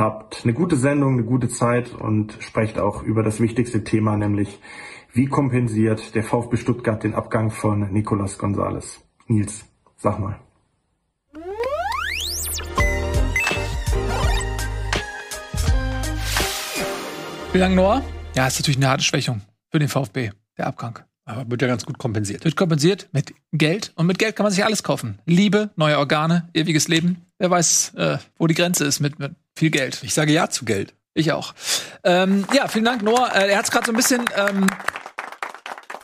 habt 0.00 0.40
eine 0.44 0.54
gute 0.54 0.76
Sendung, 0.76 1.12
eine 1.12 1.24
gute 1.24 1.48
Zeit 1.48 1.92
und 1.92 2.36
sprecht 2.40 2.78
auch 2.78 3.02
über 3.02 3.22
das 3.22 3.38
wichtigste 3.38 3.84
Thema, 3.84 4.16
nämlich 4.16 4.58
wie 5.12 5.26
kompensiert 5.26 6.14
der 6.14 6.24
VfB 6.24 6.56
Stuttgart 6.56 7.04
den 7.04 7.14
Abgang 7.14 7.50
von 7.50 7.92
Nicolas 7.92 8.38
Gonzalez. 8.38 9.00
Nils, 9.28 9.64
sag 9.96 10.18
mal. 10.18 10.40
Vielen 17.52 17.60
Dank, 17.60 17.74
Noah. 17.74 18.02
Ja, 18.34 18.46
ist 18.46 18.58
natürlich 18.58 18.78
eine 18.78 18.88
harte 18.88 19.04
Schwächung 19.04 19.42
für 19.70 19.80
den 19.80 19.88
VfB, 19.88 20.30
der 20.56 20.66
Abgang. 20.66 21.00
Aber 21.26 21.50
wird 21.50 21.60
ja 21.62 21.68
ganz 21.68 21.84
gut 21.84 21.98
kompensiert. 21.98 22.44
Wird 22.44 22.56
kompensiert 22.56 23.08
mit 23.12 23.34
Geld 23.52 23.92
und 23.96 24.06
mit 24.06 24.18
Geld 24.18 24.34
kann 24.34 24.44
man 24.44 24.52
sich 24.52 24.64
alles 24.64 24.82
kaufen. 24.82 25.18
Liebe, 25.26 25.70
neue 25.76 25.98
Organe, 25.98 26.48
ewiges 26.54 26.88
Leben. 26.88 27.26
Wer 27.38 27.50
weiß, 27.50 27.94
äh, 27.96 28.18
wo 28.38 28.46
die 28.46 28.54
Grenze 28.54 28.84
ist 28.84 29.00
mit, 29.00 29.18
mit 29.18 29.32
viel 29.60 29.70
Geld. 29.70 30.00
Ich 30.02 30.14
sage 30.14 30.32
ja 30.32 30.48
zu 30.48 30.64
Geld. 30.64 30.94
Ich 31.12 31.32
auch. 31.32 31.54
Ähm, 32.02 32.46
ja, 32.54 32.66
vielen 32.66 32.86
Dank, 32.86 33.02
Noah. 33.02 33.30
Äh, 33.34 33.50
er 33.50 33.58
hat 33.58 33.66
es 33.66 33.70
gerade 33.70 33.84
so 33.84 33.92
ein 33.92 33.96
bisschen 33.96 34.24
ähm, 34.34 34.66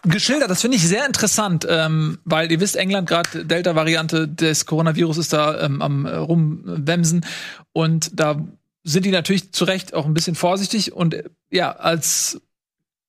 geschildert. 0.05 0.51
Das 0.51 0.61
finde 0.61 0.77
ich 0.77 0.87
sehr 0.87 1.07
interessant, 1.07 1.66
ähm, 1.69 2.19
weil 2.24 2.53
ihr 2.53 2.61
wisst, 2.61 2.77
England 2.77 3.09
gerade 3.09 3.47
Delta-Variante 3.47 4.28
des 4.28 4.66
Coronavirus 4.66 5.16
ist 5.16 5.33
da 5.33 5.59
ähm, 5.65 5.81
am 5.81 6.05
äh, 6.05 6.15
rumwemsen 6.15 7.24
und 7.73 8.11
da 8.12 8.47
sind 8.85 9.07
die 9.07 9.11
natürlich 9.11 9.53
zu 9.53 9.65
Recht 9.65 9.95
auch 9.95 10.05
ein 10.05 10.15
bisschen 10.15 10.35
vorsichtig 10.35 10.93
und 10.93 11.15
äh, 11.15 11.24
ja, 11.51 11.73
als 11.73 12.43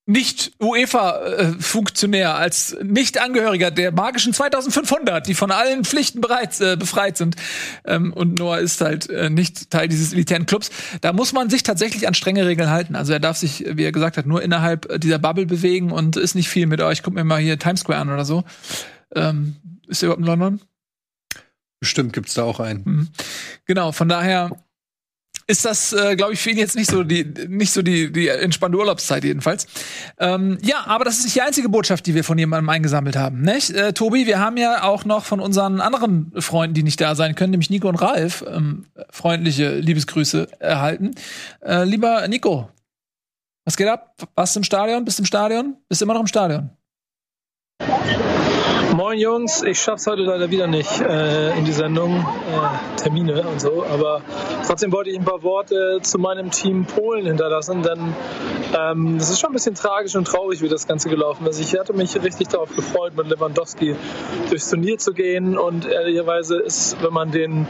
nicht 0.07 0.53
UEFA-Funktionär, 0.61 2.35
als 2.35 2.77
Nicht-Angehöriger 2.81 3.71
der 3.71 3.91
magischen 3.91 4.33
2500, 4.33 5.27
die 5.27 5.33
von 5.33 5.51
allen 5.51 5.83
Pflichten 5.83 6.21
bereit, 6.21 6.59
äh, 6.61 6.77
befreit 6.77 7.17
sind. 7.17 7.35
Ähm, 7.85 8.13
und 8.13 8.39
Noah 8.39 8.59
ist 8.59 8.79
halt 8.79 9.09
äh, 9.09 9.29
nicht 9.29 9.69
Teil 9.69 9.89
dieses 9.89 10.13
elitären 10.13 10.45
Clubs. 10.45 10.71
Da 11.01 11.11
muss 11.11 11.33
man 11.33 11.49
sich 11.49 11.61
tatsächlich 11.61 12.07
an 12.07 12.13
strenge 12.13 12.45
Regeln 12.45 12.69
halten. 12.69 12.95
Also 12.95 13.11
er 13.11 13.19
darf 13.19 13.35
sich, 13.35 13.65
wie 13.67 13.83
er 13.83 13.91
gesagt 13.91 14.15
hat, 14.15 14.25
nur 14.25 14.41
innerhalb 14.41 14.99
dieser 15.01 15.19
Bubble 15.19 15.45
bewegen 15.45 15.91
und 15.91 16.15
ist 16.15 16.35
nicht 16.35 16.47
viel 16.47 16.67
mit 16.67 16.79
euch. 16.79 17.03
Guckt 17.03 17.15
mir 17.15 17.25
mal 17.25 17.41
hier 17.41 17.59
Times 17.59 17.81
Square 17.81 17.99
an 17.99 18.09
oder 18.09 18.23
so. 18.23 18.45
Ähm, 19.13 19.57
ist 19.87 20.01
er 20.03 20.07
überhaupt 20.07 20.21
in 20.21 20.25
London? 20.25 20.61
Bestimmt 21.81 22.13
gibt's 22.13 22.33
da 22.33 22.43
auch 22.43 22.61
einen. 22.61 22.83
Mhm. 22.85 23.07
Genau, 23.65 23.91
von 23.91 24.07
daher 24.07 24.51
ist 25.47 25.63
das, 25.63 25.93
äh, 25.93 26.15
glaube 26.17 26.33
ich, 26.33 26.41
für 26.41 26.51
ihn 26.51 26.57
jetzt 26.57 26.75
nicht 26.75 26.91
so 26.91 27.03
die, 27.03 27.23
nicht 27.47 27.71
so 27.71 27.81
die, 27.81 28.11
die 28.11 28.27
entspannte 28.27 28.77
Urlaubszeit 28.77 29.23
jedenfalls. 29.23 29.65
Ähm, 30.19 30.57
ja, 30.61 30.85
aber 30.85 31.05
das 31.05 31.17
ist 31.17 31.23
nicht 31.23 31.35
die 31.37 31.41
einzige 31.41 31.69
Botschaft, 31.69 32.05
die 32.05 32.13
wir 32.15 32.25
von 32.25 32.37
jemandem 32.37 32.69
eingesammelt 32.69 33.15
haben. 33.15 33.41
Nicht? 33.41 33.71
Äh, 33.71 33.93
Tobi, 33.93 34.27
wir 34.27 34.39
haben 34.39 34.57
ja 34.57 34.83
auch 34.83 35.05
noch 35.05 35.23
von 35.23 35.39
unseren 35.39 35.79
anderen 35.79 36.33
Freunden, 36.37 36.73
die 36.73 36.83
nicht 36.83 36.99
da 36.99 37.15
sein 37.15 37.35
können, 37.35 37.51
nämlich 37.51 37.69
Nico 37.69 37.87
und 37.87 37.95
Ralf, 37.95 38.43
ähm, 38.47 38.85
freundliche 39.09 39.75
Liebesgrüße 39.75 40.47
erhalten. 40.59 41.15
Äh, 41.65 41.85
lieber 41.85 42.27
Nico, 42.27 42.69
was 43.63 43.77
geht 43.77 43.87
ab? 43.87 44.15
Warst 44.35 44.55
du 44.55 44.59
im 44.59 44.63
Stadion? 44.65 45.05
Bist 45.05 45.17
du 45.17 45.23
im 45.23 45.25
Stadion? 45.25 45.77
Bist 45.87 46.01
du 46.01 46.05
immer 46.05 46.13
noch 46.13 46.21
im 46.21 46.27
Stadion? 46.27 46.71
Moin 48.97 49.19
Jungs, 49.19 49.61
ich 49.61 49.79
schaff's 49.79 50.07
heute 50.07 50.23
leider 50.23 50.49
wieder 50.49 50.65
nicht 50.65 51.01
äh, 51.01 51.55
in 51.55 51.65
die 51.65 51.71
Sendung, 51.71 52.15
äh, 52.15 52.97
Termine 52.99 53.47
und 53.47 53.61
so, 53.61 53.85
aber 53.85 54.23
trotzdem 54.65 54.91
wollte 54.91 55.11
ich 55.11 55.19
ein 55.19 55.23
paar 55.23 55.43
Worte 55.43 55.99
zu 56.01 56.17
meinem 56.17 56.49
Team 56.49 56.85
Polen 56.85 57.27
hinterlassen, 57.27 57.83
denn 57.83 58.15
ähm, 58.75 59.17
es 59.17 59.29
ist 59.29 59.39
schon 59.39 59.51
ein 59.51 59.53
bisschen 59.53 59.75
tragisch 59.75 60.15
und 60.15 60.25
traurig, 60.25 60.63
wie 60.63 60.67
das 60.67 60.87
Ganze 60.87 61.09
gelaufen 61.09 61.45
ist. 61.45 61.59
Ich 61.59 61.77
hatte 61.79 61.93
mich 61.93 62.19
richtig 62.19 62.47
darauf 62.47 62.75
gefreut, 62.75 63.15
mit 63.15 63.27
Lewandowski 63.27 63.95
durchs 64.49 64.67
Turnier 64.67 64.97
zu 64.97 65.13
gehen 65.13 65.59
und 65.59 65.85
ehrlicherweise 65.85 66.57
ist, 66.57 66.97
wenn 67.03 67.13
man 67.13 67.29
den 67.29 67.67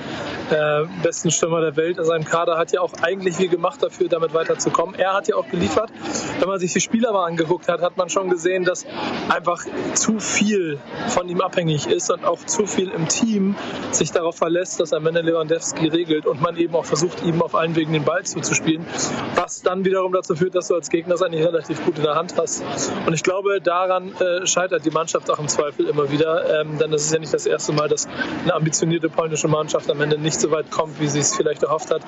äh, 0.50 0.86
besten 1.04 1.30
Stürmer 1.30 1.60
der 1.60 1.76
Welt 1.76 1.98
in 1.98 2.06
seinem 2.06 2.24
Kader 2.24 2.58
hat, 2.58 2.72
ja 2.72 2.80
auch 2.80 2.94
eigentlich 3.02 3.36
viel 3.36 3.50
gemacht 3.50 3.84
dafür, 3.84 4.08
damit 4.08 4.34
weiterzukommen. 4.34 4.96
Er 4.96 5.14
hat 5.14 5.28
ja 5.28 5.36
auch 5.36 5.50
geliefert. 5.50 5.92
Wenn 6.40 6.48
man 6.48 6.58
sich 6.58 6.72
die 6.72 6.80
Spieler 6.80 7.12
mal 7.12 7.26
angeguckt 7.26 7.68
hat, 7.68 7.82
hat 7.82 7.98
man 7.98 8.08
schon 8.08 8.30
gesehen, 8.30 8.64
dass 8.64 8.86
einfach 9.28 9.66
zu 9.94 10.22
viel 10.22 10.80
von 11.18 11.28
ihm 11.30 11.42
abhängig 11.42 11.88
ist 11.88 12.12
und 12.12 12.24
auch 12.24 12.46
zu 12.46 12.68
viel 12.68 12.90
im 12.90 13.08
Team 13.08 13.56
sich 13.90 14.12
darauf 14.12 14.36
verlässt, 14.36 14.80
dass 14.80 14.94
am 14.94 15.08
Ende 15.08 15.22
Lewandowski 15.22 15.88
regelt 15.88 16.28
und 16.28 16.42
man 16.44 16.58
eben 16.58 16.76
auch 16.76 16.86
versucht, 16.86 17.24
ihm 17.24 17.42
auf 17.42 17.56
allen 17.56 17.76
Wegen 17.76 17.92
den 17.94 18.04
Ball 18.04 18.24
zuzuspielen, 18.24 18.86
was 19.34 19.64
dann 19.64 19.84
wiederum 19.84 20.14
dazu 20.14 20.36
führt, 20.36 20.54
dass 20.54 20.68
du 20.68 20.76
als 20.76 20.92
Gegner 20.92 21.16
es 21.16 21.24
eigentlich 21.24 21.44
relativ 21.44 21.84
gut 21.84 21.98
in 21.98 22.04
der 22.04 22.14
Hand 22.14 22.36
hast. 22.38 22.64
Und 23.08 23.14
ich 23.16 23.24
glaube, 23.24 23.62
daran 23.62 24.12
äh, 24.20 24.46
scheitert 24.46 24.86
die 24.86 24.92
Mannschaft 24.92 25.32
auch 25.32 25.40
im 25.40 25.48
Zweifel 25.48 25.88
immer 25.88 26.12
wieder, 26.12 26.62
ähm, 26.62 26.78
denn 26.78 26.94
es 26.94 27.06
ist 27.06 27.14
ja 27.14 27.18
nicht 27.18 27.34
das 27.34 27.48
erste 27.48 27.74
Mal, 27.74 27.90
dass 27.90 28.08
eine 28.44 28.54
ambitionierte 28.54 29.10
polnische 29.10 29.48
Mannschaft 29.48 29.90
am 29.90 30.00
Ende 30.02 30.20
nicht 30.20 30.40
so 30.40 30.52
weit 30.52 30.70
kommt, 30.70 31.00
wie 31.00 31.08
sie 31.08 31.20
es 31.20 31.36
vielleicht 31.36 31.64
erhofft 31.64 31.90
hat. 31.90 32.04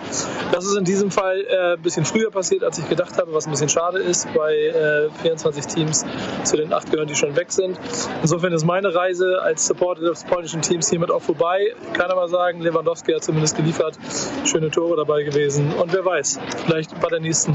Das 0.51 0.65
ist 0.65 0.77
in 0.77 0.85
diesem 0.85 1.09
Fall 1.09 1.43
äh, 1.49 1.73
ein 1.73 1.81
bisschen 1.81 2.05
früher 2.05 2.29
passiert, 2.29 2.63
als 2.63 2.77
ich 2.77 2.87
gedacht 2.87 3.17
habe, 3.17 3.33
was 3.33 3.47
ein 3.47 3.51
bisschen 3.51 3.69
schade 3.69 3.97
ist. 3.97 4.27
Bei 4.35 4.53
äh, 4.53 5.09
24 5.23 5.65
Teams 5.65 6.05
zu 6.43 6.57
den 6.57 6.71
acht 6.73 6.91
gehören, 6.91 7.07
die 7.07 7.15
schon 7.15 7.35
weg 7.35 7.51
sind. 7.51 7.79
Insofern 8.21 8.53
ist 8.53 8.65
meine 8.65 8.93
Reise 8.99 9.41
als 9.41 9.65
Supporter 9.65 10.01
des 10.01 10.25
polnischen 10.25 10.61
Teams 10.61 10.89
hiermit 10.89 11.09
auch 11.09 11.21
vorbei. 11.21 11.73
Kann 11.93 12.11
aber 12.11 12.27
sagen, 12.27 12.61
Lewandowski 12.61 13.13
hat 13.13 13.23
zumindest 13.23 13.55
geliefert. 13.55 13.97
Schöne 14.45 14.69
Tore 14.69 14.97
dabei 14.97 15.23
gewesen. 15.23 15.71
Und 15.73 15.93
wer 15.93 16.03
weiß, 16.03 16.39
vielleicht 16.65 16.99
bei 16.99 17.07
der 17.07 17.21
nächsten 17.21 17.53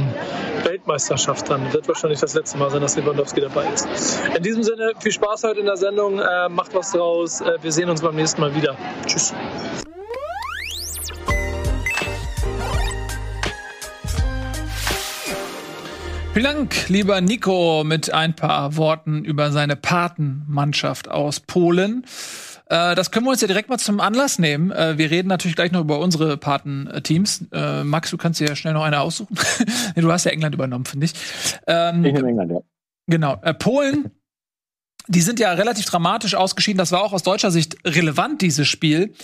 Weltmeisterschaft 0.65 1.51
dann. 1.51 1.71
Wird 1.73 1.87
wahrscheinlich 1.87 2.21
das 2.21 2.35
letzte 2.35 2.57
Mal 2.57 2.71
sein, 2.71 2.81
dass 2.81 2.97
Lewandowski 2.97 3.43
dabei 3.43 3.67
ist. 3.75 3.87
In 4.35 4.43
diesem 4.43 4.63
Sinne, 4.63 4.93
viel 5.01 5.13
Spaß 5.13 5.45
heute 5.45 5.61
in 5.61 5.67
der 5.67 5.77
Sendung. 5.77 6.19
Äh, 6.19 6.49
macht 6.49 6.75
was 6.75 6.93
draus. 6.93 7.43
Äh, 7.43 7.59
wir 7.61 7.73
sehen 7.73 7.91
uns 7.91 8.01
beim 8.01 8.17
nächsten 8.17 8.41
Mal 8.41 8.55
wieder. 8.55 8.77
Tschüss. 9.07 9.35
Vielen 16.35 16.47
Dank, 16.47 16.89
lieber 16.89 17.21
Nico, 17.21 17.85
mit 17.85 18.13
ein 18.13 18.35
paar 18.35 18.77
Worten 18.77 19.25
über 19.25 19.53
seine 19.53 19.77
Patenmannschaft 19.77 21.09
aus 21.09 21.39
Polen. 21.39 22.05
Äh, 22.67 22.97
das 22.97 23.13
können 23.13 23.25
wir 23.25 23.31
uns 23.31 23.41
ja 23.41 23.47
direkt 23.47 23.69
mal 23.69 23.79
zum 23.79 24.01
Anlass 24.01 24.41
nehmen. 24.41 24.73
Äh, 24.73 24.99
wir 24.99 25.13
reden 25.13 25.29
natürlich 25.29 25.55
gleich 25.55 25.71
noch 25.71 25.83
über 25.83 26.01
unsere 26.01 26.37
Patenteams. 26.37 27.45
Äh, 27.53 27.85
Max, 27.85 28.11
du 28.11 28.17
kannst 28.17 28.41
dir 28.41 28.49
ja 28.49 28.57
schnell 28.57 28.75
noch 28.75 28.83
eine 28.83 28.99
aussuchen. 28.99 29.39
nee, 29.95 30.03
du 30.03 30.11
hast 30.11 30.25
ja 30.25 30.33
England 30.33 30.57
übernommen, 30.57 30.87
finde 30.87 31.07
ich. 31.07 31.13
Ähm, 31.69 32.05
ich 32.05 32.13
nehme 32.13 32.31
England, 32.31 32.51
ja. 32.51 32.61
Genau. 33.07 33.37
Polen, 33.61 34.11
die 35.07 35.21
sind 35.21 35.39
ja 35.39 35.53
relativ 35.53 35.85
dramatisch 35.85 36.35
ausgeschieden. 36.35 36.79
Das 36.79 36.91
war 36.91 37.05
auch 37.05 37.13
aus 37.13 37.23
deutscher 37.23 37.53
Sicht 37.53 37.77
relevant, 37.85 38.43
dieses 38.43 38.67
Spiel. 38.67 39.15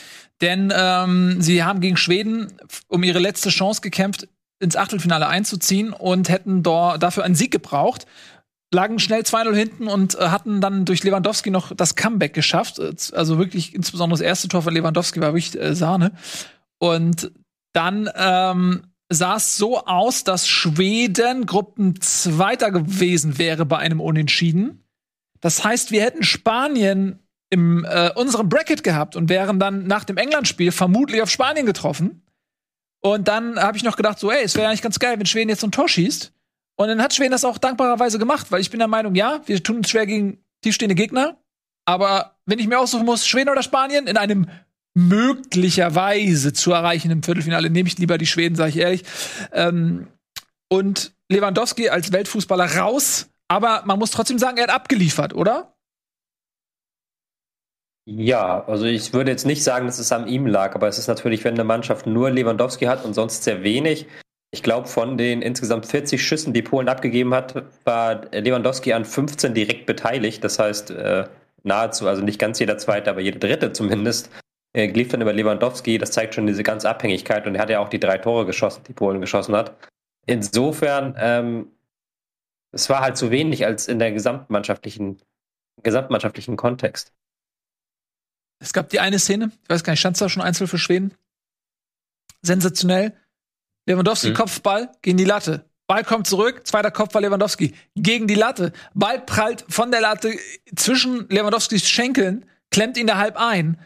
Denn 0.43 0.73
ähm, 0.73 1.43
sie 1.43 1.65
haben 1.65 1.81
gegen 1.81 1.97
Schweden 1.97 2.53
um 2.87 3.03
ihre 3.03 3.19
letzte 3.19 3.49
Chance 3.49 3.81
gekämpft, 3.81 4.29
ins 4.61 4.77
Achtelfinale 4.77 5.27
einzuziehen 5.27 5.93
und 5.93 6.29
hätten 6.29 6.63
dafür 6.63 7.25
einen 7.25 7.35
Sieg 7.35 7.51
gebraucht. 7.51 8.07
Lagen 8.73 9.01
schnell 9.01 9.23
2-0 9.23 9.55
hinten 9.55 9.89
und 9.89 10.15
äh, 10.17 10.29
hatten 10.29 10.61
dann 10.61 10.85
durch 10.85 11.03
Lewandowski 11.03 11.51
noch 11.51 11.75
das 11.75 11.97
Comeback 11.97 12.35
geschafft. 12.35 12.81
Also 13.13 13.37
wirklich, 13.37 13.75
insbesondere 13.75 14.19
das 14.19 14.25
erste 14.25 14.47
Tor 14.47 14.63
von 14.63 14.73
Lewandowski 14.73 15.21
war 15.21 15.35
wirklich 15.35 15.61
äh, 15.61 15.75
Sahne. 15.75 16.13
Und 16.79 17.33
dann 17.73 18.09
ähm, 18.15 18.83
sah 19.09 19.37
es 19.37 19.57
so 19.57 19.85
aus, 19.85 20.23
dass 20.23 20.47
Schweden 20.47 21.47
Gruppenzweiter 21.47 22.71
gewesen 22.71 23.39
wäre 23.39 23.67
bei 23.67 23.79
einem 23.79 24.01
Unentschieden. 24.01 24.85
Das 25.41 25.65
heißt, 25.65 25.91
wir 25.91 26.03
hätten 26.03 26.23
Spanien 26.23 27.19
in 27.51 27.85
äh, 27.85 28.13
unserem 28.15 28.49
Bracket 28.49 28.85
gehabt 28.85 29.17
und 29.17 29.29
wären 29.29 29.59
dann 29.59 29.87
nach 29.87 30.05
dem 30.05 30.17
England-Spiel 30.17 30.71
vermutlich 30.71 31.23
auf 31.23 31.31
Spanien 31.31 31.67
getroffen. 31.67 32.23
Und 33.01 33.29
dann 33.29 33.59
habe 33.59 33.77
ich 33.77 33.83
noch 33.83 33.97
gedacht, 33.97 34.19
so, 34.19 34.31
ey, 34.31 34.45
es 34.45 34.55
wäre 34.55 34.69
eigentlich 34.69 34.83
ganz 34.83 34.99
geil, 34.99 35.19
wenn 35.19 35.27
Schweden 35.27 35.49
jetzt 35.49 35.61
so 35.61 35.67
ein 35.67 35.73
Tor 35.73 35.89
schießt. 35.89 36.33
Und 36.77 36.89
dann 36.89 37.03
hat 37.03 37.15
Schweden 37.15 37.33
das 37.33 37.45
auch 37.45 37.59
dankbarerweise 37.59 38.19
gemacht, 38.19 38.47
weil 38.51 38.61
ich 38.61 38.71
bin 38.71 38.79
der 38.79 38.89
Meinung, 38.89 39.15
ja, 39.15 39.41
wir 39.47 39.63
tun 39.63 39.79
uns 39.79 39.91
schwer 39.91 40.07
gegen 40.07 40.43
tiefstehende 40.63 40.95
Gegner. 40.95 41.37
Aber 41.87 42.37
wenn 42.47 42.59
ich 42.59 42.69
mir 42.69 42.79
aussuchen 42.79 43.07
muss, 43.07 43.27
Schweden 43.27 43.51
oder 43.51 43.63
Spanien, 43.63 44.07
in 44.07 44.17
einem 44.17 44.49
möglicherweise 44.95 46.53
zu 46.53 46.73
erreichenden 46.73 47.23
Viertelfinale, 47.23 47.71
nehme 47.71 47.89
ich 47.89 47.99
lieber 47.99 48.19
die 48.19 48.27
Schweden, 48.27 48.57
sage 48.57 48.71
ich 48.71 48.77
ehrlich. 48.79 49.05
Ähm, 49.53 50.09
und 50.69 51.13
Lewandowski 51.29 51.89
als 51.89 52.13
Weltfußballer 52.13 52.77
raus, 52.77 53.29
aber 53.49 53.83
man 53.85 53.99
muss 53.99 54.11
trotzdem 54.11 54.39
sagen, 54.39 54.59
er 54.59 54.65
hat 54.65 54.71
abgeliefert, 54.71 55.35
oder? 55.35 55.75
Ja, 58.13 58.65
also 58.67 58.87
ich 58.87 59.13
würde 59.13 59.31
jetzt 59.31 59.47
nicht 59.47 59.63
sagen, 59.63 59.87
dass 59.87 60.01
es 60.01 60.11
an 60.11 60.27
ihm 60.27 60.45
lag, 60.45 60.75
aber 60.75 60.89
es 60.89 60.99
ist 60.99 61.07
natürlich, 61.07 61.45
wenn 61.45 61.55
eine 61.55 61.63
Mannschaft 61.63 62.09
nur 62.09 62.29
Lewandowski 62.29 62.87
hat 62.87 63.05
und 63.05 63.15
sonst 63.15 63.45
sehr 63.45 63.63
wenig. 63.63 64.09
Ich 64.51 64.65
glaube, 64.65 64.89
von 64.89 65.17
den 65.17 65.43
insgesamt 65.43 65.87
40 65.87 66.21
Schüssen, 66.21 66.53
die 66.53 66.63
Polen 66.63 66.89
abgegeben 66.89 67.33
hat, 67.33 67.65
war 67.85 68.23
Lewandowski 68.33 68.93
an 68.95 69.05
15 69.05 69.55
direkt 69.55 69.87
beteiligt. 69.87 70.43
Das 70.43 70.59
heißt, 70.59 70.91
äh, 70.91 71.29
nahezu, 71.63 72.09
also 72.09 72.21
nicht 72.21 72.41
ganz 72.41 72.59
jeder 72.59 72.79
zweite, 72.79 73.11
aber 73.11 73.21
jede 73.21 73.39
dritte 73.39 73.73
zumindest, 73.73 74.29
äh, 74.73 74.87
lief 74.89 75.11
dann 75.11 75.21
über 75.21 75.33
Lewandowski. 75.33 75.97
Das 75.99 76.11
zeigt 76.11 76.35
schon 76.35 76.49
diese 76.49 76.65
ganze 76.65 76.91
Abhängigkeit 76.91 77.47
und 77.47 77.55
er 77.55 77.63
hat 77.63 77.71
ja 77.71 77.79
auch 77.79 77.91
die 77.91 78.01
drei 78.01 78.19
Tore 78.19 78.45
geschossen, 78.45 78.83
die 78.89 78.93
Polen 78.93 79.21
geschossen 79.21 79.55
hat. 79.55 79.77
Insofern, 80.27 81.15
ähm, 81.17 81.71
es 82.73 82.91
war 82.91 83.03
halt 83.03 83.17
zu 83.17 83.31
wenig 83.31 83.67
als 83.67 83.87
in 83.87 84.01
der 84.01 84.11
gesamtmannschaftlichen, 84.11 85.23
gesamtmannschaftlichen 85.85 86.57
Kontext. 86.57 87.13
Es 88.61 88.73
gab 88.73 88.91
die 88.91 89.01
eine 89.01 89.19
Szene, 89.19 89.51
ich 89.63 89.71
weiß 89.71 89.83
gar 89.83 89.93
nicht, 89.93 90.01
stand 90.01 90.21
da 90.21 90.29
schon 90.29 90.43
einzeln 90.43 90.69
für 90.69 90.79
Schweden? 90.79 91.15
Sensationell. 92.43 93.17
Lewandowski, 93.87 94.31
mhm. 94.31 94.35
Kopfball 94.35 94.93
gegen 95.03 95.17
die 95.17 95.25
Latte. 95.25 95.65
Ball 95.87 96.05
kommt 96.05 96.27
zurück, 96.27 96.67
zweiter 96.67 96.93
Kopfball 96.93 97.23
Lewandowski 97.23 97.75
gegen 97.97 98.29
die 98.29 98.35
Latte. 98.35 98.73
Ball 98.95 99.21
prallt 99.21 99.65
von 99.69 99.91
der 99.91 100.01
Latte 100.01 100.33
zwischen 100.77 101.29
Lewandowskis 101.29 101.89
Schenkeln, 101.89 102.47
klemmt 102.71 102.97
ihn 102.97 103.09
da 103.09 103.17
halb 103.17 103.37
ein. 103.37 103.77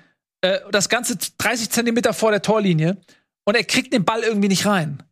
Äh, 0.42 0.60
das 0.70 0.90
Ganze 0.90 1.16
30 1.38 1.70
Zentimeter 1.70 2.12
vor 2.12 2.30
der 2.30 2.42
Torlinie. 2.42 2.98
Und 3.44 3.56
er 3.56 3.64
kriegt 3.64 3.92
den 3.92 4.04
Ball 4.04 4.22
irgendwie 4.22 4.48
nicht 4.48 4.66
rein. 4.66 5.02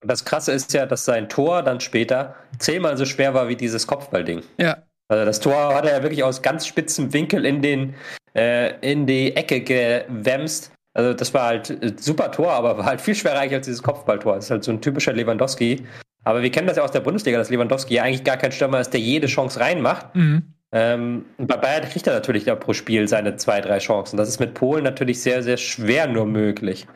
Das 0.00 0.24
Krasse 0.24 0.52
ist 0.52 0.72
ja, 0.72 0.86
dass 0.86 1.04
sein 1.04 1.28
Tor 1.28 1.62
dann 1.62 1.80
später 1.80 2.36
zehnmal 2.58 2.96
so 2.96 3.04
schwer 3.04 3.34
war 3.34 3.48
wie 3.48 3.56
dieses 3.56 3.86
Kopfballding. 3.86 4.42
Ja. 4.58 4.82
Also 5.08 5.24
das 5.24 5.40
Tor 5.40 5.74
hat 5.74 5.84
er 5.86 5.96
ja 5.96 6.02
wirklich 6.02 6.24
aus 6.24 6.42
ganz 6.42 6.66
spitzem 6.66 7.12
Winkel 7.12 7.44
in 7.44 7.62
den 7.62 7.94
äh, 8.34 8.74
in 8.80 9.06
die 9.06 9.34
Ecke 9.36 9.60
gewämst. 9.60 10.72
Also 10.94 11.12
das 11.12 11.32
war 11.34 11.46
halt 11.46 11.70
ein 11.70 11.98
super 11.98 12.32
Tor, 12.32 12.52
aber 12.52 12.78
war 12.78 12.86
halt 12.86 13.00
viel 13.00 13.14
schwerer 13.14 13.40
als 13.40 13.66
dieses 13.66 13.82
Kopfballtor. 13.82 14.36
Das 14.36 14.46
ist 14.46 14.50
halt 14.50 14.64
so 14.64 14.72
ein 14.72 14.80
typischer 14.80 15.12
Lewandowski. 15.12 15.86
Aber 16.24 16.42
wir 16.42 16.50
kennen 16.50 16.66
das 16.66 16.76
ja 16.76 16.82
aus 16.82 16.90
der 16.90 17.00
Bundesliga, 17.00 17.38
dass 17.38 17.50
Lewandowski 17.50 17.94
ja 17.94 18.02
eigentlich 18.02 18.24
gar 18.24 18.36
kein 18.36 18.50
Stürmer 18.50 18.80
ist, 18.80 18.90
der 18.90 19.00
jede 19.00 19.26
Chance 19.28 19.60
reinmacht. 19.60 20.14
Mhm. 20.16 20.54
Ähm, 20.72 21.24
bei 21.38 21.56
Bayern 21.56 21.84
kriegt 21.84 22.06
er 22.06 22.14
natürlich 22.14 22.44
da 22.44 22.56
pro 22.56 22.72
Spiel 22.72 23.06
seine 23.06 23.36
zwei, 23.36 23.60
drei 23.60 23.78
Chancen. 23.78 24.16
Das 24.16 24.28
ist 24.28 24.40
mit 24.40 24.54
Polen 24.54 24.82
natürlich 24.82 25.22
sehr, 25.22 25.42
sehr 25.42 25.56
schwer 25.56 26.08
nur 26.08 26.26
möglich. 26.26 26.86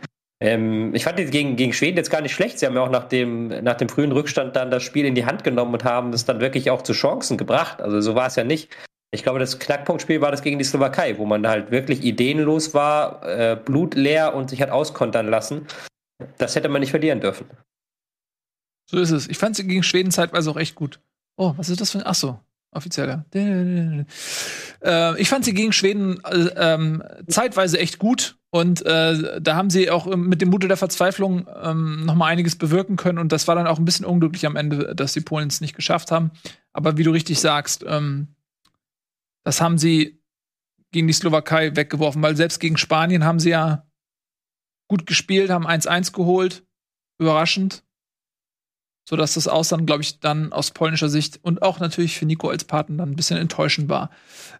Ähm, 0.43 0.95
ich 0.95 1.05
fand 1.05 1.19
die 1.19 1.27
gegen, 1.27 1.57
gegen 1.57 1.73
Schweden 1.73 1.99
jetzt 1.99 2.11
gar 2.11 2.23
nicht 2.23 2.35
schlecht. 2.35 2.59
Sie 2.59 2.67
haben 2.67 2.75
ja 2.75 2.83
auch 2.83 2.91
nach 2.91 3.05
dem, 3.05 3.49
nach 3.49 3.77
dem 3.77 3.89
frühen 3.89 4.13
Rückstand 4.13 4.57
dann 4.57 4.71
das 4.71 4.83
Spiel 4.83 5.05
in 5.05 5.15
die 5.15 5.27
Hand 5.27 5.45
genommen 5.45 5.75
und 5.75 5.85
haben 5.85 6.13
es 6.13 6.25
dann 6.25 6.41
wirklich 6.41 6.71
auch 6.71 6.83
zu 6.83 6.93
Chancen 6.93 7.37
gebracht. 7.37 7.83
Also 7.83 8.01
so 8.01 8.15
war 8.15 8.27
es 8.27 8.37
ja 8.37 8.45
nicht. 8.45 8.75
Ich 9.13 9.23
glaube, 9.23 9.39
das 9.39 9.59
Knackpunktspiel 9.59 10.21
war 10.21 10.31
das 10.31 10.43
gegen 10.43 10.59
die 10.59 10.65
Slowakei, 10.65 11.19
wo 11.19 11.27
man 11.27 11.47
halt 11.47 11.71
wirklich 11.71 12.03
ideenlos 12.05 12.75
war, 12.75 13.27
äh, 13.27 13.57
blutleer 13.57 14.35
und 14.35 14.51
sich 14.51 14.63
hat 14.63 14.71
auskontern 14.71 15.29
lassen. 15.29 15.67
Das 16.39 16.55
hätte 16.55 16.69
man 16.69 16.81
nicht 16.81 16.91
verlieren 16.91 17.21
dürfen. 17.21 17.47
So 18.89 18.99
ist 18.99 19.11
es. 19.11 19.29
Ich 19.29 19.39
fand 19.39 19.57
sie 19.57 19.67
gegen 19.67 19.83
Schweden 19.83 20.11
zeitweise 20.11 20.51
auch 20.51 20.57
echt 20.57 20.75
gut. 20.75 21.01
Oh, 21.37 21.55
was 21.57 21.69
ist 21.69 21.81
das 21.81 21.91
für 21.91 21.99
ein. 21.99 22.07
Achso, 22.07 22.41
offizieller. 22.73 23.25
Äh, 23.35 25.21
ich 25.21 25.29
fand 25.29 25.45
sie 25.45 25.55
gegen 25.55 25.73
Schweden 25.73 26.23
äh, 26.25 26.51
ähm, 26.57 27.03
zeitweise 27.27 27.79
echt 27.79 27.99
gut. 27.99 28.37
Und 28.51 28.85
äh, 28.85 29.41
da 29.41 29.55
haben 29.55 29.71
sie 29.71 29.91
auch 29.91 30.07
mit 30.17 30.41
dem 30.41 30.51
Mute 30.51 30.67
der 30.67 30.77
Verzweiflung 30.77 31.47
ähm, 31.63 32.05
noch 32.05 32.17
mal 32.17 32.27
einiges 32.27 32.57
bewirken 32.57 32.97
können. 32.97 33.19
Und 33.19 33.31
das 33.31 33.47
war 33.47 33.55
dann 33.55 33.69
auch 33.69 33.79
ein 33.79 33.85
bisschen 33.85 34.07
unglücklich 34.07 34.45
am 34.47 34.57
Ende, 34.57 34.95
dass 34.95 35.13
die 35.13 35.21
Polen 35.21 35.49
es 35.49 35.61
nicht 35.61 35.77
geschafft 35.77 36.11
haben. 36.11 36.33
Aber 36.73 36.97
wie 36.97 37.05
du 37.05 37.13
richtig 37.13 37.39
sagst, 37.39 37.85
ähm, 37.87 38.35
das 39.45 39.61
haben 39.61 39.79
sie 39.79 40.21
gegen 40.91 41.07
die 41.07 41.13
Slowakei 41.13 41.77
weggeworfen, 41.77 42.23
weil 42.23 42.37
selbst 42.37 42.59
gegen 42.59 42.77
Spanien 42.77 43.25
haben 43.25 43.39
sie 43.39 43.51
ja 43.51 43.87
gut 44.89 45.07
gespielt, 45.07 45.51
haben 45.51 45.67
1-1 45.67 46.13
geholt. 46.13 46.65
Überraschend. 47.19 47.85
Sodass 49.11 49.35
das 49.35 49.49
Aus 49.49 49.71
dann, 49.71 49.87
glaube 49.87 50.03
ich, 50.03 50.21
dann 50.21 50.53
aus 50.53 50.71
polnischer 50.71 51.09
Sicht 51.09 51.41
und 51.43 51.63
auch 51.63 51.81
natürlich 51.81 52.17
für 52.17 52.27
Nico 52.27 52.49
als 52.49 52.63
Partner 52.63 52.99
dann 52.99 53.11
ein 53.11 53.17
bisschen 53.17 53.39
enttäuschend 53.39 53.89
war. 53.89 54.09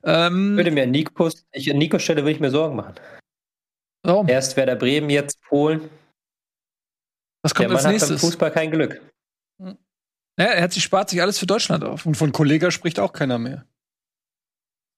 Ähm, 0.03 0.57
würde 0.57 0.73
mir 0.73 0.89
Nikos, 0.89 1.47
ich, 1.53 1.71
an 1.71 1.79
Nikos 1.79 2.03
Stelle 2.03 2.23
würde 2.23 2.33
ich 2.33 2.41
mir 2.41 2.51
Sorgen 2.51 2.75
machen. 2.75 2.97
Warum? 4.03 4.29
Erst 4.29 4.57
Werder 4.57 4.75
Bremen, 4.75 5.09
jetzt 5.09 5.41
Polen. 5.43 5.89
Was 7.43 7.55
kommt 7.55 7.71
Der 7.71 7.77
als 7.77 7.85
Mann 7.85 7.93
nächstes? 7.93 8.11
hat 8.11 8.21
beim 8.21 8.29
Fußball 8.29 8.51
kein 8.51 8.71
Glück. 8.73 9.01
Ja, 9.61 10.47
er 10.47 10.63
hat 10.63 10.73
sich 10.73 10.83
spart 10.83 11.11
sich 11.11 11.23
alles 11.23 11.39
für 11.39 11.47
Deutschland 11.47 11.85
auf. 11.85 12.05
Und 12.05 12.17
von 12.17 12.33
Kollega 12.33 12.73
spricht 12.73 12.99
auch 12.99 13.13
keiner 13.13 13.39
mehr. 13.39 13.67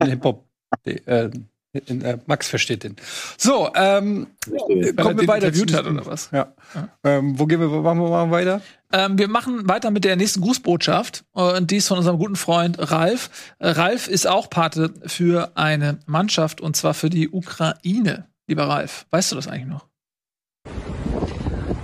Hip-Hop. 0.03 0.49
Äh, 0.85 1.29
äh, 1.73 2.19
Max 2.27 2.49
versteht 2.49 2.85
den. 2.85 2.97
So, 3.39 3.71
ähm, 3.75 4.27
Weil 4.47 4.95
kommen 4.95 5.21
wir 5.21 5.29
weiter. 5.29 5.47
interviewt 5.47 5.75
hat 5.75 5.87
oder 5.87 6.05
was? 6.05 6.31
Ja. 6.33 6.53
Ähm, 7.03 7.39
wo 7.39 7.47
gehen 7.47 7.61
wir, 7.61 7.71
wo 7.71 7.81
machen 7.81 8.01
wir 8.01 8.11
mal 8.11 8.31
weiter? 8.31 8.61
Ähm, 8.93 9.19
wir 9.19 9.29
machen 9.29 9.69
weiter 9.69 9.91
mit 9.91 10.05
der 10.05 10.17
nächsten 10.17 10.43
Grußbotschaft. 10.43 11.25
Und 11.33 11.71
die 11.71 11.79
ist 11.79 11.89
von 11.89 11.99
unserem 11.99 12.19
guten 12.19 12.37
Freund 12.37 12.77
Ralf. 12.91 13.31
Äh, 13.59 13.71
Ralf 13.71 14.09
ist 14.09 14.27
auch 14.27 14.51
Pate 14.51 14.93
für 15.07 15.53
eine 15.55 15.99
Mannschaft 16.07 16.61
und 16.61 16.77
zwar 16.77 16.95
für 16.95 17.09
die 17.09 17.31
Ukraine. 17.31 18.27
Lieber 18.47 18.65
Ralf, 18.65 19.07
weißt 19.11 19.33
du 19.33 19.37
das 19.37 19.49
eigentlich 19.49 19.69
noch? 19.69 19.87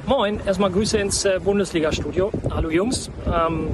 Moin, 0.06 0.40
erstmal 0.46 0.70
Grüße 0.70 0.98
ins 0.98 1.24
äh, 1.24 1.38
Bundesliga-Studio. 1.42 2.30
Hallo 2.50 2.70
Jungs. 2.70 3.10
Ähm, 3.26 3.68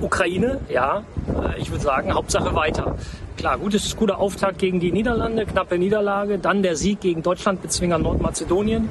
Ukraine, 0.00 0.60
ja, 0.68 1.04
äh, 1.28 1.60
ich 1.60 1.70
würde 1.70 1.82
sagen, 1.82 2.12
Hauptsache 2.12 2.54
weiter. 2.54 2.96
Klar, 3.42 3.58
gutes, 3.58 3.96
guter 3.96 4.20
Auftakt 4.20 4.60
gegen 4.60 4.78
die 4.78 4.92
Niederlande, 4.92 5.44
knappe 5.44 5.76
Niederlage, 5.76 6.38
dann 6.38 6.62
der 6.62 6.76
Sieg 6.76 7.00
gegen 7.00 7.24
Deutschland 7.24 7.60
Bezwinger 7.60 7.98
Nordmazedonien 7.98 8.88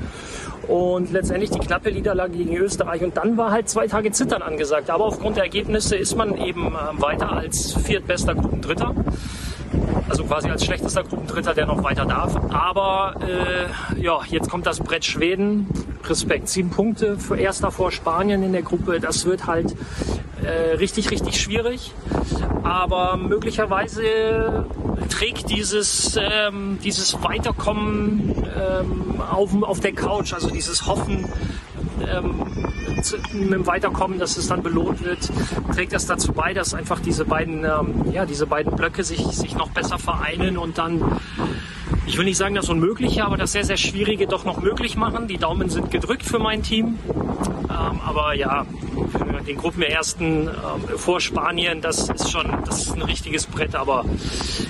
und 0.67 1.13
letztendlich 1.13 1.51
die 1.51 1.59
knappe 1.59 1.89
Niederlage 1.89 2.33
gegen 2.33 2.57
Österreich. 2.57 3.01
Und 3.01 3.15
dann 3.15 3.37
war 3.37 3.51
halt 3.51 3.69
zwei 3.69 3.87
Tage 3.87 4.11
Zittern 4.11 4.41
angesagt. 4.41 4.89
Aber 4.89 5.05
aufgrund 5.05 5.37
der 5.37 5.45
Ergebnisse 5.45 5.95
ist 5.95 6.17
man 6.17 6.35
eben 6.35 6.67
äh, 6.67 7.01
weiter 7.01 7.31
als 7.31 7.77
viertbester 7.77 8.35
Gruppendritter. 8.35 8.93
Also 10.09 10.23
quasi 10.25 10.49
als 10.49 10.65
schlechtester 10.65 11.03
Gruppendritter, 11.03 11.53
der 11.53 11.65
noch 11.65 11.83
weiter 11.83 12.05
darf. 12.05 12.35
Aber 12.51 13.15
äh, 13.21 14.01
ja, 14.01 14.19
jetzt 14.27 14.49
kommt 14.49 14.65
das 14.65 14.79
Brett 14.79 15.05
Schweden. 15.05 15.67
Respekt. 16.07 16.49
Sieben 16.49 16.69
Punkte 16.69 17.17
für 17.17 17.37
Erster 17.37 17.71
vor 17.71 17.91
Spanien 17.91 18.43
in 18.43 18.51
der 18.51 18.63
Gruppe. 18.63 18.99
Das 18.99 19.25
wird 19.25 19.47
halt 19.47 19.75
äh, 20.43 20.75
richtig, 20.75 21.11
richtig 21.11 21.39
schwierig. 21.39 21.93
Aber 22.63 23.17
möglicherweise 23.17 24.65
trägt 25.09 25.49
dieses, 25.49 26.17
ähm, 26.17 26.79
dieses 26.83 27.21
Weiterkommen 27.23 28.35
ähm, 28.57 29.21
auf, 29.21 29.51
auf 29.63 29.79
der 29.79 29.93
Couch, 29.93 30.33
also 30.33 30.49
dieses 30.49 30.85
Hoffen, 30.87 31.25
ähm, 32.07 33.03
zu, 33.03 33.17
mit 33.33 33.51
dem 33.51 33.67
Weiterkommen, 33.67 34.19
dass 34.19 34.37
es 34.37 34.47
dann 34.47 34.63
belohnt 34.63 35.03
wird, 35.03 35.29
trägt 35.73 35.93
das 35.93 36.05
dazu 36.05 36.33
bei, 36.33 36.53
dass 36.53 36.73
einfach 36.73 36.99
diese 36.99 37.25
beiden, 37.25 37.63
ähm, 37.65 38.11
ja, 38.11 38.25
diese 38.25 38.45
beiden 38.45 38.75
Blöcke 38.75 39.03
sich, 39.03 39.21
sich 39.25 39.55
noch 39.55 39.69
besser 39.69 39.99
vereinen 39.99 40.57
und 40.57 40.77
dann, 40.77 41.19
ich 42.05 42.17
will 42.17 42.25
nicht 42.25 42.37
sagen 42.37 42.55
das 42.55 42.69
Unmögliche, 42.69 43.25
aber 43.25 43.37
das 43.37 43.51
sehr, 43.51 43.65
sehr 43.65 43.77
Schwierige 43.77 44.27
doch 44.27 44.45
noch 44.45 44.61
möglich 44.61 44.95
machen. 44.95 45.27
Die 45.27 45.37
Daumen 45.37 45.69
sind 45.69 45.91
gedrückt 45.91 46.23
für 46.23 46.39
mein 46.39 46.63
Team. 46.63 46.99
Ähm, 47.69 47.99
aber 48.05 48.33
ja, 48.33 48.65
den 49.47 49.57
Gruppenersten 49.57 50.47
ähm, 50.47 50.97
vor 50.97 51.19
Spanien, 51.19 51.81
das 51.81 52.09
ist 52.09 52.31
schon, 52.31 52.47
das 52.65 52.81
ist 52.81 52.93
ein 52.93 53.01
richtiges 53.01 53.45
Brett, 53.47 53.75
aber 53.75 54.05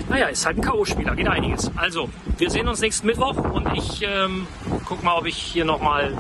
naja, 0.09 0.27
ist 0.27 0.45
halt 0.45 0.57
ein 0.57 0.61
K.O.-Spieler, 0.61 1.15
geht 1.15 1.27
einiges. 1.27 1.71
Also, 1.75 2.09
wir 2.37 2.49
sehen 2.49 2.67
uns 2.67 2.81
nächsten 2.81 3.07
Mittwoch 3.07 3.37
und 3.37 3.67
ich 3.75 4.01
ähm, 4.03 4.47
guck 4.85 5.03
mal, 5.03 5.17
ob 5.17 5.25
ich 5.25 5.37
hier 5.37 5.65
nochmal 5.65 6.17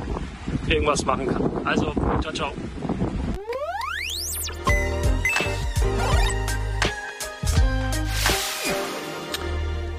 irgendwas 0.71 1.05
machen 1.05 1.27
kann. 1.27 1.65
Also, 1.65 1.93
ciao, 2.21 2.33
ciao. 2.33 2.53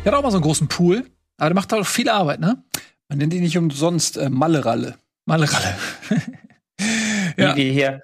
Er 0.04 0.10
hat 0.10 0.18
auch 0.18 0.22
mal 0.22 0.30
so 0.30 0.38
einen 0.38 0.44
großen 0.44 0.68
Pool, 0.68 1.04
aber 1.36 1.50
der 1.50 1.54
macht 1.54 1.72
halt 1.72 1.82
auch 1.82 1.86
viel 1.86 2.08
Arbeit, 2.08 2.40
ne? 2.40 2.64
Man 3.08 3.18
nennt 3.18 3.34
ihn 3.34 3.42
nicht 3.42 3.56
umsonst 3.56 4.16
äh, 4.16 4.30
Malle-Ralle. 4.30 4.96
Malle-Ralle. 5.26 5.74
Ja. 7.36 7.56
Wie 7.56 7.64
wir 7.64 7.72
hier, 7.72 8.02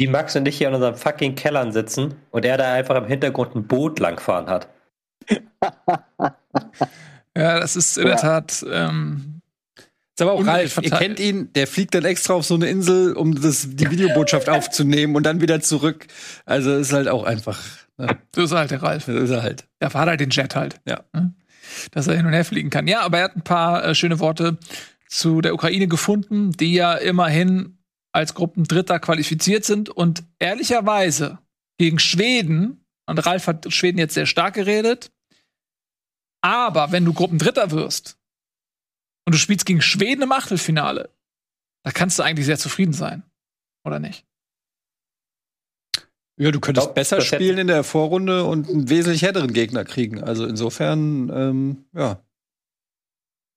die 0.00 0.06
Max 0.06 0.34
und 0.36 0.46
ich 0.46 0.58
hier 0.58 0.68
in 0.68 0.74
unseren 0.74 0.96
fucking 0.96 1.34
Kellern 1.34 1.72
sitzen 1.72 2.14
und 2.30 2.44
er 2.44 2.58
da 2.58 2.74
einfach 2.74 2.96
im 2.96 3.06
Hintergrund 3.06 3.54
ein 3.54 3.66
Boot 3.66 4.00
langfahren 4.00 4.48
hat. 4.48 4.68
Ja, 7.36 7.60
das 7.60 7.76
ist 7.76 7.96
in 7.96 8.06
der 8.06 8.16
Tat. 8.16 8.64
Ähm, 8.68 9.29
Ist 10.20 10.26
aber 10.26 10.32
auch 10.32 10.46
Ralf, 10.46 10.78
ihr 10.82 10.90
kennt 10.90 11.18
ihn, 11.18 11.50
der 11.54 11.66
fliegt 11.66 11.94
dann 11.94 12.04
extra 12.04 12.34
auf 12.34 12.44
so 12.44 12.54
eine 12.54 12.68
Insel, 12.68 13.14
um 13.14 13.40
das, 13.40 13.68
die 13.70 13.90
Videobotschaft 13.90 14.50
aufzunehmen 14.50 15.16
und 15.16 15.22
dann 15.22 15.40
wieder 15.40 15.62
zurück. 15.62 16.08
Also 16.44 16.76
ist 16.76 16.92
halt 16.92 17.08
auch 17.08 17.24
einfach. 17.24 17.58
Ne? 17.96 18.18
so 18.34 18.42
ist 18.42 18.52
halt 18.52 18.70
der 18.70 18.82
Ralf. 18.82 19.06
Das 19.06 19.14
ist 19.14 19.30
er 19.30 19.42
halt. 19.42 19.66
Der 19.80 19.88
fährt 19.88 20.08
halt 20.08 20.20
den 20.20 20.28
Jet 20.28 20.54
halt. 20.56 20.78
Ja. 20.86 21.04
Ne? 21.14 21.32
Dass 21.92 22.06
er 22.06 22.16
hin 22.16 22.26
und 22.26 22.34
her 22.34 22.44
fliegen 22.44 22.68
kann. 22.68 22.86
Ja, 22.86 23.00
aber 23.00 23.16
er 23.16 23.24
hat 23.24 23.36
ein 23.36 23.44
paar 23.44 23.82
äh, 23.82 23.94
schöne 23.94 24.18
Worte 24.18 24.58
zu 25.08 25.40
der 25.40 25.54
Ukraine 25.54 25.88
gefunden, 25.88 26.52
die 26.52 26.74
ja 26.74 26.92
immerhin 26.96 27.78
als 28.12 28.34
Gruppendritter 28.34 28.98
qualifiziert 28.98 29.64
sind 29.64 29.88
und 29.88 30.22
ehrlicherweise 30.38 31.38
gegen 31.78 31.98
Schweden, 31.98 32.84
und 33.06 33.24
Ralf 33.24 33.46
hat 33.46 33.72
Schweden 33.72 33.96
jetzt 33.96 34.12
sehr 34.12 34.26
stark 34.26 34.52
geredet, 34.52 35.12
aber 36.42 36.92
wenn 36.92 37.06
du 37.06 37.14
Gruppendritter 37.14 37.70
wirst 37.70 38.19
und 39.26 39.34
du 39.34 39.38
spielst 39.38 39.66
gegen 39.66 39.82
Schweden 39.82 40.22
im 40.22 40.32
Achtelfinale, 40.32 41.10
da 41.84 41.90
kannst 41.90 42.18
du 42.18 42.22
eigentlich 42.22 42.46
sehr 42.46 42.58
zufrieden 42.58 42.92
sein. 42.92 43.22
Oder 43.84 43.98
nicht? 43.98 44.26
Ja, 46.38 46.50
du 46.50 46.60
könntest 46.60 46.86
glaub, 46.86 46.94
besser 46.94 47.20
spielen 47.20 47.58
in 47.58 47.66
der 47.66 47.84
Vorrunde 47.84 48.44
und 48.44 48.68
einen 48.68 48.88
wesentlich 48.88 49.22
härteren 49.22 49.52
Gegner 49.52 49.84
kriegen. 49.84 50.22
Also 50.22 50.46
insofern, 50.46 51.30
ähm, 51.34 51.84
ja. 51.92 52.22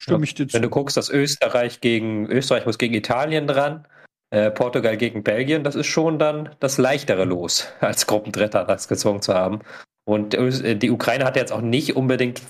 Stimme 0.01 0.25
ich 0.25 0.33
dir 0.33 0.47
zu. 0.47 0.53
Wenn 0.53 0.63
du 0.63 0.69
guckst, 0.69 0.97
dass 0.97 1.09
Österreich 1.09 1.79
gegen 1.79 2.27
Österreich 2.27 2.65
muss 2.65 2.77
gegen 2.77 2.93
Italien 2.93 3.47
dran, 3.47 3.87
äh, 4.31 4.51
Portugal 4.51 4.97
gegen 4.97 5.23
Belgien, 5.23 5.63
das 5.63 5.75
ist 5.75 5.87
schon 5.87 6.19
dann 6.19 6.55
das 6.59 6.77
leichtere 6.77 7.23
Los, 7.23 7.67
als 7.79 8.05
Gruppendritter 8.05 8.65
das 8.65 8.89
gezwungen 8.89 9.21
zu 9.21 9.33
haben. 9.33 9.59
Und 10.05 10.33
die 10.33 10.91
Ukraine 10.91 11.23
hat 11.23 11.37
jetzt 11.37 11.53
auch 11.53 11.61
nicht 11.61 11.95
unbedingt 11.95 12.41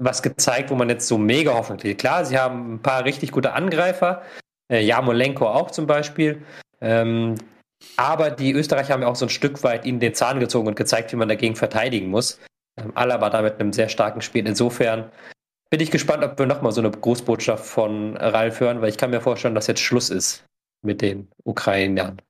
was 0.00 0.22
gezeigt, 0.22 0.70
wo 0.70 0.74
man 0.74 0.88
jetzt 0.88 1.06
so 1.06 1.18
mega 1.18 1.54
Hoffnung 1.54 1.78
kriegt. 1.78 2.00
Klar, 2.00 2.24
sie 2.24 2.38
haben 2.38 2.74
ein 2.74 2.82
paar 2.82 3.04
richtig 3.04 3.32
gute 3.32 3.52
Angreifer, 3.52 4.22
äh, 4.72 4.82
Jamolenko 4.82 5.46
auch 5.46 5.70
zum 5.70 5.86
Beispiel. 5.86 6.42
Ähm, 6.80 7.36
aber 7.96 8.30
die 8.30 8.52
Österreicher 8.52 8.94
haben 8.94 9.02
ja 9.02 9.08
auch 9.08 9.16
so 9.16 9.26
ein 9.26 9.30
Stück 9.30 9.62
weit 9.62 9.84
ihnen 9.84 10.00
den 10.00 10.14
Zahn 10.14 10.40
gezogen 10.40 10.68
und 10.68 10.76
gezeigt, 10.76 11.12
wie 11.12 11.16
man 11.16 11.28
dagegen 11.28 11.56
verteidigen 11.56 12.08
muss. 12.08 12.40
Ähm, 12.78 12.92
Alaba 12.94 13.30
da 13.30 13.42
mit 13.42 13.60
einem 13.60 13.72
sehr 13.72 13.88
starken 13.88 14.22
Spiel. 14.22 14.46
Insofern 14.46 15.10
bin 15.70 15.80
ich 15.80 15.90
gespannt, 15.90 16.24
ob 16.24 16.38
wir 16.38 16.46
nochmal 16.46 16.72
so 16.72 16.80
eine 16.80 16.90
Großbotschaft 16.90 17.64
von 17.64 18.16
Ralf 18.16 18.60
hören, 18.60 18.80
weil 18.80 18.88
ich 18.88 18.98
kann 18.98 19.10
mir 19.10 19.20
vorstellen, 19.20 19.54
dass 19.54 19.66
jetzt 19.66 19.80
Schluss 19.80 20.10
ist 20.10 20.44
mit 20.82 21.02
den 21.02 21.28
Ukrainern. 21.44 22.20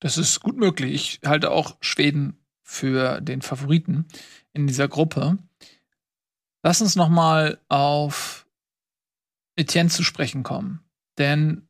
Das 0.00 0.18
ist 0.18 0.40
gut 0.40 0.56
möglich. 0.56 1.20
Ich 1.22 1.28
halte 1.28 1.50
auch 1.50 1.76
Schweden 1.80 2.38
für 2.62 3.20
den 3.20 3.42
Favoriten 3.42 4.06
in 4.52 4.66
dieser 4.66 4.88
Gruppe. 4.88 5.38
Lass 6.66 6.82
uns 6.82 6.96
noch 6.96 7.08
mal 7.08 7.60
auf 7.68 8.44
Etienne 9.54 9.88
zu 9.88 10.02
sprechen 10.02 10.42
kommen. 10.42 10.80
Denn 11.16 11.68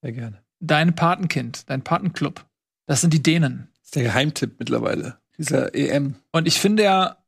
Sehr 0.00 0.10
gerne. 0.10 0.42
dein 0.58 0.96
Patenkind, 0.96 1.70
dein 1.70 1.84
Patenclub. 1.84 2.44
Das 2.86 3.00
sind 3.00 3.14
die 3.14 3.22
Dänen. 3.22 3.68
Das 3.74 3.84
ist 3.84 3.94
der 3.94 4.02
Geheimtipp 4.02 4.56
mittlerweile, 4.58 5.20
dieser 5.38 5.72
EM. 5.76 6.16
Und 6.32 6.48
ich 6.48 6.58
finde 6.58 6.82
ja, 6.82 7.24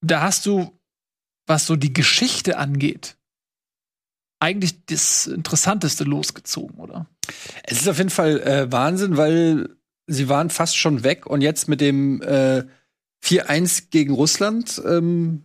da 0.00 0.22
hast 0.22 0.46
du, 0.46 0.76
was 1.46 1.64
so 1.64 1.76
die 1.76 1.92
Geschichte 1.92 2.58
angeht, 2.58 3.16
eigentlich 4.40 4.84
das 4.86 5.28
Interessanteste 5.28 6.02
losgezogen, 6.02 6.80
oder? 6.80 7.06
Es 7.62 7.82
ist 7.82 7.88
auf 7.88 7.98
jeden 7.98 8.10
Fall 8.10 8.40
äh, 8.40 8.72
Wahnsinn, 8.72 9.16
weil 9.16 9.76
sie 10.08 10.28
waren 10.28 10.50
fast 10.50 10.76
schon 10.76 11.04
weg 11.04 11.24
und 11.26 11.40
jetzt 11.40 11.68
mit 11.68 11.80
dem 11.80 12.20
äh, 12.22 12.64
4-1 13.24 13.84
gegen 13.90 14.14
Russland 14.14 14.80
ähm, 14.86 15.42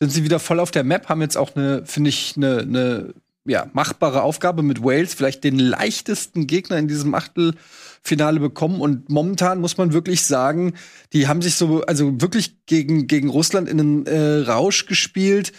sind 0.00 0.10
sie 0.10 0.24
wieder 0.24 0.38
voll 0.38 0.60
auf 0.60 0.70
der 0.70 0.84
Map, 0.84 1.08
haben 1.08 1.20
jetzt 1.20 1.36
auch 1.36 1.54
eine, 1.54 1.84
finde 1.84 2.10
ich, 2.10 2.34
eine, 2.36 2.60
eine 2.60 3.14
ja, 3.46 3.68
machbare 3.72 4.22
Aufgabe 4.22 4.62
mit 4.62 4.82
Wales, 4.82 5.14
vielleicht 5.14 5.44
den 5.44 5.58
leichtesten 5.58 6.46
Gegner 6.46 6.78
in 6.78 6.88
diesem 6.88 7.14
Achtelfinale 7.14 8.40
bekommen. 8.40 8.80
Und 8.80 9.08
momentan 9.08 9.60
muss 9.60 9.76
man 9.76 9.92
wirklich 9.92 10.24
sagen, 10.24 10.74
die 11.12 11.28
haben 11.28 11.42
sich 11.42 11.54
so, 11.54 11.82
also 11.82 12.20
wirklich 12.20 12.64
gegen, 12.66 13.06
gegen 13.06 13.28
Russland 13.28 13.68
in 13.68 13.80
einen 13.80 14.06
äh, 14.06 14.40
Rausch 14.40 14.86
gespielt. 14.86 15.52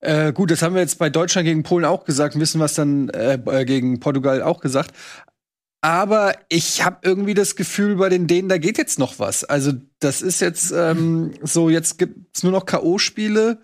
Äh, 0.00 0.32
gut, 0.32 0.50
das 0.50 0.62
haben 0.62 0.74
wir 0.74 0.80
jetzt 0.80 0.98
bei 0.98 1.10
Deutschland 1.10 1.46
gegen 1.46 1.64
Polen 1.64 1.84
auch 1.84 2.04
gesagt, 2.04 2.38
wissen 2.38 2.60
was 2.60 2.74
dann 2.74 3.08
äh, 3.10 3.34
äh, 3.34 3.64
gegen 3.64 4.00
Portugal 4.00 4.42
auch 4.42 4.60
gesagt. 4.60 4.92
Aber 5.80 6.34
ich 6.48 6.84
habe 6.84 6.98
irgendwie 7.02 7.34
das 7.34 7.54
Gefühl, 7.54 7.96
bei 7.96 8.08
den 8.08 8.26
Dänen, 8.26 8.48
da 8.48 8.58
geht 8.58 8.78
jetzt 8.78 8.98
noch 8.98 9.18
was. 9.18 9.44
Also 9.44 9.72
das 10.00 10.22
ist 10.22 10.40
jetzt 10.40 10.72
ähm, 10.72 11.34
so, 11.42 11.70
jetzt 11.70 11.98
gibt's 11.98 12.42
nur 12.42 12.52
noch 12.52 12.66
K.O.-Spiele. 12.66 13.58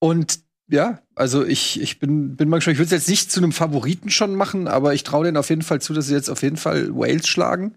Und 0.00 0.40
ja, 0.68 1.00
also 1.14 1.44
ich, 1.44 1.80
ich 1.80 2.00
bin, 2.00 2.36
bin 2.36 2.48
mal 2.48 2.56
gespannt. 2.56 2.74
Ich 2.74 2.78
würde 2.78 2.94
es 2.94 3.02
jetzt 3.02 3.08
nicht 3.08 3.30
zu 3.30 3.40
einem 3.40 3.52
Favoriten 3.52 4.10
schon 4.10 4.34
machen, 4.34 4.66
aber 4.66 4.94
ich 4.94 5.04
traue 5.04 5.24
denen 5.24 5.36
auf 5.36 5.50
jeden 5.50 5.62
Fall 5.62 5.80
zu, 5.80 5.92
dass 5.92 6.06
sie 6.06 6.14
jetzt 6.14 6.30
auf 6.30 6.42
jeden 6.42 6.56
Fall 6.56 6.94
Wales 6.94 7.28
schlagen. 7.28 7.76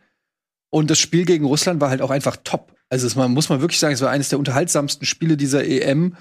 Und 0.71 0.89
das 0.89 0.99
Spiel 0.99 1.25
gegen 1.25 1.45
Russland 1.45 1.81
war 1.81 1.89
halt 1.89 2.01
auch 2.01 2.09
einfach 2.09 2.37
top. 2.43 2.75
Also 2.89 3.05
es, 3.05 3.15
man 3.15 3.31
muss 3.31 3.49
man 3.49 3.61
wirklich 3.61 3.79
sagen, 3.79 3.93
es 3.93 4.01
war 4.01 4.09
eines 4.09 4.29
der 4.29 4.39
unterhaltsamsten 4.39 5.05
Spiele 5.05 5.37
dieser 5.37 5.65
EM. 5.65 6.15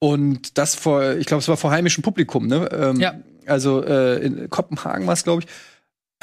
Und 0.00 0.58
das 0.58 0.74
vor, 0.74 1.14
ich 1.14 1.26
glaube, 1.26 1.40
es 1.40 1.48
war 1.48 1.56
vor 1.56 1.70
heimischem 1.70 2.02
Publikum, 2.02 2.48
ne? 2.48 2.68
Ähm, 2.72 2.96
ja. 2.98 3.14
Also 3.46 3.84
äh, 3.84 4.24
in 4.24 4.50
Kopenhagen 4.50 5.06
war 5.06 5.14
es, 5.14 5.22
glaube 5.22 5.42
ich. 5.42 5.48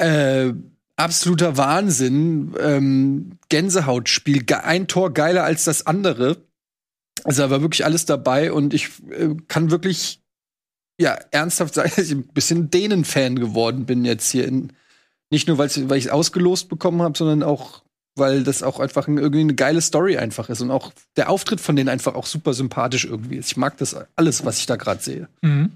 Äh, 0.00 0.54
absoluter 0.96 1.56
Wahnsinn. 1.56 2.54
Ähm, 2.58 3.38
Gänsehautspiel. 3.48 4.44
Ein 4.62 4.86
Tor 4.88 5.12
geiler 5.12 5.44
als 5.44 5.64
das 5.64 5.86
andere. 5.86 6.38
Also 7.24 7.42
da 7.42 7.50
war 7.50 7.60
wirklich 7.60 7.84
alles 7.84 8.06
dabei 8.06 8.52
und 8.52 8.72
ich 8.72 8.90
äh, 9.10 9.34
kann 9.48 9.70
wirklich 9.70 10.22
ja 10.98 11.18
ernsthaft 11.30 11.74
sagen, 11.74 11.92
dass 11.96 12.06
ich 12.06 12.12
ein 12.12 12.28
bisschen 12.28 12.70
Dänen-Fan 12.70 13.38
geworden 13.38 13.86
bin 13.86 14.04
jetzt 14.04 14.30
hier 14.30 14.46
in 14.46 14.72
nicht 15.32 15.46
nur 15.46 15.58
weil 15.58 15.68
ich 15.68 16.06
es 16.06 16.10
ausgelost 16.10 16.68
bekommen 16.68 17.02
habe, 17.02 17.16
sondern 17.16 17.42
auch 17.42 17.82
weil 18.16 18.42
das 18.42 18.62
auch 18.62 18.80
einfach 18.80 19.06
ein, 19.06 19.18
irgendwie 19.18 19.40
eine 19.40 19.54
geile 19.54 19.80
Story 19.80 20.18
einfach 20.18 20.48
ist 20.48 20.60
und 20.60 20.70
auch 20.70 20.92
der 21.16 21.30
Auftritt 21.30 21.60
von 21.60 21.76
denen 21.76 21.88
einfach 21.88 22.14
auch 22.14 22.26
super 22.26 22.52
sympathisch 22.52 23.04
irgendwie 23.04 23.36
ist. 23.36 23.50
Ich 23.52 23.56
mag 23.56 23.76
das 23.78 23.96
alles, 24.16 24.44
was 24.44 24.58
ich 24.58 24.66
da 24.66 24.76
gerade 24.76 25.02
sehe. 25.02 25.28
Mhm. 25.42 25.72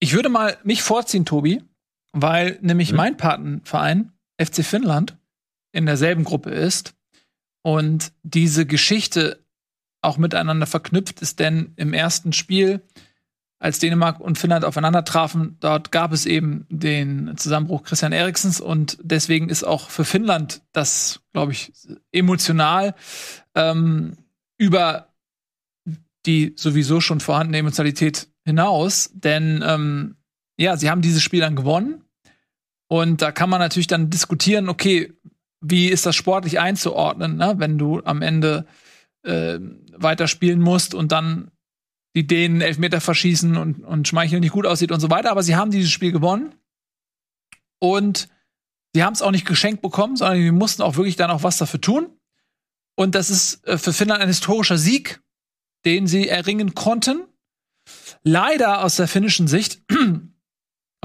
Ich 0.00 0.12
würde 0.12 0.28
mal 0.28 0.58
mich 0.64 0.82
vorziehen, 0.82 1.24
Tobi, 1.24 1.62
weil 2.14 2.58
nämlich 2.62 2.92
mhm. 2.92 2.96
mein 2.96 3.16
Patenverein 3.16 4.12
FC 4.40 4.64
Finnland 4.64 5.18
in 5.72 5.84
derselben 5.84 6.24
Gruppe 6.24 6.50
ist 6.50 6.94
und 7.62 8.12
diese 8.22 8.64
Geschichte 8.64 9.44
auch 10.00 10.16
miteinander 10.16 10.66
verknüpft 10.66 11.20
ist, 11.20 11.40
denn 11.40 11.72
im 11.76 11.92
ersten 11.92 12.32
Spiel 12.32 12.82
als 13.58 13.78
Dänemark 13.78 14.20
und 14.20 14.38
Finnland 14.38 14.64
aufeinander 14.64 15.04
trafen, 15.04 15.56
dort 15.60 15.90
gab 15.90 16.12
es 16.12 16.26
eben 16.26 16.66
den 16.68 17.36
Zusammenbruch 17.36 17.82
Christian 17.82 18.12
Eriksens 18.12 18.60
und 18.60 18.98
deswegen 19.02 19.48
ist 19.48 19.64
auch 19.64 19.88
für 19.88 20.04
Finnland 20.04 20.62
das, 20.72 21.20
glaube 21.32 21.52
ich, 21.52 21.72
emotional 22.12 22.94
ähm, 23.54 24.18
über 24.58 25.08
die 26.26 26.52
sowieso 26.56 27.00
schon 27.00 27.20
vorhandene 27.20 27.58
Emotionalität 27.58 28.28
hinaus, 28.44 29.10
denn 29.14 29.64
ähm, 29.66 30.16
ja, 30.58 30.76
sie 30.76 30.90
haben 30.90 31.02
dieses 31.02 31.22
Spiel 31.22 31.40
dann 31.40 31.56
gewonnen 31.56 32.03
und 32.94 33.22
da 33.22 33.32
kann 33.32 33.50
man 33.50 33.58
natürlich 33.58 33.88
dann 33.88 34.08
diskutieren, 34.08 34.68
okay, 34.68 35.12
wie 35.60 35.88
ist 35.88 36.06
das 36.06 36.14
sportlich 36.14 36.60
einzuordnen, 36.60 37.36
ne? 37.36 37.54
wenn 37.56 37.76
du 37.76 38.00
am 38.04 38.22
Ende 38.22 38.66
äh, 39.24 39.58
weiterspielen 39.96 40.60
musst 40.60 40.94
und 40.94 41.10
dann 41.10 41.50
die 42.14 42.24
Dänen 42.24 42.60
Elfmeter 42.60 43.00
verschießen 43.00 43.56
und, 43.56 43.82
und 43.82 44.06
Schmeichel 44.06 44.38
nicht 44.38 44.52
gut 44.52 44.64
aussieht 44.64 44.92
und 44.92 45.00
so 45.00 45.10
weiter. 45.10 45.32
Aber 45.32 45.42
sie 45.42 45.56
haben 45.56 45.72
dieses 45.72 45.90
Spiel 45.90 46.12
gewonnen. 46.12 46.54
Und 47.80 48.28
sie 48.94 49.02
haben 49.02 49.14
es 49.14 49.22
auch 49.22 49.32
nicht 49.32 49.44
geschenkt 49.44 49.82
bekommen, 49.82 50.14
sondern 50.14 50.38
sie 50.38 50.52
mussten 50.52 50.82
auch 50.82 50.94
wirklich 50.94 51.16
dann 51.16 51.32
auch 51.32 51.42
was 51.42 51.56
dafür 51.56 51.80
tun. 51.80 52.06
Und 52.94 53.16
das 53.16 53.28
ist 53.28 53.66
äh, 53.66 53.76
für 53.76 53.92
Finnland 53.92 54.22
ein 54.22 54.28
historischer 54.28 54.78
Sieg, 54.78 55.20
den 55.84 56.06
sie 56.06 56.28
erringen 56.28 56.76
konnten. 56.76 57.24
Leider 58.22 58.84
aus 58.84 58.94
der 58.94 59.08
finnischen 59.08 59.48
Sicht 59.48 59.82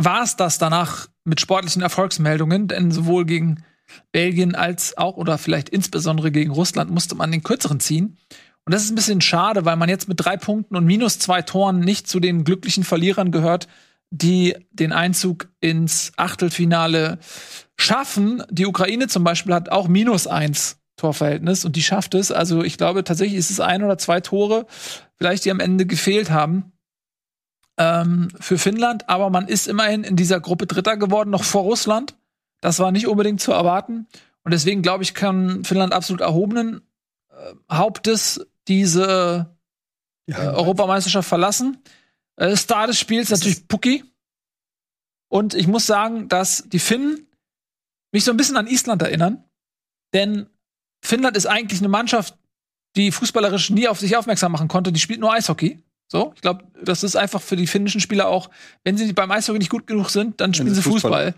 war 0.04 0.24
es 0.24 0.36
das 0.36 0.58
danach 0.58 1.08
mit 1.24 1.42
sportlichen 1.42 1.82
Erfolgsmeldungen, 1.82 2.68
denn 2.68 2.92
sowohl 2.92 3.26
gegen 3.26 3.64
Belgien 4.12 4.56
als 4.56 4.98
auch 4.98 5.18
oder 5.18 5.38
vielleicht 5.38 5.70
insbesondere 5.70 6.32
gegen 6.32 6.52
Russland 6.52 6.92
musste 6.92 7.16
man 7.16 7.32
den 7.32 7.44
kürzeren 7.44 7.80
ziehen. 7.80 8.18
Und 8.66 8.74
das 8.74 8.84
ist 8.84 8.92
ein 8.92 8.96
bisschen 8.96 9.22
schade, 9.22 9.66
weil 9.66 9.78
man 9.78 9.90
jetzt 9.90 10.08
mit 10.08 10.24
drei 10.24 10.38
Punkten 10.38 10.76
und 10.76 10.86
minus 10.86 11.18
zwei 11.18 11.42
Toren 11.42 11.80
nicht 11.80 12.08
zu 12.08 12.20
den 12.20 12.44
glücklichen 12.44 12.84
Verlierern 12.84 13.32
gehört, 13.32 13.68
die 14.12 14.56
den 14.72 14.92
Einzug 14.92 15.50
ins 15.60 16.12
Achtelfinale 16.18 17.20
schaffen. 17.78 18.44
Die 18.50 18.66
Ukraine 18.66 19.08
zum 19.08 19.24
Beispiel 19.24 19.54
hat 19.54 19.72
auch 19.72 19.88
minus 19.88 20.28
eins 20.28 20.78
Torverhältnis 20.98 21.66
und 21.66 21.76
die 21.76 21.84
schafft 21.84 22.14
es. 22.14 22.32
Also 22.32 22.64
ich 22.64 22.78
glaube 22.78 23.04
tatsächlich 23.04 23.38
ist 23.38 23.52
es 23.52 23.60
ein 23.60 23.84
oder 23.84 23.98
zwei 23.98 24.20
Tore, 24.20 24.68
vielleicht 25.18 25.46
die 25.46 25.52
am 25.52 25.60
Ende 25.60 25.86
gefehlt 25.86 26.30
haben 26.30 26.72
ähm, 27.80 28.28
für 28.40 28.60
Finnland. 28.60 29.10
Aber 29.10 29.32
man 29.32 29.48
ist 29.48 29.68
immerhin 29.68 30.04
in 30.04 30.16
dieser 30.16 30.40
Gruppe 30.40 30.68
Dritter 30.68 30.98
geworden, 30.98 31.32
noch 31.32 31.44
vor 31.44 31.64
Russland. 31.64 32.16
Das 32.62 32.78
war 32.80 32.92
nicht 32.92 33.08
unbedingt 33.08 33.42
zu 33.42 33.52
erwarten. 33.54 34.08
Und 34.44 34.54
deswegen 34.54 34.82
glaube 34.82 35.04
ich, 35.04 35.14
kann 35.14 35.64
Finnland 35.64 35.94
absolut 35.94 36.22
erhobenen 36.22 36.82
äh, 37.30 37.54
Hauptes 37.72 38.46
diese 38.68 39.56
äh, 40.28 40.34
Europameisterschaft 40.34 41.28
verlassen. 41.28 41.82
Äh, 42.36 42.56
Star 42.56 42.86
des 42.86 43.00
Spiels 43.00 43.32
ist 43.32 43.40
natürlich 43.40 43.68
Pucki. 43.68 44.04
Und 45.30 45.54
ich 45.54 45.68
muss 45.68 45.86
sagen, 45.86 46.28
dass 46.28 46.68
die 46.68 46.80
Finnen 46.80 47.28
mich 48.12 48.26
so 48.26 48.32
ein 48.32 48.38
bisschen 48.38 48.58
an 48.58 48.68
Island 48.68 49.02
erinnern. 49.02 49.44
Denn 50.14 50.50
Finnland 51.02 51.38
ist 51.38 51.46
eigentlich 51.46 51.80
eine 51.80 51.90
Mannschaft, 51.90 52.38
die 52.96 53.12
fußballerisch 53.12 53.70
nie 53.70 53.88
auf 53.88 54.00
sich 54.00 54.18
aufmerksam 54.18 54.52
machen 54.52 54.68
konnte. 54.68 54.92
Die 54.92 55.00
spielt 55.00 55.20
nur 55.20 55.32
Eishockey. 55.32 55.80
So, 56.12 56.34
ich 56.36 56.42
glaube, 56.42 56.64
das 56.84 57.04
ist 57.04 57.16
einfach 57.16 57.40
für 57.40 57.56
die 57.56 57.68
finnischen 57.68 58.02
Spieler 58.02 58.28
auch, 58.28 58.50
wenn 58.84 58.98
sie 58.98 59.14
beim 59.14 59.30
Eishockey 59.30 59.60
nicht 59.60 59.70
gut 59.70 59.86
genug 59.86 60.10
sind, 60.10 60.42
dann 60.42 60.56
spielen 60.56 60.74
sie 60.74 60.82
Fußball. 60.82 61.34
Fußball. 61.34 61.36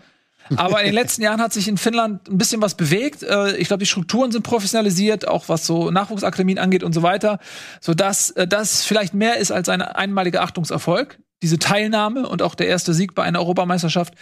Aber 0.56 0.80
in 0.80 0.86
den 0.86 0.94
letzten 0.94 1.22
Jahren 1.22 1.40
hat 1.40 1.52
sich 1.52 1.68
in 1.68 1.76
Finnland 1.76 2.28
ein 2.28 2.38
bisschen 2.38 2.62
was 2.62 2.74
bewegt. 2.74 3.22
Äh, 3.22 3.56
ich 3.56 3.68
glaube, 3.68 3.80
die 3.80 3.86
Strukturen 3.86 4.32
sind 4.32 4.42
professionalisiert, 4.42 5.28
auch 5.28 5.48
was 5.48 5.66
so 5.66 5.90
Nachwuchsakademien 5.90 6.58
angeht 6.58 6.82
und 6.82 6.94
so 6.94 7.02
weiter, 7.02 7.38
sodass 7.80 8.30
äh, 8.30 8.48
das 8.48 8.82
vielleicht 8.82 9.14
mehr 9.14 9.36
ist 9.36 9.52
als 9.52 9.68
ein 9.68 9.82
einmaliger 9.82 10.42
Achtungserfolg. 10.42 11.18
Diese 11.42 11.58
Teilnahme 11.58 12.28
und 12.28 12.42
auch 12.42 12.54
der 12.54 12.68
erste 12.68 12.94
Sieg 12.94 13.14
bei 13.14 13.22
einer 13.24 13.40
Europameisterschaft. 13.40 14.14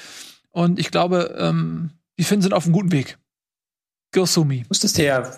Und 0.51 0.78
ich 0.78 0.90
glaube, 0.90 1.36
ähm, 1.39 1.90
die 2.18 2.24
Finnen 2.24 2.43
sind 2.43 2.55
auf 2.55 2.64
einem 2.64 2.72
guten 2.72 2.93
Weg. 2.93 3.18
Girsumi. 4.12 4.64
Wusstest 4.68 4.98
du 4.98 5.05
ja, 5.05 5.31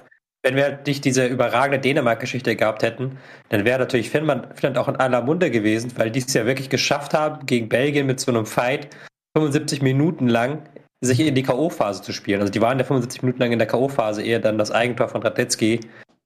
wenn 0.43 0.57
wir 0.57 0.81
nicht 0.87 1.05
diese 1.05 1.27
überragende 1.27 1.79
Dänemark-Geschichte 1.79 2.57
gehabt 2.57 2.83
hätten, 2.83 3.19
dann 3.49 3.65
wäre 3.65 3.79
natürlich 3.79 4.11
Finnland, 4.11 4.49
Finnland 4.55 4.79
auch 4.79 4.89
in 4.89 4.97
aller 4.97 5.23
Munde 5.23 5.51
gewesen, 5.51 5.93
weil 5.97 6.11
die 6.11 6.21
es 6.21 6.35
ja 6.35 6.47
wirklich 6.47 6.69
geschafft 6.69 7.15
haben, 7.15 7.47
gegen 7.47 7.69
Belgien 7.69 8.07
mit 8.07 8.19
so 8.19 8.33
einem 8.33 8.47
Fight 8.47 8.89
75 9.37 9.83
Minuten 9.83 10.29
lang 10.29 10.63
sich 11.01 11.21
in 11.21 11.35
die 11.35 11.43
K.O.-Phase 11.43 12.03
zu 12.03 12.13
spielen. 12.13 12.41
Also 12.41 12.53
die 12.53 12.61
waren 12.61 12.79
ja 12.79 12.85
75 12.85 13.23
Minuten 13.23 13.41
lang 13.41 13.53
in 13.53 13.59
der 13.59 13.69
K.O.-Phase, 13.69 14.23
ehe 14.23 14.41
dann 14.41 14.59
das 14.59 14.71
Eigentor 14.71 15.09
von 15.09 15.23
Radetzky 15.23 15.81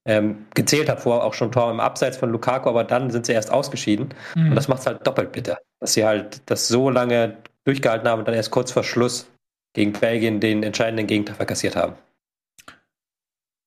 ähm, 0.07 0.47
gezählt 0.55 0.89
hat, 0.89 1.01
vorher 1.01 1.25
auch 1.25 1.35
schon 1.35 1.53
Tor 1.53 1.71
im 1.71 1.81
Abseits 1.81 2.17
von 2.17 2.31
Lukaku, 2.31 2.69
aber 2.69 2.85
dann 2.85 3.11
sind 3.11 3.27
sie 3.27 3.33
erst 3.33 3.51
ausgeschieden. 3.51 4.11
Mhm. 4.35 4.51
Und 4.51 4.55
das 4.55 4.69
macht 4.69 4.81
es 4.81 4.87
halt 4.87 5.07
doppelt 5.07 5.33
bitter, 5.33 5.59
dass 5.81 5.95
sie 5.95 6.05
halt 6.05 6.41
das 6.47 6.69
so 6.69 6.91
lange 6.91 7.37
durchgehalten 7.65 8.09
haben 8.09 8.21
und 8.21 8.29
dann 8.29 8.35
erst 8.35 8.51
kurz 8.51 8.71
vor 8.71 8.85
Schluss 8.85 9.29
gegen 9.75 9.93
Belgien 9.93 10.41
den 10.41 10.63
entscheidenden 10.63 11.07
Gegenteil 11.07 11.37
verkassiert 11.37 11.77
haben. 11.77 11.95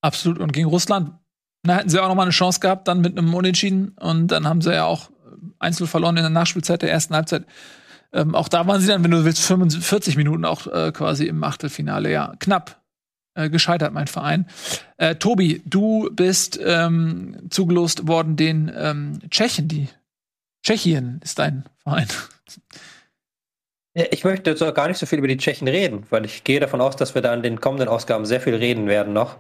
Absolut. 0.01 0.39
Und 0.39 0.53
gegen 0.53 0.67
Russland 0.67 1.11
na, 1.63 1.77
hätten 1.77 1.89
sie 1.89 1.99
auch 2.01 2.07
noch 2.07 2.15
mal 2.15 2.23
eine 2.23 2.31
Chance 2.31 2.59
gehabt, 2.59 2.88
dann 2.88 3.01
mit 3.01 3.17
einem 3.17 3.34
Unentschieden. 3.34 3.89
Und 3.99 4.27
dann 4.27 4.47
haben 4.47 4.61
sie 4.61 4.73
ja 4.73 4.85
auch 4.85 5.09
einzeln 5.59 5.88
verloren 5.88 6.17
in 6.17 6.23
der 6.23 6.30
Nachspielzeit 6.30 6.81
der 6.81 6.91
ersten 6.91 7.15
Halbzeit. 7.15 7.45
Ähm, 8.13 8.34
auch 8.34 8.47
da 8.47 8.65
waren 8.65 8.81
sie 8.81 8.88
dann, 8.88 9.03
wenn 9.03 9.11
du 9.11 9.26
willst, 9.26 9.43
45 9.43 10.15
Minuten 10.15 10.45
auch 10.45 10.67
äh, 10.67 10.91
quasi 10.91 11.26
im 11.26 11.43
Achtelfinale. 11.43 12.11
Ja, 12.11 12.34
knapp 12.39 12.81
äh, 13.35 13.49
gescheitert, 13.49 13.93
mein 13.93 14.07
Verein. 14.07 14.47
Äh, 14.97 15.15
Tobi, 15.15 15.61
du 15.65 16.09
bist 16.11 16.59
ähm, 16.63 17.38
zugelost 17.49 18.07
worden 18.07 18.35
den 18.35 18.71
ähm, 18.76 19.19
Tschechen, 19.30 19.67
die 19.67 19.89
Tschechien 20.63 21.19
ist 21.23 21.39
dein 21.39 21.65
Verein. 21.84 22.07
Ich 23.93 24.23
möchte 24.23 24.49
jetzt 24.49 24.61
auch 24.61 24.73
gar 24.73 24.88
nicht 24.88 24.97
so 24.97 25.05
viel 25.05 25.17
über 25.17 25.27
die 25.27 25.38
Tschechen 25.38 25.67
reden, 25.67 26.05
weil 26.09 26.23
ich 26.23 26.43
gehe 26.43 26.59
davon 26.59 26.80
aus, 26.80 26.95
dass 26.95 27.15
wir 27.15 27.21
da 27.21 27.34
in 27.34 27.43
den 27.43 27.59
kommenden 27.59 27.89
Ausgaben 27.89 28.26
sehr 28.26 28.39
viel 28.39 28.55
reden 28.55 28.88
werden 28.88 29.13
noch. 29.13 29.38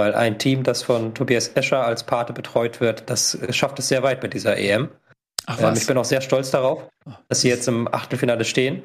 Weil 0.00 0.14
ein 0.14 0.38
Team, 0.38 0.62
das 0.62 0.82
von 0.82 1.12
Tobias 1.12 1.48
Escher 1.48 1.84
als 1.84 2.04
Pate 2.04 2.32
betreut 2.32 2.80
wird, 2.80 3.10
das 3.10 3.36
schafft 3.50 3.78
es 3.80 3.88
sehr 3.88 4.02
weit 4.02 4.22
mit 4.22 4.32
dieser 4.32 4.56
EM. 4.56 4.88
Ach, 5.44 5.60
ähm, 5.60 5.74
ich 5.76 5.86
bin 5.86 5.98
auch 5.98 6.06
sehr 6.06 6.22
stolz 6.22 6.50
darauf, 6.50 6.88
dass 7.28 7.42
sie 7.42 7.50
jetzt 7.50 7.68
im 7.68 7.86
Achtelfinale 7.86 8.46
stehen. 8.46 8.82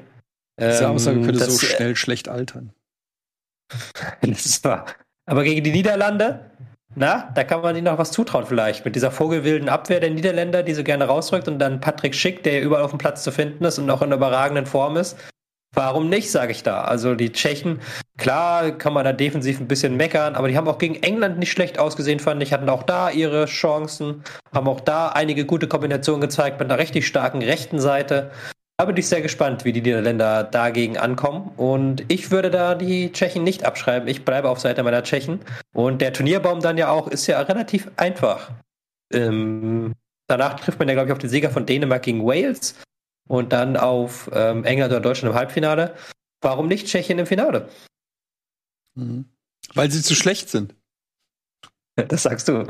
Diese 0.60 0.90
Aussage 0.90 1.22
könnte 1.22 1.40
das, 1.40 1.56
so 1.56 1.66
schnell 1.66 1.96
schlecht 1.96 2.28
altern. 2.28 2.74
das 4.24 4.46
ist 4.46 4.66
wahr. 4.66 4.88
Aber 5.26 5.46
gegen 5.46 5.64
die 5.64 5.72
Niederlande, 5.72 6.52
na, 6.96 7.32
da 7.34 7.46
kann 7.46 7.62
man 7.62 7.78
ihnen 7.78 7.86
noch 7.86 7.98
was 7.98 8.12
zutrauen 8.12 8.46
vielleicht. 8.46 8.84
Mit 8.84 8.98
dieser 8.98 9.10
vogelwilden 9.10 9.70
Abwehr 9.70 10.02
der 10.02 10.10
Niederländer, 10.10 10.64
die 10.64 10.74
so 10.74 10.84
gerne 10.84 11.06
rausrückt 11.06 11.48
und 11.48 11.60
dann 11.60 11.80
Patrick 11.80 12.14
Schick, 12.14 12.44
der 12.44 12.62
überall 12.62 12.84
auf 12.84 12.92
dem 12.92 13.00
Platz 13.00 13.24
zu 13.24 13.32
finden 13.32 13.64
ist 13.64 13.80
und 13.80 13.90
auch 13.90 14.02
in 14.02 14.12
überragenden 14.12 14.66
Form 14.66 14.98
ist. 14.98 15.16
Warum 15.76 16.08
nicht, 16.08 16.32
sage 16.32 16.54
ich 16.54 16.64
da. 16.64 16.86
Also 16.86 17.16
die 17.16 17.34
Tschechen, 17.34 17.82
klar 18.18 18.72
kann 18.72 18.94
man 18.94 19.04
da 19.04 19.12
defensiv 19.12 19.60
ein 19.60 19.68
bisschen 19.68 19.98
meckern, 19.98 20.36
aber 20.36 20.48
die 20.48 20.56
haben 20.56 20.70
auch 20.70 20.78
gegen 20.78 20.96
England 21.04 21.38
nicht 21.38 21.52
schlecht 21.52 21.80
ausgesehen, 21.80 22.20
fand 22.22 22.42
ich. 22.42 22.54
Hatten 22.54 22.70
auch 22.70 22.84
da 22.84 23.10
ihre 23.10 23.46
Chancen, 23.46 24.24
haben 24.54 24.70
auch 24.70 24.80
da 24.80 25.10
einige 25.10 25.46
gute 25.46 25.68
Kombinationen 25.68 26.22
gezeigt 26.22 26.60
mit 26.60 26.72
einer 26.72 26.80
richtig 26.80 27.06
starken 27.06 27.42
rechten 27.42 27.80
Seite. 27.80 28.32
Da 28.78 28.86
bin 28.86 28.96
ich 28.96 29.08
sehr 29.08 29.22
gespannt, 29.22 29.66
wie 29.66 29.74
die 29.74 29.82
Niederländer 29.82 30.44
dagegen 30.44 30.98
ankommen. 30.98 31.52
Und 31.58 32.04
ich 32.10 32.32
würde 32.32 32.52
da 32.52 32.76
die 32.76 33.12
Tschechen 33.12 33.44
nicht 33.44 33.66
abschreiben. 33.66 34.08
Ich 34.08 34.24
bleibe 34.24 34.50
auf 34.50 34.60
Seite 34.60 34.84
meiner 34.84 35.04
Tschechen. 35.04 35.40
Und 35.74 36.02
der 36.02 36.14
Turnierbaum 36.14 36.62
dann 36.62 36.78
ja 36.78 36.90
auch 36.90 37.08
ist 37.08 37.28
ja 37.28 37.40
relativ 37.42 37.90
einfach. 37.98 38.52
Ähm, 39.14 39.94
danach 40.28 40.60
trifft 40.60 40.80
man 40.80 40.88
ja, 40.88 40.94
glaube 40.94 41.08
ich, 41.08 41.14
auf 41.14 41.20
den 41.20 41.30
Sieger 41.30 41.50
von 41.50 41.66
Dänemark 41.66 42.04
gegen 42.04 42.26
Wales 42.26 42.76
und 43.28 43.54
dann 43.54 43.78
auf 43.78 44.30
ähm, 44.34 44.64
England 44.64 44.92
oder 44.92 45.02
Deutschland 45.02 45.34
im 45.34 45.38
Halbfinale. 45.38 45.96
Warum 46.42 46.68
nicht 46.68 46.88
Tschechien 46.88 47.20
im 47.20 47.26
Finale? 47.26 47.70
Mhm. 48.96 49.26
Weil 49.74 49.90
sie 49.92 50.02
zu 50.02 50.16
schlecht 50.16 50.50
sind. 50.50 50.76
Das 51.96 52.24
sagst 52.24 52.48
du. 52.48 52.68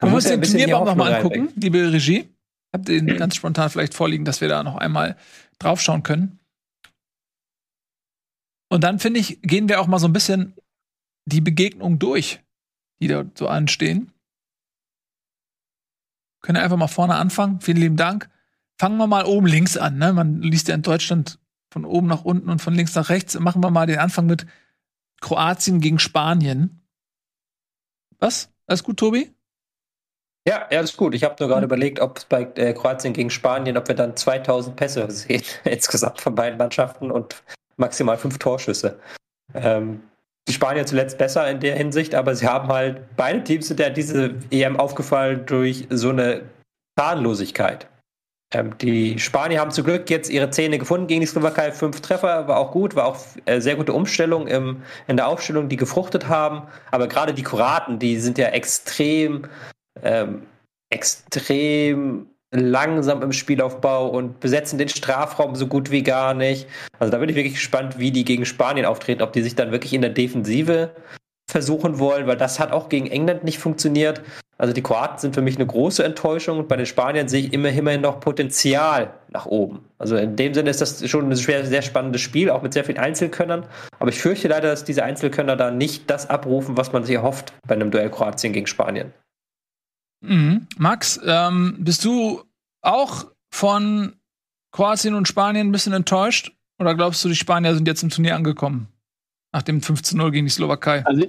Man 0.00 0.10
muss 0.10 0.24
den 0.24 0.42
Turnierbaum 0.42 0.84
nochmal 0.84 1.14
angucken, 1.14 1.52
liebe 1.56 1.92
Regie 1.92 2.28
habe 2.76 2.84
den 2.84 3.16
ganz 3.16 3.36
spontan 3.36 3.70
vielleicht 3.70 3.94
vorliegen, 3.94 4.24
dass 4.24 4.40
wir 4.40 4.48
da 4.48 4.62
noch 4.62 4.76
einmal 4.76 5.16
draufschauen 5.58 6.02
können. 6.02 6.38
Und 8.68 8.84
dann 8.84 8.98
finde 8.98 9.20
ich, 9.20 9.40
gehen 9.42 9.68
wir 9.68 9.80
auch 9.80 9.86
mal 9.86 9.98
so 9.98 10.08
ein 10.08 10.12
bisschen 10.12 10.54
die 11.24 11.40
Begegnung 11.40 11.98
durch, 11.98 12.42
die 13.00 13.08
da 13.08 13.24
so 13.34 13.48
anstehen. 13.48 14.12
Können 16.42 16.58
wir 16.58 16.62
einfach 16.62 16.76
mal 16.76 16.88
vorne 16.88 17.14
anfangen. 17.14 17.60
Vielen 17.60 17.78
lieben 17.78 17.96
Dank. 17.96 18.30
Fangen 18.78 18.98
wir 18.98 19.06
mal 19.06 19.24
oben 19.24 19.46
links 19.46 19.76
an. 19.76 19.98
Ne? 19.98 20.12
Man 20.12 20.42
liest 20.42 20.68
ja 20.68 20.74
in 20.74 20.82
Deutschland 20.82 21.38
von 21.70 21.84
oben 21.84 22.06
nach 22.06 22.24
unten 22.24 22.50
und 22.50 22.60
von 22.60 22.74
links 22.74 22.94
nach 22.94 23.08
rechts. 23.08 23.38
Machen 23.38 23.62
wir 23.62 23.70
mal 23.70 23.86
den 23.86 23.98
Anfang 23.98 24.26
mit 24.26 24.46
Kroatien 25.20 25.80
gegen 25.80 25.98
Spanien. 25.98 26.86
Was? 28.18 28.50
Alles 28.66 28.82
gut, 28.82 28.98
Tobi? 28.98 29.32
Ja, 30.48 30.58
ist 30.66 30.96
gut. 30.96 31.14
Ich 31.14 31.24
habe 31.24 31.34
nur 31.40 31.48
gerade 31.48 31.66
mhm. 31.66 31.72
überlegt, 31.72 32.00
ob 32.00 32.18
es 32.18 32.24
bei 32.24 32.42
äh, 32.54 32.72
Kroatien 32.72 33.12
gegen 33.12 33.30
Spanien, 33.30 33.76
ob 33.76 33.88
wir 33.88 33.96
dann 33.96 34.16
2000 34.16 34.76
Pässe 34.76 35.10
sehen, 35.10 35.42
insgesamt 35.64 36.20
von 36.20 36.34
beiden 36.34 36.58
Mannschaften 36.58 37.10
und 37.10 37.42
maximal 37.76 38.16
fünf 38.16 38.38
Torschüsse. 38.38 38.98
Ähm, 39.54 40.02
die 40.48 40.52
Spanier 40.52 40.86
zuletzt 40.86 41.18
besser 41.18 41.50
in 41.50 41.58
der 41.58 41.76
Hinsicht, 41.76 42.14
aber 42.14 42.36
sie 42.36 42.46
haben 42.46 42.68
halt, 42.68 43.16
beide 43.16 43.42
Teams 43.42 43.66
sind 43.66 43.80
ja 43.80 43.90
diese 43.90 44.36
EM 44.50 44.78
aufgefallen 44.78 45.44
durch 45.46 45.88
so 45.90 46.10
eine 46.10 46.42
Zahnlosigkeit. 46.96 47.88
Ähm, 48.54 48.78
die 48.78 49.18
Spanier 49.18 49.60
haben 49.60 49.70
zum 49.70 49.84
Glück 49.84 50.08
jetzt 50.08 50.30
ihre 50.30 50.50
Zähne 50.50 50.78
gefunden 50.78 51.06
gegen 51.06 51.20
die 51.20 51.26
Slowakei. 51.26 51.72
Fünf 51.72 52.00
Treffer, 52.00 52.46
war 52.46 52.58
auch 52.58 52.72
gut, 52.72 52.94
war 52.94 53.06
auch 53.06 53.18
äh, 53.44 53.60
sehr 53.60 53.76
gute 53.76 53.92
Umstellung 53.92 54.46
im, 54.46 54.82
in 55.08 55.16
der 55.16 55.28
Aufstellung, 55.28 55.68
die 55.68 55.76
gefruchtet 55.76 56.28
haben. 56.28 56.62
Aber 56.90 57.08
gerade 57.08 57.34
die 57.34 57.42
Kroaten, 57.42 57.98
die 57.98 58.18
sind 58.18 58.38
ja 58.38 58.48
extrem 58.48 59.46
ähm, 60.02 60.42
extrem 60.90 62.26
langsam 62.52 63.22
im 63.22 63.32
Spielaufbau 63.32 64.08
und 64.08 64.40
besetzen 64.40 64.78
den 64.78 64.88
Strafraum 64.88 65.56
so 65.56 65.66
gut 65.66 65.90
wie 65.90 66.02
gar 66.02 66.32
nicht. 66.32 66.68
Also 66.98 67.10
da 67.10 67.18
bin 67.18 67.28
ich 67.28 67.36
wirklich 67.36 67.54
gespannt, 67.54 67.98
wie 67.98 68.12
die 68.12 68.24
gegen 68.24 68.46
Spanien 68.46 68.86
auftreten, 68.86 69.22
ob 69.22 69.32
die 69.32 69.42
sich 69.42 69.56
dann 69.56 69.72
wirklich 69.72 69.92
in 69.92 70.00
der 70.00 70.10
Defensive 70.10 70.94
versuchen 71.48 71.98
wollen, 71.98 72.26
weil 72.26 72.36
das 72.36 72.58
hat 72.58 72.72
auch 72.72 72.88
gegen 72.88 73.06
England 73.06 73.44
nicht 73.44 73.58
funktioniert. 73.58 74.22
Also 74.58 74.72
die 74.72 74.82
Kroaten 74.82 75.18
sind 75.18 75.34
für 75.34 75.42
mich 75.42 75.56
eine 75.56 75.66
große 75.66 76.02
Enttäuschung 76.02 76.58
und 76.58 76.68
bei 76.68 76.76
den 76.76 76.86
Spaniern 76.86 77.28
sehe 77.28 77.42
ich 77.42 77.52
immer, 77.52 77.68
immerhin 77.68 78.00
noch 78.00 78.20
Potenzial 78.20 79.12
nach 79.28 79.46
oben. 79.46 79.84
Also 79.98 80.16
in 80.16 80.34
dem 80.34 80.54
Sinne 80.54 80.70
ist 80.70 80.80
das 80.80 81.08
schon 81.08 81.28
ein 81.28 81.36
sehr, 81.36 81.66
sehr 81.66 81.82
spannendes 81.82 82.22
Spiel, 82.22 82.50
auch 82.50 82.62
mit 82.62 82.72
sehr 82.72 82.84
vielen 82.84 82.98
Einzelkönnern. 82.98 83.66
Aber 83.98 84.08
ich 84.08 84.18
fürchte 84.18 84.48
leider, 84.48 84.70
dass 84.70 84.84
diese 84.84 85.04
Einzelkönner 85.04 85.56
da 85.56 85.70
nicht 85.70 86.10
das 86.10 86.28
abrufen, 86.28 86.76
was 86.76 86.92
man 86.92 87.04
sich 87.04 87.14
erhofft 87.14 87.52
bei 87.66 87.74
einem 87.74 87.90
Duell 87.90 88.10
Kroatien 88.10 88.52
gegen 88.52 88.66
Spanien. 88.66 89.12
Mhm. 90.22 90.66
Max, 90.78 91.20
ähm, 91.24 91.76
bist 91.78 92.04
du 92.04 92.42
auch 92.80 93.26
von 93.52 94.14
Kroatien 94.72 95.14
und 95.14 95.28
Spanien 95.28 95.68
ein 95.68 95.72
bisschen 95.72 95.92
enttäuscht? 95.92 96.52
Oder 96.78 96.94
glaubst 96.94 97.24
du, 97.24 97.28
die 97.28 97.36
Spanier 97.36 97.74
sind 97.74 97.86
jetzt 97.86 98.02
im 98.02 98.10
Turnier 98.10 98.36
angekommen? 98.36 98.88
Nach 99.56 99.62
dem 99.62 99.80
15-0 99.80 100.32
gegen 100.32 100.44
die 100.44 100.52
Slowakei? 100.52 101.02
Also, 101.06 101.28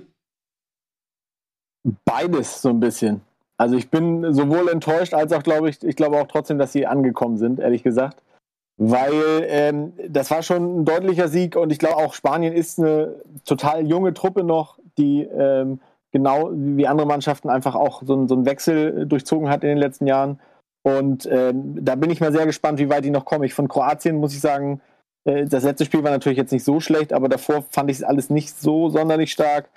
beides 2.03 2.61
so 2.61 2.67
ein 2.67 2.81
bisschen. 2.81 3.21
Also 3.55 3.77
ich 3.77 3.89
bin 3.89 4.33
sowohl 4.33 4.67
enttäuscht 4.67 5.13
als 5.13 5.31
auch, 5.31 5.43
glaube 5.43 5.69
ich, 5.69 5.81
ich 5.81 5.95
glaube 5.95 6.19
auch 6.19 6.27
trotzdem, 6.27 6.57
dass 6.57 6.73
sie 6.73 6.85
angekommen 6.85 7.37
sind, 7.37 7.61
ehrlich 7.61 7.83
gesagt. 7.83 8.21
Weil 8.75 9.45
ähm, 9.47 9.93
das 10.09 10.29
war 10.29 10.43
schon 10.43 10.81
ein 10.81 10.83
deutlicher 10.83 11.29
Sieg 11.29 11.55
und 11.55 11.71
ich 11.71 11.79
glaube 11.79 11.95
auch 11.95 12.13
Spanien 12.13 12.51
ist 12.53 12.79
eine 12.79 13.15
total 13.45 13.87
junge 13.87 14.13
Truppe 14.13 14.43
noch, 14.43 14.77
die 14.97 15.21
ähm, 15.21 15.79
genau 16.11 16.49
wie 16.51 16.85
andere 16.85 17.07
Mannschaften 17.07 17.49
einfach 17.49 17.75
auch 17.75 18.03
so, 18.03 18.27
so 18.27 18.35
einen 18.35 18.45
Wechsel 18.45 19.05
durchzogen 19.05 19.47
hat 19.47 19.63
in 19.63 19.69
den 19.69 19.77
letzten 19.77 20.05
Jahren. 20.05 20.41
Und 20.83 21.25
äh, 21.27 21.53
da 21.55 21.95
bin 21.95 22.09
ich 22.09 22.19
mal 22.19 22.33
sehr 22.33 22.45
gespannt, 22.45 22.77
wie 22.77 22.89
weit 22.89 23.05
die 23.05 23.09
noch 23.09 23.23
kommen. 23.23 23.45
Ich 23.45 23.53
von 23.53 23.69
Kroatien 23.69 24.17
muss 24.17 24.33
ich 24.33 24.41
sagen, 24.41 24.81
das 25.27 25.63
letzte 25.63 25.85
Spiel 25.85 26.03
war 26.03 26.11
natürlich 26.11 26.37
jetzt 26.37 26.53
nicht 26.53 26.63
so 26.63 26.79
schlecht, 26.79 27.11
aber 27.11 27.27
davor 27.27 27.63
fand 27.69 27.91
ich 27.91 27.97
es 27.97 28.03
alles 28.03 28.29
nicht 28.29 28.57
so 28.57 28.89
sonderlich 28.89 29.31
stark. 29.31 29.69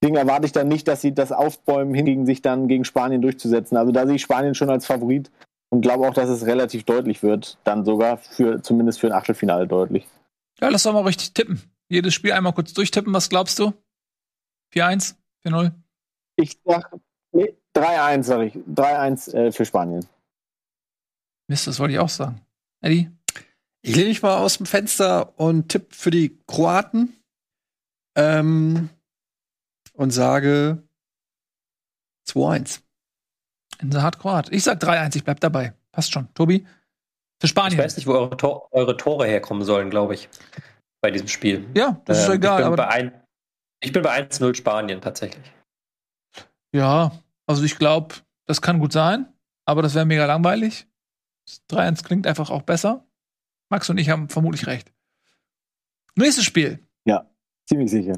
Deswegen 0.00 0.16
erwarte 0.16 0.46
ich 0.46 0.52
dann 0.52 0.68
nicht, 0.68 0.88
dass 0.88 1.02
sie 1.02 1.14
das 1.14 1.32
aufbäumen, 1.32 1.94
hingegen 1.94 2.24
sich 2.24 2.40
dann 2.40 2.66
gegen 2.66 2.84
Spanien 2.84 3.20
durchzusetzen. 3.20 3.76
Also 3.76 3.92
da 3.92 4.06
sehe 4.06 4.16
ich 4.16 4.22
Spanien 4.22 4.54
schon 4.54 4.70
als 4.70 4.86
Favorit 4.86 5.30
und 5.70 5.82
glaube 5.82 6.08
auch, 6.08 6.14
dass 6.14 6.30
es 6.30 6.46
relativ 6.46 6.84
deutlich 6.84 7.22
wird, 7.22 7.58
dann 7.64 7.84
sogar 7.84 8.18
für 8.18 8.62
zumindest 8.62 9.00
für 9.00 9.08
ein 9.08 9.12
Achtelfinale 9.12 9.66
deutlich. 9.66 10.06
Ja, 10.60 10.68
lass 10.68 10.84
doch 10.84 10.92
mal 10.92 11.02
richtig 11.02 11.34
tippen. 11.34 11.60
Jedes 11.88 12.14
Spiel 12.14 12.32
einmal 12.32 12.52
kurz 12.52 12.72
durchtippen. 12.72 13.12
Was 13.12 13.28
glaubst 13.28 13.58
du? 13.58 13.72
4-1? 14.74 15.14
4-0? 15.44 15.72
Ich 16.36 16.58
sag 16.64 16.90
nee, 17.32 17.54
3-1, 17.74 18.22
sag 18.22 18.42
ich. 18.42 18.54
3-1 18.54 19.34
äh, 19.34 19.52
für 19.52 19.64
Spanien. 19.64 20.06
Mist, 21.48 21.66
das 21.66 21.78
wollte 21.78 21.94
ich 21.94 22.00
auch 22.00 22.08
sagen. 22.08 22.40
Eddie? 22.80 23.10
Ich 23.86 23.94
lehne 23.94 24.08
mich 24.08 24.20
mal 24.20 24.38
aus 24.38 24.56
dem 24.56 24.66
Fenster 24.66 25.38
und 25.38 25.68
tippe 25.68 25.94
für 25.94 26.10
die 26.10 26.36
Kroaten. 26.48 27.16
Ähm, 28.16 28.90
und 29.92 30.10
sage 30.10 30.82
2-1. 32.28 32.80
Insa 33.78 34.02
hat 34.02 34.18
Kroat. 34.18 34.50
Ich 34.52 34.64
sag 34.64 34.82
3-1, 34.82 35.14
ich 35.14 35.22
bleib 35.22 35.38
dabei. 35.38 35.74
Passt 35.92 36.12
schon. 36.12 36.32
Tobi? 36.34 36.66
Für 37.40 37.46
Spanien. 37.46 37.78
Ich 37.78 37.84
weiß 37.84 37.96
nicht, 37.96 38.08
wo 38.08 38.14
eure, 38.14 38.36
Tor 38.36 38.68
eure 38.72 38.96
Tore 38.96 39.24
herkommen 39.26 39.62
sollen, 39.62 39.88
glaube 39.88 40.14
ich. 40.14 40.28
Bei 41.00 41.12
diesem 41.12 41.28
Spiel. 41.28 41.64
Ja, 41.76 42.00
das 42.06 42.18
ist 42.18 42.28
ähm, 42.28 42.32
egal. 42.32 42.58
Ich 42.58 42.64
bin 42.64 42.66
aber 42.66 42.88
bei 42.88 43.12
ich 43.84 43.92
bin 43.92 44.02
bei 44.02 44.20
1-0 44.20 44.56
Spanien 44.56 45.00
tatsächlich. 45.00 45.52
Ja, 46.74 47.12
also 47.46 47.62
ich 47.62 47.78
glaube, 47.78 48.16
das 48.46 48.60
kann 48.60 48.80
gut 48.80 48.92
sein, 48.92 49.32
aber 49.64 49.82
das 49.82 49.94
wäre 49.94 50.06
mega 50.06 50.26
langweilig. 50.26 50.88
3-1 51.70 52.02
klingt 52.02 52.26
einfach 52.26 52.50
auch 52.50 52.62
besser. 52.62 53.06
Max 53.68 53.90
und 53.90 53.98
ich 53.98 54.10
haben 54.10 54.28
vermutlich 54.28 54.66
recht. 54.66 54.92
Nächstes 56.14 56.44
Spiel. 56.44 56.78
Ja, 57.04 57.28
ziemlich 57.68 57.90
sicher. 57.90 58.14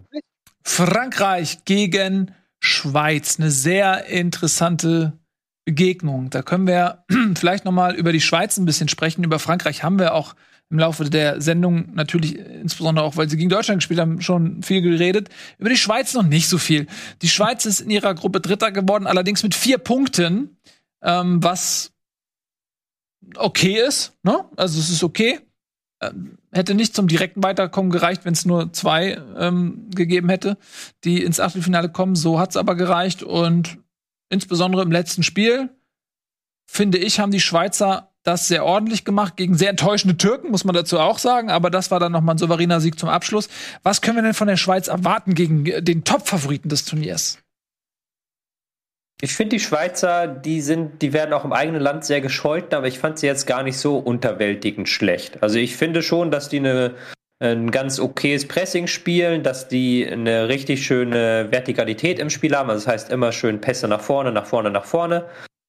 Frankreich 0.63 1.65
gegen 1.65 2.35
Schweiz. 2.61 3.39
Eine 3.39 3.51
sehr 3.51 4.07
interessante 4.07 5.19
Begegnung. 5.65 6.31
Da 6.31 6.43
können 6.43 6.67
wir 6.67 7.05
vielleicht 7.37 7.65
noch 7.65 7.73
mal 7.73 7.95
über 7.95 8.13
die 8.13 8.21
Schweiz 8.21 8.57
ein 8.57 8.65
bisschen 8.65 8.89
sprechen. 8.89 9.25
Über 9.25 9.39
Frankreich 9.39 9.83
haben 9.83 9.99
wir 9.99 10.15
auch 10.15 10.35
im 10.71 10.79
Laufe 10.79 11.05
der 11.09 11.41
Sendung 11.41 11.95
natürlich, 11.95 12.37
insbesondere 12.39 13.05
auch, 13.05 13.17
weil 13.17 13.29
sie 13.29 13.39
gegen 13.39 13.49
Deutschland 13.49 13.81
gespielt 13.81 14.01
haben, 14.01 14.21
schon 14.21 14.63
viel 14.63 14.83
geredet. 14.83 15.31
Über 15.59 15.71
die 15.71 15.77
Schweiz 15.77 16.13
noch 16.15 16.23
nicht 16.23 16.49
so 16.49 16.59
viel. 16.59 16.87
Die 17.23 17.29
Schweiz 17.29 17.65
ist 17.65 17.81
in 17.81 17.91
ihrer 17.91 18.15
Gruppe 18.15 18.41
Dritter 18.41 18.71
geworden, 18.71 19.07
allerdings 19.07 19.43
mit 19.43 19.55
vier 19.55 19.79
Punkten, 19.79 20.59
ähm, 21.03 21.43
was 21.43 21.93
okay 23.37 23.81
ist. 23.87 24.17
Ne? 24.23 24.45
Also 24.57 24.79
es 24.79 24.91
ist 24.91 25.05
okay. 25.05 25.41
Ähm, 26.01 26.39
hätte 26.53 26.75
nicht 26.75 26.95
zum 26.95 27.09
direkten 27.09 27.43
Weiterkommen 27.43 27.91
gereicht, 27.91 28.25
wenn 28.25 28.33
es 28.33 28.45
nur 28.45 28.73
zwei 28.73 29.21
ähm, 29.37 29.91
gegeben 29.95 30.29
hätte, 30.29 30.57
die 31.05 31.23
ins 31.23 31.41
Achtelfinale 31.41 31.91
kommen. 31.91 32.15
So 32.15 32.39
hat 32.39 32.51
es 32.51 32.57
aber 32.57 32.77
gereicht 32.77 33.23
und 33.23 33.79
insbesondere 34.31 34.83
im 34.83 34.93
letzten 34.93 35.23
Spiel 35.23 35.71
finde 36.71 36.99
ich, 36.99 37.19
haben 37.19 37.33
die 37.33 37.41
Schweizer 37.41 38.13
das 38.23 38.47
sehr 38.47 38.65
ordentlich 38.65 39.05
gemacht 39.05 39.37
gegen 39.37 39.57
sehr 39.57 39.71
enttäuschende 39.71 40.17
Türken, 40.17 40.51
muss 40.51 40.65
man 40.65 40.75
dazu 40.75 41.01
auch 41.01 41.19
sagen. 41.19 41.51
Aber 41.51 41.71
das 41.71 41.91
war 41.91 41.99
dann 41.99 42.13
noch 42.13 42.21
mal 42.21 42.33
ein 42.33 42.39
souveräner 42.39 42.81
Sieg 42.81 42.99
zum 42.99 43.09
Abschluss. 43.09 43.49
Was 43.83 44.03
können 44.03 44.17
wir 44.17 44.23
denn 44.23 44.35
von 44.35 44.49
der 44.49 44.59
Schweiz 44.59 44.89
erwarten 44.89 45.35
gegen 45.35 45.65
den 45.65 46.05
Top-Favoriten 46.05 46.69
des 46.69 46.85
Turniers? 46.85 47.39
Ich 49.21 49.35
finde 49.35 49.57
die 49.57 49.61
Schweizer, 49.61 50.29
die 50.29 50.61
sind, 50.61 51.03
die 51.03 51.13
werden 51.13 51.33
auch 51.33 51.45
im 51.45 51.53
eigenen 51.53 51.81
Land 51.81 52.05
sehr 52.05 52.21
gescholten, 52.21 52.75
aber 52.75 52.87
ich 52.87 53.01
fand 53.01 53.19
sie 53.19 53.27
jetzt 53.27 53.47
gar 53.47 53.65
nicht 53.65 53.77
so 53.77 53.99
unterwältigend 53.99 54.89
schlecht. 54.89 55.43
Also 55.43 55.59
ich 55.59 55.77
finde 55.77 56.03
schon, 56.03 56.31
dass 56.31 56.49
die 56.49 56.59
eine, 56.59 56.95
ein 57.41 57.73
ganz 57.73 57.99
okayes 57.99 58.47
Pressing 58.47 58.87
spielen, 58.87 59.43
dass 59.43 59.67
die 59.67 60.07
eine 60.09 60.49
richtig 60.49 60.87
schöne 60.87 61.49
Vertikalität 61.51 62.21
im 62.21 62.31
Spiel 62.31 62.55
haben. 62.55 62.71
Also 62.71 62.85
das 62.85 62.93
heißt 62.93 63.11
immer 63.11 63.33
schön 63.33 63.61
Pässe 63.61 63.89
nach 63.89 64.01
vorne, 64.01 64.31
nach 64.31 64.47
vorne, 64.47 64.71
nach 64.71 64.85
vorne. 64.85 65.25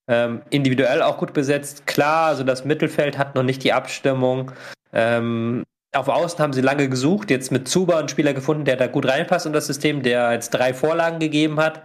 Ähm, 0.08 0.44
individuell 0.52 1.02
auch 1.02 1.18
gut 1.18 1.34
besetzt. 1.34 1.88
Klar, 1.88 2.28
also 2.28 2.44
das 2.44 2.66
Mittelfeld 2.66 3.18
hat 3.18 3.34
noch 3.34 3.44
nicht 3.44 3.64
die 3.64 3.74
Abstimmung. 3.74 4.52
Ähm, 4.94 5.64
auf 5.96 6.08
Außen 6.08 6.38
haben 6.38 6.54
sie 6.54 6.62
lange 6.62 6.88
gesucht, 6.88 7.32
jetzt 7.32 7.52
mit 7.52 7.68
Zuba 7.68 7.98
einen 7.98 8.10
Spieler 8.10 8.36
gefunden, 8.36 8.66
der 8.66 8.76
da 8.76 8.86
gut 8.86 9.08
reinpasst 9.08 9.48
in 9.48 9.54
das 9.54 9.66
System, 9.66 10.04
der 10.04 10.34
jetzt 10.34 10.52
drei 10.52 10.76
Vorlagen 10.76 11.18
gegeben 11.18 11.60
hat 11.60 11.82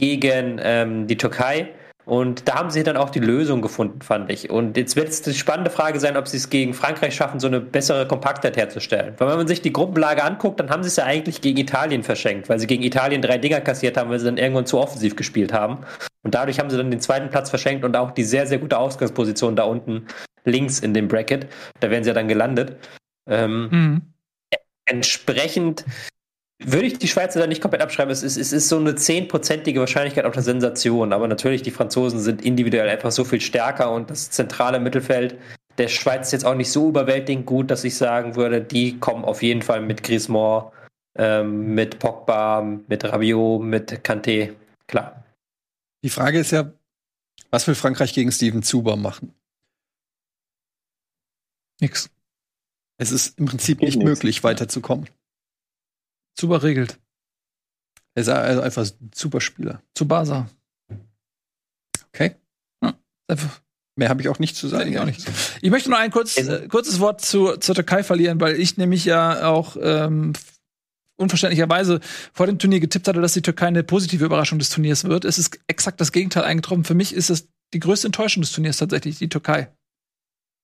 gegen 0.00 0.60
ähm, 0.62 1.06
die 1.06 1.16
Türkei. 1.16 1.70
Und 2.06 2.48
da 2.48 2.56
haben 2.56 2.70
sie 2.70 2.82
dann 2.82 2.98
auch 2.98 3.08
die 3.08 3.20
Lösung 3.20 3.62
gefunden, 3.62 4.02
fand 4.02 4.30
ich. 4.30 4.50
Und 4.50 4.76
jetzt 4.76 4.94
wird 4.94 5.08
es 5.08 5.22
die 5.22 5.32
spannende 5.32 5.70
Frage 5.70 5.98
sein, 6.00 6.18
ob 6.18 6.28
sie 6.28 6.36
es 6.36 6.50
gegen 6.50 6.74
Frankreich 6.74 7.14
schaffen, 7.14 7.40
so 7.40 7.46
eine 7.46 7.60
bessere 7.60 8.06
Kompaktheit 8.06 8.58
herzustellen. 8.58 9.14
Weil 9.16 9.28
wenn 9.28 9.38
man 9.38 9.48
sich 9.48 9.62
die 9.62 9.72
Gruppenlage 9.72 10.22
anguckt, 10.22 10.60
dann 10.60 10.68
haben 10.68 10.82
sie 10.82 10.88
es 10.88 10.96
ja 10.96 11.04
eigentlich 11.04 11.40
gegen 11.40 11.58
Italien 11.58 12.02
verschenkt, 12.02 12.50
weil 12.50 12.58
sie 12.58 12.66
gegen 12.66 12.82
Italien 12.82 13.22
drei 13.22 13.38
Dinger 13.38 13.62
kassiert 13.62 13.96
haben, 13.96 14.10
weil 14.10 14.18
sie 14.18 14.26
dann 14.26 14.36
irgendwann 14.36 14.66
zu 14.66 14.78
offensiv 14.78 15.16
gespielt 15.16 15.54
haben. 15.54 15.78
Und 16.22 16.34
dadurch 16.34 16.58
haben 16.58 16.68
sie 16.68 16.76
dann 16.76 16.90
den 16.90 17.00
zweiten 17.00 17.30
Platz 17.30 17.48
verschenkt 17.48 17.84
und 17.86 17.96
auch 17.96 18.10
die 18.10 18.24
sehr, 18.24 18.46
sehr 18.46 18.58
gute 18.58 18.76
Ausgangsposition 18.76 19.56
da 19.56 19.64
unten 19.64 20.06
links 20.44 20.80
in 20.80 20.92
dem 20.92 21.08
Bracket. 21.08 21.46
Da 21.80 21.90
wären 21.90 22.04
sie 22.04 22.10
ja 22.10 22.14
dann 22.14 22.28
gelandet. 22.28 22.76
Ähm, 23.26 23.68
mhm. 23.70 24.02
Entsprechend 24.84 25.86
würde 26.62 26.86
ich 26.86 26.98
die 26.98 27.08
Schweizer 27.08 27.40
da 27.40 27.46
nicht 27.46 27.60
komplett 27.60 27.82
abschreiben. 27.82 28.12
Es 28.12 28.22
ist, 28.22 28.36
es 28.36 28.52
ist 28.52 28.68
so 28.68 28.78
eine 28.78 28.94
zehnprozentige 28.94 29.80
Wahrscheinlichkeit 29.80 30.24
auf 30.24 30.34
eine 30.34 30.42
Sensation. 30.42 31.12
Aber 31.12 31.28
natürlich, 31.28 31.62
die 31.62 31.70
Franzosen 31.70 32.20
sind 32.20 32.42
individuell 32.42 32.88
einfach 32.88 33.10
so 33.10 33.24
viel 33.24 33.40
stärker 33.40 33.90
und 33.92 34.10
das 34.10 34.30
zentrale 34.30 34.80
Mittelfeld 34.80 35.36
der 35.78 35.88
Schweiz 35.88 36.28
ist 36.28 36.32
jetzt 36.32 36.44
auch 36.44 36.54
nicht 36.54 36.70
so 36.70 36.88
überwältigend 36.88 37.46
gut, 37.46 37.70
dass 37.70 37.84
ich 37.84 37.96
sagen 37.96 38.36
würde, 38.36 38.62
die 38.62 38.98
kommen 38.98 39.24
auf 39.24 39.42
jeden 39.42 39.62
Fall 39.62 39.80
mit 39.80 40.02
Griezmann, 40.02 40.70
ähm, 41.16 41.74
mit 41.74 41.98
Pogba, 41.98 42.62
mit 42.62 43.04
Rabiot, 43.04 43.62
mit 43.62 44.04
Kanté. 44.04 44.54
Klar. 44.86 45.24
Die 46.04 46.10
Frage 46.10 46.38
ist 46.38 46.52
ja, 46.52 46.72
was 47.50 47.66
will 47.66 47.74
Frankreich 47.74 48.12
gegen 48.12 48.30
Steven 48.30 48.62
Zuber 48.62 48.96
machen? 48.96 49.34
Nix. 51.80 52.10
Es 52.96 53.10
ist 53.10 53.38
im 53.38 53.46
Prinzip 53.46 53.78
Geht 53.78 53.88
nicht 53.88 53.98
nix. 53.98 54.08
möglich, 54.08 54.44
weiterzukommen. 54.44 55.08
Super 56.38 56.62
regelt. 56.62 56.98
Er 58.14 58.22
ist 58.22 58.28
also 58.28 58.60
einfach 58.60 58.82
ein 58.82 59.10
super 59.14 59.40
Spieler. 59.40 59.82
Zu 59.94 60.06
Basa. 60.06 60.48
Okay. 62.08 62.36
Ja, 62.82 62.94
Mehr 63.96 64.08
habe 64.08 64.22
ich 64.22 64.28
auch 64.28 64.38
nicht 64.38 64.56
zu 64.56 64.68
sagen. 64.68 64.90
Ich, 64.90 64.98
auch 64.98 65.04
nicht. 65.04 65.24
ich 65.60 65.70
möchte 65.70 65.88
nur 65.88 65.98
ein 65.98 66.10
kurz, 66.10 66.36
äh, 66.36 66.66
kurzes 66.68 67.00
Wort 67.00 67.20
zu, 67.20 67.56
zur 67.56 67.74
Türkei 67.74 68.02
verlieren, 68.02 68.40
weil 68.40 68.58
ich 68.58 68.76
nämlich 68.76 69.04
ja 69.04 69.48
auch 69.48 69.76
ähm, 69.80 70.32
unverständlicherweise 71.16 72.00
vor 72.32 72.46
dem 72.46 72.58
Turnier 72.58 72.80
getippt 72.80 73.06
hatte, 73.06 73.20
dass 73.20 73.34
die 73.34 73.42
Türkei 73.42 73.66
eine 73.66 73.84
positive 73.84 74.24
Überraschung 74.24 74.58
des 74.58 74.70
Turniers 74.70 75.04
wird. 75.04 75.24
Es 75.24 75.38
ist 75.38 75.60
exakt 75.68 76.00
das 76.00 76.10
Gegenteil 76.10 76.44
eingetroffen. 76.44 76.84
Für 76.84 76.94
mich 76.94 77.14
ist 77.14 77.30
es 77.30 77.48
die 77.72 77.80
größte 77.80 78.08
Enttäuschung 78.08 78.42
des 78.42 78.52
Turniers 78.52 78.78
tatsächlich, 78.78 79.18
die 79.18 79.28
Türkei. 79.28 79.72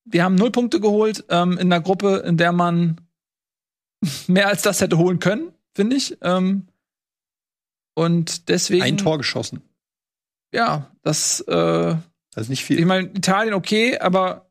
Wir 0.05 0.25
haben 0.25 0.35
null 0.35 0.51
Punkte 0.51 0.81
geholt 0.81 1.25
ähm, 1.29 1.53
in 1.53 1.73
einer 1.73 1.81
Gruppe, 1.81 2.25
in 2.27 2.37
der 2.37 2.53
man 2.53 3.01
mehr 4.27 4.49
als 4.49 4.63
das 4.63 4.81
hätte 4.81 4.99
holen 4.99 5.21
können 5.21 5.53
finde 5.81 5.97
ich. 5.97 6.19
Ähm, 6.21 6.67
und 7.95 8.51
deswegen. 8.51 8.83
Ein 8.83 8.99
Tor 8.99 9.17
geschossen. 9.17 9.63
Ja, 10.53 10.91
das. 11.03 11.41
Äh, 11.41 11.97
das 12.33 12.45
ist 12.45 12.49
nicht 12.51 12.65
viel. 12.65 12.79
Ich 12.79 12.85
meine, 12.85 13.09
Italien 13.09 13.55
okay, 13.55 13.99
aber 13.99 14.47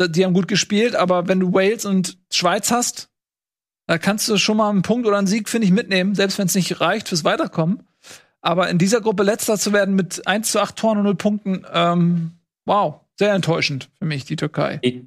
die 0.00 0.24
haben 0.24 0.34
gut 0.34 0.48
gespielt, 0.48 0.96
aber 0.96 1.28
wenn 1.28 1.40
du 1.40 1.52
Wales 1.52 1.84
und 1.84 2.18
Schweiz 2.32 2.70
hast, 2.70 3.08
da 3.86 3.96
kannst 3.96 4.28
du 4.28 4.36
schon 4.38 4.56
mal 4.56 4.68
einen 4.68 4.82
Punkt 4.82 5.06
oder 5.06 5.18
einen 5.18 5.26
Sieg, 5.26 5.48
finde 5.48 5.66
ich, 5.66 5.72
mitnehmen, 5.72 6.14
selbst 6.14 6.38
wenn 6.38 6.46
es 6.46 6.54
nicht 6.54 6.80
reicht 6.80 7.08
fürs 7.08 7.24
Weiterkommen. 7.24 7.86
Aber 8.42 8.68
in 8.68 8.78
dieser 8.78 9.00
Gruppe 9.00 9.22
letzter 9.22 9.56
zu 9.56 9.72
werden 9.72 9.94
mit 9.94 10.26
1 10.26 10.52
zu 10.52 10.60
8 10.60 10.76
Toren 10.76 10.98
und 10.98 11.04
0 11.04 11.14
Punkten, 11.14 11.66
ähm, 11.72 12.32
wow, 12.64 13.00
sehr 13.18 13.32
enttäuschend 13.32 13.88
für 13.98 14.04
mich, 14.04 14.24
die 14.24 14.36
Türkei. 14.36 14.78
Die, 14.78 15.06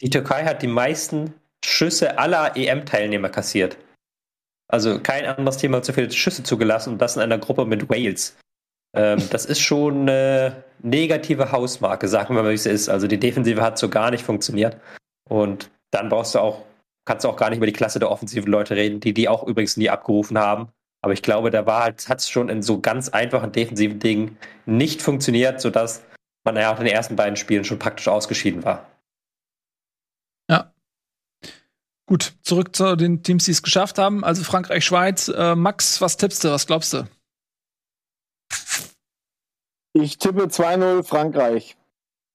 die 0.00 0.10
Türkei 0.10 0.44
hat 0.44 0.62
die 0.62 0.68
meisten 0.68 1.34
Schüsse 1.64 2.18
aller 2.18 2.56
EM-Teilnehmer 2.56 3.28
kassiert. 3.28 3.76
Also 4.70 5.00
kein 5.00 5.26
anderes 5.26 5.56
Thema 5.58 5.78
hat 5.78 5.84
so 5.84 5.92
viele 5.92 6.10
Schüsse 6.10 6.42
zugelassen 6.42 6.92
und 6.92 6.98
das 6.98 7.16
in 7.16 7.22
einer 7.22 7.38
Gruppe 7.38 7.64
mit 7.64 7.88
Wales. 7.90 8.36
Ähm, 8.94 9.20
das 9.30 9.44
ist 9.44 9.60
schon 9.60 10.02
eine 10.02 10.64
negative 10.82 11.52
Hausmarke, 11.52 12.08
sagen 12.08 12.34
wir 12.34 12.42
mal, 12.42 12.50
wie 12.50 12.54
es 12.54 12.66
ist. 12.66 12.88
Also 12.88 13.06
die 13.06 13.18
Defensive 13.18 13.62
hat 13.62 13.78
so 13.78 13.88
gar 13.88 14.10
nicht 14.10 14.24
funktioniert. 14.24 14.76
Und 15.28 15.70
dann 15.90 16.08
brauchst 16.08 16.34
du 16.34 16.38
auch, 16.38 16.62
kannst 17.04 17.24
du 17.24 17.28
auch 17.28 17.36
gar 17.36 17.50
nicht 17.50 17.58
über 17.58 17.66
die 17.66 17.72
Klasse 17.72 17.98
der 17.98 18.10
offensiven 18.10 18.50
Leute 18.50 18.76
reden, 18.76 19.00
die 19.00 19.12
die 19.12 19.28
auch 19.28 19.46
übrigens 19.46 19.76
nie 19.76 19.90
abgerufen 19.90 20.38
haben. 20.38 20.68
Aber 21.02 21.12
ich 21.12 21.22
glaube, 21.22 21.50
da 21.50 21.66
war 21.66 21.84
halt, 21.84 22.08
hat 22.08 22.20
es 22.20 22.28
schon 22.28 22.48
in 22.48 22.62
so 22.62 22.80
ganz 22.80 23.08
einfachen 23.08 23.52
defensiven 23.52 23.98
Dingen 23.98 24.36
nicht 24.66 25.02
funktioniert, 25.02 25.60
sodass 25.60 26.02
man 26.44 26.56
ja 26.56 26.72
auch 26.72 26.78
in 26.78 26.84
den 26.84 26.94
ersten 26.94 27.16
beiden 27.16 27.36
Spielen 27.36 27.64
schon 27.64 27.78
praktisch 27.78 28.08
ausgeschieden 28.08 28.64
war. 28.64 28.89
Gut, 32.10 32.34
zurück 32.42 32.74
zu 32.74 32.96
den 32.96 33.22
Teams, 33.22 33.44
die 33.44 33.52
es 33.52 33.62
geschafft 33.62 33.96
haben. 33.96 34.24
Also 34.24 34.42
Frankreich, 34.42 34.84
Schweiz. 34.84 35.28
Äh, 35.28 35.54
Max, 35.54 36.00
was 36.00 36.16
tippst 36.16 36.42
du? 36.42 36.50
Was 36.50 36.66
glaubst 36.66 36.92
du? 36.92 37.06
Ich 39.92 40.18
tippe 40.18 40.46
2-0 40.46 41.04
Frankreich. 41.04 41.76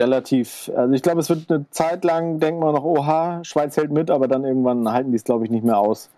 Relativ. 0.02 0.72
Also 0.74 0.94
ich 0.94 1.02
glaube, 1.02 1.20
es 1.20 1.28
wird 1.28 1.52
eine 1.52 1.70
Zeit 1.72 2.06
lang, 2.06 2.40
denkt 2.40 2.62
man 2.62 2.74
noch, 2.74 2.86
oha, 2.86 3.44
Schweiz 3.44 3.76
hält 3.76 3.92
mit, 3.92 4.10
aber 4.10 4.30
dann 4.30 4.46
irgendwann 4.46 4.90
halten 4.90 5.12
die 5.12 5.18
es, 5.18 5.26
glaube 5.26 5.44
ich, 5.44 5.52
nicht 5.52 5.66
mehr 5.66 5.78
aus. 5.78 6.10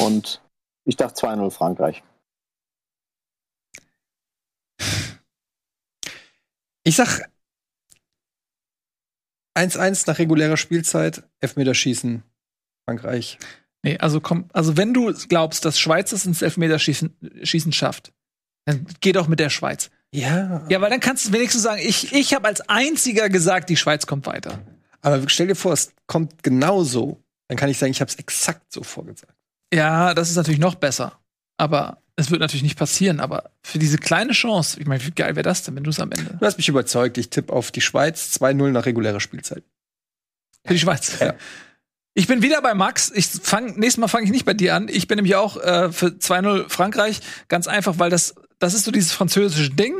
Und 0.00 0.40
ich 0.86 0.96
dachte 0.96 1.26
2-0 1.26 1.50
Frankreich. 1.50 2.02
Ich 6.84 6.96
sag 6.96 7.28
1-1 9.54 10.04
nach 10.06 10.18
regulärer 10.18 10.56
Spielzeit, 10.56 11.24
Elfmeterschießen 11.40 12.22
Frankreich. 12.86 13.38
Nee, 13.84 13.98
also 13.98 14.20
komm, 14.20 14.46
also 14.52 14.76
wenn 14.76 14.94
du 14.94 15.12
glaubst, 15.28 15.64
dass 15.64 15.78
Schweiz 15.78 16.12
es 16.12 16.24
ins 16.24 16.42
Elfmeterschießen 16.42 17.42
Schießen 17.42 17.72
schafft, 17.72 18.12
dann 18.64 18.86
geh 19.00 19.12
doch 19.12 19.28
mit 19.28 19.40
der 19.40 19.50
Schweiz. 19.50 19.90
Ja. 20.14 20.64
Ja, 20.68 20.80
weil 20.80 20.90
dann 20.90 21.00
kannst 21.00 21.26
du 21.26 21.32
wenigstens 21.32 21.62
sagen, 21.62 21.80
ich, 21.84 22.12
ich 22.12 22.34
habe 22.34 22.46
als 22.46 22.60
einziger 22.68 23.28
gesagt, 23.28 23.70
die 23.70 23.76
Schweiz 23.76 24.06
kommt 24.06 24.26
weiter. 24.26 24.60
Aber 25.00 25.28
stell 25.28 25.48
dir 25.48 25.56
vor, 25.56 25.72
es 25.72 25.92
kommt 26.06 26.42
genau 26.42 26.84
so. 26.84 27.22
Dann 27.48 27.58
kann 27.58 27.70
ich 27.70 27.78
sagen, 27.78 27.90
ich 27.90 28.00
habe 28.00 28.10
es 28.10 28.16
exakt 28.16 28.72
so 28.72 28.82
vorgesagt. 28.82 29.34
Ja, 29.74 30.14
das 30.14 30.30
ist 30.30 30.36
natürlich 30.36 30.60
noch 30.60 30.74
besser. 30.76 31.18
Aber 31.56 32.02
es 32.14 32.30
wird 32.30 32.40
natürlich 32.40 32.62
nicht 32.62 32.78
passieren. 32.78 33.20
Aber 33.20 33.50
für 33.62 33.78
diese 33.78 33.98
kleine 33.98 34.32
Chance, 34.32 34.78
ich 34.80 34.86
meine, 34.86 35.04
wie 35.04 35.10
geil 35.10 35.34
wäre 35.34 35.42
das 35.42 35.64
denn, 35.64 35.74
wenn 35.74 35.84
du 35.84 35.90
es 35.90 35.98
am 35.98 36.12
Ende. 36.12 36.36
Du 36.38 36.46
hast 36.46 36.56
mich 36.58 36.68
überzeugt. 36.68 37.18
Ich 37.18 37.30
tippe 37.30 37.52
auf 37.52 37.72
die 37.72 37.80
Schweiz 37.80 38.36
2-0 38.38 38.70
nach 38.70 38.86
regulärer 38.86 39.20
Spielzeit. 39.20 39.64
Für 40.64 40.74
die 40.74 40.78
Schweiz. 40.78 41.18
Ja. 41.18 41.34
Ich 42.14 42.26
bin 42.26 42.42
wieder 42.42 42.60
bei 42.60 42.74
Max. 42.74 43.10
Ich 43.14 43.26
fang, 43.26 43.78
nächstes 43.78 43.98
Mal 43.98 44.08
fange 44.08 44.26
ich 44.26 44.32
nicht 44.32 44.44
bei 44.44 44.54
dir 44.54 44.74
an. 44.74 44.88
Ich 44.88 45.08
bin 45.08 45.16
nämlich 45.16 45.36
auch 45.36 45.56
äh, 45.56 45.90
für 45.92 46.08
2-0 46.08 46.68
Frankreich. 46.68 47.20
Ganz 47.48 47.66
einfach, 47.66 47.98
weil 47.98 48.10
das, 48.10 48.34
das 48.58 48.74
ist 48.74 48.84
so 48.84 48.90
dieses 48.90 49.12
französische 49.12 49.70
Ding. 49.70 49.94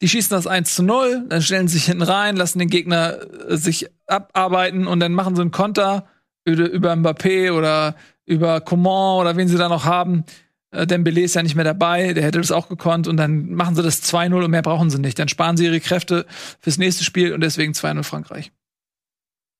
Die 0.00 0.08
schießen 0.08 0.34
das 0.34 0.46
1 0.46 0.74
zu 0.74 0.82
0, 0.82 1.26
dann 1.28 1.42
stellen 1.42 1.68
sie 1.68 1.76
sich 1.76 1.84
hinten 1.84 2.02
rein, 2.02 2.34
lassen 2.34 2.58
den 2.58 2.70
Gegner 2.70 3.18
äh, 3.48 3.56
sich 3.58 3.90
abarbeiten 4.06 4.86
und 4.86 5.00
dann 5.00 5.12
machen 5.12 5.36
sie 5.36 5.42
einen 5.42 5.50
Konter 5.50 6.06
über, 6.46 6.70
über 6.70 6.92
Mbappé 6.94 7.52
oder 7.52 7.96
über 8.24 8.62
Coman 8.62 9.20
oder 9.20 9.36
wen 9.36 9.48
sie 9.48 9.58
da 9.58 9.68
noch 9.68 9.84
haben. 9.84 10.24
Äh, 10.70 10.86
Dembele 10.86 11.20
ist 11.20 11.34
ja 11.34 11.42
nicht 11.42 11.54
mehr 11.54 11.66
dabei, 11.66 12.14
der 12.14 12.24
hätte 12.24 12.38
das 12.38 12.50
auch 12.50 12.70
gekonnt 12.70 13.08
und 13.08 13.18
dann 13.18 13.52
machen 13.52 13.74
sie 13.74 13.82
das 13.82 14.02
2-0 14.02 14.42
und 14.42 14.50
mehr 14.50 14.62
brauchen 14.62 14.88
sie 14.88 14.98
nicht. 14.98 15.18
Dann 15.18 15.28
sparen 15.28 15.58
sie 15.58 15.66
ihre 15.66 15.80
Kräfte 15.80 16.24
fürs 16.60 16.78
nächste 16.78 17.04
Spiel 17.04 17.34
und 17.34 17.42
deswegen 17.42 17.74
2-0 17.74 18.02
Frankreich. 18.02 18.52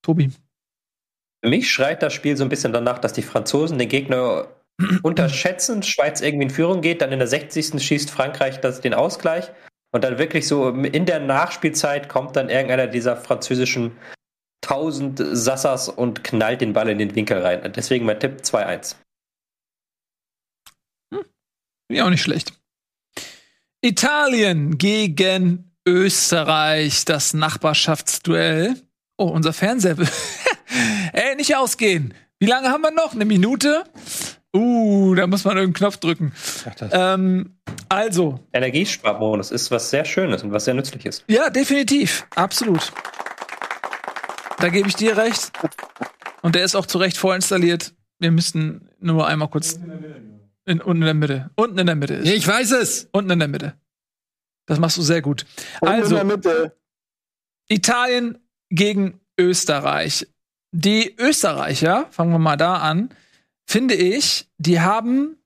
Tobi. 0.00 0.30
Mich 1.42 1.70
schreit 1.70 2.02
das 2.02 2.12
Spiel 2.12 2.36
so 2.36 2.44
ein 2.44 2.50
bisschen 2.50 2.72
danach, 2.72 2.98
dass 2.98 3.12
die 3.12 3.22
Franzosen 3.22 3.78
den 3.78 3.88
Gegner 3.88 4.48
unterschätzen, 5.02 5.82
Schweiz 5.82 6.20
irgendwie 6.20 6.44
in 6.44 6.50
Führung 6.50 6.80
geht, 6.80 7.02
dann 7.02 7.12
in 7.12 7.18
der 7.18 7.28
60. 7.28 7.82
schießt 7.82 8.10
Frankreich 8.10 8.60
das, 8.60 8.80
den 8.80 8.94
Ausgleich 8.94 9.50
und 9.92 10.04
dann 10.04 10.18
wirklich 10.18 10.46
so 10.46 10.68
in 10.68 11.06
der 11.06 11.20
Nachspielzeit 11.20 12.08
kommt 12.08 12.36
dann 12.36 12.48
irgendeiner 12.48 12.86
dieser 12.86 13.16
französischen 13.16 13.96
1000 14.64 15.20
Sassas 15.32 15.88
und 15.88 16.22
knallt 16.22 16.60
den 16.60 16.72
Ball 16.72 16.88
in 16.88 16.98
den 16.98 17.14
Winkel 17.14 17.38
rein. 17.38 17.72
Deswegen 17.74 18.04
mein 18.06 18.20
Tipp 18.20 18.40
2-1. 18.42 18.96
Hm. 21.12 21.24
Ja, 21.90 22.04
auch 22.04 22.10
nicht 22.10 22.22
schlecht. 22.22 22.52
Italien 23.82 24.78
gegen 24.78 25.72
Österreich, 25.86 27.04
das 27.06 27.32
Nachbarschaftsduell. 27.32 28.76
Oh, 29.16 29.28
unser 29.28 29.52
Fernseher. 29.52 29.96
Ey, 31.12 31.36
nicht 31.36 31.56
ausgehen. 31.56 32.14
Wie 32.38 32.46
lange 32.46 32.68
haben 32.68 32.82
wir 32.82 32.90
noch? 32.90 33.14
Eine 33.14 33.24
Minute? 33.24 33.84
Uh, 34.54 35.14
da 35.14 35.26
muss 35.26 35.44
man 35.44 35.56
irgendeinen 35.56 35.74
Knopf 35.74 35.98
drücken. 35.98 36.32
Ähm, 36.90 37.54
also. 37.88 38.40
Energiesparmodus 38.52 39.52
ist 39.52 39.70
was 39.70 39.90
sehr 39.90 40.04
Schönes 40.04 40.42
und 40.42 40.52
was 40.52 40.64
sehr 40.64 40.74
Nützliches. 40.74 41.24
Ja, 41.28 41.50
definitiv. 41.50 42.26
Absolut. 42.34 42.92
Da 44.58 44.68
gebe 44.68 44.88
ich 44.88 44.96
dir 44.96 45.16
recht. 45.16 45.52
Und 46.42 46.54
der 46.54 46.64
ist 46.64 46.74
auch 46.74 46.86
zu 46.86 46.98
Recht 46.98 47.16
vorinstalliert. 47.16 47.94
Wir 48.18 48.30
müssten 48.30 48.88
nur 48.98 49.26
einmal 49.26 49.48
kurz. 49.48 49.78
In, 50.66 50.80
unten 50.80 51.02
in 51.02 51.06
der 51.06 51.14
Mitte. 51.14 51.50
Unten 51.56 51.78
in 51.78 51.86
der 51.86 51.96
Mitte 51.96 52.14
ist. 52.14 52.28
Ich 52.28 52.46
weiß 52.46 52.72
es. 52.72 53.08
Unten 53.12 53.30
in 53.30 53.38
der 53.38 53.48
Mitte. 53.48 53.74
Das 54.66 54.78
machst 54.78 54.96
du 54.96 55.02
sehr 55.02 55.22
gut. 55.22 55.46
Unten 55.80 55.94
also, 55.94 56.16
in 56.16 56.28
der 56.28 56.36
Mitte. 56.36 56.76
Italien 57.68 58.38
gegen 58.68 59.20
Österreich. 59.38 60.26
Die 60.72 61.16
Österreicher, 61.18 62.06
fangen 62.10 62.32
wir 62.32 62.38
mal 62.38 62.56
da 62.56 62.76
an, 62.76 63.10
finde 63.66 63.94
ich, 63.94 64.48
die 64.58 64.80
haben 64.80 65.36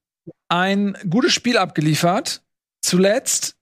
ein 0.48 0.96
gutes 1.08 1.32
Spiel 1.32 1.56
abgeliefert. 1.56 2.42
Zuletzt 2.82 3.56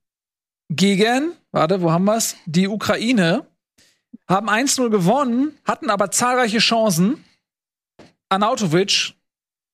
gegen, 0.69 1.33
warte, 1.53 1.83
wo 1.83 1.93
haben 1.93 2.05
wir's? 2.05 2.37
Die 2.47 2.69
Ukraine. 2.69 3.47
Haben 4.29 4.49
1-0 4.49 4.89
gewonnen, 4.91 5.57
hatten 5.65 5.91
aber 5.91 6.11
zahlreiche 6.11 6.59
Chancen. 6.59 7.25
Anautovic 8.29 9.15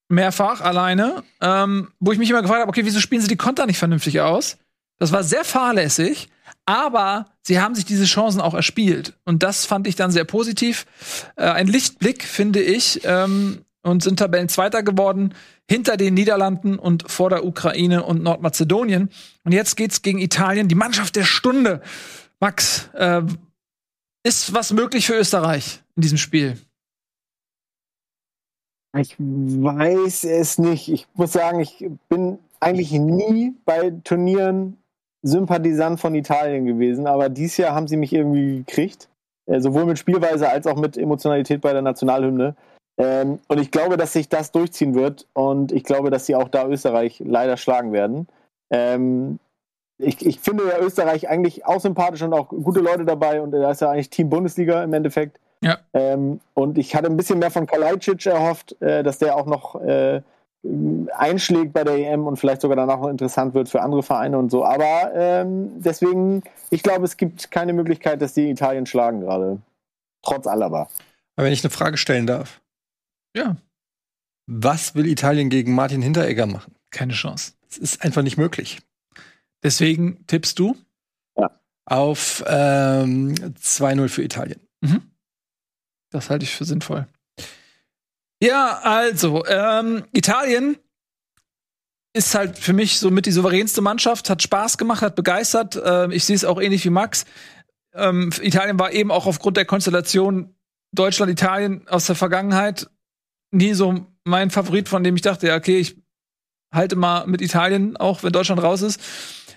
mehrfach 0.09 0.61
alleine, 0.61 1.23
ähm, 1.41 1.93
wo 2.01 2.13
ich 2.13 2.19
mich 2.19 2.31
immer 2.31 2.43
gefragt 2.43 2.61
habe, 2.61 2.69
okay, 2.69 2.85
wieso 2.85 3.01
spielen 3.01 3.21
sie 3.21 3.29
die 3.29 3.37
Konter 3.37 3.67
nicht 3.67 3.79
vernünftig 3.79 4.21
aus? 4.21 4.57
Das 4.99 5.13
war 5.13 5.23
sehr 5.23 5.45
fahrlässig, 5.45 6.29
aber 6.69 7.25
sie 7.41 7.61
haben 7.61 7.75
sich 7.75 7.87
diese 7.87 8.05
Chancen 8.05 8.43
auch 8.43 8.53
erspielt. 8.53 9.15
Und 9.25 9.43
das 9.43 9.65
fand 9.65 9.87
ich 9.87 9.97
dann 9.97 10.11
sehr 10.11 10.27
positiv. 10.27 10.85
Äh, 11.37 11.45
ein 11.45 11.67
Lichtblick, 11.67 12.25
finde 12.25 12.61
ich, 12.61 13.01
ähm, 13.05 13.65
und 13.83 14.03
sind 14.03 14.19
Tabellenzweiter 14.19 14.83
geworden, 14.83 15.35
hinter 15.67 15.97
den 15.97 16.13
Niederlanden 16.13 16.79
und 16.79 17.11
vor 17.11 17.31
der 17.31 17.47
Ukraine 17.47 18.05
und 18.05 18.23
Nordmazedonien. 18.23 19.09
Und 19.45 19.53
jetzt 19.53 19.79
geht's 19.79 20.03
gegen 20.03 20.19
Italien, 20.19 20.69
die 20.69 20.75
Mannschaft 20.75 21.17
der 21.17 21.25
Stunde. 21.25 21.81
Max, 22.39 22.91
äh, 22.93 23.23
ist 24.23 24.53
was 24.53 24.71
möglich 24.75 25.07
für 25.07 25.15
Österreich 25.15 25.83
in 25.97 26.03
diesem 26.03 26.19
Spiel? 26.19 26.59
Ich 28.95 29.17
weiß 29.19 30.25
es 30.25 30.59
nicht. 30.59 30.89
Ich 30.91 31.07
muss 31.15 31.33
sagen, 31.33 31.61
ich 31.61 31.87
bin 32.11 32.39
eigentlich 32.61 32.93
nie 32.93 33.55
bei 33.65 33.91
Turnieren 34.05 34.77
Sympathisant 35.29 36.01
von 36.01 36.15
Italien 36.15 36.67
gewesen, 36.67 37.07
aber 37.07 37.29
dieses 37.29 37.57
Jahr 37.59 37.75
haben 37.75 37.89
sie 37.89 37.97
mich 37.97 38.13
irgendwie 38.13 38.59
gekriegt. 38.59 39.09
Äh, 39.49 39.61
sowohl 39.61 39.87
mit 39.87 39.99
Spielweise 39.99 40.49
als 40.49 40.67
auch 40.67 40.77
mit 40.77 40.97
Emotionalität 40.99 41.61
bei 41.61 41.73
der 41.73 41.83
Nationalhymne. 41.83 42.55
Ähm, 42.99 43.39
und 43.49 43.61
ich 43.61 43.71
glaube, 43.71 43.97
dass 43.97 44.13
sich 44.13 44.29
das 44.29 44.53
durchziehen 44.53 44.95
wird 44.95 45.27
und 45.33 45.73
ich 45.73 45.85
glaube, 45.85 46.11
dass 46.11 46.27
sie 46.27 46.35
auch 46.35 46.49
da 46.49 46.67
Österreich 46.67 47.23
leider 47.25 47.57
schlagen 47.57 47.93
werden. 47.93 48.27
Ähm, 48.71 49.39
ich, 49.99 50.25
ich 50.25 50.41
finde 50.41 50.69
ja 50.69 50.79
Österreich 50.79 51.29
eigentlich 51.29 51.65
auch 51.65 51.81
sympathisch 51.81 52.23
und 52.23 52.33
auch 52.33 52.49
gute 52.49 52.81
Leute 52.81 53.05
dabei 53.05 53.41
und 53.41 53.53
da 53.53 53.71
ist 53.71 53.81
ja 53.81 53.91
eigentlich 53.91 54.11
Team 54.11 54.29
Bundesliga 54.29 54.83
im 54.83 54.93
Endeffekt. 54.93 55.41
Ja. 55.63 55.79
Ähm, 55.93 56.41
und 56.55 56.77
ich 56.77 56.95
hatte 56.95 57.07
ein 57.07 57.17
bisschen 57.17 57.39
mehr 57.39 57.51
von 57.51 57.67
Kalajdzic 57.67 58.27
erhofft, 58.27 58.81
äh, 58.83 59.03
dass 59.03 59.19
der 59.19 59.37
auch 59.37 59.47
noch 59.47 59.81
äh, 59.81 60.23
einschlägt 60.65 61.73
bei 61.73 61.85
der 61.85 61.95
EM 61.95 62.27
und 62.27 62.37
vielleicht 62.37 62.61
sogar 62.61 62.77
danach 62.77 63.01
noch 63.01 63.09
interessant 63.09 63.55
wird 63.55 63.69
für 63.69 63.81
andere 63.81 64.03
Vereine 64.03 64.39
und 64.39 64.51
so. 64.51 64.65
Aber 64.65 65.13
ähm, 65.15 65.81
deswegen, 65.81 66.43
ich 66.71 66.83
glaube, 66.83 67.05
es 67.05 67.17
gibt 67.17 67.51
keine 67.51 67.73
Möglichkeit, 67.73 68.21
dass 68.21 68.35
die 68.35 68.51
Italien 68.51 68.87
schlagen 68.87 69.21
gerade. 69.21 69.61
Trotz 70.23 70.47
Alaba. 70.47 70.89
Aber 71.37 71.47
wenn 71.47 71.53
ich 71.53 71.63
eine 71.63 71.71
Frage 71.71 71.97
stellen 71.97 72.27
darf. 72.27 72.61
Ja. 73.37 73.57
Was 74.47 74.95
will 74.95 75.07
Italien 75.07 75.51
gegen 75.51 75.75
Martin 75.75 76.03
Hinteregger 76.03 76.47
machen? 76.47 76.75
Keine 76.91 77.13
Chance. 77.13 77.53
Es 77.71 77.79
ist 77.79 78.03
einfach 78.03 78.23
nicht 78.23 78.39
möglich. 78.39 78.81
Deswegen 79.63 80.27
tippst 80.27 80.59
du? 80.59 80.77
Ja. 81.37 81.51
Auf 81.85 82.43
ähm, 82.47 83.35
2-0 83.35 84.09
für 84.09 84.23
Italien. 84.23 84.61
Mhm. 84.81 85.03
Das 86.11 86.31
halte 86.31 86.45
ich 86.45 86.55
für 86.55 86.65
sinnvoll. 86.65 87.07
Ja, 88.41 88.81
also, 88.83 89.45
ähm, 89.47 90.05
Italien 90.13 90.77
ist 92.15 92.35
halt 92.35 92.59
für 92.59 92.73
mich 92.73 92.99
so 92.99 93.11
mit 93.11 93.27
die 93.27 93.33
souveränste 93.33 93.81
Mannschaft, 93.81 94.31
hat 94.31 94.43
Spaß 94.43 94.79
gemacht, 94.79 95.03
hat 95.03 95.17
begeistert. 95.17 95.77
Äh, 95.77 96.13
ich 96.13 96.25
sehe 96.25 96.37
es 96.37 96.45
auch 96.45 96.61
ähnlich 96.61 96.85
wie 96.85 96.91
Max. 96.91 97.25
Ähm, 97.95 98.31
Italien 98.41 98.79
war 98.79 98.93
eben 98.93 99.11
auch 99.11 99.27
aufgrund 99.27 99.57
der 99.57 99.65
Konstellation 99.65 100.55
Deutschland-Italien 100.95 101.87
aus 101.89 102.07
der 102.07 102.17
Vergangenheit 102.17 102.89
nie 103.51 103.75
so 103.75 104.07
mein 104.25 104.51
Favorit, 104.51 104.89
von 104.89 105.03
dem 105.05 105.17
ich 105.17 105.23
dachte, 105.23 105.49
ja, 105.49 105.57
okay, 105.57 105.79
ich 105.79 105.97
halte 106.73 106.97
mal 106.97 107.27
mit 107.27 107.41
Italien, 107.41 107.97
auch 107.97 108.23
wenn 108.23 108.33
Deutschland 108.33 108.63
raus 108.63 108.83
ist. 108.83 109.01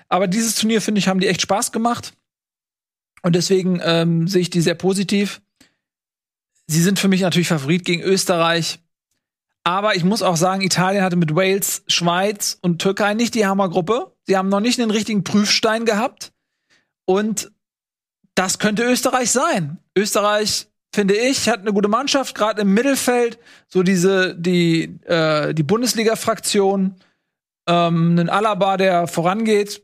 Aber 0.07 0.27
dieses 0.27 0.55
Turnier, 0.55 0.81
finde 0.81 0.99
ich, 0.99 1.07
haben 1.07 1.19
die 1.19 1.27
echt 1.27 1.41
Spaß 1.41 1.71
gemacht. 1.71 2.13
Und 3.21 3.35
deswegen 3.35 3.79
ähm, 3.83 4.27
sehe 4.27 4.41
ich 4.41 4.49
die 4.49 4.61
sehr 4.61 4.75
positiv. 4.75 5.41
Sie 6.67 6.81
sind 6.81 6.99
für 6.99 7.07
mich 7.07 7.21
natürlich 7.21 7.47
Favorit 7.47 7.85
gegen 7.85 8.01
Österreich. 8.01 8.79
Aber 9.63 9.95
ich 9.95 10.03
muss 10.03 10.23
auch 10.23 10.37
sagen, 10.37 10.61
Italien 10.61 11.03
hatte 11.03 11.15
mit 11.15 11.35
Wales, 11.35 11.83
Schweiz 11.87 12.57
und 12.61 12.81
Türkei 12.81 13.13
nicht 13.13 13.35
die 13.35 13.45
Hammergruppe. 13.45 14.15
Sie 14.25 14.35
haben 14.35 14.49
noch 14.49 14.59
nicht 14.59 14.79
einen 14.79 14.91
richtigen 14.91 15.23
Prüfstein 15.23 15.85
gehabt. 15.85 16.33
Und 17.05 17.51
das 18.35 18.57
könnte 18.57 18.83
Österreich 18.83 19.31
sein. 19.31 19.77
Österreich, 19.95 20.67
finde 20.93 21.15
ich, 21.15 21.47
hat 21.47 21.59
eine 21.59 21.73
gute 21.73 21.89
Mannschaft, 21.89 22.33
gerade 22.33 22.61
im 22.61 22.73
Mittelfeld. 22.73 23.37
So 23.67 23.83
diese, 23.83 24.35
die, 24.35 24.99
äh, 25.05 25.53
die 25.53 25.63
Bundesliga-Fraktion, 25.63 26.95
ähm, 27.67 28.11
einen 28.11 28.29
Alaba, 28.29 28.77
der 28.77 29.07
vorangeht. 29.07 29.83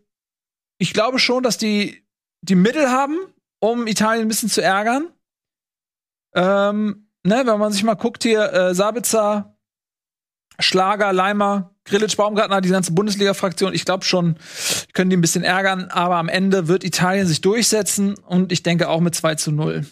Ich 0.79 0.93
glaube 0.93 1.19
schon, 1.19 1.43
dass 1.43 1.57
die 1.57 2.03
die 2.41 2.55
Mittel 2.55 2.89
haben, 2.89 3.17
um 3.59 3.87
Italien 3.87 4.25
ein 4.25 4.27
bisschen 4.27 4.49
zu 4.49 4.61
ärgern. 4.61 5.09
Ähm, 6.37 7.09
ne, 7.23 7.43
wenn 7.45 7.59
man 7.59 7.71
sich 7.71 7.83
mal 7.83 7.95
guckt 7.95 8.23
hier, 8.23 8.53
äh, 8.53 8.75
Sabitzer, 8.75 9.57
Schlager, 10.59 11.11
Leimer, 11.11 11.75
Grillitsch, 11.85 12.15
Baumgartner, 12.15 12.61
die 12.61 12.69
ganze 12.69 12.93
Bundesliga-Fraktion, 12.93 13.73
ich 13.73 13.85
glaube 13.85 14.05
schon, 14.05 14.37
können 14.93 15.09
die 15.09 15.17
ein 15.17 15.21
bisschen 15.21 15.43
ärgern, 15.43 15.85
aber 15.89 16.15
am 16.17 16.29
Ende 16.29 16.67
wird 16.67 16.83
Italien 16.83 17.27
sich 17.27 17.41
durchsetzen 17.41 18.15
und 18.19 18.51
ich 18.51 18.63
denke 18.63 18.89
auch 18.89 19.01
mit 19.01 19.15
2 19.15 19.35
zu 19.35 19.51
0. 19.51 19.85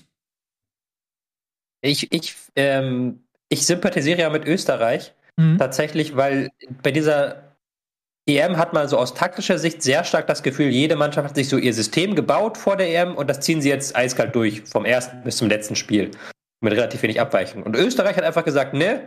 Ich, 1.82 2.12
ich, 2.12 2.36
ähm, 2.56 3.26
ich 3.50 3.66
sympathisiere 3.66 4.20
ja 4.22 4.30
mit 4.30 4.46
Österreich 4.46 5.14
Mhm. 5.38 5.58
tatsächlich, 5.58 6.16
weil 6.16 6.50
bei 6.82 6.92
dieser 6.92 7.58
EM 8.28 8.58
hat 8.58 8.74
man 8.74 8.88
so 8.88 8.98
aus 8.98 9.14
taktischer 9.14 9.60
Sicht 9.60 9.84
sehr 9.84 10.04
stark 10.04 10.28
das 10.28 10.44
Gefühl, 10.44 10.68
jede 10.68 10.96
Mannschaft 10.96 11.30
hat 11.30 11.36
sich 11.36 11.50
so 11.50 11.58
ihr 11.58 11.74
System 11.74 12.16
gebaut 12.16 12.58
vor 12.58 12.78
der 12.78 12.90
EM 12.90 13.16
und 13.16 13.30
das 13.30 13.42
ziehen 13.42 13.62
sie 13.62 13.70
jetzt 13.70 13.96
eiskalt 13.96 14.34
durch, 14.34 14.64
vom 14.64 14.86
ersten 14.86 15.24
bis 15.24 15.38
zum 15.38 15.50
letzten 15.50 15.76
Spiel. 15.76 16.12
Mit 16.66 16.74
relativ 16.74 17.04
wenig 17.04 17.22
Abweichung. 17.22 17.62
Und 17.62 17.76
Österreich 17.76 18.18
hat 18.18 18.24
einfach 18.24 18.44
gesagt, 18.44 18.74
ne, 18.74 19.02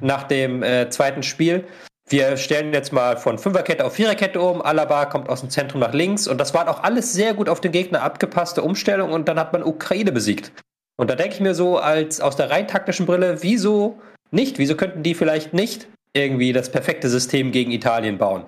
nach 0.00 0.24
dem 0.24 0.64
äh, 0.64 0.90
zweiten 0.90 1.22
Spiel, 1.22 1.64
wir 2.08 2.36
stellen 2.36 2.72
jetzt 2.72 2.92
mal 2.92 3.16
von 3.16 3.38
Fünferkette 3.38 3.84
auf 3.84 3.94
Viererkette 3.94 4.40
um, 4.40 4.60
Alaba 4.60 5.06
kommt 5.06 5.28
aus 5.28 5.40
dem 5.40 5.48
Zentrum 5.48 5.80
nach 5.80 5.94
links 5.94 6.26
und 6.26 6.38
das 6.38 6.52
waren 6.54 6.66
auch 6.66 6.82
alles 6.82 7.12
sehr 7.12 7.32
gut 7.34 7.48
auf 7.48 7.60
den 7.60 7.70
Gegner 7.70 8.02
abgepasste 8.02 8.62
Umstellungen 8.62 9.14
und 9.14 9.28
dann 9.28 9.38
hat 9.38 9.52
man 9.52 9.62
Ukraine 9.62 10.10
besiegt. 10.10 10.50
Und 10.96 11.08
da 11.08 11.14
denke 11.14 11.34
ich 11.34 11.40
mir 11.40 11.54
so, 11.54 11.78
als 11.78 12.20
aus 12.20 12.34
der 12.34 12.50
rein 12.50 12.66
taktischen 12.66 13.06
Brille, 13.06 13.42
wieso 13.42 14.00
nicht? 14.32 14.58
Wieso 14.58 14.74
könnten 14.74 15.04
die 15.04 15.14
vielleicht 15.14 15.54
nicht 15.54 15.86
irgendwie 16.14 16.52
das 16.52 16.68
perfekte 16.68 17.08
System 17.08 17.52
gegen 17.52 17.70
Italien 17.70 18.18
bauen? 18.18 18.44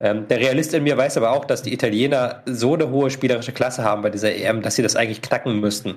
Ähm, 0.00 0.28
der 0.28 0.38
Realist 0.38 0.72
in 0.74 0.84
mir 0.84 0.96
weiß 0.96 1.16
aber 1.16 1.32
auch, 1.32 1.44
dass 1.44 1.62
die 1.62 1.72
Italiener 1.72 2.42
so 2.46 2.74
eine 2.74 2.90
hohe 2.90 3.10
spielerische 3.10 3.52
Klasse 3.52 3.82
haben 3.82 4.02
bei 4.02 4.10
dieser 4.10 4.32
EM, 4.32 4.62
dass 4.62 4.76
sie 4.76 4.82
das 4.82 4.94
eigentlich 4.94 5.22
knacken 5.22 5.58
müssten. 5.58 5.96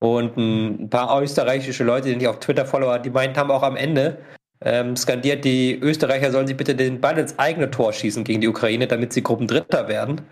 Und 0.00 0.36
ein 0.36 0.90
paar 0.90 1.20
österreichische 1.22 1.84
Leute, 1.84 2.08
die 2.08 2.22
ich 2.22 2.28
auf 2.28 2.40
Twitter 2.40 2.64
follower, 2.64 2.98
die 2.98 3.10
meint 3.10 3.36
haben 3.36 3.50
auch 3.50 3.62
am 3.62 3.76
Ende 3.76 4.18
ähm, 4.62 4.96
skandiert, 4.96 5.44
die 5.44 5.78
Österreicher 5.78 6.30
sollen 6.30 6.46
sie 6.46 6.54
bitte 6.54 6.74
den 6.74 7.00
Ball 7.00 7.18
ins 7.18 7.38
eigene 7.38 7.70
Tor 7.70 7.92
schießen 7.92 8.24
gegen 8.24 8.40
die 8.40 8.48
Ukraine, 8.48 8.86
damit 8.86 9.12
sie 9.12 9.22
Gruppendritter 9.22 9.88
werden. 9.88 10.22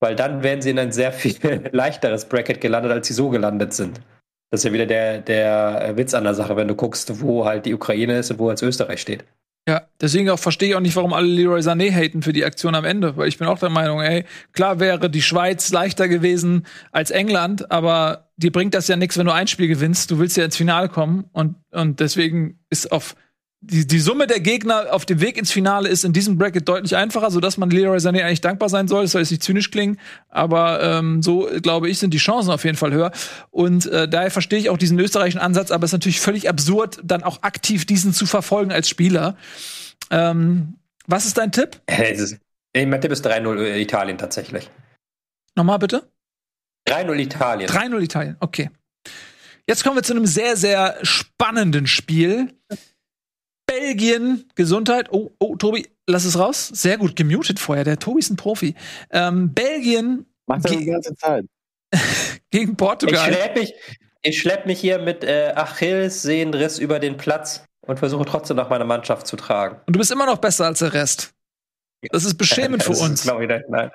Weil 0.00 0.16
dann 0.16 0.42
wären 0.42 0.60
sie 0.60 0.70
in 0.70 0.78
ein 0.78 0.92
sehr 0.92 1.12
viel 1.12 1.68
leichteres 1.72 2.24
Bracket 2.24 2.60
gelandet, 2.60 2.92
als 2.92 3.06
sie 3.06 3.14
so 3.14 3.28
gelandet 3.28 3.72
sind. 3.72 4.00
Das 4.50 4.60
ist 4.60 4.64
ja 4.64 4.72
wieder 4.72 4.86
der, 4.86 5.18
der 5.18 5.96
Witz 5.96 6.14
an 6.14 6.24
der 6.24 6.34
Sache, 6.34 6.56
wenn 6.56 6.68
du 6.68 6.74
guckst, 6.74 7.22
wo 7.22 7.44
halt 7.44 7.64
die 7.64 7.74
Ukraine 7.74 8.18
ist 8.18 8.30
und 8.30 8.38
wo 8.38 8.50
jetzt 8.50 8.62
Österreich 8.62 9.00
steht. 9.00 9.24
Ja, 9.68 9.82
deswegen 10.00 10.28
auch 10.28 10.40
verstehe 10.40 10.70
ich 10.70 10.74
auch 10.74 10.80
nicht, 10.80 10.96
warum 10.96 11.12
alle 11.12 11.28
Leroy 11.28 11.60
Sané 11.60 11.92
haten 11.92 12.22
für 12.22 12.32
die 12.32 12.44
Aktion 12.44 12.74
am 12.74 12.84
Ende, 12.84 13.16
weil 13.16 13.28
ich 13.28 13.38
bin 13.38 13.46
auch 13.46 13.60
der 13.60 13.70
Meinung, 13.70 14.00
ey, 14.00 14.24
klar 14.52 14.80
wäre 14.80 15.08
die 15.08 15.22
Schweiz 15.22 15.70
leichter 15.70 16.08
gewesen 16.08 16.66
als 16.90 17.12
England, 17.12 17.70
aber 17.70 18.28
dir 18.36 18.50
bringt 18.50 18.74
das 18.74 18.88
ja 18.88 18.96
nichts, 18.96 19.16
wenn 19.18 19.26
du 19.26 19.32
ein 19.32 19.46
Spiel 19.46 19.68
gewinnst. 19.68 20.10
Du 20.10 20.18
willst 20.18 20.36
ja 20.36 20.44
ins 20.44 20.56
Finale 20.56 20.88
kommen 20.88 21.26
und, 21.30 21.54
und 21.70 22.00
deswegen 22.00 22.58
ist 22.70 22.90
auf 22.90 23.14
die, 23.64 23.86
die 23.86 24.00
Summe 24.00 24.26
der 24.26 24.40
Gegner 24.40 24.92
auf 24.92 25.06
dem 25.06 25.20
Weg 25.20 25.38
ins 25.38 25.52
Finale 25.52 25.88
ist 25.88 26.04
in 26.04 26.12
diesem 26.12 26.36
Bracket 26.36 26.68
deutlich 26.68 26.96
einfacher, 26.96 27.30
sodass 27.30 27.56
man 27.58 27.70
Leroy 27.70 27.98
Sané 27.98 28.24
eigentlich 28.24 28.40
dankbar 28.40 28.68
sein 28.68 28.88
soll. 28.88 29.02
Das 29.02 29.12
soll 29.12 29.22
jetzt 29.22 29.30
nicht 29.30 29.44
zynisch 29.44 29.70
klingen, 29.70 30.00
aber 30.28 30.82
ähm, 30.82 31.22
so, 31.22 31.48
glaube 31.62 31.88
ich, 31.88 32.00
sind 32.00 32.12
die 32.12 32.18
Chancen 32.18 32.50
auf 32.50 32.64
jeden 32.64 32.76
Fall 32.76 32.92
höher. 32.92 33.12
Und 33.50 33.86
äh, 33.86 34.08
daher 34.08 34.32
verstehe 34.32 34.58
ich 34.58 34.68
auch 34.68 34.78
diesen 34.78 34.98
österreichischen 34.98 35.38
Ansatz, 35.38 35.70
aber 35.70 35.84
es 35.84 35.90
ist 35.90 35.92
natürlich 35.92 36.20
völlig 36.20 36.48
absurd, 36.48 36.98
dann 37.04 37.22
auch 37.22 37.44
aktiv 37.44 37.86
diesen 37.86 38.12
zu 38.12 38.26
verfolgen 38.26 38.72
als 38.72 38.88
Spieler. 38.88 39.36
Ähm, 40.10 40.74
was 41.06 41.24
ist 41.24 41.38
dein 41.38 41.52
Tipp? 41.52 41.80
Ist, 41.98 42.40
mein 42.74 43.00
Tipp 43.00 43.12
ist 43.12 43.24
3-0 43.24 43.76
Italien 43.76 44.18
tatsächlich. 44.18 44.68
Nochmal 45.54 45.78
bitte? 45.78 46.02
3-0 46.88 47.16
Italien. 47.16 47.70
3-0 47.70 48.00
Italien, 48.00 48.36
okay. 48.40 48.70
Jetzt 49.68 49.84
kommen 49.84 49.94
wir 49.94 50.02
zu 50.02 50.14
einem 50.14 50.26
sehr, 50.26 50.56
sehr 50.56 50.96
spannenden 51.02 51.86
Spiel. 51.86 52.52
Belgien, 53.80 54.44
Gesundheit. 54.54 55.08
Oh, 55.12 55.30
oh, 55.38 55.56
Tobi, 55.56 55.86
lass 56.06 56.24
es 56.24 56.38
raus. 56.38 56.68
Sehr 56.68 56.98
gut 56.98 57.16
gemutet 57.16 57.58
vorher. 57.58 57.84
Der 57.84 57.98
Tobi 57.98 58.20
ist 58.20 58.30
ein 58.30 58.36
Profi. 58.36 58.74
Ähm, 59.10 59.52
Belgien. 59.54 60.26
Macht 60.46 60.66
er 60.66 60.76
die 60.76 60.84
ganze 60.84 61.14
Zeit. 61.14 61.44
gegen 62.50 62.76
Portugal. 62.76 63.30
Ich 63.30 63.36
schlepp 63.36 63.56
mich, 63.56 63.74
ich 64.22 64.40
schlepp 64.40 64.66
mich 64.66 64.80
hier 64.80 64.98
mit 64.98 65.24
äh, 65.24 65.52
Achillessehnenriss 65.54 66.78
über 66.78 66.98
den 66.98 67.16
Platz 67.16 67.64
und 67.86 67.98
versuche 67.98 68.24
trotzdem 68.24 68.56
noch 68.56 68.70
meine 68.70 68.84
Mannschaft 68.84 69.26
zu 69.26 69.36
tragen. 69.36 69.80
Und 69.86 69.94
du 69.94 69.98
bist 69.98 70.10
immer 70.10 70.26
noch 70.26 70.38
besser 70.38 70.66
als 70.66 70.80
der 70.80 70.92
Rest. 70.92 71.32
Das 72.10 72.24
ist 72.24 72.36
beschämend 72.36 72.82
für 72.82 72.92
uns. 72.92 73.22
Glaube 73.22 73.44
ich 73.44 73.48
nicht, 73.48 73.68
nein. 73.68 73.90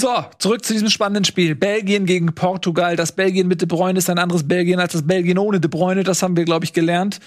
So, 0.00 0.24
zurück 0.38 0.64
zu 0.64 0.72
diesem 0.72 0.88
spannenden 0.88 1.26
Spiel. 1.26 1.54
Belgien 1.54 2.06
gegen 2.06 2.34
Portugal. 2.34 2.96
Das 2.96 3.12
Belgien 3.12 3.46
mit 3.48 3.60
De 3.60 3.68
Bruyne 3.68 3.98
ist 3.98 4.08
ein 4.08 4.18
anderes 4.18 4.48
Belgien 4.48 4.80
als 4.80 4.94
das 4.94 5.06
Belgien 5.06 5.36
ohne 5.36 5.60
De 5.60 5.68
Bruyne. 5.68 6.04
Das 6.04 6.22
haben 6.22 6.38
wir, 6.38 6.46
glaube 6.46 6.64
ich, 6.64 6.72
gelernt. 6.72 7.20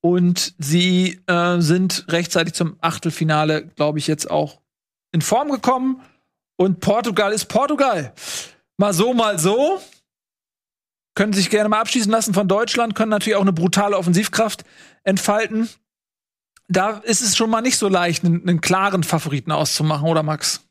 Und 0.00 0.54
sie 0.56 1.20
äh, 1.26 1.60
sind 1.60 2.04
rechtzeitig 2.06 2.54
zum 2.54 2.76
Achtelfinale, 2.80 3.66
glaube 3.74 3.98
ich, 3.98 4.06
jetzt 4.06 4.30
auch 4.30 4.60
in 5.10 5.22
Form 5.22 5.50
gekommen. 5.50 6.02
Und 6.56 6.78
Portugal 6.78 7.32
ist 7.32 7.46
Portugal. 7.46 8.12
Mal 8.76 8.92
so, 8.92 9.12
mal 9.12 9.40
so. 9.40 9.80
Können 11.16 11.32
sich 11.32 11.50
gerne 11.50 11.68
mal 11.68 11.80
abschießen 11.80 12.12
lassen 12.12 12.32
von 12.32 12.46
Deutschland, 12.46 12.94
können 12.94 13.10
natürlich 13.10 13.34
auch 13.34 13.42
eine 13.42 13.52
brutale 13.52 13.98
Offensivkraft 13.98 14.62
entfalten. 15.02 15.68
Da 16.68 16.98
ist 16.98 17.22
es 17.22 17.36
schon 17.36 17.50
mal 17.50 17.60
nicht 17.60 17.76
so 17.76 17.88
leicht, 17.88 18.24
einen, 18.24 18.48
einen 18.48 18.60
klaren 18.60 19.02
Favoriten 19.02 19.50
auszumachen, 19.50 20.08
oder 20.08 20.22
Max? 20.22 20.69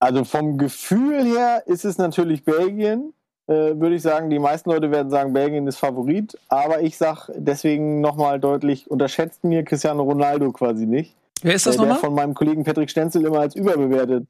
Also 0.00 0.24
vom 0.24 0.56
Gefühl 0.58 1.22
her 1.22 1.62
ist 1.66 1.84
es 1.84 1.98
natürlich 1.98 2.44
Belgien, 2.44 3.12
äh, 3.46 3.52
würde 3.78 3.94
ich 3.96 4.02
sagen. 4.02 4.30
Die 4.30 4.38
meisten 4.38 4.70
Leute 4.70 4.90
werden 4.90 5.10
sagen, 5.10 5.32
Belgien 5.34 5.66
ist 5.66 5.76
Favorit. 5.76 6.38
Aber 6.48 6.80
ich 6.80 6.96
sage 6.96 7.32
deswegen 7.36 8.00
nochmal 8.00 8.40
deutlich, 8.40 8.90
unterschätzt 8.90 9.44
mir 9.44 9.62
Cristiano 9.62 10.02
Ronaldo 10.02 10.50
quasi 10.52 10.86
nicht. 10.86 11.14
Wer 11.42 11.54
ist 11.54 11.66
das 11.66 11.74
äh, 11.74 11.78
der 11.78 11.86
nochmal? 11.88 12.00
von 12.00 12.14
meinem 12.14 12.34
Kollegen 12.34 12.64
Patrick 12.64 12.90
Stenzel 12.90 13.24
immer 13.26 13.40
als 13.40 13.54
überbewertet. 13.54 14.26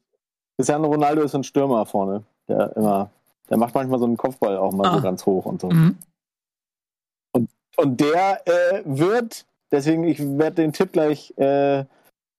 Cristiano 0.57 0.89
Ronaldo 0.89 1.23
ist 1.23 1.35
ein 1.35 1.45
Stürmer 1.45 1.87
vorne, 1.87 2.25
der 2.49 2.77
immer, 2.77 3.11
der 3.49 3.57
macht 3.57 3.75
manchmal 3.75 3.99
so 4.01 4.05
einen 4.07 4.17
Kopfball 4.17 4.57
auch 4.59 4.73
mal 4.73 4.89
Ah. 4.89 4.97
so 4.97 5.03
ganz 5.03 5.25
hoch 5.25 5.47
und 5.47 5.61
so. 5.61 5.69
Mhm. 5.71 5.97
Und 7.77 8.01
der 8.01 8.47
äh, 8.47 8.83
wird, 8.85 9.47
deswegen, 9.71 10.05
ich 10.05 10.19
werde 10.21 10.57
den 10.57 10.73
Tipp 10.73 10.93
gleich, 10.93 11.33
äh, 11.39 11.85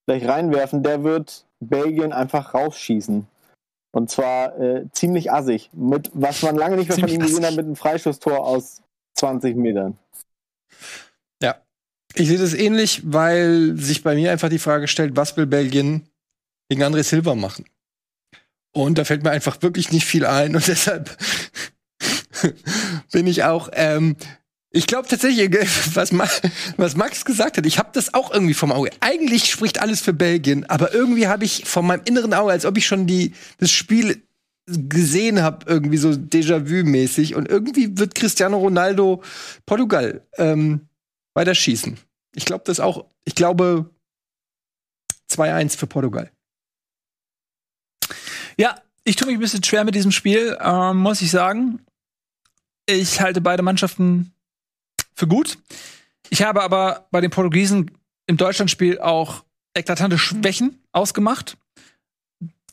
gleich 0.06 0.28
reinwerfen, 0.28 0.84
der 0.84 1.04
wird 1.04 1.46
Belgien 1.62 2.12
einfach 2.12 2.54
rausschießen. 2.54 3.26
Und 3.94 4.10
zwar 4.10 4.58
äh, 4.60 4.86
ziemlich 4.92 5.32
assig. 5.32 5.70
Mit, 5.74 6.10
was 6.14 6.42
man 6.44 6.56
lange 6.56 6.78
nicht 6.78 6.90
mehr 6.90 6.98
von 6.98 7.08
Ziemlich 7.08 7.20
ihm 7.20 7.28
gesehen 7.28 7.46
hat, 7.46 7.56
mit 7.56 7.66
einem 7.66 7.76
Freistoßtor 7.76 8.40
aus 8.40 8.82
20 9.16 9.56
Metern. 9.56 9.98
Ja. 11.42 11.62
Ich 12.16 12.28
sehe 12.28 12.38
das 12.38 12.54
ähnlich, 12.54 13.02
weil 13.06 13.78
sich 13.78 14.04
bei 14.04 14.16
mir 14.16 14.32
einfach 14.32 14.50
die 14.50 14.60
Frage 14.60 14.88
stellt, 14.88 15.16
was 15.16 15.36
will 15.38 15.46
Belgien 15.46 16.08
gegen 16.70 16.84
André 16.84 17.04
Silva 17.04 17.36
machen? 17.36 17.66
Und 18.74 18.98
da 18.98 19.04
fällt 19.04 19.24
mir 19.24 19.32
einfach 19.32 19.62
wirklich 19.62 19.92
nicht 19.92 20.06
viel 20.06 20.26
ein 20.26 20.56
und 20.56 20.68
deshalb 20.68 21.18
bin 23.12 23.28
ich 23.28 23.44
auch 23.44 23.70
ähm, 23.74 24.16
ich 24.72 24.88
glaube 24.88 25.08
tatsächlich, 25.08 25.52
was, 25.94 26.12
was 26.78 26.96
Max 26.96 27.26
gesagt 27.26 27.58
hat, 27.58 27.66
ich 27.66 27.78
habe 27.78 27.90
das 27.94 28.14
auch 28.14 28.32
irgendwie 28.32 28.54
vom 28.54 28.72
Auge. 28.72 28.92
Eigentlich 29.02 29.52
spricht 29.52 29.82
alles 29.82 30.02
für 30.02 30.14
Belgien, 30.14 30.66
aber 30.66 30.94
irgendwie 30.94 31.28
habe 31.28 31.44
ich 31.44 31.66
von 31.66 31.86
meinem 31.86 32.04
inneren 32.06 32.34
Auge, 32.34 32.52
als 32.52 32.66
ob 32.66 32.78
ich 32.78 32.86
schon 32.86 33.06
die, 33.06 33.34
das 33.58 33.72
Spiel 33.72 34.24
gesehen 34.66 35.42
habe, 35.42 35.66
irgendwie 35.68 35.98
so 35.98 36.10
Déjà-vu-mäßig. 36.10 37.36
Und 37.36 37.50
irgendwie 37.50 37.98
wird 37.98 38.16
Cristiano 38.16 38.58
Ronaldo 38.58 39.22
Portugal 39.66 40.26
ähm, 40.38 40.88
weiter 41.34 41.56
schießen. 41.56 41.98
Ich 42.36 42.46
glaube 42.46 42.64
das 42.66 42.80
auch. 42.80 43.06
Ich 43.26 43.36
glaube 43.36 43.90
2-1 45.30 45.78
für 45.78 45.88
Portugal. 45.88 46.32
Ja, 48.58 48.80
ich 49.04 49.16
tue 49.16 49.28
mich 49.28 49.38
ein 49.38 49.42
bisschen 49.42 49.64
schwer 49.64 49.84
mit 49.84 49.96
diesem 49.96 50.12
Spiel, 50.12 50.58
ähm, 50.62 50.98
muss 50.98 51.22
ich 51.22 51.32
sagen. 51.32 51.82
Ich 52.86 53.20
halte 53.20 53.42
beide 53.42 53.64
Mannschaften 53.64 54.34
für 55.16 55.28
gut. 55.28 55.58
Ich 56.30 56.42
habe 56.42 56.64
aber 56.64 57.08
bei 57.12 57.22
den 57.22 57.32
Portugiesen 57.32 57.92
im 58.28 58.38
Deutschlandspiel 58.38 59.00
auch 59.00 59.44
eklatante 59.74 60.18
Schwächen 60.18 60.82
ausgemacht. 60.92 61.58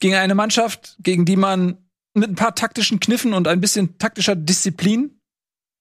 Gegen 0.00 0.14
eine 0.14 0.34
Mannschaft, 0.34 0.96
gegen 1.00 1.24
die 1.24 1.36
man 1.36 1.78
mit 2.14 2.30
ein 2.30 2.36
paar 2.36 2.54
taktischen 2.54 3.00
Kniffen 3.00 3.34
und 3.34 3.48
ein 3.48 3.60
bisschen 3.60 3.98
taktischer 3.98 4.36
Disziplin 4.36 5.20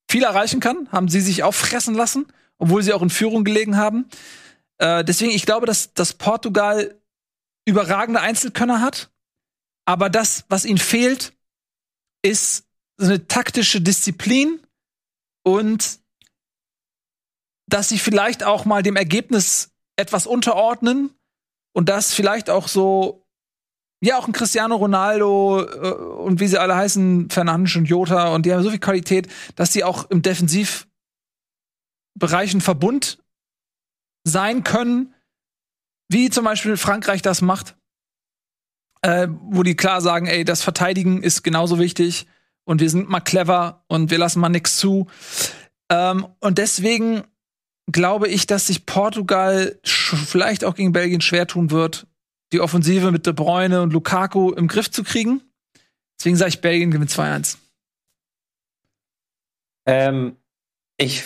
viel 0.10 0.24
erreichen 0.24 0.60
kann, 0.60 0.90
haben 0.92 1.10
sie 1.10 1.22
sich 1.22 1.44
auffressen 1.44 1.94
lassen, 1.94 2.28
obwohl 2.58 2.82
sie 2.82 2.94
auch 2.94 3.02
in 3.02 3.10
Führung 3.10 3.44
gelegen 3.44 3.78
haben. 3.78 4.08
Äh, 4.78 5.04
deswegen, 5.04 5.32
ich 5.32 5.46
glaube, 5.46 5.66
dass, 5.66 5.94
dass 5.94 6.14
Portugal 6.14 7.00
überragende 7.68 8.22
Einzelkönner 8.22 8.82
hat. 8.82 9.12
Aber 9.86 10.10
das, 10.10 10.46
was 10.50 10.66
ihnen 10.66 10.78
fehlt, 10.78 11.34
ist 12.24 12.66
so 12.98 13.08
eine 13.08 13.28
taktische 13.28 13.82
Disziplin 13.82 14.60
und 15.44 16.00
dass 17.68 17.90
sie 17.90 18.00
vielleicht 18.00 18.44
auch 18.44 18.66
mal 18.66 18.84
dem 18.84 18.96
Ergebnis 18.96 19.72
etwas 19.96 20.28
unterordnen 20.28 21.12
und 21.74 21.90
das 21.90 22.14
vielleicht 22.14 22.50
auch 22.50 22.68
so, 22.68 23.26
ja, 24.02 24.18
auch 24.18 24.28
ein 24.28 24.34
Cristiano 24.34 24.76
Ronaldo 24.76 25.62
äh, 25.62 25.92
und 25.92 26.40
wie 26.40 26.48
sie 26.48 26.60
alle 26.60 26.76
heißen, 26.76 27.30
Fernandes 27.30 27.76
und 27.76 27.86
Jota 27.86 28.34
und 28.34 28.46
die 28.46 28.54
haben 28.54 28.64
so 28.64 28.70
viel 28.70 28.80
Qualität, 28.80 29.28
dass 29.56 29.74
sie 29.74 29.84
auch 29.84 30.10
im 30.10 30.22
Defensivbereich 30.22 30.88
ein 32.54 32.62
Verbund 32.62 33.24
sein 34.24 34.64
können, 34.64 35.14
wie 36.10 36.30
zum 36.30 36.46
Beispiel 36.46 36.78
Frankreich 36.78 37.22
das 37.22 37.42
macht 37.42 37.78
äh, 39.02 39.28
wo 39.30 39.64
die 39.64 39.76
klar 39.76 40.02
sagen, 40.02 40.28
ey, 40.28 40.44
das 40.44 40.64
Verteidigen 40.64 41.24
ist 41.24 41.44
genauso 41.44 41.80
wichtig 41.80 42.28
und 42.66 42.82
wir 42.82 42.90
sind 42.90 43.10
mal 43.10 43.22
clever 43.22 43.84
und 43.88 44.12
wir 44.12 44.18
lassen 44.18 44.40
mal 44.40 44.50
nichts 44.50 44.78
zu. 44.78 45.08
Ähm, 45.90 46.28
und 46.40 46.58
deswegen 46.58 47.24
glaube 47.92 48.28
ich, 48.28 48.48
dass 48.48 48.68
sich 48.68 48.86
Portugal 48.86 49.80
vielleicht 49.84 50.64
auch 50.64 50.76
gegen 50.76 50.92
Belgien 50.92 51.22
schwer 51.22 51.48
tun 51.48 51.72
wird, 51.72 52.08
die 52.52 52.62
Offensive 52.62 53.12
mit 53.12 53.26
De 53.26 53.34
Bruyne 53.34 53.82
und 53.82 53.94
Lukaku 53.94 54.52
im 54.52 54.68
Griff 54.68 54.92
zu 54.92 55.04
kriegen. 55.04 55.42
Deswegen 56.20 56.36
sage 56.36 56.50
ich, 56.50 56.62
Belgien 56.62 56.92
gewinnt 56.92 57.12
2-1. 57.12 57.58
Ähm, 59.86 60.36
ich 60.98 61.24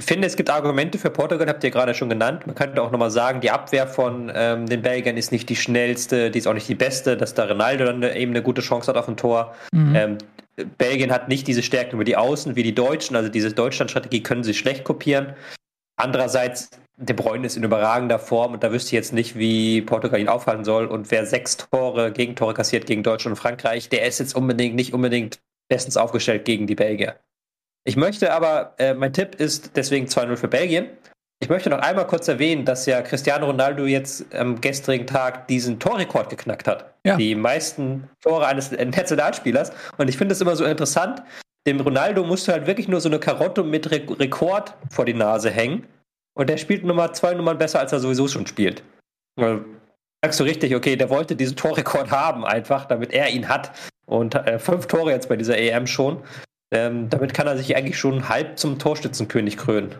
finde, 0.00 0.26
es 0.26 0.36
gibt 0.36 0.50
Argumente 0.50 0.98
für 0.98 1.10
Portugal, 1.10 1.48
habt 1.48 1.62
ihr 1.62 1.70
gerade 1.70 1.94
schon 1.94 2.08
genannt. 2.08 2.46
Man 2.46 2.54
könnte 2.54 2.82
auch 2.82 2.90
nochmal 2.90 3.10
sagen, 3.10 3.40
die 3.40 3.50
Abwehr 3.50 3.86
von 3.86 4.32
ähm, 4.34 4.66
den 4.66 4.82
Belgiern 4.82 5.16
ist 5.16 5.32
nicht 5.32 5.48
die 5.48 5.56
schnellste, 5.56 6.30
die 6.30 6.38
ist 6.38 6.46
auch 6.46 6.54
nicht 6.54 6.68
die 6.68 6.74
beste, 6.74 7.16
dass 7.16 7.34
da 7.34 7.44
Ronaldo 7.44 7.84
dann 7.84 8.02
eben 8.02 8.32
eine 8.32 8.42
gute 8.42 8.62
Chance 8.62 8.88
hat 8.88 8.96
auf 8.96 9.08
ein 9.08 9.16
Tor. 9.16 9.54
Mhm. 9.72 9.94
Ähm, 9.94 10.18
Belgien 10.76 11.12
hat 11.12 11.28
nicht 11.28 11.46
diese 11.46 11.62
Stärken 11.62 11.96
über 11.96 12.04
die 12.04 12.16
Außen 12.16 12.56
wie 12.56 12.62
die 12.62 12.74
Deutschen, 12.74 13.14
also 13.14 13.28
diese 13.28 13.52
Deutschland-Strategie 13.52 14.22
können 14.22 14.42
sie 14.42 14.54
schlecht 14.54 14.84
kopieren. 14.84 15.34
Andererseits, 15.98 16.70
De 16.96 17.14
Bruyne 17.14 17.46
ist 17.46 17.56
in 17.56 17.62
überragender 17.62 18.18
Form 18.18 18.54
und 18.54 18.64
da 18.64 18.72
wüsste 18.72 18.88
ich 18.88 18.92
jetzt 18.92 19.12
nicht, 19.12 19.36
wie 19.36 19.82
Portugal 19.82 20.18
ihn 20.18 20.28
aufhalten 20.28 20.64
soll. 20.64 20.86
Und 20.86 21.10
wer 21.10 21.26
sechs 21.26 21.56
Tore, 21.56 22.12
Gegentore 22.12 22.54
kassiert 22.54 22.86
gegen 22.86 23.02
Deutschland 23.02 23.36
und 23.36 23.40
Frankreich, 23.40 23.88
der 23.88 24.06
ist 24.06 24.18
jetzt 24.18 24.34
unbedingt 24.34 24.74
nicht 24.74 24.94
unbedingt 24.94 25.40
bestens 25.68 25.96
aufgestellt 25.96 26.44
gegen 26.44 26.66
die 26.66 26.74
Belgier. 26.74 27.16
Ich 27.84 27.96
möchte 27.96 28.32
aber, 28.32 28.74
äh, 28.78 28.94
mein 28.94 29.12
Tipp 29.12 29.36
ist 29.36 29.76
deswegen 29.76 30.06
2-0 30.06 30.36
für 30.36 30.48
Belgien. 30.48 30.88
Ich 31.40 31.48
möchte 31.48 31.70
noch 31.70 31.78
einmal 31.78 32.06
kurz 32.06 32.26
erwähnen, 32.26 32.64
dass 32.64 32.84
ja 32.86 33.00
Cristiano 33.00 33.46
Ronaldo 33.46 33.84
jetzt 33.84 34.34
am 34.34 34.60
gestrigen 34.60 35.06
Tag 35.06 35.46
diesen 35.46 35.78
Torrekord 35.78 36.30
geknackt 36.30 36.66
hat. 36.66 36.94
Ja. 37.04 37.16
Die 37.16 37.36
meisten 37.36 38.10
Tore 38.20 38.46
eines 38.46 38.72
Nationalspielers. 38.72 39.70
Und 39.98 40.08
ich 40.08 40.18
finde 40.18 40.32
es 40.32 40.40
immer 40.40 40.56
so 40.56 40.64
interessant. 40.64 41.22
Dem 41.68 41.80
Ronaldo 41.80 42.24
musst 42.24 42.48
du 42.48 42.52
halt 42.52 42.66
wirklich 42.66 42.88
nur 42.88 43.02
so 43.02 43.10
eine 43.10 43.18
Karotte 43.18 43.62
mit 43.62 43.90
Re 43.90 44.00
Rekord 44.18 44.74
vor 44.88 45.04
die 45.04 45.12
Nase 45.12 45.50
hängen. 45.50 45.86
Und 46.34 46.48
der 46.48 46.56
spielt 46.56 46.82
Nummer 46.82 47.12
zwei 47.12 47.34
Nummern 47.34 47.58
besser, 47.58 47.78
als 47.78 47.92
er 47.92 48.00
sowieso 48.00 48.26
schon 48.26 48.46
spielt. 48.46 48.82
Also, 49.36 49.66
sagst 50.24 50.40
du 50.40 50.44
richtig, 50.44 50.74
okay, 50.74 50.96
der 50.96 51.10
wollte 51.10 51.36
diesen 51.36 51.56
Torrekord 51.56 52.10
haben, 52.10 52.46
einfach, 52.46 52.86
damit 52.86 53.12
er 53.12 53.28
ihn 53.28 53.50
hat. 53.50 53.72
Und 54.06 54.34
äh, 54.34 54.58
fünf 54.58 54.86
Tore 54.86 55.10
jetzt 55.10 55.28
bei 55.28 55.36
dieser 55.36 55.58
EM 55.58 55.86
schon. 55.86 56.22
Ähm, 56.72 57.10
damit 57.10 57.34
kann 57.34 57.46
er 57.46 57.58
sich 57.58 57.76
eigentlich 57.76 57.98
schon 57.98 58.30
halb 58.30 58.58
zum 58.58 58.78
Torschützenkönig 58.78 59.58
krönen. 59.58 59.94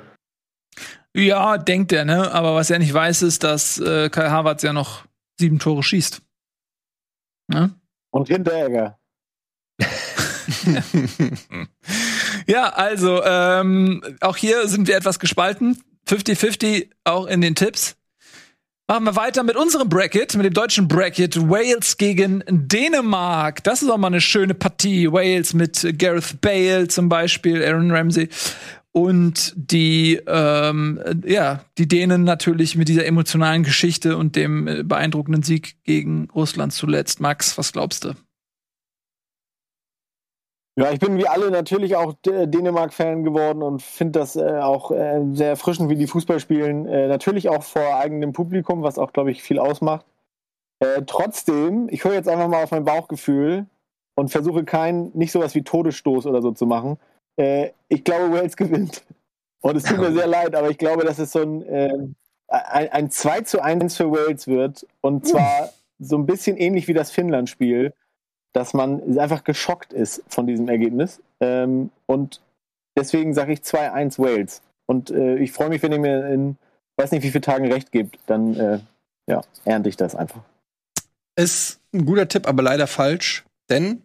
Ja, 1.14 1.58
denkt 1.58 1.92
er, 1.92 2.06
ne? 2.06 2.32
Aber 2.32 2.54
was 2.54 2.70
er 2.70 2.78
nicht 2.78 2.94
weiß, 2.94 3.20
ist, 3.20 3.44
dass 3.44 3.78
äh, 3.78 4.08
Kai 4.08 4.30
Havertz 4.30 4.62
ja 4.62 4.72
noch 4.72 5.04
sieben 5.38 5.58
Tore 5.58 5.82
schießt. 5.82 6.22
Ne? 7.48 7.74
Und 8.10 8.28
Hinteregger. 8.28 8.98
ja, 12.46 12.68
also 12.70 13.22
ähm, 13.24 14.02
auch 14.20 14.36
hier 14.36 14.68
sind 14.68 14.88
wir 14.88 14.96
etwas 14.96 15.18
gespalten. 15.18 15.80
50-50 16.08 16.88
auch 17.04 17.26
in 17.26 17.40
den 17.40 17.54
Tipps. 17.54 17.96
Machen 18.90 19.04
wir 19.04 19.16
weiter 19.16 19.42
mit 19.42 19.54
unserem 19.54 19.90
Bracket, 19.90 20.34
mit 20.34 20.46
dem 20.46 20.54
deutschen 20.54 20.88
Bracket. 20.88 21.36
Wales 21.36 21.98
gegen 21.98 22.42
Dänemark. 22.48 23.62
Das 23.62 23.82
ist 23.82 23.90
auch 23.90 23.98
mal 23.98 24.06
eine 24.06 24.22
schöne 24.22 24.54
Partie. 24.54 25.12
Wales 25.12 25.52
mit 25.52 25.86
Gareth 25.98 26.40
Bale 26.40 26.88
zum 26.88 27.10
Beispiel, 27.10 27.62
Aaron 27.62 27.90
Ramsey. 27.90 28.30
Und 28.92 29.52
die, 29.54 30.18
ähm, 30.26 31.00
ja, 31.26 31.66
die 31.76 31.86
Dänen 31.86 32.24
natürlich 32.24 32.76
mit 32.76 32.88
dieser 32.88 33.04
emotionalen 33.04 33.62
Geschichte 33.62 34.16
und 34.16 34.36
dem 34.36 34.66
äh, 34.66 34.82
beeindruckenden 34.82 35.42
Sieg 35.42 35.76
gegen 35.84 36.30
Russland 36.34 36.72
zuletzt. 36.72 37.20
Max, 37.20 37.58
was 37.58 37.72
glaubst 37.72 38.04
du? 38.04 38.14
Ja, 40.78 40.92
ich 40.92 41.00
bin 41.00 41.18
wie 41.18 41.26
alle 41.26 41.50
natürlich 41.50 41.96
auch 41.96 42.14
Dänemark-Fan 42.22 43.24
geworden 43.24 43.64
und 43.64 43.82
finde 43.82 44.20
das 44.20 44.36
äh, 44.36 44.60
auch 44.60 44.92
äh, 44.92 45.24
sehr 45.32 45.48
erfrischend, 45.48 45.90
wie 45.90 45.96
die 45.96 46.06
Fußball 46.06 46.38
spielen. 46.38 46.86
Äh, 46.86 47.08
natürlich 47.08 47.48
auch 47.48 47.64
vor 47.64 47.96
eigenem 47.96 48.32
Publikum, 48.32 48.84
was 48.84 48.96
auch, 48.96 49.12
glaube 49.12 49.32
ich, 49.32 49.42
viel 49.42 49.58
ausmacht. 49.58 50.06
Äh, 50.78 51.02
trotzdem, 51.04 51.88
ich 51.90 52.04
höre 52.04 52.14
jetzt 52.14 52.28
einfach 52.28 52.46
mal 52.46 52.62
auf 52.62 52.70
mein 52.70 52.84
Bauchgefühl 52.84 53.66
und 54.14 54.30
versuche 54.30 54.62
kein, 54.62 55.10
nicht 55.14 55.32
sowas 55.32 55.56
wie 55.56 55.64
Todesstoß 55.64 56.26
oder 56.26 56.42
so 56.42 56.52
zu 56.52 56.64
machen. 56.64 56.96
Äh, 57.36 57.70
ich 57.88 58.04
glaube, 58.04 58.32
Wales 58.32 58.56
gewinnt. 58.56 59.02
Und 59.60 59.76
es 59.76 59.82
tut 59.82 59.98
mir 59.98 60.12
sehr 60.12 60.28
leid, 60.28 60.54
aber 60.54 60.70
ich 60.70 60.78
glaube, 60.78 61.04
dass 61.04 61.18
es 61.18 61.32
so 61.32 61.40
ein, 61.40 61.64
ähm, 61.68 62.14
ein, 62.46 62.88
ein 62.90 63.10
2 63.10 63.40
zu 63.40 63.60
1 63.60 63.96
für 63.96 64.12
Wales 64.12 64.46
wird. 64.46 64.86
Und 65.00 65.26
zwar 65.26 65.70
so 65.98 66.16
ein 66.16 66.26
bisschen 66.26 66.56
ähnlich 66.56 66.86
wie 66.86 66.94
das 66.94 67.10
Finnland-Spiel 67.10 67.92
dass 68.52 68.74
man 68.74 69.18
einfach 69.18 69.44
geschockt 69.44 69.92
ist 69.92 70.22
von 70.28 70.46
diesem 70.46 70.68
Ergebnis. 70.68 71.20
Ähm, 71.40 71.90
und 72.06 72.40
deswegen 72.96 73.34
sage 73.34 73.52
ich 73.52 73.60
2-1 73.60 74.18
Wales. 74.18 74.62
Und 74.86 75.10
äh, 75.10 75.36
ich 75.36 75.52
freue 75.52 75.68
mich, 75.68 75.82
wenn 75.82 75.92
ihr 75.92 75.98
mir 75.98 76.26
in 76.28 76.56
weiß 76.98 77.12
nicht 77.12 77.22
wie 77.22 77.30
viele 77.30 77.40
Tagen 77.40 77.72
recht 77.72 77.92
gibt, 77.92 78.18
dann 78.26 78.54
äh, 78.54 78.80
ja, 79.26 79.42
ernte 79.64 79.88
ich 79.88 79.96
das 79.96 80.14
einfach. 80.14 80.42
Ist 81.36 81.80
ein 81.94 82.04
guter 82.04 82.28
Tipp, 82.28 82.46
aber 82.46 82.62
leider 82.62 82.86
falsch, 82.86 83.44
denn 83.70 84.02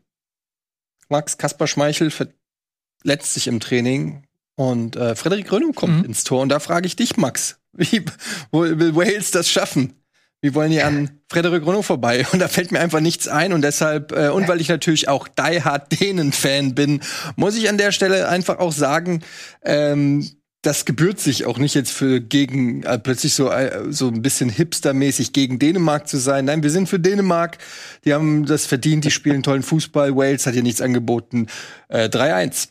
Max 1.10 1.38
Kasper 1.38 1.68
Schmeichel 1.68 2.12
verletzt 2.12 3.34
sich 3.34 3.48
im 3.48 3.60
Training 3.60 4.24
und 4.56 4.96
äh, 4.96 5.16
Frederik 5.16 5.52
Rönung 5.52 5.74
kommt 5.74 6.00
mhm. 6.00 6.06
ins 6.06 6.24
Tor. 6.24 6.42
Und 6.42 6.50
da 6.50 6.60
frage 6.60 6.86
ich 6.86 6.96
dich, 6.96 7.18
Max, 7.18 7.60
wie 7.74 8.06
will 8.52 8.96
Wales 8.96 9.32
das 9.32 9.50
schaffen? 9.50 10.03
Wir 10.44 10.54
wollen 10.56 10.74
hier 10.74 10.86
an 10.86 11.10
Frederik 11.32 11.66
Renault 11.66 11.86
vorbei. 11.86 12.28
Und 12.34 12.40
da 12.40 12.50
fällt 12.50 12.74
mir 12.74 12.82
einfach 12.82 13.00
nichts 13.00 13.30
ein. 13.30 13.54
Und 13.54 13.62
deshalb, 13.62 14.12
äh, 14.12 14.28
und 14.28 14.50
weil 14.50 14.60
ich 14.60 14.68
natürlich 14.68 15.08
auch 15.08 15.30
Die 15.30 15.64
Hard 15.64 16.02
Dänen-Fan 16.02 16.76
bin, 16.76 17.00
muss 17.38 17.56
ich 17.56 17.70
an 17.70 17.78
der 17.78 17.94
Stelle 17.94 18.28
einfach 18.28 18.60
auch 18.60 18.74
sagen, 18.74 19.24
ähm, 19.64 20.30
das 20.62 20.84
gebührt 20.84 21.22
sich 21.22 21.46
auch 21.46 21.58
nicht 21.58 21.76
jetzt 21.76 21.92
für 21.92 22.20
gegen 22.20 22.84
äh, 22.84 23.00
plötzlich 23.00 23.36
so 23.36 23.50
äh, 23.52 23.86
so 23.90 24.10
ein 24.10 24.22
bisschen 24.22 24.50
hipstermäßig 24.50 25.32
gegen 25.32 25.60
Dänemark 25.60 26.10
zu 26.10 26.18
sein. 26.18 26.44
Nein, 26.44 26.62
wir 26.62 26.72
sind 26.72 26.90
für 26.90 27.00
Dänemark. 27.00 27.58
Die 28.04 28.14
haben 28.14 28.46
das 28.46 28.66
verdient. 28.66 29.06
Die 29.06 29.12
spielen 29.12 29.44
tollen 29.44 29.64
Fußball. 29.64 30.14
Wales 30.14 30.46
hat 30.46 30.56
hier 30.56 30.64
nichts 30.64 30.82
angeboten. 30.82 31.48
Äh, 31.88 32.10
3-1. 32.10 32.68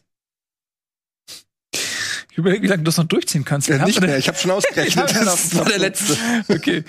Ich 2.33 2.39
überlege, 2.39 2.63
wie 2.63 2.67
lange 2.67 2.83
du 2.83 2.87
das 2.87 2.99
noch 2.99 3.05
durchziehen 3.05 3.47
kannst. 3.47 3.69
Ja, 3.69 3.83
nicht 3.83 4.01
mehr, 4.01 4.19
ich 4.19 4.29
habe 4.29 4.37
schon 4.37 4.51
ausgerechnet. 4.51 5.15
das 5.15 5.55
war 5.55 5.65
der 5.65 5.79
letzte. 5.79 6.17
Okay. 6.49 6.85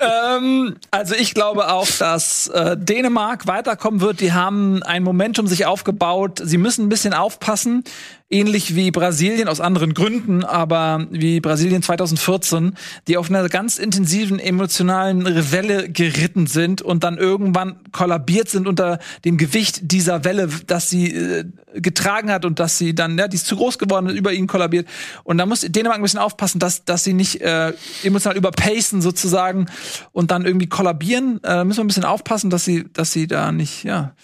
Ähm, 0.00 0.76
also 0.90 1.14
ich 1.14 1.34
glaube 1.34 1.70
auch, 1.72 1.88
dass 1.98 2.48
äh, 2.48 2.76
Dänemark 2.76 3.46
weiterkommen 3.46 4.00
wird. 4.00 4.20
Die 4.20 4.32
haben 4.32 4.82
ein 4.82 5.02
Momentum 5.02 5.46
sich 5.46 5.66
aufgebaut. 5.66 6.40
Sie 6.42 6.58
müssen 6.58 6.86
ein 6.86 6.88
bisschen 6.88 7.14
aufpassen 7.14 7.84
ähnlich 8.30 8.74
wie 8.74 8.90
Brasilien 8.90 9.48
aus 9.48 9.60
anderen 9.60 9.94
Gründen, 9.94 10.44
aber 10.44 11.06
wie 11.10 11.40
Brasilien 11.40 11.82
2014, 11.82 12.74
die 13.06 13.16
auf 13.16 13.28
einer 13.28 13.48
ganz 13.48 13.78
intensiven 13.78 14.38
emotionalen 14.38 15.52
Welle 15.52 15.90
geritten 15.90 16.46
sind 16.46 16.80
und 16.80 17.04
dann 17.04 17.18
irgendwann 17.18 17.76
kollabiert 17.92 18.48
sind 18.48 18.66
unter 18.66 18.98
dem 19.24 19.36
Gewicht 19.36 19.80
dieser 19.82 20.24
Welle, 20.24 20.48
dass 20.66 20.88
sie 20.88 21.14
äh, 21.14 21.44
getragen 21.74 22.30
hat 22.30 22.44
und 22.44 22.60
dass 22.60 22.78
sie 22.78 22.94
dann, 22.94 23.18
ja, 23.18 23.28
die 23.28 23.36
ist 23.36 23.46
zu 23.46 23.56
groß 23.56 23.78
geworden, 23.78 24.08
über 24.08 24.32
ihnen 24.32 24.46
kollabiert. 24.46 24.88
Und 25.22 25.38
da 25.38 25.46
muss 25.46 25.60
Dänemark 25.60 25.98
ein 25.98 26.02
bisschen 26.02 26.20
aufpassen, 26.20 26.58
dass, 26.58 26.84
dass 26.84 27.04
sie 27.04 27.12
nicht 27.12 27.40
äh, 27.42 27.72
emotional 28.02 28.38
überpacen 28.38 29.02
sozusagen 29.02 29.66
und 30.12 30.30
dann 30.30 30.46
irgendwie 30.46 30.68
kollabieren. 30.68 31.40
Äh, 31.44 31.64
müssen 31.64 31.78
wir 31.78 31.84
ein 31.84 31.88
bisschen 31.88 32.04
aufpassen, 32.04 32.48
dass 32.48 32.64
sie, 32.64 32.86
dass 32.92 33.12
sie 33.12 33.26
da 33.26 33.52
nicht, 33.52 33.84
ja, 33.84 34.14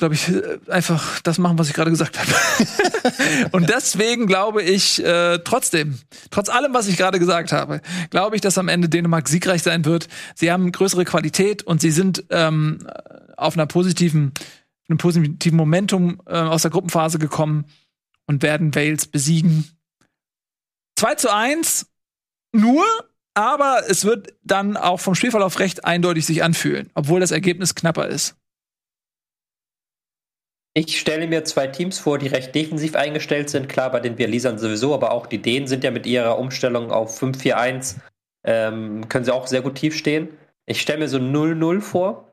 glaube 0.00 0.14
ich, 0.14 0.28
äh, 0.28 0.58
einfach 0.68 1.20
das 1.20 1.38
machen, 1.38 1.58
was 1.58 1.68
ich 1.68 1.74
gerade 1.74 1.90
gesagt 1.90 2.18
habe. 2.18 3.48
und 3.52 3.70
deswegen 3.70 4.26
glaube 4.26 4.62
ich 4.62 5.04
äh, 5.04 5.38
trotzdem, 5.38 5.98
trotz 6.30 6.48
allem, 6.48 6.74
was 6.74 6.88
ich 6.88 6.96
gerade 6.96 7.20
gesagt 7.20 7.52
habe, 7.52 7.80
glaube 8.10 8.34
ich, 8.34 8.42
dass 8.42 8.58
am 8.58 8.68
Ende 8.68 8.88
Dänemark 8.88 9.28
siegreich 9.28 9.62
sein 9.62 9.84
wird. 9.84 10.08
Sie 10.34 10.50
haben 10.50 10.72
größere 10.72 11.04
Qualität 11.04 11.62
und 11.62 11.80
sie 11.80 11.92
sind 11.92 12.24
ähm, 12.30 12.86
auf 13.36 13.54
einer 13.54 13.66
positiven, 13.66 14.32
einem 14.88 14.98
positiven 14.98 15.56
Momentum 15.56 16.20
äh, 16.26 16.32
aus 16.32 16.62
der 16.62 16.72
Gruppenphase 16.72 17.18
gekommen 17.18 17.66
und 18.26 18.42
werden 18.42 18.74
Wales 18.74 19.06
besiegen. 19.06 19.68
2 20.96 21.14
zu 21.14 21.32
1 21.32 21.86
nur, 22.52 22.84
aber 23.34 23.82
es 23.88 24.04
wird 24.04 24.34
dann 24.42 24.76
auch 24.76 24.98
vom 24.98 25.14
Spielverlauf 25.14 25.58
recht 25.60 25.84
eindeutig 25.84 26.26
sich 26.26 26.42
anfühlen, 26.42 26.90
obwohl 26.94 27.20
das 27.20 27.30
Ergebnis 27.30 27.74
knapper 27.74 28.08
ist. 28.08 28.39
Ich 30.80 30.98
stelle 30.98 31.26
mir 31.26 31.44
zwei 31.44 31.66
Teams 31.66 31.98
vor, 31.98 32.16
die 32.16 32.28
recht 32.28 32.54
defensiv 32.54 32.94
eingestellt 32.94 33.50
sind. 33.50 33.68
Klar, 33.68 33.90
bei 33.90 34.00
den 34.00 34.18
Walisern 34.18 34.58
sowieso, 34.58 34.94
aber 34.94 35.10
auch 35.10 35.26
die 35.26 35.42
Dänen 35.42 35.66
sind 35.66 35.84
ja 35.84 35.90
mit 35.90 36.06
ihrer 36.06 36.38
Umstellung 36.38 36.90
auf 36.90 37.20
5-4-1, 37.20 37.96
ähm, 38.44 39.06
können 39.10 39.26
sie 39.26 39.34
auch 39.34 39.46
sehr 39.46 39.60
gut 39.60 39.74
tief 39.74 39.94
stehen. 39.94 40.30
Ich 40.64 40.80
stelle 40.80 41.00
mir 41.00 41.08
so 41.08 41.18
0-0 41.18 41.82
vor, 41.82 42.32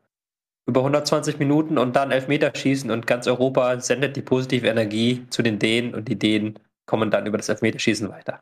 über 0.66 0.80
120 0.80 1.40
Minuten 1.40 1.78
und 1.78 1.98
dann 1.98 2.12
Elfmeter 2.12 2.56
schießen 2.56 2.90
und 2.90 3.06
ganz 3.06 3.28
Europa 3.28 3.82
sendet 3.82 4.16
die 4.16 4.22
positive 4.22 4.68
Energie 4.68 5.26
zu 5.30 5.42
den 5.42 5.60
Dänen 5.60 5.94
und 5.94 6.08
die 6.08 6.18
Dänen 6.18 6.58
kommen 6.86 7.12
dann 7.12 7.26
über 7.26 7.36
das 7.36 7.50
Elfmeterschießen 7.50 8.08
weiter. 8.08 8.40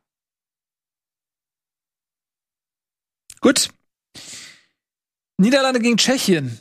Gut. 3.42 3.70
Niederlande 5.40 5.80
gegen 5.80 5.98
Tschechien. 5.98 6.60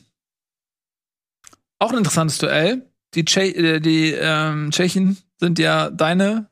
Auch 1.78 1.92
ein 1.92 1.98
interessantes 1.98 2.38
Duell 2.38 2.90
die, 3.14 3.24
Tsche 3.24 3.42
äh, 3.42 3.80
die 3.80 4.12
ähm, 4.12 4.70
Tschechen 4.70 5.18
sind 5.38 5.58
ja 5.58 5.90
deine, 5.90 6.46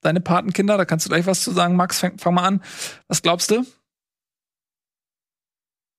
deine 0.00 0.20
Patenkinder. 0.20 0.76
Da 0.76 0.84
kannst 0.84 1.06
du 1.06 1.10
gleich 1.10 1.26
was 1.26 1.42
zu 1.42 1.50
sagen, 1.52 1.76
Max. 1.76 2.00
Fang, 2.00 2.18
fang 2.18 2.34
mal 2.34 2.46
an. 2.46 2.62
Was 3.08 3.22
glaubst 3.22 3.50
du? 3.50 3.64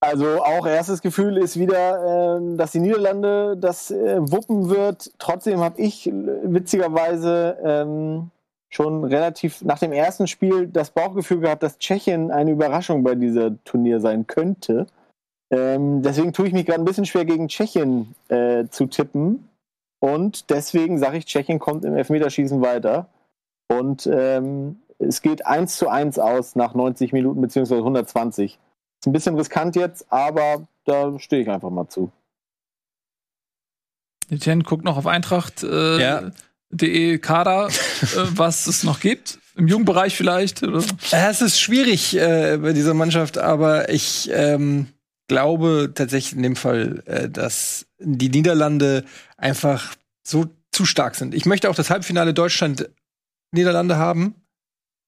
Also 0.03 0.43
auch 0.43 0.65
erstes 0.65 1.03
Gefühl 1.03 1.37
ist 1.37 1.59
wieder, 1.59 2.37
äh, 2.37 2.57
dass 2.57 2.71
die 2.71 2.79
Niederlande 2.79 3.55
das 3.55 3.91
äh, 3.91 4.17
wuppen 4.19 4.69
wird. 4.69 5.11
Trotzdem 5.19 5.59
habe 5.59 5.79
ich 5.79 6.11
witzigerweise 6.11 7.57
ähm, 7.63 8.31
schon 8.69 9.03
relativ 9.03 9.61
nach 9.61 9.77
dem 9.77 9.91
ersten 9.91 10.25
Spiel 10.25 10.67
das 10.67 10.89
Bauchgefühl 10.89 11.41
gehabt, 11.41 11.61
dass 11.61 11.77
Tschechien 11.77 12.31
eine 12.31 12.51
Überraschung 12.51 13.03
bei 13.03 13.13
dieser 13.13 13.63
Turnier 13.63 13.99
sein 13.99 14.25
könnte. 14.25 14.87
Ähm, 15.51 16.01
deswegen 16.01 16.33
tue 16.33 16.47
ich 16.47 16.53
mich 16.53 16.65
gerade 16.65 16.81
ein 16.81 16.85
bisschen 16.85 17.05
schwer 17.05 17.25
gegen 17.25 17.47
Tschechien 17.47 18.15
äh, 18.29 18.65
zu 18.69 18.87
tippen. 18.87 19.49
Und 20.01 20.49
deswegen 20.49 20.97
sage 20.97 21.17
ich, 21.17 21.25
Tschechien 21.25 21.59
kommt 21.59 21.85
im 21.85 21.95
Elfmeterschießen 21.95 22.59
weiter. 22.61 23.07
Und 23.67 24.09
ähm, 24.11 24.81
es 24.97 25.21
geht 25.21 25.45
1 25.45 25.77
zu 25.77 25.89
1 25.89 26.17
aus 26.19 26.55
nach 26.55 26.73
90 26.73 27.13
Minuten 27.13 27.39
beziehungsweise 27.39 27.81
120. 27.81 28.53
Ist 28.53 29.07
ein 29.07 29.13
bisschen 29.13 29.35
riskant 29.35 29.75
jetzt, 29.75 30.11
aber 30.11 30.67
da 30.85 31.17
stehe 31.19 31.43
ich 31.43 31.49
einfach 31.49 31.69
mal 31.69 31.87
zu. 31.87 32.11
Etienne 34.29 34.63
guckt 34.63 34.83
noch 34.83 34.97
auf 34.97 35.07
Eintracht. 35.07 35.63
Äh, 35.63 36.01
ja. 36.01 36.31
De 36.69 37.19
Kader, 37.19 37.67
äh, 37.67 37.71
was 38.35 38.65
es 38.65 38.83
noch 38.83 39.01
gibt. 39.01 39.39
Im 39.55 39.67
Jugendbereich 39.67 40.15
vielleicht? 40.15 40.63
Oder? 40.63 40.83
Ja, 41.11 41.29
es 41.29 41.41
ist 41.41 41.59
schwierig 41.59 42.17
äh, 42.17 42.57
bei 42.57 42.73
dieser 42.73 42.93
Mannschaft, 42.93 43.37
aber 43.37 43.89
ich 43.89 44.31
ähm, 44.33 44.87
glaube 45.31 45.93
tatsächlich 45.95 46.35
in 46.35 46.43
dem 46.43 46.57
Fall, 46.57 47.03
äh, 47.05 47.29
dass 47.29 47.85
die 47.99 48.27
Niederlande 48.27 49.05
einfach 49.37 49.95
so 50.23 50.47
zu 50.73 50.85
stark 50.85 51.15
sind. 51.15 51.33
Ich 51.33 51.45
möchte 51.45 51.69
auch 51.69 51.75
das 51.75 51.89
Halbfinale 51.89 52.33
Deutschland-Niederlande 52.33 53.95
haben. 53.95 54.35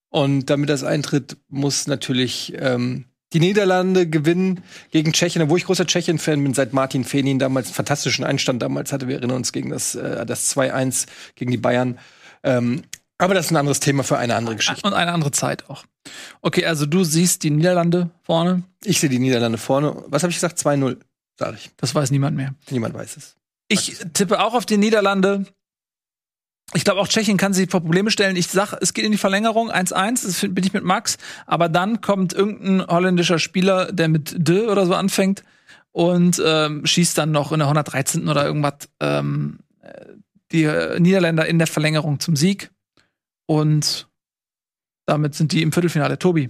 Und 0.09 0.49
damit 0.49 0.69
das 0.69 0.85
eintritt, 0.85 1.35
muss 1.49 1.87
natürlich 1.87 2.53
ähm, 2.55 3.05
Die 3.33 3.39
Niederlande 3.39 4.07
gewinnen 4.07 4.63
gegen 4.91 5.11
Tschechien, 5.11 5.49
wo 5.49 5.57
ich 5.57 5.65
großer 5.65 5.87
Tschechien-Fan 5.87 6.41
bin, 6.41 6.53
seit 6.53 6.71
Martin 6.71 7.03
Fenin 7.03 7.39
damals 7.39 7.67
einen 7.67 7.75
fantastischen 7.75 8.23
Einstand 8.23 8.61
damals 8.61 8.93
hatte. 8.93 9.09
Wir 9.09 9.15
erinnern 9.17 9.37
uns 9.37 9.51
gegen 9.51 9.71
das, 9.71 9.95
äh, 9.95 10.25
das 10.25 10.55
2-1 10.55 11.07
gegen 11.35 11.51
die 11.51 11.57
Bayern. 11.57 11.99
Ähm, 12.43 12.83
aber 13.23 13.33
das 13.33 13.45
ist 13.45 13.51
ein 13.51 13.57
anderes 13.57 13.79
Thema 13.79 14.03
für 14.03 14.17
eine 14.17 14.35
andere 14.35 14.55
Geschichte. 14.55 14.85
Und 14.85 14.93
eine 14.93 15.11
andere 15.11 15.31
Zeit 15.31 15.69
auch. 15.69 15.85
Okay, 16.41 16.65
also 16.65 16.85
du 16.85 17.03
siehst 17.03 17.43
die 17.43 17.51
Niederlande 17.51 18.09
vorne. 18.23 18.63
Ich 18.83 18.99
sehe 18.99 19.09
die 19.09 19.19
Niederlande 19.19 19.57
vorne. 19.57 20.03
Was 20.07 20.23
habe 20.23 20.31
ich 20.31 20.37
gesagt? 20.37 20.59
2-0, 20.59 20.97
sage 21.37 21.57
ich. 21.57 21.71
Das 21.77 21.93
weiß 21.95 22.11
niemand 22.11 22.35
mehr. 22.35 22.53
Niemand 22.69 22.93
weiß 22.93 23.17
es. 23.17 23.35
Ich 23.67 23.97
tippe 24.13 24.43
auch 24.43 24.53
auf 24.53 24.65
die 24.65 24.77
Niederlande. 24.77 25.45
Ich 26.73 26.83
glaube, 26.83 26.99
auch 27.01 27.07
Tschechien 27.07 27.37
kann 27.37 27.53
sich 27.53 27.69
vor 27.69 27.81
Probleme 27.81 28.09
stellen. 28.11 28.35
Ich 28.35 28.47
sag, 28.47 28.73
es 28.81 28.93
geht 28.93 29.05
in 29.05 29.11
die 29.11 29.17
Verlängerung 29.17 29.71
1-1, 29.71 30.25
das 30.25 30.41
bin 30.41 30.63
ich 30.63 30.73
mit 30.73 30.83
Max. 30.83 31.17
Aber 31.45 31.69
dann 31.69 32.01
kommt 32.01 32.33
irgendein 32.33 32.87
holländischer 32.87 33.39
Spieler, 33.39 33.91
der 33.91 34.07
mit 34.07 34.33
D 34.35 34.67
oder 34.67 34.85
so 34.85 34.95
anfängt 34.95 35.43
und 35.91 36.41
ähm, 36.43 36.85
schießt 36.85 37.17
dann 37.17 37.31
noch 37.31 37.51
in 37.51 37.59
der 37.59 37.67
113. 37.67 38.27
oder 38.27 38.45
irgendwas 38.45 38.89
ähm, 38.99 39.59
die 40.51 40.69
Niederländer 40.99 41.45
in 41.45 41.57
der 41.57 41.67
Verlängerung 41.67 42.19
zum 42.19 42.35
Sieg. 42.35 42.71
Und 43.45 44.09
damit 45.05 45.35
sind 45.35 45.51
die 45.51 45.61
im 45.61 45.71
Viertelfinale. 45.71 46.17
Tobi. 46.17 46.49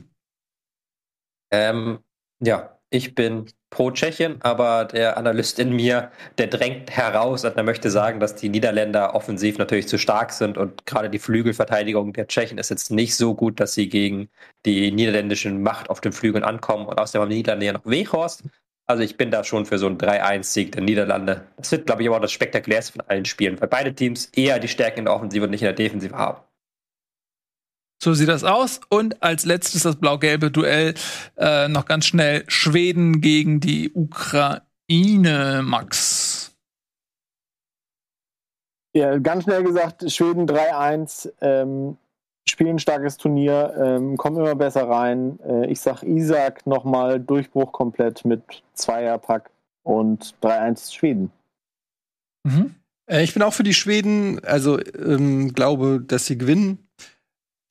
Ähm, 1.51 1.99
ja, 2.39 2.79
ich 2.89 3.15
bin 3.15 3.47
pro 3.71 3.89
Tschechien, 3.89 4.39
aber 4.41 4.85
der 4.85 5.17
Analyst 5.17 5.57
in 5.57 5.71
mir, 5.71 6.11
der 6.37 6.45
drängt 6.45 6.91
heraus 6.91 7.43
und 7.43 7.57
er 7.57 7.63
möchte 7.63 7.89
sagen, 7.89 8.19
dass 8.19 8.35
die 8.35 8.49
Niederländer 8.49 9.15
offensiv 9.15 9.57
natürlich 9.57 9.87
zu 9.87 9.97
stark 9.97 10.31
sind 10.31 10.59
und 10.59 10.85
gerade 10.85 11.09
die 11.09 11.17
Flügelverteidigung 11.17 12.13
der 12.13 12.27
Tschechen 12.27 12.59
ist 12.59 12.69
jetzt 12.69 12.91
nicht 12.91 13.15
so 13.15 13.33
gut, 13.33 13.59
dass 13.59 13.73
sie 13.73 13.89
gegen 13.89 14.29
die 14.67 14.91
niederländische 14.91 15.49
Macht 15.49 15.89
auf 15.89 16.01
den 16.01 16.11
Flügeln 16.11 16.43
ankommen 16.43 16.85
und 16.85 16.99
außerdem 16.99 17.23
haben 17.23 17.29
die 17.31 17.37
Niederländer 17.37 17.65
ja 17.65 17.73
noch 17.73 17.85
Weghorst. 17.85 18.43
Also 18.85 19.01
ich 19.01 19.17
bin 19.17 19.31
da 19.31 19.43
schon 19.43 19.65
für 19.65 19.79
so 19.79 19.87
einen 19.87 19.97
3-1-Sieg 19.97 20.73
der 20.73 20.83
Niederlande. 20.83 21.47
Das 21.57 21.71
wird, 21.71 21.87
glaube 21.87 22.03
ich, 22.03 22.07
aber 22.09 22.17
auch 22.17 22.21
das 22.21 22.31
spektakulärste 22.31 22.93
von 22.93 23.01
allen 23.07 23.25
Spielen, 23.25 23.59
weil 23.59 23.69
beide 23.69 23.95
Teams 23.95 24.25
eher 24.35 24.59
die 24.59 24.67
Stärken 24.67 24.99
in 24.99 25.05
der 25.05 25.15
Offensive 25.15 25.45
und 25.45 25.51
nicht 25.51 25.61
in 25.61 25.67
der 25.67 25.73
Defensive 25.73 26.15
haben. 26.15 26.41
So 28.03 28.13
sieht 28.13 28.27
das 28.27 28.43
aus. 28.43 28.81
Und 28.89 29.23
als 29.23 29.45
letztes 29.45 29.83
das 29.83 29.95
blau-gelbe 29.95 30.51
Duell 30.51 30.93
äh, 31.37 31.69
noch 31.69 31.85
ganz 31.85 32.05
schnell 32.05 32.43
Schweden 32.49 33.21
gegen 33.21 33.61
die 33.61 33.93
Ukraine, 33.93 35.61
Max. 35.63 36.51
Ja, 38.93 39.17
ganz 39.19 39.45
schnell 39.45 39.63
gesagt, 39.63 40.11
Schweden 40.11 40.47
3-1, 40.47 41.31
ähm, 41.39 41.95
spielen 42.45 42.77
starkes 42.77 43.15
Turnier, 43.15 43.73
ähm, 43.81 44.17
kommen 44.17 44.35
immer 44.35 44.55
besser 44.55 44.89
rein. 44.89 45.39
Äh, 45.47 45.71
ich 45.71 45.79
sag 45.79 46.03
Isaac 46.03 46.67
nochmal 46.67 47.21
Durchbruch 47.21 47.71
komplett 47.71 48.25
mit 48.25 48.43
Zweierpack 48.73 49.49
und 49.83 50.35
3-1 50.41 50.93
Schweden. 50.93 51.31
Mhm. 52.43 52.75
Äh, 53.09 53.23
ich 53.23 53.33
bin 53.33 53.43
auch 53.43 53.53
für 53.53 53.63
die 53.63 53.73
Schweden, 53.73 54.43
also 54.43 54.77
ähm, 54.93 55.53
glaube, 55.53 56.01
dass 56.05 56.25
sie 56.25 56.37
gewinnen 56.37 56.79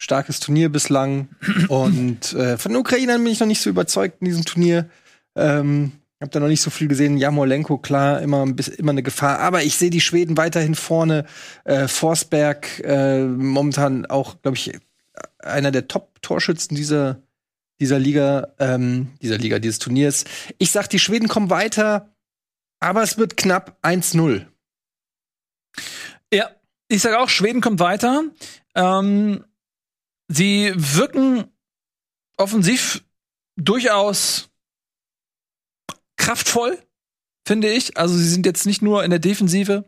starkes 0.02 0.40
Turnier 0.40 0.68
bislang. 0.68 1.28
Und 1.68 2.32
äh, 2.34 2.58
von 2.58 2.72
den 2.72 2.80
Ukrainern 2.80 3.22
bin 3.22 3.32
ich 3.32 3.40
noch 3.40 3.46
nicht 3.46 3.60
so 3.60 3.70
überzeugt 3.70 4.16
in 4.20 4.26
diesem 4.26 4.44
Turnier. 4.44 4.90
Ähm, 5.36 5.92
hab 6.20 6.30
da 6.30 6.40
noch 6.40 6.48
nicht 6.48 6.60
so 6.60 6.70
viel 6.70 6.88
gesehen. 6.88 7.16
Jamolenko, 7.16 7.78
klar, 7.78 8.20
immer, 8.20 8.44
ein 8.44 8.54
bisschen, 8.54 8.74
immer 8.74 8.90
eine 8.90 9.02
Gefahr. 9.02 9.38
Aber 9.38 9.62
ich 9.62 9.76
sehe 9.76 9.90
die 9.90 10.00
Schweden 10.00 10.36
weiterhin 10.36 10.74
vorne. 10.74 11.24
Äh, 11.64 11.88
Forsberg, 11.88 12.80
äh, 12.84 13.24
momentan 13.24 14.06
auch, 14.06 14.40
glaube 14.42 14.56
ich, 14.56 14.72
einer 15.38 15.70
der 15.70 15.88
Top-Torschützen 15.88 16.76
dieser, 16.76 17.22
dieser 17.80 17.98
Liga, 17.98 18.54
ähm, 18.58 19.10
dieser 19.20 19.38
Liga, 19.38 19.58
dieses 19.58 19.78
Turniers. 19.78 20.24
Ich 20.58 20.70
sag, 20.70 20.88
die 20.88 20.98
Schweden 20.98 21.28
kommen 21.28 21.50
weiter, 21.50 22.14
aber 22.80 23.02
es 23.02 23.18
wird 23.18 23.36
knapp 23.36 23.78
1-0. 23.82 24.46
Ja, 26.32 26.50
ich 26.88 27.02
sage 27.02 27.18
auch, 27.18 27.28
Schweden 27.28 27.60
kommt 27.60 27.80
weiter. 27.80 28.22
Ähm, 28.74 29.44
Sie 30.34 30.72
wirken 30.74 31.44
offensiv 32.38 33.04
durchaus 33.56 34.48
kraftvoll, 36.16 36.78
finde 37.46 37.70
ich. 37.70 37.98
Also 37.98 38.16
sie 38.16 38.28
sind 38.28 38.46
jetzt 38.46 38.64
nicht 38.64 38.80
nur 38.80 39.04
in 39.04 39.10
der 39.10 39.18
Defensive 39.18 39.84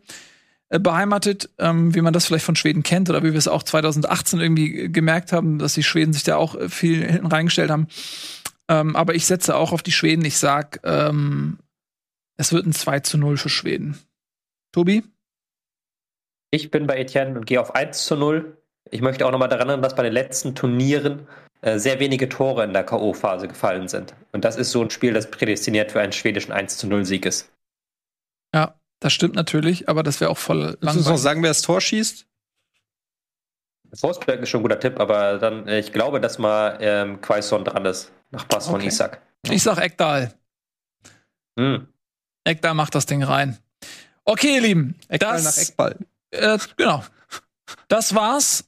äh, 0.69 0.79
beheimatet, 0.79 1.49
ähm, 1.57 1.95
wie 1.95 2.01
man 2.01 2.13
das 2.13 2.27
vielleicht 2.27 2.45
von 2.45 2.55
Schweden 2.55 2.83
kennt 2.83 3.09
oder 3.09 3.23
wie 3.23 3.31
wir 3.31 3.39
es 3.39 3.47
auch 3.47 3.63
2018 3.63 4.39
irgendwie 4.39 4.91
gemerkt 4.91 5.31
haben, 5.31 5.57
dass 5.57 5.73
die 5.73 5.83
Schweden 5.83 6.13
sich 6.13 6.23
da 6.23 6.35
auch 6.35 6.53
äh, 6.53 6.69
viel 6.69 7.03
hinten 7.03 7.25
reingestellt 7.25 7.71
haben. 7.71 7.87
Ähm, 8.67 8.95
aber 8.95 9.15
ich 9.15 9.25
setze 9.25 9.55
auch 9.55 9.71
auf 9.71 9.81
die 9.81 9.91
Schweden. 9.91 10.23
Ich 10.25 10.37
sag, 10.37 10.79
ähm, 10.83 11.57
es 12.37 12.53
wird 12.53 12.67
ein 12.67 12.73
2 12.73 12.99
zu 12.99 13.17
0 13.17 13.37
für 13.37 13.49
Schweden. 13.49 13.97
Tobi? 14.71 15.03
Ich 16.51 16.69
bin 16.69 16.85
bei 16.85 16.97
Etienne 16.97 17.35
und 17.35 17.47
gehe 17.47 17.59
auf 17.59 17.73
1 17.73 18.05
zu 18.05 18.15
0. 18.15 18.61
Ich 18.91 19.01
möchte 19.01 19.25
auch 19.25 19.31
nochmal 19.31 19.49
daran 19.49 19.69
erinnern, 19.69 19.81
dass 19.81 19.95
bei 19.95 20.03
den 20.03 20.13
letzten 20.13 20.55
Turnieren 20.55 21.27
äh, 21.61 21.79
sehr 21.79 21.99
wenige 21.99 22.29
Tore 22.29 22.63
in 22.63 22.73
der 22.73 22.83
K.O.-Phase 22.83 23.47
gefallen 23.47 23.87
sind. 23.87 24.13
Und 24.31 24.45
das 24.45 24.55
ist 24.55 24.71
so 24.71 24.81
ein 24.81 24.89
Spiel, 24.89 25.13
das 25.13 25.31
prädestiniert 25.31 25.91
für 25.91 26.01
einen 26.01 26.11
schwedischen 26.11 26.51
1 26.51 26.77
zu 26.77 26.87
0 26.87 27.05
Sieg 27.05 27.25
ist. 27.25 27.51
Ja, 28.53 28.75
das 28.99 29.13
stimmt 29.13 29.35
natürlich, 29.35 29.89
aber 29.89 30.03
das 30.03 30.21
wäre 30.21 30.29
auch 30.29 30.37
voll 30.37 30.57
langweilig. 30.57 30.81
Kannst 30.81 31.07
du 31.07 31.11
noch 31.11 31.17
sagen, 31.17 31.41
wer 31.41 31.49
das 31.49 31.61
Tor 31.61 31.81
schießt? 31.81 32.27
Forsberg 33.93 34.41
ist 34.41 34.49
schon 34.49 34.59
ein 34.59 34.63
guter 34.63 34.79
Tipp, 34.79 34.99
aber 34.99 35.37
dann, 35.37 35.67
äh, 35.67 35.79
ich 35.79 35.91
glaube, 35.91 36.19
dass 36.19 36.37
mal 36.37 36.77
ähm, 36.81 37.21
Quaison 37.21 37.63
dran 37.63 37.85
ist, 37.85 38.11
nach 38.31 38.47
Pass 38.47 38.67
okay. 38.67 38.71
von 38.71 38.81
Isaac. 38.81 39.21
Ich 39.49 39.63
sag 39.63 39.79
Ekdal. 39.79 40.33
Hm. 41.57 41.87
Ekdal 42.43 42.73
macht 42.73 42.93
das 42.95 43.05
Ding 43.05 43.23
rein. 43.23 43.57
Okay, 44.25 44.55
ihr 44.55 44.61
Lieben. 44.61 44.95
Ekdal 45.07 45.41
nach 45.41 45.57
Eckball. 45.57 45.97
Äh, 46.31 46.57
genau. 46.75 47.03
Das 47.87 48.13
war's 48.13 48.65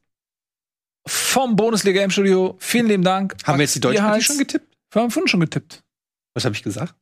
vom 1.07 1.55
Bundesliga 1.55 2.03
im 2.03 2.11
Studio. 2.11 2.55
Vielen 2.59 2.87
lieben 2.87 3.03
Dank. 3.03 3.35
Haben 3.45 3.57
wir 3.57 3.63
jetzt 3.63 3.75
die 3.75 3.79
deutschen 3.79 4.03
Partie 4.03 4.23
schon 4.23 4.37
getippt? 4.37 4.77
Wir 4.91 5.01
haben 5.01 5.11
vorhin 5.11 5.27
schon 5.27 5.39
getippt. 5.39 5.83
Was 6.33 6.45
habe 6.45 6.55
ich 6.55 6.63
gesagt? 6.63 6.95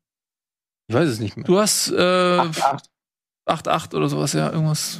Ich 0.87 0.95
weiß 0.95 1.09
es 1.09 1.19
nicht 1.19 1.35
mehr. 1.35 1.45
Du 1.45 1.59
hast 1.59 1.91
8-8 1.91 1.97
äh, 3.47 3.95
oder 3.95 4.07
sowas, 4.07 4.33
ja, 4.33 4.51
irgendwas. 4.51 4.99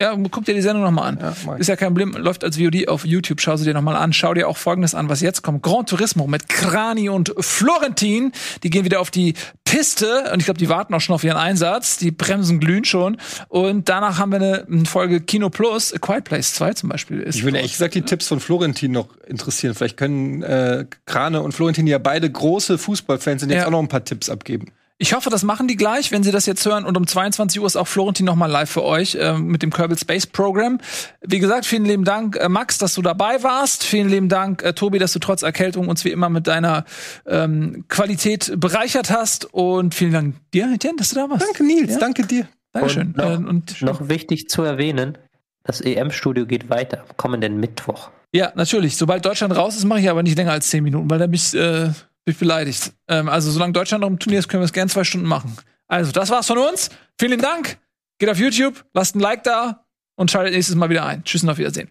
Ja, 0.00 0.16
guck 0.30 0.44
dir 0.44 0.54
die 0.54 0.60
Sendung 0.60 0.84
nochmal 0.84 1.08
an. 1.08 1.18
Ja, 1.20 1.56
ist 1.56 1.66
ja 1.66 1.74
kein 1.74 1.88
Problem, 1.88 2.12
läuft 2.12 2.44
als 2.44 2.56
VOD 2.56 2.86
auf 2.86 3.04
YouTube. 3.04 3.40
Schau 3.40 3.56
sie 3.56 3.64
dir 3.64 3.74
nochmal 3.74 3.96
an. 3.96 4.12
Schau 4.12 4.32
dir 4.32 4.48
auch 4.48 4.56
folgendes 4.56 4.94
an, 4.94 5.08
was 5.08 5.20
jetzt 5.20 5.42
kommt. 5.42 5.60
Grand 5.64 5.88
Turismo 5.88 6.28
mit 6.28 6.48
Krani 6.48 7.08
und 7.08 7.34
Florentin. 7.40 8.30
Die 8.62 8.70
gehen 8.70 8.84
wieder 8.84 9.00
auf 9.00 9.10
die 9.10 9.34
Piste 9.64 10.30
und 10.32 10.38
ich 10.38 10.44
glaube, 10.44 10.58
die 10.58 10.68
warten 10.68 10.94
auch 10.94 11.00
schon 11.00 11.16
auf 11.16 11.24
ihren 11.24 11.36
Einsatz. 11.36 11.96
Die 11.96 12.12
Bremsen 12.12 12.60
glühen 12.60 12.84
schon. 12.84 13.16
Und 13.48 13.88
danach 13.88 14.20
haben 14.20 14.30
wir 14.30 14.36
eine 14.36 14.84
Folge 14.84 15.20
Kino 15.20 15.50
Plus. 15.50 15.92
A 15.92 15.98
Quiet 15.98 16.22
Place 16.22 16.54
2 16.54 16.74
zum 16.74 16.90
Beispiel. 16.90 17.18
Ist 17.18 17.34
ich 17.34 17.42
würde 17.42 17.56
ehrlich 17.56 17.72
gesagt 17.72 17.96
die 17.96 18.02
Tipps 18.02 18.28
von 18.28 18.38
Florentin 18.38 18.92
noch 18.92 19.16
interessieren. 19.26 19.74
Vielleicht 19.74 19.96
können 19.96 20.44
äh, 20.44 20.86
Krane 21.06 21.42
und 21.42 21.54
Florentin, 21.54 21.86
die 21.86 21.92
ja 21.92 21.98
beide 21.98 22.30
große 22.30 22.78
Fußballfans 22.78 23.40
sind, 23.40 23.50
jetzt 23.50 23.62
ja. 23.62 23.66
auch 23.66 23.72
noch 23.72 23.80
ein 23.80 23.88
paar 23.88 24.04
Tipps 24.04 24.30
abgeben. 24.30 24.66
Ich 25.00 25.14
hoffe, 25.14 25.30
das 25.30 25.44
machen 25.44 25.68
die 25.68 25.76
gleich, 25.76 26.10
wenn 26.10 26.24
sie 26.24 26.32
das 26.32 26.46
jetzt 26.46 26.66
hören. 26.66 26.84
Und 26.84 26.96
um 26.96 27.06
22 27.06 27.60
Uhr 27.60 27.66
ist 27.66 27.76
auch 27.76 27.86
Florentin 27.86 28.26
nochmal 28.26 28.50
live 28.50 28.68
für 28.68 28.82
euch 28.82 29.14
äh, 29.14 29.38
mit 29.38 29.62
dem 29.62 29.72
Kerbal 29.72 29.96
Space 29.96 30.26
Program. 30.26 30.80
Wie 31.20 31.38
gesagt, 31.38 31.66
vielen 31.66 31.84
lieben 31.84 32.02
Dank, 32.04 32.36
äh, 32.36 32.48
Max, 32.48 32.78
dass 32.78 32.94
du 32.94 33.02
dabei 33.02 33.44
warst. 33.44 33.84
Vielen 33.84 34.08
lieben 34.08 34.28
Dank, 34.28 34.64
äh, 34.64 34.72
Tobi, 34.72 34.98
dass 34.98 35.12
du 35.12 35.20
trotz 35.20 35.42
Erkältung 35.42 35.88
uns 35.88 36.04
wie 36.04 36.10
immer 36.10 36.28
mit 36.28 36.48
deiner 36.48 36.84
ähm, 37.26 37.84
Qualität 37.88 38.52
bereichert 38.56 39.10
hast. 39.10 39.44
Und 39.54 39.94
vielen 39.94 40.12
Dank 40.12 40.34
dir, 40.52 40.68
Etienne, 40.74 40.96
dass 40.96 41.10
du 41.10 41.14
da 41.14 41.30
warst. 41.30 41.46
Danke, 41.46 41.64
Nils. 41.64 41.92
Ja? 41.92 41.98
Danke 42.00 42.26
dir. 42.26 42.48
Dankeschön. 42.72 43.08
Und 43.08 43.16
noch, 43.16 43.24
äh, 43.24 43.36
und 43.36 43.82
noch 43.82 44.08
wichtig 44.08 44.48
zu 44.48 44.62
erwähnen, 44.62 45.16
das 45.62 45.80
EM-Studio 45.80 46.44
geht 46.44 46.70
weiter 46.70 47.04
kommenden 47.16 47.60
Mittwoch. 47.60 48.10
Ja, 48.32 48.52
natürlich. 48.56 48.96
Sobald 48.96 49.24
Deutschland 49.24 49.56
raus 49.56 49.76
ist, 49.76 49.84
mache 49.84 50.00
ich 50.00 50.10
aber 50.10 50.24
nicht 50.24 50.36
länger 50.36 50.52
als 50.52 50.68
10 50.68 50.82
Minuten, 50.82 51.08
weil 51.08 51.20
da 51.20 51.28
mich 51.28 51.54
äh, 51.54 51.90
ich 52.30 52.38
beleidigt. 52.38 52.92
Ähm, 53.08 53.28
also, 53.28 53.50
solange 53.50 53.72
Deutschland 53.72 54.02
noch 54.02 54.08
im 54.08 54.18
Turnier 54.18 54.38
ist, 54.38 54.48
können 54.48 54.62
wir 54.62 54.66
es 54.66 54.72
gerne 54.72 54.90
zwei 54.90 55.04
Stunden 55.04 55.26
machen. 55.26 55.56
Also, 55.86 56.12
das 56.12 56.30
war's 56.30 56.46
von 56.46 56.58
uns. 56.58 56.90
Vielen 57.18 57.40
Dank. 57.40 57.78
Geht 58.18 58.28
auf 58.28 58.38
YouTube, 58.38 58.84
lasst 58.94 59.14
ein 59.14 59.20
Like 59.20 59.44
da 59.44 59.86
und 60.16 60.30
schaltet 60.30 60.54
nächstes 60.54 60.74
Mal 60.74 60.90
wieder 60.90 61.06
ein. 61.06 61.24
Tschüss 61.24 61.42
und 61.42 61.50
auf 61.50 61.58
Wiedersehen. 61.58 61.88